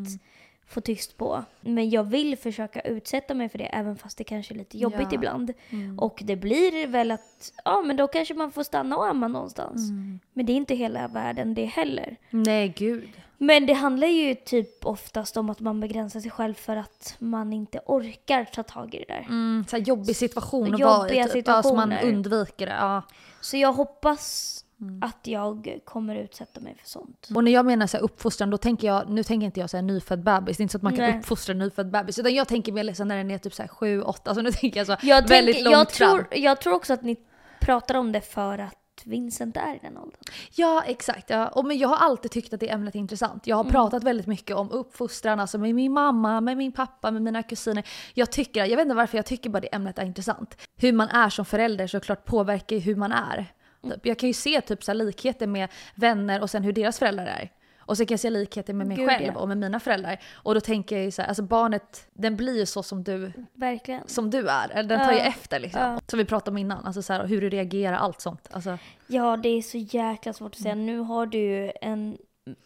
få 0.72 0.80
tyst 0.80 1.16
på. 1.16 1.44
Men 1.60 1.90
jag 1.90 2.04
vill 2.04 2.36
försöka 2.38 2.80
utsätta 2.80 3.34
mig 3.34 3.48
för 3.48 3.58
det 3.58 3.64
även 3.64 3.96
fast 3.96 4.18
det 4.18 4.24
kanske 4.24 4.54
är 4.54 4.58
lite 4.58 4.78
jobbigt 4.78 5.00
Ja. 5.10 5.14
ibland. 5.14 5.52
Mm. 5.70 5.98
Och 5.98 6.20
det 6.24 6.36
blir 6.36 6.86
väl 6.86 7.10
att, 7.10 7.52
ja 7.64 7.82
men 7.86 7.96
då 7.96 8.08
kanske 8.08 8.34
man 8.34 8.52
får 8.52 8.62
stanna 8.62 8.96
och 8.96 9.06
amma 9.06 9.28
någonstans. 9.28 9.90
Mm. 9.90 10.20
Men 10.32 10.46
det 10.46 10.52
är 10.52 10.56
inte 10.56 10.74
hela 10.74 11.08
världen 11.08 11.54
det 11.54 11.64
heller. 11.64 12.16
Nej, 12.30 12.68
gud. 12.76 13.08
Men 13.38 13.66
det 13.66 13.72
handlar 13.72 14.08
ju 14.08 14.34
typ 14.34 14.86
oftast 14.86 15.36
om 15.36 15.50
att 15.50 15.60
man 15.60 15.80
begränsar 15.80 16.20
sig 16.20 16.30
själv 16.30 16.54
för 16.54 16.76
att 16.76 17.16
man 17.18 17.52
inte 17.52 17.80
orkar 17.86 18.44
ta 18.44 18.62
tag 18.62 18.94
i 18.94 18.98
det 18.98 19.14
där. 19.14 19.26
Mm, 19.28 19.64
så 19.68 19.76
jobbig 19.76 20.16
situation 20.16 20.66
Jobbiga 20.66 20.86
vara 20.86 21.08
i, 21.10 21.24
typ, 21.28 21.46
ja, 21.48 21.62
så 21.62 21.74
man 21.74 21.88
situationer. 21.90 22.12
undviker 22.14 22.66
det. 22.66 22.72
Ja. 22.72 23.02
Så 23.40 23.56
jag 23.56 23.72
hoppas 23.72 24.58
Mm. 24.82 25.02
att 25.02 25.26
jag 25.26 25.78
kommer 25.84 26.16
utsätta 26.16 26.60
mig 26.60 26.76
för 26.80 26.88
sånt. 26.88 27.28
Och 27.34 27.44
när 27.44 27.52
jag 27.52 27.66
menar 27.66 27.86
så 27.86 27.96
här 27.96 28.04
uppfostran, 28.04 28.50
då 28.50 28.56
tänker 28.58 28.86
jag, 28.86 29.10
nu 29.10 29.22
tänker 29.22 29.44
inte 29.46 29.60
jag 29.60 29.70
så 29.70 29.76
här 29.76 29.82
nyfödd 29.82 30.22
bebis, 30.24 30.56
det 30.56 30.60
är 30.60 30.62
inte 30.62 30.72
så 30.72 30.78
att 30.78 30.82
man 30.82 30.96
kan 30.96 31.04
Nej. 31.04 31.18
uppfostra 31.18 31.52
en 31.52 31.58
nyfödd 31.58 31.90
bebis, 31.90 32.18
utan 32.18 32.34
jag 32.34 32.48
tänker 32.48 32.72
mer 32.72 32.84
liksom 32.84 33.08
när 33.08 33.16
den 33.16 33.30
är 33.30 33.38
typ 33.38 33.54
så 33.54 33.62
här 33.62 33.68
7, 33.68 34.02
8, 34.02 34.30
alltså 34.30 34.42
nu 34.42 34.50
tänker 34.52 34.80
jag 34.80 34.86
så 34.86 34.96
Jag, 35.02 35.28
väldigt 35.28 35.54
tänker, 35.56 35.70
långt 35.70 35.88
jag, 35.88 35.92
fram. 35.92 36.10
tror, 36.16 36.26
jag 36.38 36.60
tror 36.60 36.74
också 36.74 36.92
att 36.92 37.02
ni 37.02 37.16
pratar 37.60 37.94
om 37.94 38.12
det 38.12 38.20
för 38.20 38.58
att 38.58 38.78
Vincent 39.04 39.56
är 39.56 39.74
i 39.74 39.78
den 39.82 39.96
åldern. 39.98 40.20
Ja, 40.54 40.82
exakt. 40.86 41.30
Ja. 41.30 41.48
Och, 41.48 41.64
men 41.64 41.78
jag 41.78 41.88
har 41.88 41.96
alltid 41.96 42.30
tyckt 42.30 42.52
att 42.52 42.60
det 42.60 42.70
ämnet 42.70 42.94
är 42.94 42.98
intressant. 42.98 43.46
Jag 43.46 43.56
har 43.56 43.62
Mm. 43.64 43.72
pratat 43.72 44.04
väldigt 44.04 44.26
mycket 44.26 44.56
om 44.56 44.70
uppfostran, 44.70 45.40
alltså 45.40 45.58
med 45.58 45.74
min 45.74 45.92
mamma, 45.92 46.40
med 46.40 46.56
min 46.56 46.72
pappa, 46.72 47.10
med 47.10 47.22
mina 47.22 47.42
kusiner. 47.42 47.84
Jag 48.14 48.32
tycker, 48.32 48.60
jag 48.64 48.76
vet 48.76 48.82
inte 48.84 48.94
varför, 48.94 49.18
jag 49.18 49.26
tycker 49.26 49.50
bara 49.50 49.60
det 49.60 49.66
ämnet 49.74 49.98
är 49.98 50.04
intressant. 50.04 50.56
Hur 50.76 50.92
man 50.92 51.08
är 51.08 51.28
som 51.28 51.44
förälder 51.44 51.86
såklart 51.86 52.24
påverkar 52.24 52.76
ju 52.76 52.82
hur 52.82 52.96
man 52.96 53.12
är. 53.12 53.52
Mm. 53.82 53.94
Typ. 53.94 54.06
Jag 54.06 54.18
kan 54.18 54.26
ju 54.28 54.32
se 54.32 54.60
typ 54.60 54.84
så 54.84 54.92
likheter 54.92 55.46
med 55.46 55.68
vänner 55.94 56.40
och 56.42 56.50
sen 56.50 56.62
hur 56.64 56.72
deras 56.72 56.98
föräldrar 56.98 57.26
är. 57.26 57.50
Och 57.84 57.96
så 57.96 58.06
kan 58.06 58.12
jag 58.12 58.20
se 58.20 58.30
likheter 58.30 58.74
med 58.74 58.86
mig 58.86 58.96
Gud, 58.96 59.08
själv 59.08 59.26
ja. 59.34 59.40
och 59.40 59.48
med 59.48 59.56
mina 59.58 59.80
föräldrar. 59.80 60.20
Och 60.34 60.54
då 60.54 60.60
tänker 60.60 60.96
jag 60.96 61.04
ju 61.04 61.10
så 61.10 61.22
här, 61.22 61.28
alltså 61.28 61.42
barnet, 61.42 62.06
den 62.12 62.36
blir 62.36 62.58
ju 62.58 62.66
så 62.66 62.82
som 62.82 63.02
du, 63.04 63.32
Verkligen. 63.54 64.02
som 64.08 64.30
du 64.30 64.48
är. 64.48 64.68
Eller 64.70 64.88
Den 64.88 64.98
tar 65.06 65.12
ju 65.12 65.18
Ja. 65.18 65.24
efter 65.24 65.60
liksom. 65.60 65.80
Ja. 65.82 66.00
Som 66.06 66.18
vi 66.18 66.24
pratade 66.24 66.50
om 66.50 66.58
innan, 66.58 66.86
alltså 66.86 67.02
så 67.02 67.12
här, 67.12 67.26
hur 67.26 67.40
du 67.40 67.50
reagerar, 67.50 67.96
allt 67.96 68.20
sånt. 68.20 68.48
Alltså, 68.50 68.78
Ja, 69.06 69.36
det 69.36 69.48
är 69.48 69.62
så 69.62 69.78
jäkla 69.78 70.32
svårt 70.32 70.52
att 70.54 70.60
säga. 70.60 70.72
Mm. 70.72 70.86
Nu 70.86 70.98
har 70.98 71.26
du 71.26 71.38
ju 71.38 71.72
en 71.80 72.18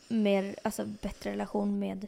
mer, 0.08 0.54
alltså 0.62 0.84
bättre 1.02 1.30
relation 1.30 1.78
med 1.78 2.06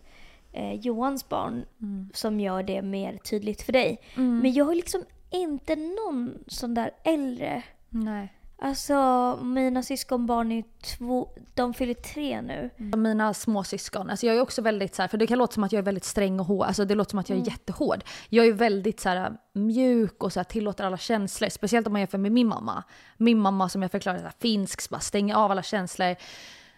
eh, 0.53 0.73
Johans 0.75 1.29
barn 1.29 1.65
Mm. 1.81 2.11
som 2.15 2.41
gör 2.41 2.63
det 2.63 2.83
mer 2.83 3.19
tydligt 3.19 3.63
för 3.63 3.73
dig. 3.73 4.01
Men 4.15 4.53
jag 4.53 4.65
har 4.65 4.75
liksom 4.75 5.05
inte 5.31 5.77
någon 5.77 6.39
sån 6.47 6.75
där 6.75 6.91
äldre. 7.05 7.63
nej. 7.89 8.33
Alltså 8.61 9.39
mina 9.43 9.83
syskonbarn 9.83 10.53
är 10.53 10.65
två, 10.83 11.29
de 11.55 11.75
fyller 11.75 11.95
tre 11.95 12.43
nu. 12.43 12.71
Mina 12.77 13.35
småsyskon, 13.35 14.11
alltså 14.11 14.27
jag 14.27 14.37
är 14.37 14.41
också 14.41 14.63
väldigt 14.63 14.95
så 14.95 15.03
här, 15.03 15.09
för 15.09 15.19
det 15.19 15.27
kan 15.27 15.39
låta 15.39 15.55
som 15.55 15.65
att 15.65 15.73
jag 15.73 15.79
är 15.79 15.85
väldigt 15.85 16.05
sträng 16.05 16.41
och 16.41 16.47
hård, 16.47 16.67
alltså 16.67 16.85
det 16.85 16.95
låter 16.95 17.11
som 17.11 17.19
att 17.19 17.29
jag 17.29 17.39
är 17.39 17.47
jättehård. 17.47 18.05
Jag 18.29 18.47
är 18.47 18.53
väldigt 18.53 19.01
så 19.01 19.09
här, 19.09 19.37
mjuk 19.53 20.25
och 20.25 20.33
så 20.33 20.39
här, 20.41 20.45
tillåter 20.45 20.85
alla 20.85 20.99
känslor, 20.99 21.49
speciellt 21.49 21.87
om 21.87 21.93
man 21.93 22.01
jämför 22.01 22.19
med 22.19 22.33
min 22.33 22.49
mamma. 22.49 22.85
Min 23.17 23.39
mamma 23.39 23.69
som 23.69 23.83
jag 23.83 23.91
förklarar 23.91 24.19
så 24.19 24.25
här, 24.25 24.35
finsk, 24.39 24.91
bara 24.91 25.01
stänger 25.01 25.35
av 25.35 25.51
alla 25.51 25.63
känslor. 25.63 26.17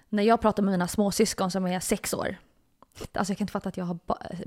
När 0.08 0.22
jag 0.22 0.40
pratar 0.40 0.62
med 0.62 0.72
mina 0.72 0.88
småsyskon 0.88 1.50
som 1.50 1.66
är 1.66 1.80
sex 1.80 2.14
år, 2.14 2.36
alltså 3.14 3.30
jag 3.30 3.38
kan 3.38 3.43
inte 3.45 3.53
fatta 3.53 3.68
att 3.68 3.76
jag 3.76 3.84
har 3.84 3.99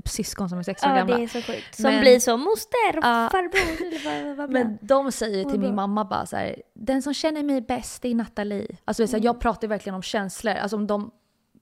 syskon 0.05 0.49
som 0.49 0.59
är 0.59 0.63
sex 0.63 0.83
år 0.83 0.89
Ja, 0.89 0.95
gamla. 0.95 1.17
det 1.17 1.23
är 1.23 1.27
så 1.27 1.41
sjukt. 1.41 1.75
Som 1.75 1.83
Men- 1.83 2.01
blir 2.01 2.19
så 2.19 2.37
moster 2.37 2.93
Ja. 2.95 3.01
farbror 3.31 4.07
eller 4.11 4.33
vad, 4.35 4.49
Men 4.49 4.77
de 4.81 5.11
säger 5.11 5.45
till 5.49 5.59
min 5.59 5.75
mamma 5.75 6.05
bara 6.05 6.25
så 6.25 6.35
här, 6.35 6.61
den 6.73 7.01
som 7.01 7.13
känner 7.13 7.43
mig 7.43 7.61
bäst 7.61 8.05
är 8.05 8.15
Nathalie. 8.15 8.77
Alltså 8.85 9.07
så 9.07 9.17
här, 9.17 9.23
jag 9.23 9.39
pratar 9.39 9.67
verkligen 9.67 9.95
om 9.95 10.01
känslor. 10.01 10.53
Alltså 10.53 10.77
om 10.77 10.87
de 10.87 11.11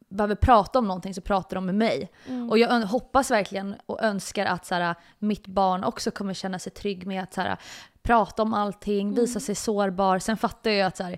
behöver 0.10 0.36
prata 0.36 0.80
om 0.80 0.88
någonting 0.88 1.14
så 1.14 1.22
pratar 1.22 1.56
de 1.56 1.66
med 1.66 1.76
mig. 1.76 2.12
Och 2.50 2.58
jag 2.58 2.82
hoppas 2.82 3.32
verkligen 3.32 3.76
och 3.86 4.02
önskar 4.04 4.46
att 4.46 4.66
så 4.66 4.76
här, 4.76 4.96
mitt 5.20 5.48
barn 5.48 5.84
också 5.84 6.12
kommer 6.12 6.34
känna 6.34 6.60
sig 6.60 6.72
trygg 6.72 7.08
med 7.08 7.24
att 7.24 7.34
så 7.34 7.42
här, 7.42 7.58
prata 8.04 8.44
om 8.44 8.54
allting, 8.54 9.14
visa 9.14 9.40
sig 9.40 9.56
sårbar. 9.56 10.20
Sen 10.20 10.38
fattar 10.38 10.72
jag 10.72 10.88
att 10.88 10.98
så 10.98 11.04
här, 11.04 11.18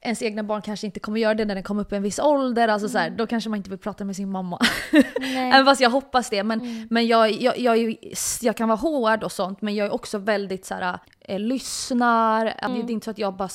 ens 0.00 0.22
egna 0.22 0.42
barn 0.42 0.62
kanske 0.62 0.86
inte 0.86 1.00
kommer 1.00 1.20
göra 1.20 1.34
det 1.34 1.44
när 1.44 1.54
den 1.54 1.64
kommer 1.64 1.82
upp 1.82 1.92
i 1.92 1.96
en 1.96 2.02
viss 2.02 2.18
ålder. 2.18 2.68
Alltså 2.68 2.88
så 2.88 2.98
här, 2.98 3.10
då 3.10 3.26
kanske 3.26 3.50
man 3.50 3.56
inte 3.56 3.70
vill 3.70 3.78
prata 3.78 4.04
med 4.04 4.16
sin 4.16 4.30
mamma. 4.30 4.58
Även 5.36 5.64
fast 5.64 5.80
jag 5.80 5.90
hoppas 5.90 6.30
det. 6.30 6.42
Men, 6.44 6.86
men 6.90 7.06
jag, 7.06 7.30
jag, 7.32 7.58
jag, 7.58 7.78
ju- 7.78 7.96
jag 8.40 8.56
kan 8.56 8.68
vara 8.68 8.76
hård 8.78 9.24
och 9.24 9.32
sånt 9.32 9.62
men 9.62 9.74
jag 9.74 9.86
är 9.86 9.92
också 9.92 10.18
väldigt 10.18 10.64
så 10.64 10.74
här, 10.74 10.98
eh, 11.20 11.38
lyssnar. 11.40 12.44
Det 12.44 12.52
är 12.62 12.90
inte 12.90 13.04
så 13.04 13.10
att 13.10 13.18
jag 13.18 13.34
bara 13.36 13.48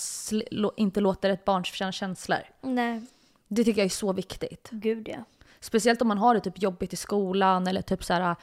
inte 0.78 1.00
låter 1.02 1.30
ett 1.30 1.46
barn 1.46 1.64
känna 1.64 1.91
känslor. 1.91 2.39
Nej, 2.62 3.02
Det 3.48 3.64
tycker 3.64 3.82
jag 3.82 3.86
är 3.86 3.89
så 3.89 4.14
viktigt. 4.14 4.70
gud 4.72 5.08
ja. 5.10 5.18
Speciellt 5.60 6.02
om 6.02 6.08
man 6.08 6.18
har 6.18 6.34
det 6.36 6.39
typ 6.41 6.62
jobbigt 6.62 6.94
i 6.94 6.96
skolan 6.96 7.68
eller 7.68 7.82
typ 7.82 8.04
så 8.04 8.14
här. 8.14 8.36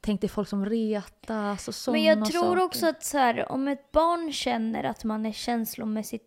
Tänk 0.00 0.20
dig 0.20 0.30
folk 0.30 0.48
som 0.48 0.66
retas 0.66 1.68
och 1.68 1.74
sådana 1.74 1.96
Men 1.98 2.04
jag 2.04 2.30
tror 2.30 2.42
saker. 2.42 2.62
också 2.62 2.86
att 2.88 3.04
så 3.04 3.18
här, 3.18 3.52
om 3.52 3.68
ett 3.68 3.92
barn 3.92 4.32
känner 4.32 4.84
att 4.84 5.04
man 5.04 5.26
är 5.26 5.32
känslomässigt 5.32 6.26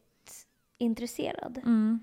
intresserad 0.84 1.58
Mm. 1.58 2.00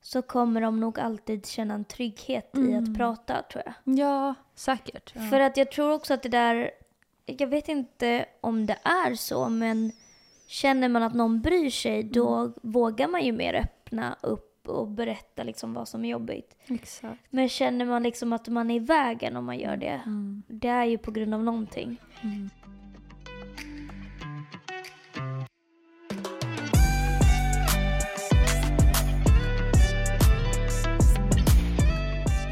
så 0.00 0.22
kommer 0.22 0.60
de 0.60 0.80
nog 0.80 1.00
alltid 1.00 1.46
känna 1.46 1.74
en 1.74 1.84
trygghet 1.84 2.50
i 2.58 2.74
att 2.74 2.96
prata 2.96 3.42
tror 3.42 3.62
jag. 3.66 3.98
Ja, 3.98 4.34
säkert. 4.54 5.12
Ja. 5.14 5.20
För 5.20 5.40
att 5.40 5.56
jag 5.56 5.72
tror 5.72 5.92
också 5.92 6.14
att 6.14 6.22
det 6.22 6.28
där, 6.28 6.70
jag 7.26 7.46
vet 7.46 7.68
inte 7.68 8.24
om 8.40 8.66
det 8.66 8.78
är 8.84 9.14
så 9.14 9.48
men 9.48 9.92
känner 10.46 10.88
man 10.88 11.02
att 11.02 11.14
någon 11.14 11.40
bryr 11.40 11.70
sig 11.70 12.02
då 12.02 12.52
vågar 12.62 13.08
man 13.08 13.22
ju 13.24 13.32
mer 13.32 13.54
öppna 13.54 14.16
upp 14.20 14.68
och 14.68 14.88
berätta 14.88 15.42
liksom 15.42 15.74
vad 15.74 15.88
som 15.88 16.04
är 16.04 16.08
jobbigt. 16.08 16.56
Exakt. 16.66 17.20
Men 17.30 17.48
känner 17.48 17.84
man 17.84 18.02
liksom 18.02 18.32
att 18.32 18.48
man 18.48 18.70
är 18.70 18.74
i 18.74 18.78
vägen 18.78 19.36
om 19.36 19.44
man 19.44 19.58
gör 19.58 19.76
det, 19.76 20.02
det 20.48 20.68
är 20.68 20.84
ju 20.84 20.98
på 20.98 21.10
grund 21.10 21.34
av 21.34 21.42
någonting. 21.44 21.96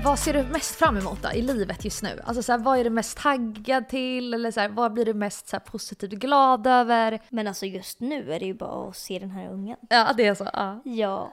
Vad 0.05 0.18
ser 0.18 0.32
du 0.32 0.42
mest 0.42 0.74
fram 0.74 0.96
emot 0.96 1.22
då, 1.22 1.32
i 1.32 1.42
livet 1.42 1.84
just 1.84 2.03
nu? 2.03 2.20
Alltså 2.24 2.42
så 2.42 2.53
här, 2.53 2.59
vad 2.59 2.78
är 2.78 2.84
du 2.84 2.90
mest 2.90 3.18
taggad 3.18 3.88
till? 3.88 4.34
Eller 4.34 4.51
så 4.51 4.61
här, 4.61 4.68
vad 4.68 4.92
blir 4.92 5.05
du 5.05 5.14
mest 5.14 5.48
så 5.48 5.57
här, 5.57 5.61
positivt 5.61 6.11
glad 6.11 6.66
över? 6.66 7.20
Men 7.28 7.46
alltså 7.46 7.66
just 7.66 8.01
nu 8.01 8.32
är 8.32 8.40
det 8.40 8.46
ju 8.46 8.55
bara 8.55 8.88
att 8.88 8.96
se 8.96 9.18
den 9.18 9.30
här 9.30 9.48
ungen. 9.48 9.76
Ja, 9.88 10.12
det 10.16 10.26
är 10.26 10.34
så. 10.34 10.48
Ja. 10.53 10.80
Ja. 10.84 11.32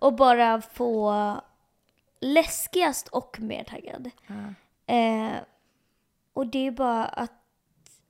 Och 0.00 0.14
bara 0.14 0.60
få 0.60 1.14
läskigast 2.20 3.08
och 3.08 3.40
mer 3.40 3.64
taggad. 3.64 4.10
Eh, 4.86 5.32
och 6.32 6.46
det 6.46 6.66
är 6.66 6.70
bara 6.70 7.04
att 7.04 7.32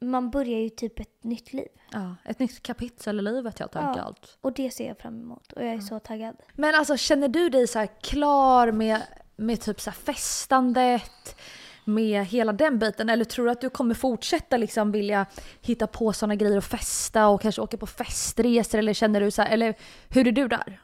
man 0.00 0.30
börjar 0.30 0.58
ju 0.58 0.68
typ 0.68 1.00
ett 1.00 1.24
nytt 1.24 1.52
liv. 1.52 1.68
ja. 1.92 2.16
Ett 2.24 2.38
nytt 2.38 2.62
kapitel 2.62 3.18
i 3.18 3.22
livet 3.22 3.58
helt 3.58 3.76
enkelt. 3.76 4.38
Och 4.40 4.52
det 4.52 4.70
ser 4.70 4.88
jag 4.88 4.98
fram 4.98 5.20
emot 5.20 5.52
och 5.52 5.64
jag 5.64 5.74
är 5.74 5.80
så 5.80 5.98
taggad. 5.98 6.36
Men 6.54 6.74
alltså 6.74 6.96
känner 6.96 7.28
du 7.28 7.48
dig 7.48 7.66
så 7.66 7.86
klar 8.00 8.72
med, 8.72 9.02
med 9.42 9.60
typ 9.60 9.80
så 9.80 9.92
festandet? 9.92 11.36
Med 11.84 12.26
hela 12.26 12.52
den 12.52 12.78
biten? 12.78 13.08
Eller 13.08 13.24
tror 13.24 13.44
du 13.44 13.50
att 13.50 13.60
du 13.60 13.70
kommer 13.70 13.94
fortsätta 13.94 14.56
liksom 14.56 14.92
vilja 14.92 15.26
hitta 15.60 15.86
på 15.86 16.12
sådana 16.12 16.34
grejer 16.34 16.56
och 16.56 16.64
festa 16.64 17.28
och 17.28 17.40
kanske 17.42 17.62
åka 17.62 17.76
på 17.76 17.86
festresor? 17.86 18.78
Eller 18.78 18.92
känner 18.92 19.20
du 19.20 19.30
så 19.30 19.42
här, 19.42 19.50
eller 19.50 19.74
hur 20.08 20.28
är 20.28 20.32
du 20.32 20.48
där? 20.48 20.80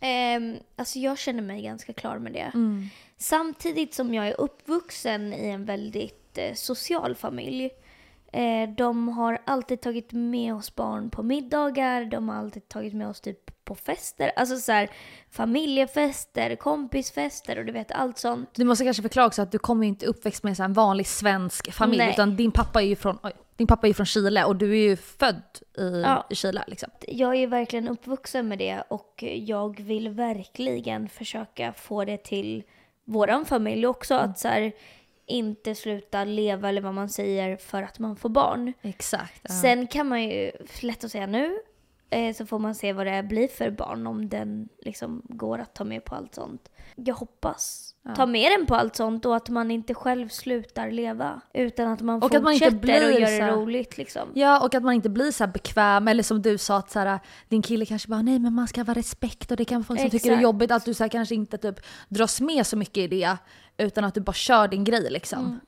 Ehm, 0.00 0.56
alltså 0.76 0.98
jag 0.98 1.18
känner 1.18 1.42
mig 1.42 1.62
ganska 1.62 1.92
klar 1.92 2.18
med 2.18 2.32
det. 2.32 2.50
Samtidigt 3.18 3.94
som 3.94 4.14
jag 4.14 4.28
är 4.28 4.40
uppvuxen 4.40 5.32
i 5.32 5.48
en 5.48 5.64
väldigt 5.64 6.38
eh, 6.38 6.54
social 6.54 7.14
familj. 7.14 7.70
Eh, 8.32 8.68
de 8.76 9.08
har 9.08 9.38
alltid 9.44 9.80
tagit 9.80 10.12
med 10.12 10.54
oss 10.54 10.74
barn 10.74 11.10
på 11.10 11.22
middagar, 11.22 12.04
de 12.04 12.28
har 12.28 12.36
alltid 12.36 12.68
tagit 12.68 12.94
med 12.94 13.08
oss 13.08 13.20
typ 13.20 13.64
på 13.64 13.74
fester. 13.74 14.32
Alltså 14.36 14.56
så 14.56 14.72
här, 14.72 14.90
familjefester, 15.30 16.56
kompisfester 16.56 17.58
och 17.58 17.64
du 17.64 17.72
vet 17.72 17.92
allt 17.92 18.18
sånt. 18.18 18.50
Du 18.54 18.64
måste 18.64 18.84
kanske 18.84 19.02
förklara 19.02 19.26
också 19.26 19.42
att 19.42 19.52
du 19.52 19.58
kommer 19.58 19.84
ju 19.84 19.88
inte 19.88 20.06
uppväxt 20.06 20.42
med 20.42 20.60
en 20.60 20.72
vanlig 20.72 21.06
svensk 21.06 21.72
familj 21.72 21.98
Nej. 21.98 22.10
utan 22.10 22.36
din 22.36 22.50
pappa 22.50 22.82
är 22.82 22.86
ju 22.86 22.96
från, 22.96 23.18
oj, 23.22 23.32
din 23.56 23.66
pappa 23.66 23.88
är 23.88 23.92
från 23.92 24.06
Chile 24.06 24.44
och 24.44 24.56
du 24.56 24.70
är 24.70 24.88
ju 24.88 24.96
född 24.96 25.42
i, 25.78 26.02
Ja. 26.04 26.26
Chile 26.30 26.64
liksom. 26.66 26.90
Jag 27.08 27.36
är 27.36 27.46
verkligen 27.46 27.88
uppvuxen 27.88 28.48
med 28.48 28.58
det 28.58 28.82
och 28.88 29.24
jag 29.26 29.80
vill 29.80 30.08
verkligen 30.08 31.08
försöka 31.08 31.72
få 31.72 32.04
det 32.04 32.24
till 32.24 32.62
våran 33.04 33.44
familj 33.44 33.86
också. 33.86 34.14
Att 34.14 34.38
så 34.38 34.48
här, 34.48 34.72
inte 35.30 35.74
sluta 35.74 36.24
leva 36.24 36.68
eller 36.68 36.80
vad 36.80 36.94
man 36.94 37.08
säger 37.08 37.56
för 37.56 37.82
att 37.82 37.98
man 37.98 38.16
får 38.16 38.28
barn. 38.28 38.72
Exakt. 38.82 39.40
ja. 39.42 39.54
Sen 39.54 39.86
kan 39.86 40.08
man 40.08 40.22
ju, 40.22 40.52
lätt 40.82 41.04
att 41.04 41.10
säga 41.12 41.26
nu, 41.26 41.58
eh, 42.10 42.34
så 42.34 42.46
får 42.46 42.58
man 42.58 42.74
se 42.74 42.92
vad 42.92 43.06
det 43.06 43.22
blir 43.22 43.48
för 43.48 43.70
barn 43.70 44.06
om 44.06 44.28
den 44.28 44.68
liksom 44.78 45.22
går 45.24 45.58
att 45.58 45.74
ta 45.74 45.84
med 45.84 46.04
på 46.04 46.14
allt 46.14 46.34
sånt. 46.34 46.70
Jag 46.94 47.14
hoppas 47.14 47.94
ta 48.16 48.26
med 48.26 48.52
den 48.58 48.66
på 48.66 48.74
allt 48.74 48.96
sånt 48.96 49.26
och 49.26 49.36
att 49.36 49.48
man 49.48 49.70
inte 49.70 49.94
själv 49.94 50.28
slutar 50.28 50.90
leva. 50.90 51.40
Utan 51.54 51.88
att 51.88 52.00
man 52.00 52.16
Och 52.16 52.22
fortsätter 52.22 52.38
att 52.38 52.44
man 52.44 52.52
inte 52.52 52.70
blir 52.70 53.06
och 53.06 53.20
gör 53.20 53.40
det 53.40 53.50
roligt 53.50 53.98
liksom. 53.98 54.28
Ja, 54.34 54.64
och 54.64 54.74
att 54.74 54.82
man 54.82 54.94
inte 54.94 55.08
blir 55.08 55.30
så 55.30 55.46
bekväm 55.46 56.08
eller 56.08 56.22
som 56.22 56.42
du 56.42 56.58
sa 56.58 56.76
att 56.76 56.90
så 56.90 56.98
här, 56.98 57.18
din 57.48 57.62
kille 57.62 57.86
kanske 57.86 58.08
bara 58.08 58.22
nej 58.22 58.38
men 58.38 58.52
man 58.52 58.68
ska 58.68 58.84
vara 58.84 58.98
respekt 58.98 59.50
och 59.50 59.56
det 59.56 59.64
kan 59.64 59.84
folk 59.84 60.00
som 60.00 60.10
tycker 60.10 60.28
det 60.28 60.32
är 60.32 60.32
Exakt. 60.32 60.42
jobbigt 60.42 60.70
att 60.70 60.84
du 60.84 60.94
så 60.94 61.04
här, 61.04 61.08
kanske 61.08 61.34
inte 61.34 61.58
typ 61.58 61.80
dras 62.08 62.40
med 62.40 62.66
så 62.66 62.76
mycket 62.76 62.98
i 62.98 63.06
det 63.06 63.36
utan 63.78 64.04
att 64.04 64.14
du 64.14 64.20
bara 64.20 64.32
kör 64.32 64.68
din 64.68 64.84
grej 64.84 65.10
liksom. 65.10 65.44
Mm. 65.44 65.60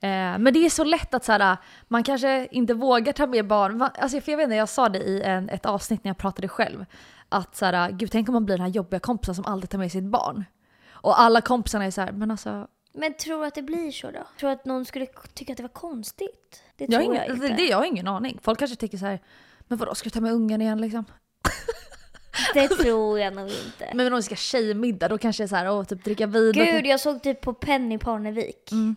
Eh, 0.00 0.08
men 0.38 0.52
det 0.52 0.58
är 0.66 0.70
så 0.70 0.84
lätt 0.84 1.14
att 1.14 1.24
så 1.24 1.32
här, 1.32 1.56
man 1.88 2.02
kanske 2.02 2.48
inte 2.50 2.74
vågar 2.74 3.12
ta 3.12 3.26
med 3.26 3.46
barn. 3.46 3.82
Alltså, 3.82 4.20
för 4.20 4.32
jag 4.32 4.36
vet 4.36 4.44
inte, 4.44 4.56
jag 4.56 4.68
sa 4.68 4.88
det 4.88 4.98
i 4.98 5.22
en, 5.22 5.48
ett 5.48 5.66
avsnitt 5.66 6.04
när 6.04 6.08
jag 6.08 6.18
pratade 6.18 6.48
själv. 6.48 6.84
Att 7.28 7.56
så 7.56 7.64
här, 7.64 7.90
gud 7.90 8.10
tänk 8.10 8.28
om 8.28 8.32
man 8.32 8.44
blir 8.44 8.56
den 8.56 8.66
här 8.66 8.72
jobbiga 8.72 9.00
kompisen 9.00 9.34
som 9.34 9.44
aldrig 9.44 9.70
tar 9.70 9.78
med 9.78 9.92
sitt 9.92 10.04
barn. 10.04 10.44
Och 10.90 11.20
alla 11.20 11.40
kompisarna 11.40 11.84
är 11.84 11.90
så 11.90 12.00
här, 12.00 12.12
men 12.12 12.30
alltså 12.30 12.66
Men 12.94 13.14
tror 13.14 13.40
du 13.40 13.46
att 13.46 13.54
det 13.54 13.62
blir 13.62 13.90
så 13.92 14.06
då? 14.10 14.26
Tror 14.40 14.50
du 14.50 14.54
att 14.54 14.64
någon 14.64 14.84
skulle 14.84 15.06
tycka 15.34 15.52
att 15.52 15.56
det 15.56 15.62
var 15.62 15.68
konstigt? 15.70 16.62
Det 16.76 16.84
jag 16.84 16.90
tror 16.92 17.02
ingen, 17.02 17.26
jag 17.26 17.34
inte. 17.36 17.48
det, 17.48 17.66
jag 17.66 17.76
har 17.76 17.84
ingen 17.84 18.08
aning. 18.08 18.38
Folk 18.42 18.58
kanske 18.58 18.76
tycker 18.76 18.98
så 18.98 19.06
här, 19.06 19.20
men 19.68 19.78
vadå 19.78 19.94
ska 19.94 20.04
du 20.06 20.10
ta 20.10 20.20
med 20.20 20.32
ungen 20.32 20.62
igen 20.62 20.80
liksom? 20.80 21.04
Det 22.54 22.68
tror 22.68 23.18
jag 23.18 23.34
nog 23.34 23.48
inte. 23.48 23.90
Men 23.94 24.12
om 24.12 24.16
vi 24.16 24.22
ska 24.22 24.34
tjejmiddag 24.36 25.08
då 25.08 25.18
kanske 25.18 25.42
det 25.42 25.44
är 25.44 25.48
så 25.48 25.56
här, 25.56 25.70
åh, 25.70 25.84
typ 25.84 26.04
dricka 26.04 26.26
vin. 26.26 26.52
Gud, 26.52 26.66
kan- 26.66 26.84
jag 26.84 27.00
såg 27.00 27.22
typ 27.22 27.40
på 27.40 27.52
Penny 27.54 27.98
Parnevik. 27.98 28.72
Mm. 28.72 28.96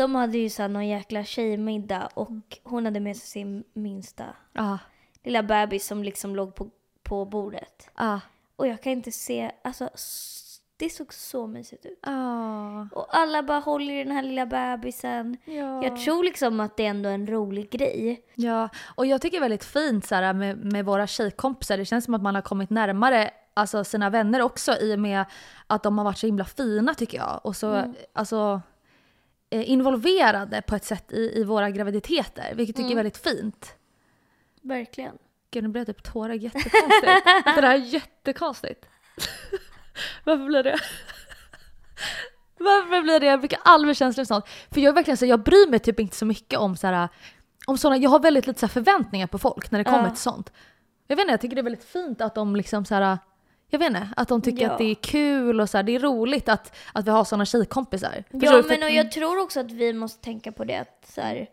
De 0.00 0.14
hade 0.14 0.38
ju 0.38 0.48
såhär 0.50 0.68
någon 0.68 0.88
jäkla 0.88 1.24
tjejmiddag 1.24 2.08
och 2.14 2.58
hon 2.64 2.84
hade 2.84 3.00
med 3.00 3.16
sig 3.16 3.26
sin 3.26 3.64
minsta 3.72 4.24
Ja, 4.52 4.78
lilla 5.24 5.42
bebis 5.42 5.86
som 5.86 6.02
liksom 6.02 6.36
låg 6.36 6.54
på, 6.54 6.70
på 7.02 7.24
bordet. 7.24 7.90
ja, 7.96 8.20
Och 8.56 8.66
jag 8.66 8.82
kan 8.82 8.92
inte 8.92 9.12
se, 9.12 9.50
alltså 9.64 9.88
det 10.76 10.90
såg 10.90 11.14
så 11.14 11.46
mysigt 11.46 11.86
ut. 11.86 11.98
ja. 12.06 12.88
Och 12.92 13.06
alla 13.16 13.42
bara 13.42 13.58
håller 13.58 13.94
i 13.94 14.04
den 14.04 14.12
här 14.12 14.22
lilla 14.22 14.46
bebisen. 14.46 15.36
Ja. 15.44 15.84
Jag 15.84 16.00
tror 16.04 16.24
liksom 16.24 16.60
att 16.60 16.76
det 16.76 16.86
är 16.86 16.90
ändå 16.90 17.08
en 17.08 17.26
rolig 17.26 17.70
grej. 17.70 18.22
ja, 18.34 18.68
och 18.94 19.06
jag 19.06 19.20
tycker 19.22 19.36
det 19.36 19.38
är 19.38 19.48
väldigt 19.48 19.64
fint 19.64 20.06
så 20.06 20.14
här, 20.14 20.32
med, 20.32 20.72
med 20.72 20.84
våra 20.84 21.06
tjejkompisar. 21.06 21.78
Det 21.78 21.84
känns 21.84 22.04
som 22.04 22.14
att 22.14 22.22
man 22.22 22.34
har 22.34 22.42
kommit 22.42 22.70
närmare 22.70 23.30
alltså, 23.54 23.84
sina 23.84 24.10
vänner 24.10 24.42
också 24.42 24.72
i 24.80 24.94
och 24.94 24.98
med 24.98 25.24
att 25.66 25.82
de 25.82 25.98
har 25.98 26.04
varit 26.04 26.18
så 26.18 26.26
himla 26.26 26.44
fina 26.44 26.94
tycker 26.94 27.18
jag. 27.18 27.40
Och 27.44 27.56
så 27.56 27.94
alltså, 28.12 28.36
eh, 28.36 28.60
involverade 29.50 30.62
på 30.62 30.74
ett 30.76 30.84
sätt 30.84 31.12
i, 31.12 31.32
i 31.40 31.44
våra 31.44 31.70
graviditeter, 31.70 32.54
vilket 32.54 32.78
jag 32.78 32.84
tycker 32.84 32.92
är 32.92 33.02
väldigt 33.04 33.16
fint. 33.16 33.74
Verkligen. 34.62 35.18
Gud, 35.50 35.62
nu 35.62 35.68
blev 35.68 35.88
jag 35.88 35.96
typ 35.96 36.12
tårögd 36.12 36.42
jättekonstigt. 36.42 37.24
det 37.44 37.60
där 37.60 37.62
är 37.62 37.74
jättekonstigt. 37.74 38.86
Varför 40.24 40.44
blir 40.46 40.62
det? 40.62 40.78
Varför 42.58 43.02
blir 43.02 43.20
det? 43.20 43.26
Jag 43.26 43.38
brukar 43.40 43.58
aldrig 43.64 43.96
känslor 43.96 44.22
och 44.22 44.28
sånt. 44.28 44.44
För 44.70 44.80
jag 44.80 44.90
är 44.90 44.94
verkligen 44.94 45.16
så, 45.16 45.26
jag 45.26 45.42
bryr 45.42 45.70
mig 45.70 45.78
typ 45.78 46.00
inte 46.00 46.16
så 46.16 46.26
mycket 46.26 46.58
om 46.58 46.76
så 46.76 46.86
här, 46.86 47.08
om 47.66 47.78
såna, 47.78 47.96
jag 47.96 48.10
har 48.10 48.18
väldigt 48.20 48.46
lite 48.46 48.60
så 48.60 48.68
förväntningar 48.68 49.26
på 49.26 49.38
folk 49.38 49.70
när 49.70 49.78
det 49.78 49.84
kommer 49.84 50.04
Ja. 50.04 50.08
till 50.10 50.18
sånt. 50.22 50.52
Jag 51.06 51.16
vet 51.16 51.22
inte, 51.22 51.32
jag 51.32 51.40
tycker 51.40 51.56
det 51.56 51.60
är 51.60 51.64
väldigt 51.64 51.84
fint 51.84 52.20
att 52.20 52.34
de 52.34 52.56
liksom 52.56 52.84
så 52.84 52.94
här, 52.94 53.18
jag 53.70 53.78
vet 53.78 53.86
inte, 53.86 54.08
att 54.16 54.28
de 54.28 54.42
tycker 54.42 54.62
Ja. 54.62 54.70
att 54.72 54.78
det 54.78 54.90
är 54.90 54.94
kul 54.94 55.60
och 55.60 55.70
så 55.70 55.78
här, 55.78 55.82
det 55.82 55.94
är 55.94 55.98
roligt 56.00 56.48
att, 56.48 56.76
att 56.92 57.06
vi 57.06 57.10
har 57.10 57.24
såna 57.24 57.44
tjejkompisar. 57.44 58.24
Förstår 58.30 58.44
Ja, 58.44 58.56
du? 58.56 58.62
För 58.62 58.68
men 58.68 58.82
och 58.82 58.90
jag 58.90 59.12
tror 59.12 59.38
också 59.42 59.60
att 59.60 59.70
vi 59.70 59.92
måste 59.92 60.24
tänka 60.24 60.52
på 60.52 60.64
det 60.64 60.76
att 60.76 61.06
så 61.14 61.20
här, 61.20 61.48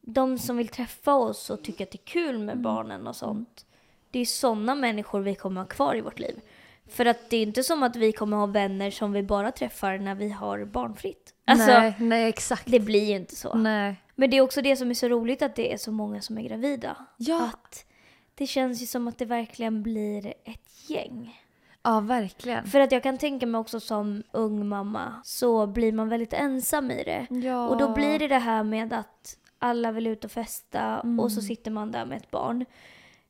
de 0.00 0.38
som 0.38 0.56
vill 0.56 0.68
träffa 0.68 1.14
oss 1.14 1.50
och 1.50 1.64
tycker 1.64 1.84
att 1.84 1.90
det 1.90 1.98
är 2.02 2.06
kul 2.06 2.38
med 2.38 2.60
barnen 2.60 3.06
och 3.06 3.16
sånt. 3.16 3.66
Det 4.10 4.18
är 4.18 4.24
sådana 4.24 4.74
människor 4.74 5.20
vi 5.20 5.34
kommer 5.34 5.60
ha 5.60 5.68
kvar 5.68 5.94
i 5.96 6.00
vårt 6.00 6.18
liv. 6.18 6.40
För 6.88 7.06
att 7.06 7.30
det 7.30 7.36
är 7.36 7.42
inte 7.42 7.62
som 7.62 7.82
att 7.82 7.96
vi 7.96 8.12
kommer 8.12 8.36
ha 8.36 8.46
vänner 8.46 8.90
som 8.90 9.12
vi 9.12 9.22
bara 9.22 9.52
träffar 9.52 9.98
när 9.98 10.14
vi 10.14 10.30
har 10.30 10.64
barnfritt. 10.64 11.34
Alltså, 11.44 11.66
nej, 11.66 11.94
nej, 11.98 12.28
exakt. 12.28 12.62
det 12.66 12.80
blir 12.80 13.04
ju 13.04 13.16
inte 13.16 13.36
så. 13.36 13.54
Nej. 13.54 13.96
Men 14.14 14.30
det 14.30 14.36
är 14.36 14.40
också 14.40 14.62
det 14.62 14.76
som 14.76 14.90
är 14.90 14.94
så 14.94 15.08
roligt 15.08 15.42
att 15.42 15.56
det 15.56 15.72
är 15.72 15.76
så 15.76 15.92
många 15.92 16.20
som 16.20 16.38
är 16.38 16.42
gravida. 16.42 16.96
Ja. 17.16 17.44
Att 17.54 17.84
det 18.34 18.46
känns 18.46 18.82
ju 18.82 18.86
som 18.86 19.08
att 19.08 19.18
det 19.18 19.24
verkligen 19.24 19.82
blir 19.82 20.26
ett 20.44 20.90
gäng. 20.90 21.40
Ja, 21.82 22.00
verkligen. 22.00 22.66
För 22.66 22.80
att 22.80 22.92
jag 22.92 23.02
kan 23.02 23.18
tänka 23.18 23.46
mig 23.46 23.58
också 23.58 23.80
som 23.80 24.22
ung 24.32 24.68
mamma 24.68 25.20
så 25.24 25.66
blir 25.66 25.92
man 25.92 26.08
väldigt 26.08 26.32
ensam 26.32 26.90
i 26.90 27.04
det. 27.04 27.26
Ja. 27.30 27.68
Och 27.68 27.76
då 27.76 27.94
blir 27.94 28.18
det 28.18 28.28
det 28.28 28.38
här 28.38 28.62
med 28.62 28.92
att 28.92 29.36
alla 29.58 29.92
vill 29.92 30.06
ut 30.06 30.24
och 30.24 30.30
festa 30.30 30.80
Mm. 30.80 31.20
och 31.20 31.32
så 31.32 31.40
sitter 31.40 31.70
man 31.70 31.90
där 31.92 32.04
med 32.06 32.16
ett 32.16 32.30
barn. 32.30 32.64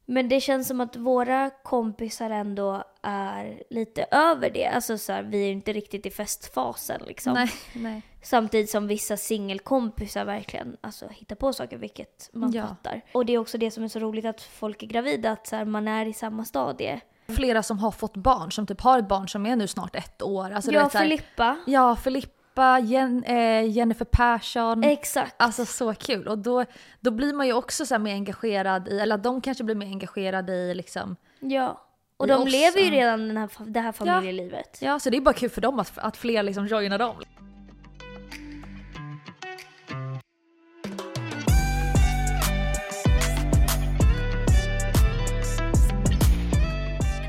Men 0.06 0.28
det 0.28 0.40
känns 0.40 0.68
som 0.68 0.80
att 0.80 0.96
våra 0.96 1.50
kompisar 1.50 2.30
ändå 2.30 2.84
är 3.02 3.62
lite 3.70 4.06
över 4.10 4.50
det. 4.50 4.66
Alltså 4.66 4.98
så 4.98 5.12
här, 5.12 5.22
vi 5.22 5.48
är 5.48 5.52
inte 5.52 5.72
riktigt 5.72 6.06
i 6.06 6.10
festfasen 6.10 7.00
liksom. 7.06 7.32
Nej, 7.32 7.50
nej. 7.74 8.02
Samtidigt 8.24 8.70
som 8.70 8.86
vissa 8.86 9.16
singelkompisar 9.16 10.24
verkligen 10.24 10.76
alltså, 10.80 11.08
hittar 11.10 11.36
på 11.36 11.52
saker, 11.52 11.76
vilket 11.78 12.30
man 12.32 12.52
Ja. 12.52 12.66
fattar. 12.66 13.00
Och 13.12 13.26
det 13.26 13.32
är 13.32 13.38
också 13.38 13.58
det 13.58 13.70
som 13.70 13.84
är 13.84 13.88
så 13.88 13.98
roligt 13.98 14.24
att 14.24 14.40
folk 14.42 14.82
är 14.82 14.86
gravida, 14.86 15.30
att 15.30 15.46
så 15.46 15.56
här, 15.56 15.64
man 15.64 15.88
är 15.88 16.06
i 16.06 16.12
samma 16.12 16.44
stadie. 16.44 17.00
Flera 17.28 17.62
som 17.62 17.78
har 17.78 17.90
fått 17.90 18.16
barn, 18.16 18.52
som 18.52 18.66
typ 18.66 18.80
har 18.80 18.98
ett 18.98 19.08
barn 19.08 19.28
som 19.28 19.46
är 19.46 19.56
nu 19.56 19.66
snart 19.66 19.96
ett 19.96 20.22
år. 20.22 20.50
Alltså, 20.52 20.72
ja, 20.72 20.82
vet, 20.82 20.92
så 20.92 20.98
här- 20.98 21.04
Filippa. 21.04 21.56
Ja, 21.66 21.96
Filippa, 21.96 22.78
Jen, 22.78 23.24
eh, 23.24 23.70
Jennifer 23.70 24.04
Persson. 24.04 24.84
Exakt. 24.84 25.34
Alltså 25.38 25.66
så 25.66 25.94
kul. 25.94 26.28
Och 26.28 26.38
då, 26.38 26.64
då 27.00 27.10
blir 27.10 27.32
man 27.34 27.46
ju 27.46 27.52
också 27.52 27.86
så 27.86 27.94
här 27.94 27.98
mer 27.98 28.14
engagerad 28.14 28.88
i, 28.88 28.98
eller 29.00 29.18
de 29.18 29.40
kanske 29.40 29.64
blir 29.64 29.74
mer 29.74 29.86
engagerade 29.86 30.52
i 30.52 30.74
liksom, 30.74 31.16
Ja. 31.40 31.80
Och 32.16 32.26
de 32.26 32.46
lever 32.46 32.78
ju 32.80 32.86
ja. 32.86 32.92
redan 32.92 33.28
den 33.28 33.36
här, 33.36 33.50
det 33.66 33.80
här 33.80 33.92
familjelivet. 33.92 34.78
ja 34.80 34.98
så 34.98 35.10
det 35.10 35.16
är 35.16 35.20
bara 35.20 35.34
kul 35.34 35.50
för 35.50 35.60
dem 35.60 35.78
att, 35.80 35.98
att 35.98 36.16
fler 36.16 36.42
liksom 36.42 36.66
joinar 36.66 36.98
dem. 36.98 37.16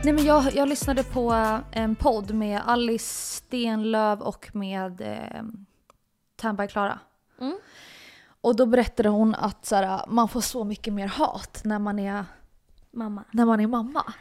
Nej 0.06 0.14
men 0.14 0.26
jag, 0.26 0.54
jag 0.56 0.70
lyssnade 0.70 1.04
på 1.04 1.32
en 1.72 1.96
podd 1.96 2.34
med 2.34 2.62
Alice 2.66 3.36
Stenlöv 3.36 4.22
och 4.22 4.50
med 4.56 5.02
eh, 5.02 5.44
Tandberg 6.36 6.68
Klara. 6.68 7.00
Mm. 7.42 7.58
Och 8.42 8.56
då 8.56 8.66
berättade 8.66 9.10
hon 9.10 9.36
att 9.36 9.66
så 9.66 9.76
här, 9.76 10.06
man 10.08 10.28
får 10.28 10.42
så 10.42 10.64
mycket 10.64 10.94
mer 10.94 11.08
hat 11.08 11.62
när 11.64 11.80
man 11.80 12.00
är, 12.00 12.26
Mamma. 12.92 13.24
när 13.32 13.46
man 13.46 13.60
är 13.60 13.68
mamma. 13.68 14.14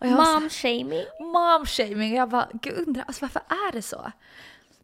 Och 0.00 0.06
jag 0.06 0.16
var 0.16 0.24
så- 0.24 0.40
Mom 0.40 0.48
shaming. 0.50 1.04
mom 1.20 1.66
shaming. 1.66 2.14
Jag 2.14 2.28
bara, 2.28 2.48
gud 2.52 2.88
undrar, 2.88 3.04
alltså 3.06 3.24
varför 3.24 3.40
är 3.48 3.72
det 3.72 3.82
så? 3.82 4.12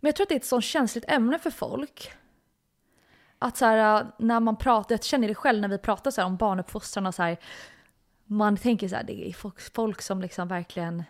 Men 0.00 0.08
jag 0.08 0.16
tror 0.16 0.24
att 0.24 0.28
det 0.28 0.34
är 0.34 0.40
ett 0.40 0.44
sånt 0.46 0.64
känsligt 0.64 1.04
ämne 1.08 1.38
för 1.38 1.50
folk. 1.50 2.12
Att 3.38 3.56
så 3.56 3.64
här, 3.64 4.06
när 4.18 4.40
man 4.40 4.56
pratar, 4.56 4.92
jag 4.94 5.04
känner 5.04 5.28
det 5.28 5.34
själv 5.34 5.60
när 5.60 5.68
vi 5.68 5.78
pratar 5.78 6.10
så 6.10 6.20
här 6.20 6.26
om 6.26 6.36
barnuppfostran 6.36 7.06
och 7.06 7.14
så 7.14 7.22
här. 7.22 7.38
Man 8.30 8.56
tänker 8.56 8.88
så 8.88 8.96
här, 8.96 9.04
det 9.04 9.28
är 9.28 9.32
folk, 9.32 9.74
folk 9.74 10.02
som 10.02 10.22
liksom 10.22 10.48
verkligen, 10.48 11.04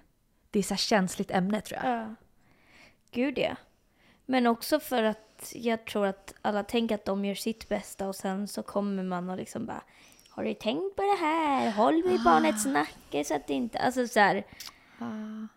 det 0.50 0.58
är 0.58 0.62
så 0.62 0.76
känsligt 0.76 1.30
ämne 1.30 1.60
tror 1.60 1.80
jag. 1.82 1.92
Ja. 1.92 2.14
Gud 3.10 3.38
ja. 3.38 3.56
Men 4.26 4.46
också 4.46 4.80
för 4.80 5.02
att 5.02 5.52
jag 5.54 5.84
tror 5.84 6.06
att 6.06 6.34
alla 6.42 6.62
tänker 6.62 6.94
att 6.94 7.04
de 7.04 7.24
gör 7.24 7.34
sitt 7.34 7.68
bästa 7.68 8.08
och 8.08 8.16
sen 8.16 8.48
så 8.48 8.62
kommer 8.62 9.02
man 9.02 9.30
och 9.30 9.36
liksom 9.36 9.66
bara 9.66 9.82
Har 10.30 10.44
du 10.44 10.54
tänkt 10.54 10.96
på 10.96 11.02
det 11.02 11.26
här? 11.26 11.70
Håll 11.70 12.02
vid 12.02 12.22
barnets 12.22 12.66
nacke 12.66 13.24
så 13.24 13.34
att 13.34 13.46
det 13.46 13.54
inte... 13.54 13.78
Alltså 13.78 14.08
så 14.08 14.20
här, 14.20 14.44
Ah. 14.98 15.48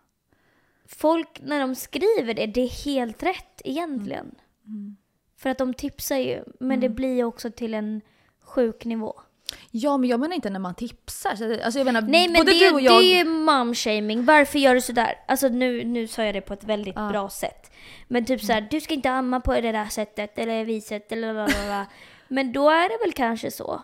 Folk 0.86 1.40
när 1.42 1.60
de 1.60 1.74
skriver 1.74 2.34
det, 2.34 2.46
det 2.46 2.60
är 2.60 2.84
helt 2.84 3.22
rätt 3.22 3.62
egentligen. 3.64 4.34
Mm. 4.66 4.96
För 5.36 5.50
att 5.50 5.58
de 5.58 5.74
tipsar 5.74 6.16
ju, 6.16 6.44
men 6.60 6.80
det 6.80 6.88
blir 6.88 7.14
ju 7.16 7.24
också 7.24 7.50
till 7.50 7.74
en 7.74 8.00
sjuk 8.40 8.84
nivå. 8.84 9.20
Ja 9.70 9.96
men 9.96 10.10
jag 10.10 10.20
menar 10.20 10.34
inte 10.34 10.50
när 10.50 10.58
man 10.60 10.74
tipsar. 10.74 11.36
Så 11.36 11.64
Alltså 11.64 11.78
jag 11.80 11.84
menar, 11.84 12.02
Nej 12.02 12.28
men 12.28 12.46
det, 12.46 12.52
du 12.52 12.66
är- 12.66 12.72
och 12.72 12.78
det 12.78 12.84
jag. 12.84 13.04
är 13.04 13.18
ju 13.18 13.24
momshaming. 13.24 14.24
Varför 14.24 14.58
gör 14.58 14.74
du 14.74 14.80
sådär? 14.80 15.14
Alltså 15.28 15.48
nu, 15.48 15.84
nu 15.84 16.06
sa 16.08 16.22
jag 16.24 16.34
det 16.34 16.40
på 16.40 16.54
ett 16.54 16.64
väldigt 16.64 16.96
Ja. 16.96 17.08
bra 17.08 17.28
sätt. 17.30 17.70
Men 18.08 18.24
typ 18.24 18.40
såhär, 18.44 18.60
du 18.70 18.80
ska 18.80 18.94
inte 18.94 19.10
amma 19.10 19.40
på 19.40 19.52
det 19.60 19.72
där 19.72 19.86
sättet 19.86 20.38
eller 20.38 20.64
viset 20.64 21.12
eller 21.12 21.32
lalala. 21.34 21.86
Men 22.28 22.52
då 22.52 22.70
är 22.70 22.88
det 22.88 23.04
väl 23.04 23.12
kanske 23.12 23.50
så. 23.50 23.82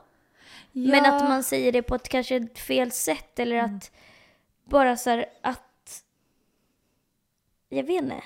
Men 0.73 1.05
Ja. 1.05 1.17
att 1.17 1.29
man 1.29 1.43
säger 1.43 1.73
det 1.73 1.83
på 1.83 1.95
ett 1.95 2.09
kanske 2.09 2.47
fel 2.47 2.91
sätt 2.93 3.39
eller 3.39 3.57
Mm. 3.57 3.77
att 3.77 3.91
bara 4.65 4.97
såhär 4.97 5.27
att... 5.43 6.03
Jag 7.69 7.83
vet 7.83 8.03
inte. 8.03 8.23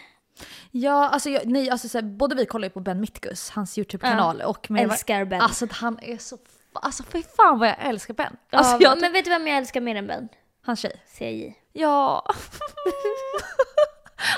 Ja, 0.70 1.08
alltså, 1.08 1.30
jag, 1.30 1.46
nej, 1.46 1.70
alltså 1.70 1.88
så 1.88 1.98
här, 1.98 2.02
både 2.02 2.34
vi 2.34 2.46
kollar 2.46 2.66
ju 2.66 2.70
på 2.70 2.80
Ben 2.80 3.00
Mitkus, 3.00 3.50
hans 3.50 3.78
YouTube-kanal. 3.78 4.40
Och 4.42 4.70
med, 4.70 4.82
Älskar 4.82 5.24
Ben. 5.24 5.40
Alltså 5.40 5.66
han 5.70 5.98
är 6.02 6.16
så... 6.18 6.38
Alltså 6.72 7.02
fy 7.02 7.22
fan 7.22 7.58
vad 7.58 7.68
jag 7.68 7.76
älskar 7.80 8.14
Ben. 8.14 8.36
Ja, 8.50 8.58
Alltså, 8.58 8.76
jag, 8.80 9.00
men 9.00 9.12
vet 9.12 9.24
du 9.24 9.30
vem 9.30 9.46
jag 9.46 9.56
älskar 9.56 9.80
mer 9.80 9.96
än 9.96 10.06
Ben? 10.06 10.28
Hans 10.62 10.80
tjej. 10.80 11.02
CJ. 11.06 11.54
Ja. 11.72 12.24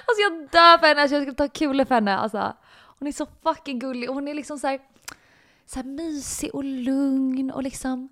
alltså 0.06 0.20
jag 0.22 0.32
dör 0.32 0.78
för 0.78 0.86
henne, 0.86 1.00
alltså, 1.02 1.14
jag 1.16 1.22
skulle 1.22 1.36
ta 1.36 1.48
kulor 1.48 1.84
för 1.84 1.94
henne. 1.94 2.18
Alltså, 2.18 2.56
hon 2.98 3.08
är 3.08 3.12
så 3.12 3.26
fucking 3.42 3.78
gullig 3.78 4.08
och 4.08 4.14
hon 4.14 4.28
är 4.28 4.34
liksom 4.34 4.58
så 4.58 4.66
här, 4.66 4.78
så 5.66 5.76
här 5.78 5.84
mysig 5.86 6.54
och 6.54 6.64
lugn 6.64 7.50
och 7.50 7.62
liksom 7.62 8.08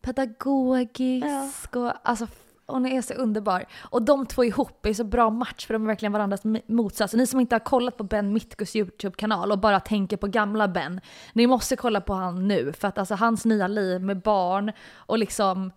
pedagogisk. 0.00 1.76
Och, 1.76 1.92
alltså, 2.02 2.26
hon 2.66 2.86
är 2.86 3.02
så 3.02 3.14
underbar. 3.14 3.64
Och 3.80 4.02
de 4.02 4.26
två 4.26 4.44
ihop 4.44 4.86
är 4.86 4.94
så 4.94 5.04
bra 5.04 5.30
match 5.30 5.66
för 5.66 5.74
de 5.74 5.82
är 5.82 5.86
verkligen 5.86 6.12
varandras 6.12 6.44
m- 6.44 6.58
motsatser. 6.66 7.18
Ni 7.18 7.26
som 7.26 7.40
inte 7.40 7.54
har 7.54 7.60
kollat 7.60 7.96
på 7.96 8.04
Ben 8.04 8.32
Mitkus 8.32 8.76
YouTube-kanal 8.76 9.52
och 9.52 9.58
bara 9.58 9.80
tänker 9.80 10.16
på 10.16 10.26
gamla 10.26 10.68
Ben, 10.68 11.00
ni 11.32 11.46
måste 11.46 11.76
kolla 11.76 12.00
på 12.00 12.14
han 12.14 12.48
nu 12.48 12.72
för 12.72 12.88
att 12.88 12.98
alltså 12.98 13.14
hans 13.14 13.44
nya 13.44 13.66
liv 13.68 14.00
med 14.02 14.20
barn 14.20 14.72
och 14.94 15.18
liksom 15.18 15.70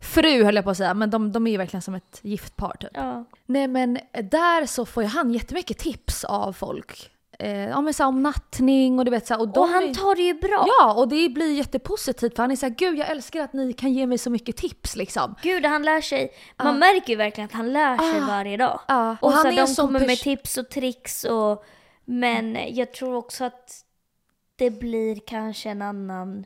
fru 0.00 0.44
höll 0.44 0.54
jag 0.54 0.64
på 0.64 0.70
att 0.70 0.76
säga, 0.76 0.94
men 0.94 1.10
de, 1.10 1.32
de 1.32 1.46
är 1.46 1.50
ju 1.50 1.56
verkligen 1.58 1.82
som 1.82 1.94
ett 1.94 2.18
gift 2.22 2.56
par 2.56 2.76
typ. 2.80 2.90
Ja. 2.94 3.24
Nej 3.46 3.68
men 3.68 3.98
där 4.30 4.66
så 4.66 4.86
får 4.86 5.02
ju 5.02 5.08
han 5.08 5.30
jättemycket 5.32 5.78
tips 5.78 6.24
av 6.24 6.52
folk. 6.52 7.10
Eh, 7.38 7.68
ja 7.68 7.80
men 7.80 7.94
så 7.94 8.02
här, 8.02 8.08
om 8.08 8.22
nattning 8.22 8.98
och 8.98 9.04
du 9.04 9.10
vet 9.10 9.26
så 9.26 9.34
här, 9.34 9.40
och, 9.40 9.58
Och 9.58 9.68
han 9.68 9.82
är- 9.84 9.94
tar 9.94 10.14
det 10.16 10.22
ju 10.22 10.34
bra. 10.34 10.66
Ja 10.78 10.94
och 10.94 11.08
det 11.08 11.28
blir 11.28 11.52
jättepositivt 11.52 12.36
för 12.36 12.42
han 12.42 12.50
är 12.50 12.56
såhär 12.56 12.74
gud 12.74 12.98
jag 12.98 13.10
älskar 13.10 13.40
att 13.44 13.52
ni 13.52 13.72
kan 13.72 13.92
ge 13.92 14.06
mig 14.06 14.18
så 14.18 14.30
mycket 14.30 14.56
tips 14.56 14.96
liksom. 14.96 15.34
Gud, 15.42 15.64
han 15.66 15.82
lär 15.82 16.00
sig. 16.00 16.30
Man 16.62 16.78
märker 16.78 17.10
ju 17.10 17.16
verkligen 17.16 17.46
att 17.46 17.52
han 17.54 17.72
lär 17.72 17.98
sig 17.98 18.20
Ah. 18.22 18.26
varje 18.26 18.56
dag. 18.56 18.80
Ja, 18.88 19.10
Och, 19.20 19.26
och 19.28 19.32
han 19.32 19.42
så 19.42 19.48
är 19.48 19.52
här, 19.52 19.66
de 19.66 19.74
kommer 19.74 20.06
med 20.06 20.18
tips 20.18 20.56
och 20.58 20.68
tricks 20.68 21.24
och... 21.24 21.64
Men 22.04 22.58
jag 22.74 22.92
tror 22.92 23.14
också 23.16 23.44
att 23.44 23.84
det 24.56 24.70
blir 24.70 25.20
kanske 25.26 25.70
en 25.70 25.82
annan 25.82 26.44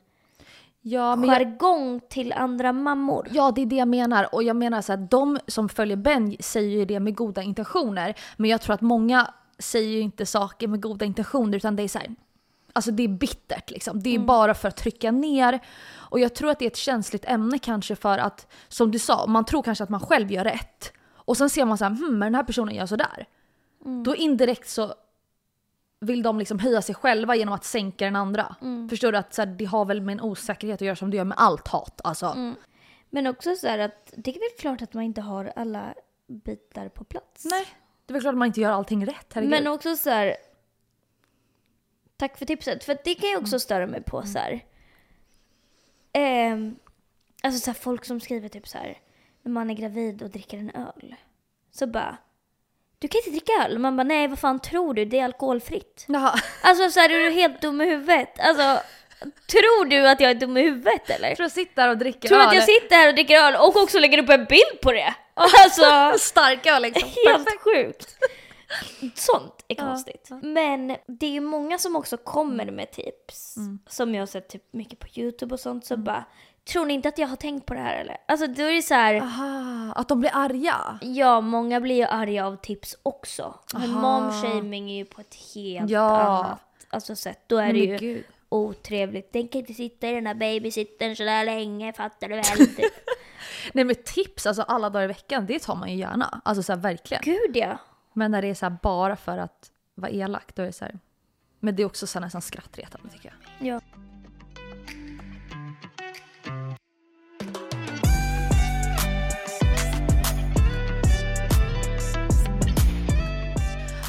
Ja 0.81 1.17
men 1.17 1.29
jag, 1.29 1.39
jargong 1.41 2.01
till 2.09 2.33
andra 2.33 2.73
mammor. 2.73 3.29
Ja, 3.33 3.51
det 3.51 3.63
är 3.63 3.67
det 3.67 3.77
jag 3.77 3.89
menar. 3.89 4.35
Och 4.35 4.43
jag 4.43 4.57
menar 4.57 4.83
så 4.83 4.93
att 4.93 5.11
de 5.11 5.39
som 5.47 5.69
följer 5.69 5.97
Ben 5.97 6.37
säger 6.41 6.79
ju 6.79 6.85
det 6.85 7.01
med 7.01 7.15
goda 7.17 7.43
intentioner. 7.43 8.15
Men 8.37 8.51
jag 8.51 8.61
tror 8.61 8.75
att 8.75 8.81
många 8.81 9.31
säger 9.59 9.89
ju 9.89 10.01
inte 10.01 10.27
saker 10.27 10.69
med 10.69 10.83
goda 10.83 11.05
intentioner 11.05 11.57
utan 11.57 11.77
det 11.77 11.83
är 11.83 11.89
så 11.89 11.99
här, 11.99 12.15
Alltså 12.73 12.91
det 12.91 13.03
är 13.03 13.09
bittert 13.09 13.71
liksom. 13.71 14.03
Det 14.03 14.15
är 14.15 14.19
bara 14.19 14.55
för 14.55 14.69
att 14.69 14.77
trycka 14.77 15.11
ner. 15.11 15.61
Och 15.91 16.21
jag 16.21 16.35
tror 16.35 16.51
att 16.51 16.59
det 16.59 16.65
är 16.65 16.71
ett 16.71 16.77
känsligt 16.77 17.25
ämne 17.25 17.59
kanske 17.59 17.97
för 17.97 18.19
att, 18.19 18.53
som 18.69 18.91
du 18.91 18.99
sa, 18.99 19.27
man 19.27 19.45
tror 19.45 19.63
kanske 19.63 19.85
att 19.85 19.91
man 19.91 20.01
själv 20.01 20.33
gör 20.33 20.45
rätt. 20.45 20.93
Och 21.13 21.37
sen 21.37 21.51
ser 21.51 21.65
man 21.65 21.79
så 21.79 21.85
här, 21.85 21.91
hmm, 21.91 22.19
men 22.19 22.27
den 22.27 22.35
här 22.35 22.43
personen 22.43 22.75
gör 22.75 22.87
sådär. 22.87 23.27
Då 24.05 24.17
indirekt 24.17 24.69
så 24.69 24.95
vill 26.01 26.23
de 26.23 26.39
liksom 26.39 26.59
höja 26.59 26.83
sig 26.83 26.95
själva 26.95 27.37
genom 27.37 27.55
att 27.55 27.65
sänka 27.65 28.05
den 28.05 28.17
andra. 28.17 28.57
Förstår 28.91 29.13
du? 29.13 29.19
att 29.19 29.35
så 29.35 29.43
här, 29.43 29.47
det 29.47 29.65
har 29.65 29.85
väl 29.85 30.01
med 30.01 30.13
en 30.13 30.21
osäkerhet 30.21 30.75
att 30.75 30.87
göra 30.87 30.97
som 30.97 31.11
det 31.11 31.17
gör 31.17 31.25
med 31.25 31.39
allt 31.41 31.69
hat. 31.69 32.01
Alltså. 32.05 32.27
Men 33.11 33.27
också 33.27 33.55
så 33.55 33.67
här 33.67 33.79
att 33.79 34.13
det 34.17 34.31
är 34.31 34.35
väl 34.35 34.59
klart 34.61 34.83
att 34.83 34.95
man 34.95 35.05
inte 35.05 35.21
har 35.21 35.53
alla 35.57 35.95
bitar 36.27 36.89
på 36.89 37.05
plats. 37.05 37.45
Nej, 37.45 37.67
det 38.09 38.13
är 38.13 38.15
väl 38.15 38.23
klart 38.23 38.33
att 38.33 38.39
man 38.39 38.47
inte 38.47 38.61
gör 38.61 38.71
allting 38.71 39.07
rätt, 39.07 39.27
herregud. 39.35 39.51
Men 39.51 39.67
också 39.67 39.97
så 39.97 40.11
här. 40.11 40.37
Tack 42.17 42.39
för 42.39 42.47
tipset. 42.47 42.85
För 42.85 42.93
att 42.93 43.05
det 43.05 43.15
kan 43.15 43.31
jag 43.31 43.43
också 43.43 43.59
störa 43.61 43.87
mig 43.87 44.03
på 44.03 44.23
så 44.23 44.39
här. 44.39 44.65
Ehm, 46.13 46.77
alltså 47.43 47.61
så 47.61 47.71
här, 47.71 47.79
folk 47.79 48.05
som 48.05 48.21
skriver 48.21 48.49
typ 48.49 48.69
så 48.69 48.79
här. 48.79 48.99
När 49.43 49.53
man 49.53 49.71
är 49.71 49.75
gravid 49.75 50.23
och 50.23 50.31
dricker 50.31 50.59
en 50.59 50.71
öl. 50.71 51.15
Så 51.71 51.87
bara. 51.87 52.17
Du 52.99 53.09
kan 53.09 53.19
inte 53.19 53.31
dricka 53.31 53.53
öl. 53.65 53.79
Man 53.79 53.97
bara 53.97 54.05
nej 54.05 54.29
vad 54.29 54.39
fan 54.39 54.61
tror 54.61 54.95
du? 54.95 55.05
Det 55.05 55.19
är 55.19 55.25
alkoholfritt. 55.25 56.05
Jaha. 56.09 56.35
Alltså 56.63 56.91
så 56.91 57.01
här, 57.01 57.11
är 57.11 57.25
du 57.25 57.31
helt 57.31 57.61
dum 57.61 57.81
i 57.81 57.85
huvudet? 57.85 58.41
Alltså 58.41 58.83
tror 59.47 59.85
du 59.85 60.09
att 60.09 60.21
jag 60.21 60.31
är 60.31 60.35
dum 60.35 60.57
i 60.57 60.63
huvudet 60.63 61.11
eller? 61.11 61.35
Tror 61.35 61.45
jag 61.45 61.53
sitter 61.53 61.83
där 61.83 61.89
och 61.89 61.99
dricker 61.99 62.29
Tror 62.29 62.39
du 62.39 62.45
att 62.45 62.51
öl. 62.51 62.55
jag 62.57 62.65
sitter 62.65 62.97
här 62.97 63.09
och 63.09 63.15
dricker 63.15 63.37
öl 63.37 63.55
och 63.55 63.77
också 63.77 63.99
lägger 63.99 64.19
upp 64.23 64.31
en 64.31 64.45
bild 64.45 64.81
på 64.83 64.93
det? 64.93 65.15
Alltså 65.39 66.19
Stark 66.19 66.67
öl 66.67 66.83
liksom. 66.83 67.09
Helt 67.27 67.49
sjukt. 67.63 68.19
Sånt 69.15 69.65
är 69.69 69.75
konstigt. 69.75 70.29
Men 70.43 70.97
det 71.07 71.27
är 71.27 71.31
ju 71.31 71.41
många 71.41 71.79
som 71.79 71.97
också 71.97 72.17
kommer 72.17 72.71
med 72.71 72.91
tips. 72.93 73.55
Som 73.89 74.15
jag 74.15 74.23
har 74.23 74.27
sett 74.27 74.49
typ 74.49 74.73
mycket 74.73 74.99
på 74.99 75.07
YouTube 75.15 75.55
och 75.55 75.61
sånt. 75.61 75.87
Så 75.87 75.97
bara, 75.97 76.25
tror 76.73 76.87
ni 76.87 76.95
inte 76.95 77.09
att 77.09 77.19
jag 77.19 77.29
har 77.29 77.37
tänkt 77.37 77.67
på 77.67 77.75
det 77.75 77.81
här 77.81 78.01
eller? 78.01 78.17
Alltså 78.29 78.47
då 78.47 78.63
är 78.63 78.73
det 78.73 78.83
så 78.83 78.95
här. 78.95 79.15
Aha, 79.15 79.93
att 79.97 80.09
de 80.09 80.21
blir 80.21 80.31
arga. 80.35 80.99
Ja, 81.03 81.41
många 81.41 81.81
blir 81.81 81.95
ju 81.97 82.05
arga 82.05 82.47
av 82.47 82.57
tips 82.57 82.97
också. 83.03 83.55
Men 83.75 83.91
momshaming 83.91 84.91
är 84.91 84.97
ju 84.97 85.05
på 85.05 85.21
ett 85.21 85.37
helt 85.55 85.91
Ja. 85.91 86.11
annat 86.21 86.59
alltså, 86.91 87.17
sätt. 87.17 87.41
Då 87.47 87.57
är 87.59 87.67
Men 87.67 87.75
det 87.75 87.81
ju 87.81 87.97
gud. 87.97 88.25
otrevligt. 88.49 89.33
Den 89.33 89.49
kan 89.49 89.61
inte 89.61 89.75
sitta 89.75 90.09
i 90.09 90.13
den 90.13 90.27
här 90.27 90.35
babysittern 90.35 91.17
sådär 91.17 91.45
länge, 91.45 91.93
fattar 91.93 92.29
du 92.29 92.35
väl? 92.35 92.45
Nej 93.73 93.85
men 93.85 93.97
tips, 94.05 94.47
alltså 94.47 94.63
alla 94.63 94.91
dagar 94.91 95.05
i 95.05 95.07
veckan, 95.07 95.47
det 95.47 95.59
tar 95.59 95.77
man 95.77 95.91
ju 95.91 95.97
gärna. 95.97 96.41
Alltså 96.45 96.63
så 96.63 96.73
här, 96.73 96.81
verkligen. 96.81 97.23
Gud 97.25 97.57
ja. 97.57 97.79
Men 98.13 98.31
när 98.31 98.43
det 98.43 98.49
är 98.49 98.55
så 98.55 98.67
här, 98.67 98.77
bara 98.83 99.17
för 99.17 99.39
att 99.39 99.71
vara 99.95 100.11
elak, 100.11 100.55
då 100.55 100.63
är 100.63 100.67
det 100.67 100.73
så 100.73 100.85
här. 100.85 100.99
Men 101.61 101.77
det 101.77 101.83
är 101.83 101.87
också 101.87 102.07
så 102.07 102.19
här, 102.19 102.27
nästan 102.27 102.43
skrattretande 102.43 103.09
tycker 103.11 103.35
jag. 103.59 103.69
ja. 103.69 103.81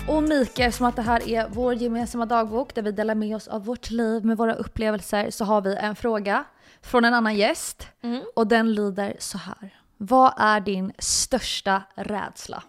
Och 0.09 0.23
Mikael, 0.23 0.73
som 0.73 0.85
att 0.85 0.95
det 0.95 1.01
här 1.01 1.29
är 1.29 1.47
vår 1.49 1.73
gemensamma 1.73 2.25
dagbok 2.25 2.75
där 2.75 2.81
vi 2.81 2.91
delar 2.91 3.15
med 3.15 3.35
oss 3.35 3.47
av 3.47 3.65
vårt 3.65 3.89
liv 3.89 4.25
med 4.25 4.37
våra 4.37 4.53
upplevelser 4.53 5.29
så 5.29 5.45
har 5.45 5.61
vi 5.61 5.75
en 5.75 5.95
fråga 5.95 6.43
från 6.81 7.05
en 7.05 7.13
annan 7.13 7.35
gäst. 7.35 7.87
Mm. 8.01 8.23
Och 8.35 8.47
den 8.47 8.73
lyder 8.73 9.15
så 9.19 9.37
här. 9.37 9.79
Vad 9.97 10.33
är 10.37 10.59
din 10.59 10.93
största 10.97 11.83
rädsla? 11.95 12.63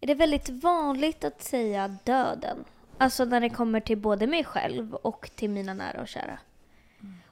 Är 0.00 0.06
det 0.06 0.14
väldigt 0.14 0.48
vanligt 0.48 1.24
att 1.24 1.42
säga 1.42 1.88
döden? 2.04 2.64
Alltså 2.98 3.24
när 3.24 3.40
det 3.40 3.50
kommer 3.50 3.80
till 3.80 3.98
både 3.98 4.26
mig 4.26 4.44
själv 4.44 4.94
och 4.94 5.30
till 5.34 5.50
mina 5.50 5.74
nära 5.74 6.00
och 6.00 6.08
kära. 6.08 6.38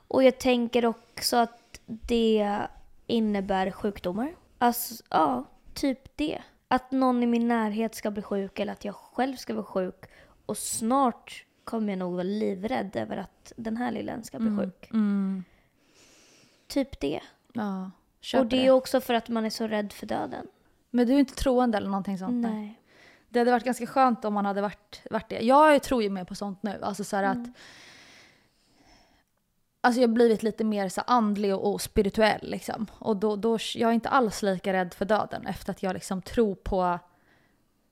Och 0.09 0.25
jag 0.25 0.39
tänker 0.39 0.87
också 0.87 1.37
att 1.37 1.81
det 1.87 2.59
innebär 3.07 3.71
sjukdomar. 3.71 4.35
Alltså, 4.59 5.05
ja, 5.11 5.45
typ 5.75 6.17
det. 6.17 6.43
Att 6.69 6.91
någon 6.91 7.23
i 7.23 7.27
min 7.27 7.49
närhet 7.49 7.95
ska 7.95 8.11
bli 8.11 8.23
sjuk 8.23 8.59
eller 8.59 8.73
att 8.73 8.85
jag 8.85 8.95
själv 8.95 9.37
ska 9.37 9.55
bli 9.55 9.63
sjuk. 9.63 10.05
Och 10.47 10.59
snart 10.59 11.45
kommer 11.65 11.89
jag 11.93 11.99
nog 11.99 12.13
vara 12.13 12.23
livrädd 12.23 12.97
över 12.97 13.17
att 13.17 13.53
den 13.57 13.77
här 13.77 13.93
lillen 13.93 14.25
ska 14.25 14.39
bli 14.39 14.57
sjuk. 14.57 14.91
Mm. 14.91 15.45
Typ 16.67 17.01
det. 17.01 17.21
Ja, 17.53 17.91
och 18.39 18.47
det 18.47 18.57
är 18.57 18.63
ju 18.63 18.71
också 18.71 19.01
för 19.01 19.15
att 19.15 19.29
man 19.29 19.45
är 19.45 19.51
så 19.51 19.67
rädd 19.67 19.93
för 19.93 20.07
döden. 20.07 20.47
Men 20.91 21.07
du 21.07 21.15
är 21.15 21.19
inte 21.19 21.35
troende 21.35 21.79
eller 21.79 21.89
någonting 21.89 22.19
sånt? 22.19 22.47
Nej. 22.47 22.81
Det 23.29 23.39
hade 23.39 23.51
varit 23.51 23.65
ganska 23.65 23.87
skönt 23.87 24.25
om 24.25 24.35
man 24.35 24.47
hade 24.47 24.61
varit, 24.61 25.03
varit 25.11 25.29
det. 25.29 25.41
Jag 25.41 25.83
tror 25.83 26.03
ju 26.03 26.11
mer 26.11 26.25
på 26.25 26.35
sånt 26.35 26.63
nu. 26.63 26.79
Alltså 26.83 27.05
så 27.05 27.17
här 27.17 27.23
att... 27.23 27.49
Alltså 29.81 30.01
jag 30.01 30.09
har 30.09 30.15
blivit 30.15 30.43
lite 30.43 30.65
mer 30.65 30.89
så 30.89 31.01
andlig 31.01 31.55
och, 31.55 31.73
och 31.73 31.81
spirituell 31.81 32.51
liksom. 32.51 32.87
Och 32.99 33.17
då, 33.17 33.37
då, 33.37 33.59
jag 33.75 33.91
är 33.91 33.95
inte 33.95 34.09
alls 34.09 34.43
lika 34.43 34.73
rädd 34.73 34.95
för 34.95 35.05
döden 35.05 35.47
efter 35.47 35.71
att 35.71 35.83
jag 35.83 35.95
liksom 35.95 36.23
tror 36.23 36.55
på... 36.55 36.99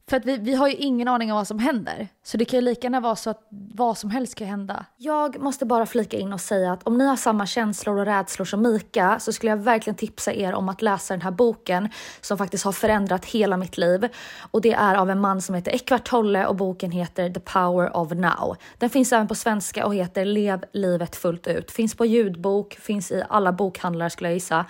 För 0.08 0.16
att 0.16 0.24
vi, 0.24 0.36
vi 0.36 0.54
har 0.54 0.68
ju 0.68 0.74
ingen 0.74 1.08
aning 1.08 1.32
om 1.32 1.36
vad 1.36 1.46
som 1.46 1.58
händer. 1.58 2.08
Så 2.22 2.36
det 2.36 2.44
kan 2.44 2.58
ju 2.58 2.64
lika 2.64 2.86
gärna 2.86 3.00
vara 3.00 3.16
så 3.16 3.30
att 3.30 3.48
vad 3.50 3.98
som 3.98 4.10
helst 4.10 4.34
kan 4.34 4.46
hända. 4.46 4.84
Jag 4.96 5.40
måste 5.40 5.66
bara 5.66 5.86
flika 5.86 6.16
in 6.18 6.32
och 6.32 6.40
säga 6.40 6.72
att 6.72 6.82
om 6.82 6.98
ni 6.98 7.06
har 7.06 7.16
samma 7.16 7.46
känslor 7.46 7.98
och 7.98 8.06
rädslor 8.06 8.44
som 8.44 8.62
Mika 8.62 9.18
så 9.18 9.32
skulle 9.32 9.50
jag 9.50 9.56
verkligen 9.56 9.96
tipsa 9.96 10.32
er 10.32 10.54
om 10.54 10.68
att 10.68 10.82
läsa 10.82 11.14
den 11.14 11.22
här 11.22 11.30
boken 11.30 11.88
som 12.20 12.38
faktiskt 12.38 12.64
har 12.64 12.72
förändrat 12.72 13.24
hela 13.24 13.56
mitt 13.56 13.78
liv. 13.78 14.08
Och 14.50 14.60
det 14.60 14.72
är 14.72 14.94
av 14.94 15.10
en 15.10 15.20
man 15.20 15.42
som 15.42 15.54
heter 15.54 15.74
Ekvart 15.74 16.08
Tolle 16.08 16.46
och 16.46 16.56
boken 16.56 16.90
heter 16.90 17.30
The 17.30 17.40
Power 17.40 17.96
of 17.96 18.12
Now. 18.12 18.56
Den 18.78 18.90
finns 18.90 19.12
även 19.12 19.28
på 19.28 19.34
svenska 19.34 19.86
och 19.86 19.94
heter 19.94 20.24
Lev 20.24 20.64
livet 20.72 21.16
fullt 21.16 21.46
ut. 21.46 21.70
Finns 21.70 21.94
på 21.94 22.06
ljudbok, 22.06 22.74
finns 22.74 23.10
i 23.10 23.24
alla 23.28 23.52
bokhandlar 23.52 24.08
skulle 24.08 24.28
jag 24.28 24.34
gissa 24.34 24.64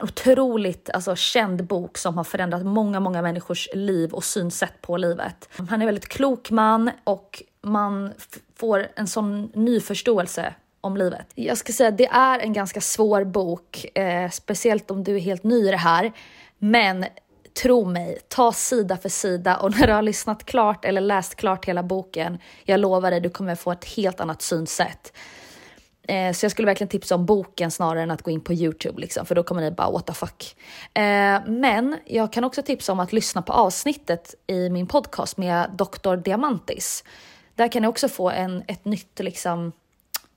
otroligt 0.00 0.90
alltså, 0.90 1.16
känd 1.16 1.64
bok 1.64 1.98
som 1.98 2.16
har 2.16 2.24
förändrat 2.24 2.66
många, 2.66 3.00
många 3.00 3.22
människors 3.22 3.68
liv 3.74 4.12
och 4.12 4.24
synsätt 4.24 4.80
på 4.80 4.96
livet. 4.96 5.48
Han 5.56 5.68
är 5.68 5.74
en 5.74 5.86
väldigt 5.86 6.08
klok 6.08 6.50
man 6.50 6.90
och 7.04 7.42
man 7.62 8.12
får 8.56 8.88
en 8.96 9.06
sån 9.06 9.50
ny 9.54 9.80
förståelse 9.80 10.54
om 10.80 10.96
livet. 10.96 11.26
Jag 11.34 11.58
ska 11.58 11.72
säga 11.72 11.88
att 11.88 11.98
det 11.98 12.06
är 12.06 12.38
en 12.38 12.52
ganska 12.52 12.80
svår 12.80 13.24
bok, 13.24 13.98
eh, 13.98 14.30
speciellt 14.30 14.90
om 14.90 15.04
du 15.04 15.16
är 15.16 15.20
helt 15.20 15.44
ny 15.44 15.68
i 15.68 15.70
det 15.70 15.76
här. 15.76 16.12
Men 16.58 17.04
tro 17.62 17.84
mig, 17.84 18.18
ta 18.28 18.52
sida 18.52 18.96
för 18.96 19.08
sida 19.08 19.56
och 19.56 19.70
när 19.78 19.86
du 19.86 19.92
har 19.92 20.02
lyssnat 20.02 20.44
klart 20.44 20.84
eller 20.84 21.00
läst 21.00 21.34
klart 21.34 21.64
hela 21.64 21.82
boken, 21.82 22.38
jag 22.64 22.80
lovar 22.80 23.10
dig, 23.10 23.20
du 23.20 23.30
kommer 23.30 23.54
få 23.54 23.72
ett 23.72 23.84
helt 23.84 24.20
annat 24.20 24.42
synsätt. 24.42 25.12
Eh, 26.08 26.32
så 26.32 26.44
jag 26.44 26.52
skulle 26.52 26.66
verkligen 26.66 26.88
tipsa 26.88 27.14
om 27.14 27.26
boken 27.26 27.70
snarare 27.70 28.02
än 28.02 28.10
att 28.10 28.22
gå 28.22 28.30
in 28.30 28.40
på 28.40 28.52
Youtube 28.52 29.00
liksom, 29.00 29.26
för 29.26 29.34
då 29.34 29.42
kommer 29.42 29.62
ni 29.62 29.70
bara 29.70 29.90
what 29.90 30.06
the 30.06 30.12
fuck. 30.12 30.56
Eh, 30.94 31.40
men 31.46 31.96
jag 32.06 32.32
kan 32.32 32.44
också 32.44 32.62
tipsa 32.62 32.92
om 32.92 33.00
att 33.00 33.12
lyssna 33.12 33.42
på 33.42 33.52
avsnittet 33.52 34.34
i 34.46 34.68
min 34.68 34.86
podcast 34.86 35.36
med 35.36 35.70
Dr. 35.70 36.16
Diamantis. 36.16 37.04
Där 37.54 37.68
kan 37.68 37.82
ni 37.82 37.88
också 37.88 38.08
få 38.08 38.30
en, 38.30 38.64
ett 38.68 38.84
nytt 38.84 39.18
liksom, 39.18 39.72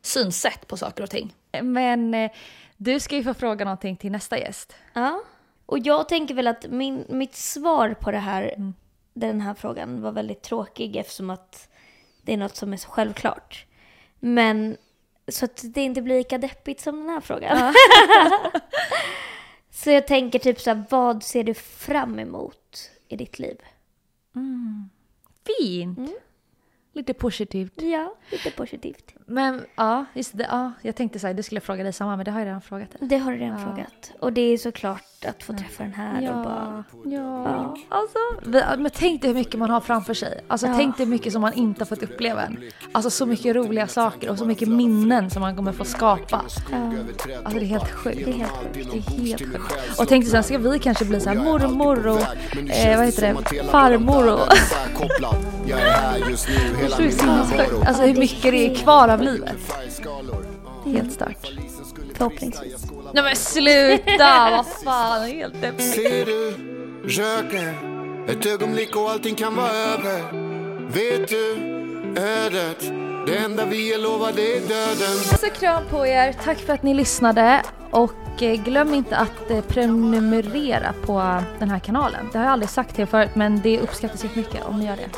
synsätt 0.02 0.68
på 0.68 0.78
saker 0.78 1.04
och 1.04 1.10
ting. 1.10 1.34
Men 1.62 2.14
eh, 2.14 2.32
du 2.78 3.00
ska 3.00 3.16
ju 3.16 3.24
få 3.24 3.34
fråga 3.34 3.66
någonting 3.66 3.98
till 3.98 4.12
nästa 4.12 4.38
gäst. 4.38 4.76
Ja, 4.94 5.22
och 5.66 5.80
jag 5.80 6.10
tänker 6.10 6.34
väl 6.34 6.48
att 6.48 6.66
min, 6.70 7.06
mitt 7.10 7.36
svar 7.36 7.94
på 7.94 8.12
det 8.12 8.18
här, 8.18 8.54
mm. 8.58 8.74
den 9.14 9.42
här 9.42 9.54
frågan 9.54 10.02
var 10.02 10.12
väldigt 10.12 10.42
tråkig 10.42 10.96
eftersom 10.96 11.30
att 11.30 11.70
det 12.22 12.34
är 12.34 12.38
något 12.38 12.56
som 12.56 12.74
är 12.74 12.78
så 12.78 12.90
självklart. 12.90 13.66
Men 14.20 14.78
så 15.28 15.46
att 15.46 15.64
det 15.64 15.82
inte 15.82 16.02
blir 16.02 16.18
lika 16.18 16.38
deppigt 16.38 16.82
som 16.82 17.00
den 17.00 17.10
här 17.10 17.22
frågan. 17.22 17.58
Ja. 17.58 17.74
så 19.72 19.92
jag 19.92 20.08
tänker 20.08 20.40
typ 20.40 20.62
så 20.62 20.70
här, 20.70 20.84
vad 20.90 21.24
ser 21.24 21.44
du 21.44 21.54
fram 21.54 22.20
emot 22.20 22.92
i 23.08 23.16
ditt 23.16 23.40
liv? 23.40 23.58
Mm. 24.36 24.90
Fint! 25.46 25.98
Mm. 25.98 26.14
Lite 26.96 27.14
positivt. 27.14 27.82
Ja, 27.82 28.14
lite 28.32 28.52
positivt. 28.52 29.14
Men 29.26 29.66
ja, 29.76 30.06
just 30.14 30.38
det. 30.38 30.48
Ja, 30.50 30.72
jag 30.82 30.96
tänkte 30.96 31.20
så 31.20 31.28
här, 31.28 31.34
du 31.34 31.44
skulle 31.44 31.62
fråga 31.62 31.84
dig 31.84 31.94
samma, 31.94 32.16
men 32.16 32.26
det 32.26 32.32
har 32.32 32.40
jag 32.40 32.48
redan 32.48 32.62
frågat. 32.62 32.90
Det 33.00 33.18
har 33.18 33.32
du 33.32 33.38
redan 33.38 33.60
ja. 33.60 33.66
frågat. 33.66 34.12
Och 34.20 34.34
det 34.34 34.42
är 34.42 34.58
såklart 34.58 35.26
att 35.26 35.44
få 35.44 35.54
träffa 35.54 35.84
den 35.84 35.94
här 35.94 36.22
ja. 36.22 36.38
och 36.38 36.44
bara... 36.44 36.84
Ja. 37.06 37.44
ja. 37.46 37.78
Alltså, 37.90 38.18
men 38.78 38.92
tänk 38.94 39.22
dig 39.22 39.32
hur 39.32 39.36
mycket 39.36 39.60
man 39.60 39.70
har 39.70 39.82
framför 39.82 40.14
sig. 40.14 40.44
Alltså 40.48 40.68
ja. 40.68 40.74
tänk 40.78 40.98
dig 40.98 41.06
hur 41.06 41.12
mycket 41.12 41.34
som 41.34 41.42
man 41.42 41.54
inte 41.54 41.82
har 41.82 41.86
fått 41.86 42.04
uppleva 42.04 42.42
än. 42.42 42.64
Alltså 42.92 43.10
så 43.10 43.26
mycket 43.26 43.56
roliga 43.56 43.88
saker 43.88 44.30
och 44.30 44.38
så 44.38 44.46
mycket 44.46 44.68
minnen 44.68 45.30
som 45.30 45.42
man 45.42 45.56
kommer 45.56 45.72
få 45.72 45.86
skapa. 45.86 46.46
Ja. 46.72 46.92
Alltså 47.44 47.60
det 47.60 47.66
är 47.66 47.68
helt 47.68 47.92
sjukt. 47.92 48.26
Det 48.26 48.32
är 48.32 48.34
helt 48.34 48.52
sjukt. 48.52 48.92
Det 48.92 48.98
är 48.98 49.26
helt 49.26 49.42
sjukt. 49.42 50.00
Och 50.00 50.08
tänk 50.08 50.24
dig 50.24 50.32
sen 50.32 50.44
ska 50.44 50.58
vi 50.58 50.80
kanske 50.80 51.06
bli 51.06 51.20
så 51.20 51.30
här 51.30 51.38
mormor 51.38 52.08
och 52.08 52.22
eh, 52.72 52.98
vad 52.98 53.06
heter 53.06 53.38
det, 53.52 53.64
farmor 53.64 54.34
och... 54.34 54.40
Är 56.86 57.10
hela 57.10 57.68
min 57.70 57.88
Alltså 57.88 58.04
hur 58.04 58.16
mycket 58.16 58.52
det 58.52 58.72
är 58.72 58.76
kvar 58.76 59.08
av 59.08 59.22
livet. 59.22 59.56
Helt 60.86 61.14
stört. 61.14 61.52
Förhoppningsvis. 62.14 62.86
Nej 63.14 63.24
men 63.24 63.36
sluta! 63.36 64.50
Vad 64.52 64.66
fan, 64.84 65.28
helt. 65.28 65.82
Ser 65.82 66.26
du 66.26 66.54
röken 67.08 67.76
ett 68.28 68.46
ögonblick 68.46 68.96
och 68.96 69.12
allting 69.12 69.36
kan 69.36 69.56
vara 69.56 69.70
över. 69.72 70.22
Vet 70.92 71.28
du 71.28 71.76
ödet 72.18 73.06
det 73.26 73.38
enda 73.38 73.66
vi 73.66 73.94
är 73.94 73.98
lovade 73.98 74.42
är 74.42 74.62
döden. 74.62 75.16
Så 75.40 75.50
kram 75.50 75.84
på 75.90 76.08
er, 76.08 76.34
tack 76.44 76.58
för 76.58 76.74
att 76.74 76.84
ni 76.84 76.94
lyssnade 76.94 77.62
och 77.92 78.44
eh, 78.44 78.64
glöm 78.64 78.94
inte 78.94 79.18
att 79.18 79.52
eh, 79.52 79.62
prenumerera 79.62 80.94
på 81.06 81.42
den 81.60 81.70
här 81.70 81.80
kanalen. 81.80 82.30
Det 82.32 82.38
har 82.38 82.46
jag 82.46 82.54
aldrig 82.54 82.70
sagt 82.70 82.96
till 82.96 83.06
förut 83.06 83.30
men 83.34 83.62
det 83.62 83.80
uppskattas 83.80 84.24
jättemycket 84.24 84.66
om 84.66 84.80
ni 84.80 84.86
gör 84.86 84.96
det. 84.96 85.10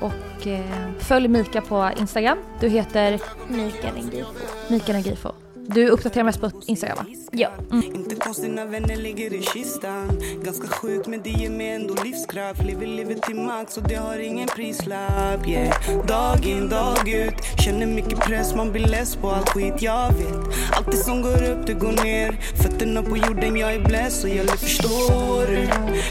Och 0.00 0.46
eh, 0.46 0.60
följ 0.98 1.28
Mika 1.28 1.60
på 1.60 1.90
Instagram. 2.00 2.38
Du 2.60 2.68
heter? 2.68 3.20
Mika 3.48 3.92
Nengifo. 3.92 4.32
Mika 4.70 4.92
Nengifo. 4.92 5.32
Du 5.74 5.88
uppdaterar 5.88 6.24
mest 6.24 6.40
på 6.40 6.50
Instagram 6.66 6.96
va? 6.96 7.04
Ja. 7.32 7.48
Mm. 7.70 7.94
Inte 7.94 8.14
konstigt 8.14 8.54
när 8.54 8.66
vänner 8.66 8.96
ligger 8.96 9.34
i 9.34 9.42
kistan 9.42 10.20
Ganska 10.44 10.68
sjukt 10.68 11.06
men 11.06 11.22
det 11.22 11.30
ger 11.30 11.50
mig 11.50 11.68
ändå 11.68 11.94
livskraft 12.04 12.64
Lever 12.64 12.86
livet 12.86 13.22
till 13.22 13.36
max 13.36 13.76
och 13.76 13.82
det 13.82 13.94
har 13.94 14.18
ingen 14.18 14.48
prislapp 14.48 15.48
yeah. 15.48 16.06
Dag 16.06 16.46
in, 16.46 16.68
dag 16.68 17.08
ut 17.08 17.34
Känner 17.64 17.86
mycket 17.86 18.20
press, 18.20 18.54
man 18.54 18.72
blir 18.72 18.86
less 18.86 19.16
på 19.16 19.30
all 19.30 19.44
skit 19.44 19.74
Jag 19.82 20.12
vet, 20.12 20.34
allt 20.72 20.90
det 20.90 20.96
som 20.96 21.22
går 21.22 21.50
upp 21.50 21.66
det 21.66 21.74
går 21.74 22.04
ner 22.04 22.32
Fötterna 22.62 23.02
på 23.02 23.16
jorden, 23.16 23.56
jag 23.56 23.74
är 23.74 23.84
blessed 23.84 24.30
och 24.30 24.36
jag 24.36 24.58
förstår 24.58 25.46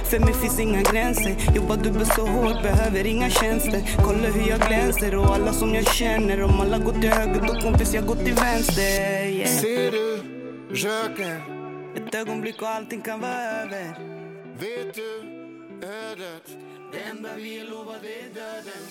För 0.04 0.20
mig 0.20 0.34
finns 0.34 0.60
inga 0.60 0.82
gränser 0.82 1.36
Jobbar 1.56 1.78
dubbelt 1.78 2.14
så 2.16 2.26
hårt, 2.26 2.62
behöver 2.64 3.06
inga 3.08 3.30
tjänster 3.30 3.82
Kolla 4.06 4.28
hur 4.28 4.50
jag 4.50 4.60
glänser 4.60 5.16
och 5.16 5.36
alla 5.36 5.54
som 5.54 5.76
jag 5.76 5.88
känner 5.88 6.44
Om 6.44 6.60
alla 6.60 6.78
går 6.78 6.94
till 6.94 7.10
höger 7.10 7.42
då 7.48 7.62
kompis 7.62 7.94
jag 7.94 8.06
går 8.06 8.16
till 8.16 8.34
vänster 8.34 9.26
yeah. 9.26 9.47
Ser 9.48 9.92
du 9.92 10.18
röken? 10.70 11.42
Ett 11.96 12.16
ögonblick 12.16 12.62
och 12.62 12.68
allting 12.68 13.02
kan 13.02 13.20
vara 13.20 13.42
över. 13.42 14.00
Vet 14.60 14.94
du 14.94 15.22
ödet? 15.88 16.58
Det 16.92 17.00
enda 17.00 17.30
vi 17.36 17.60
är 17.60 17.66
lovade 17.66 18.08
är 18.08 18.34
döden. 18.34 18.84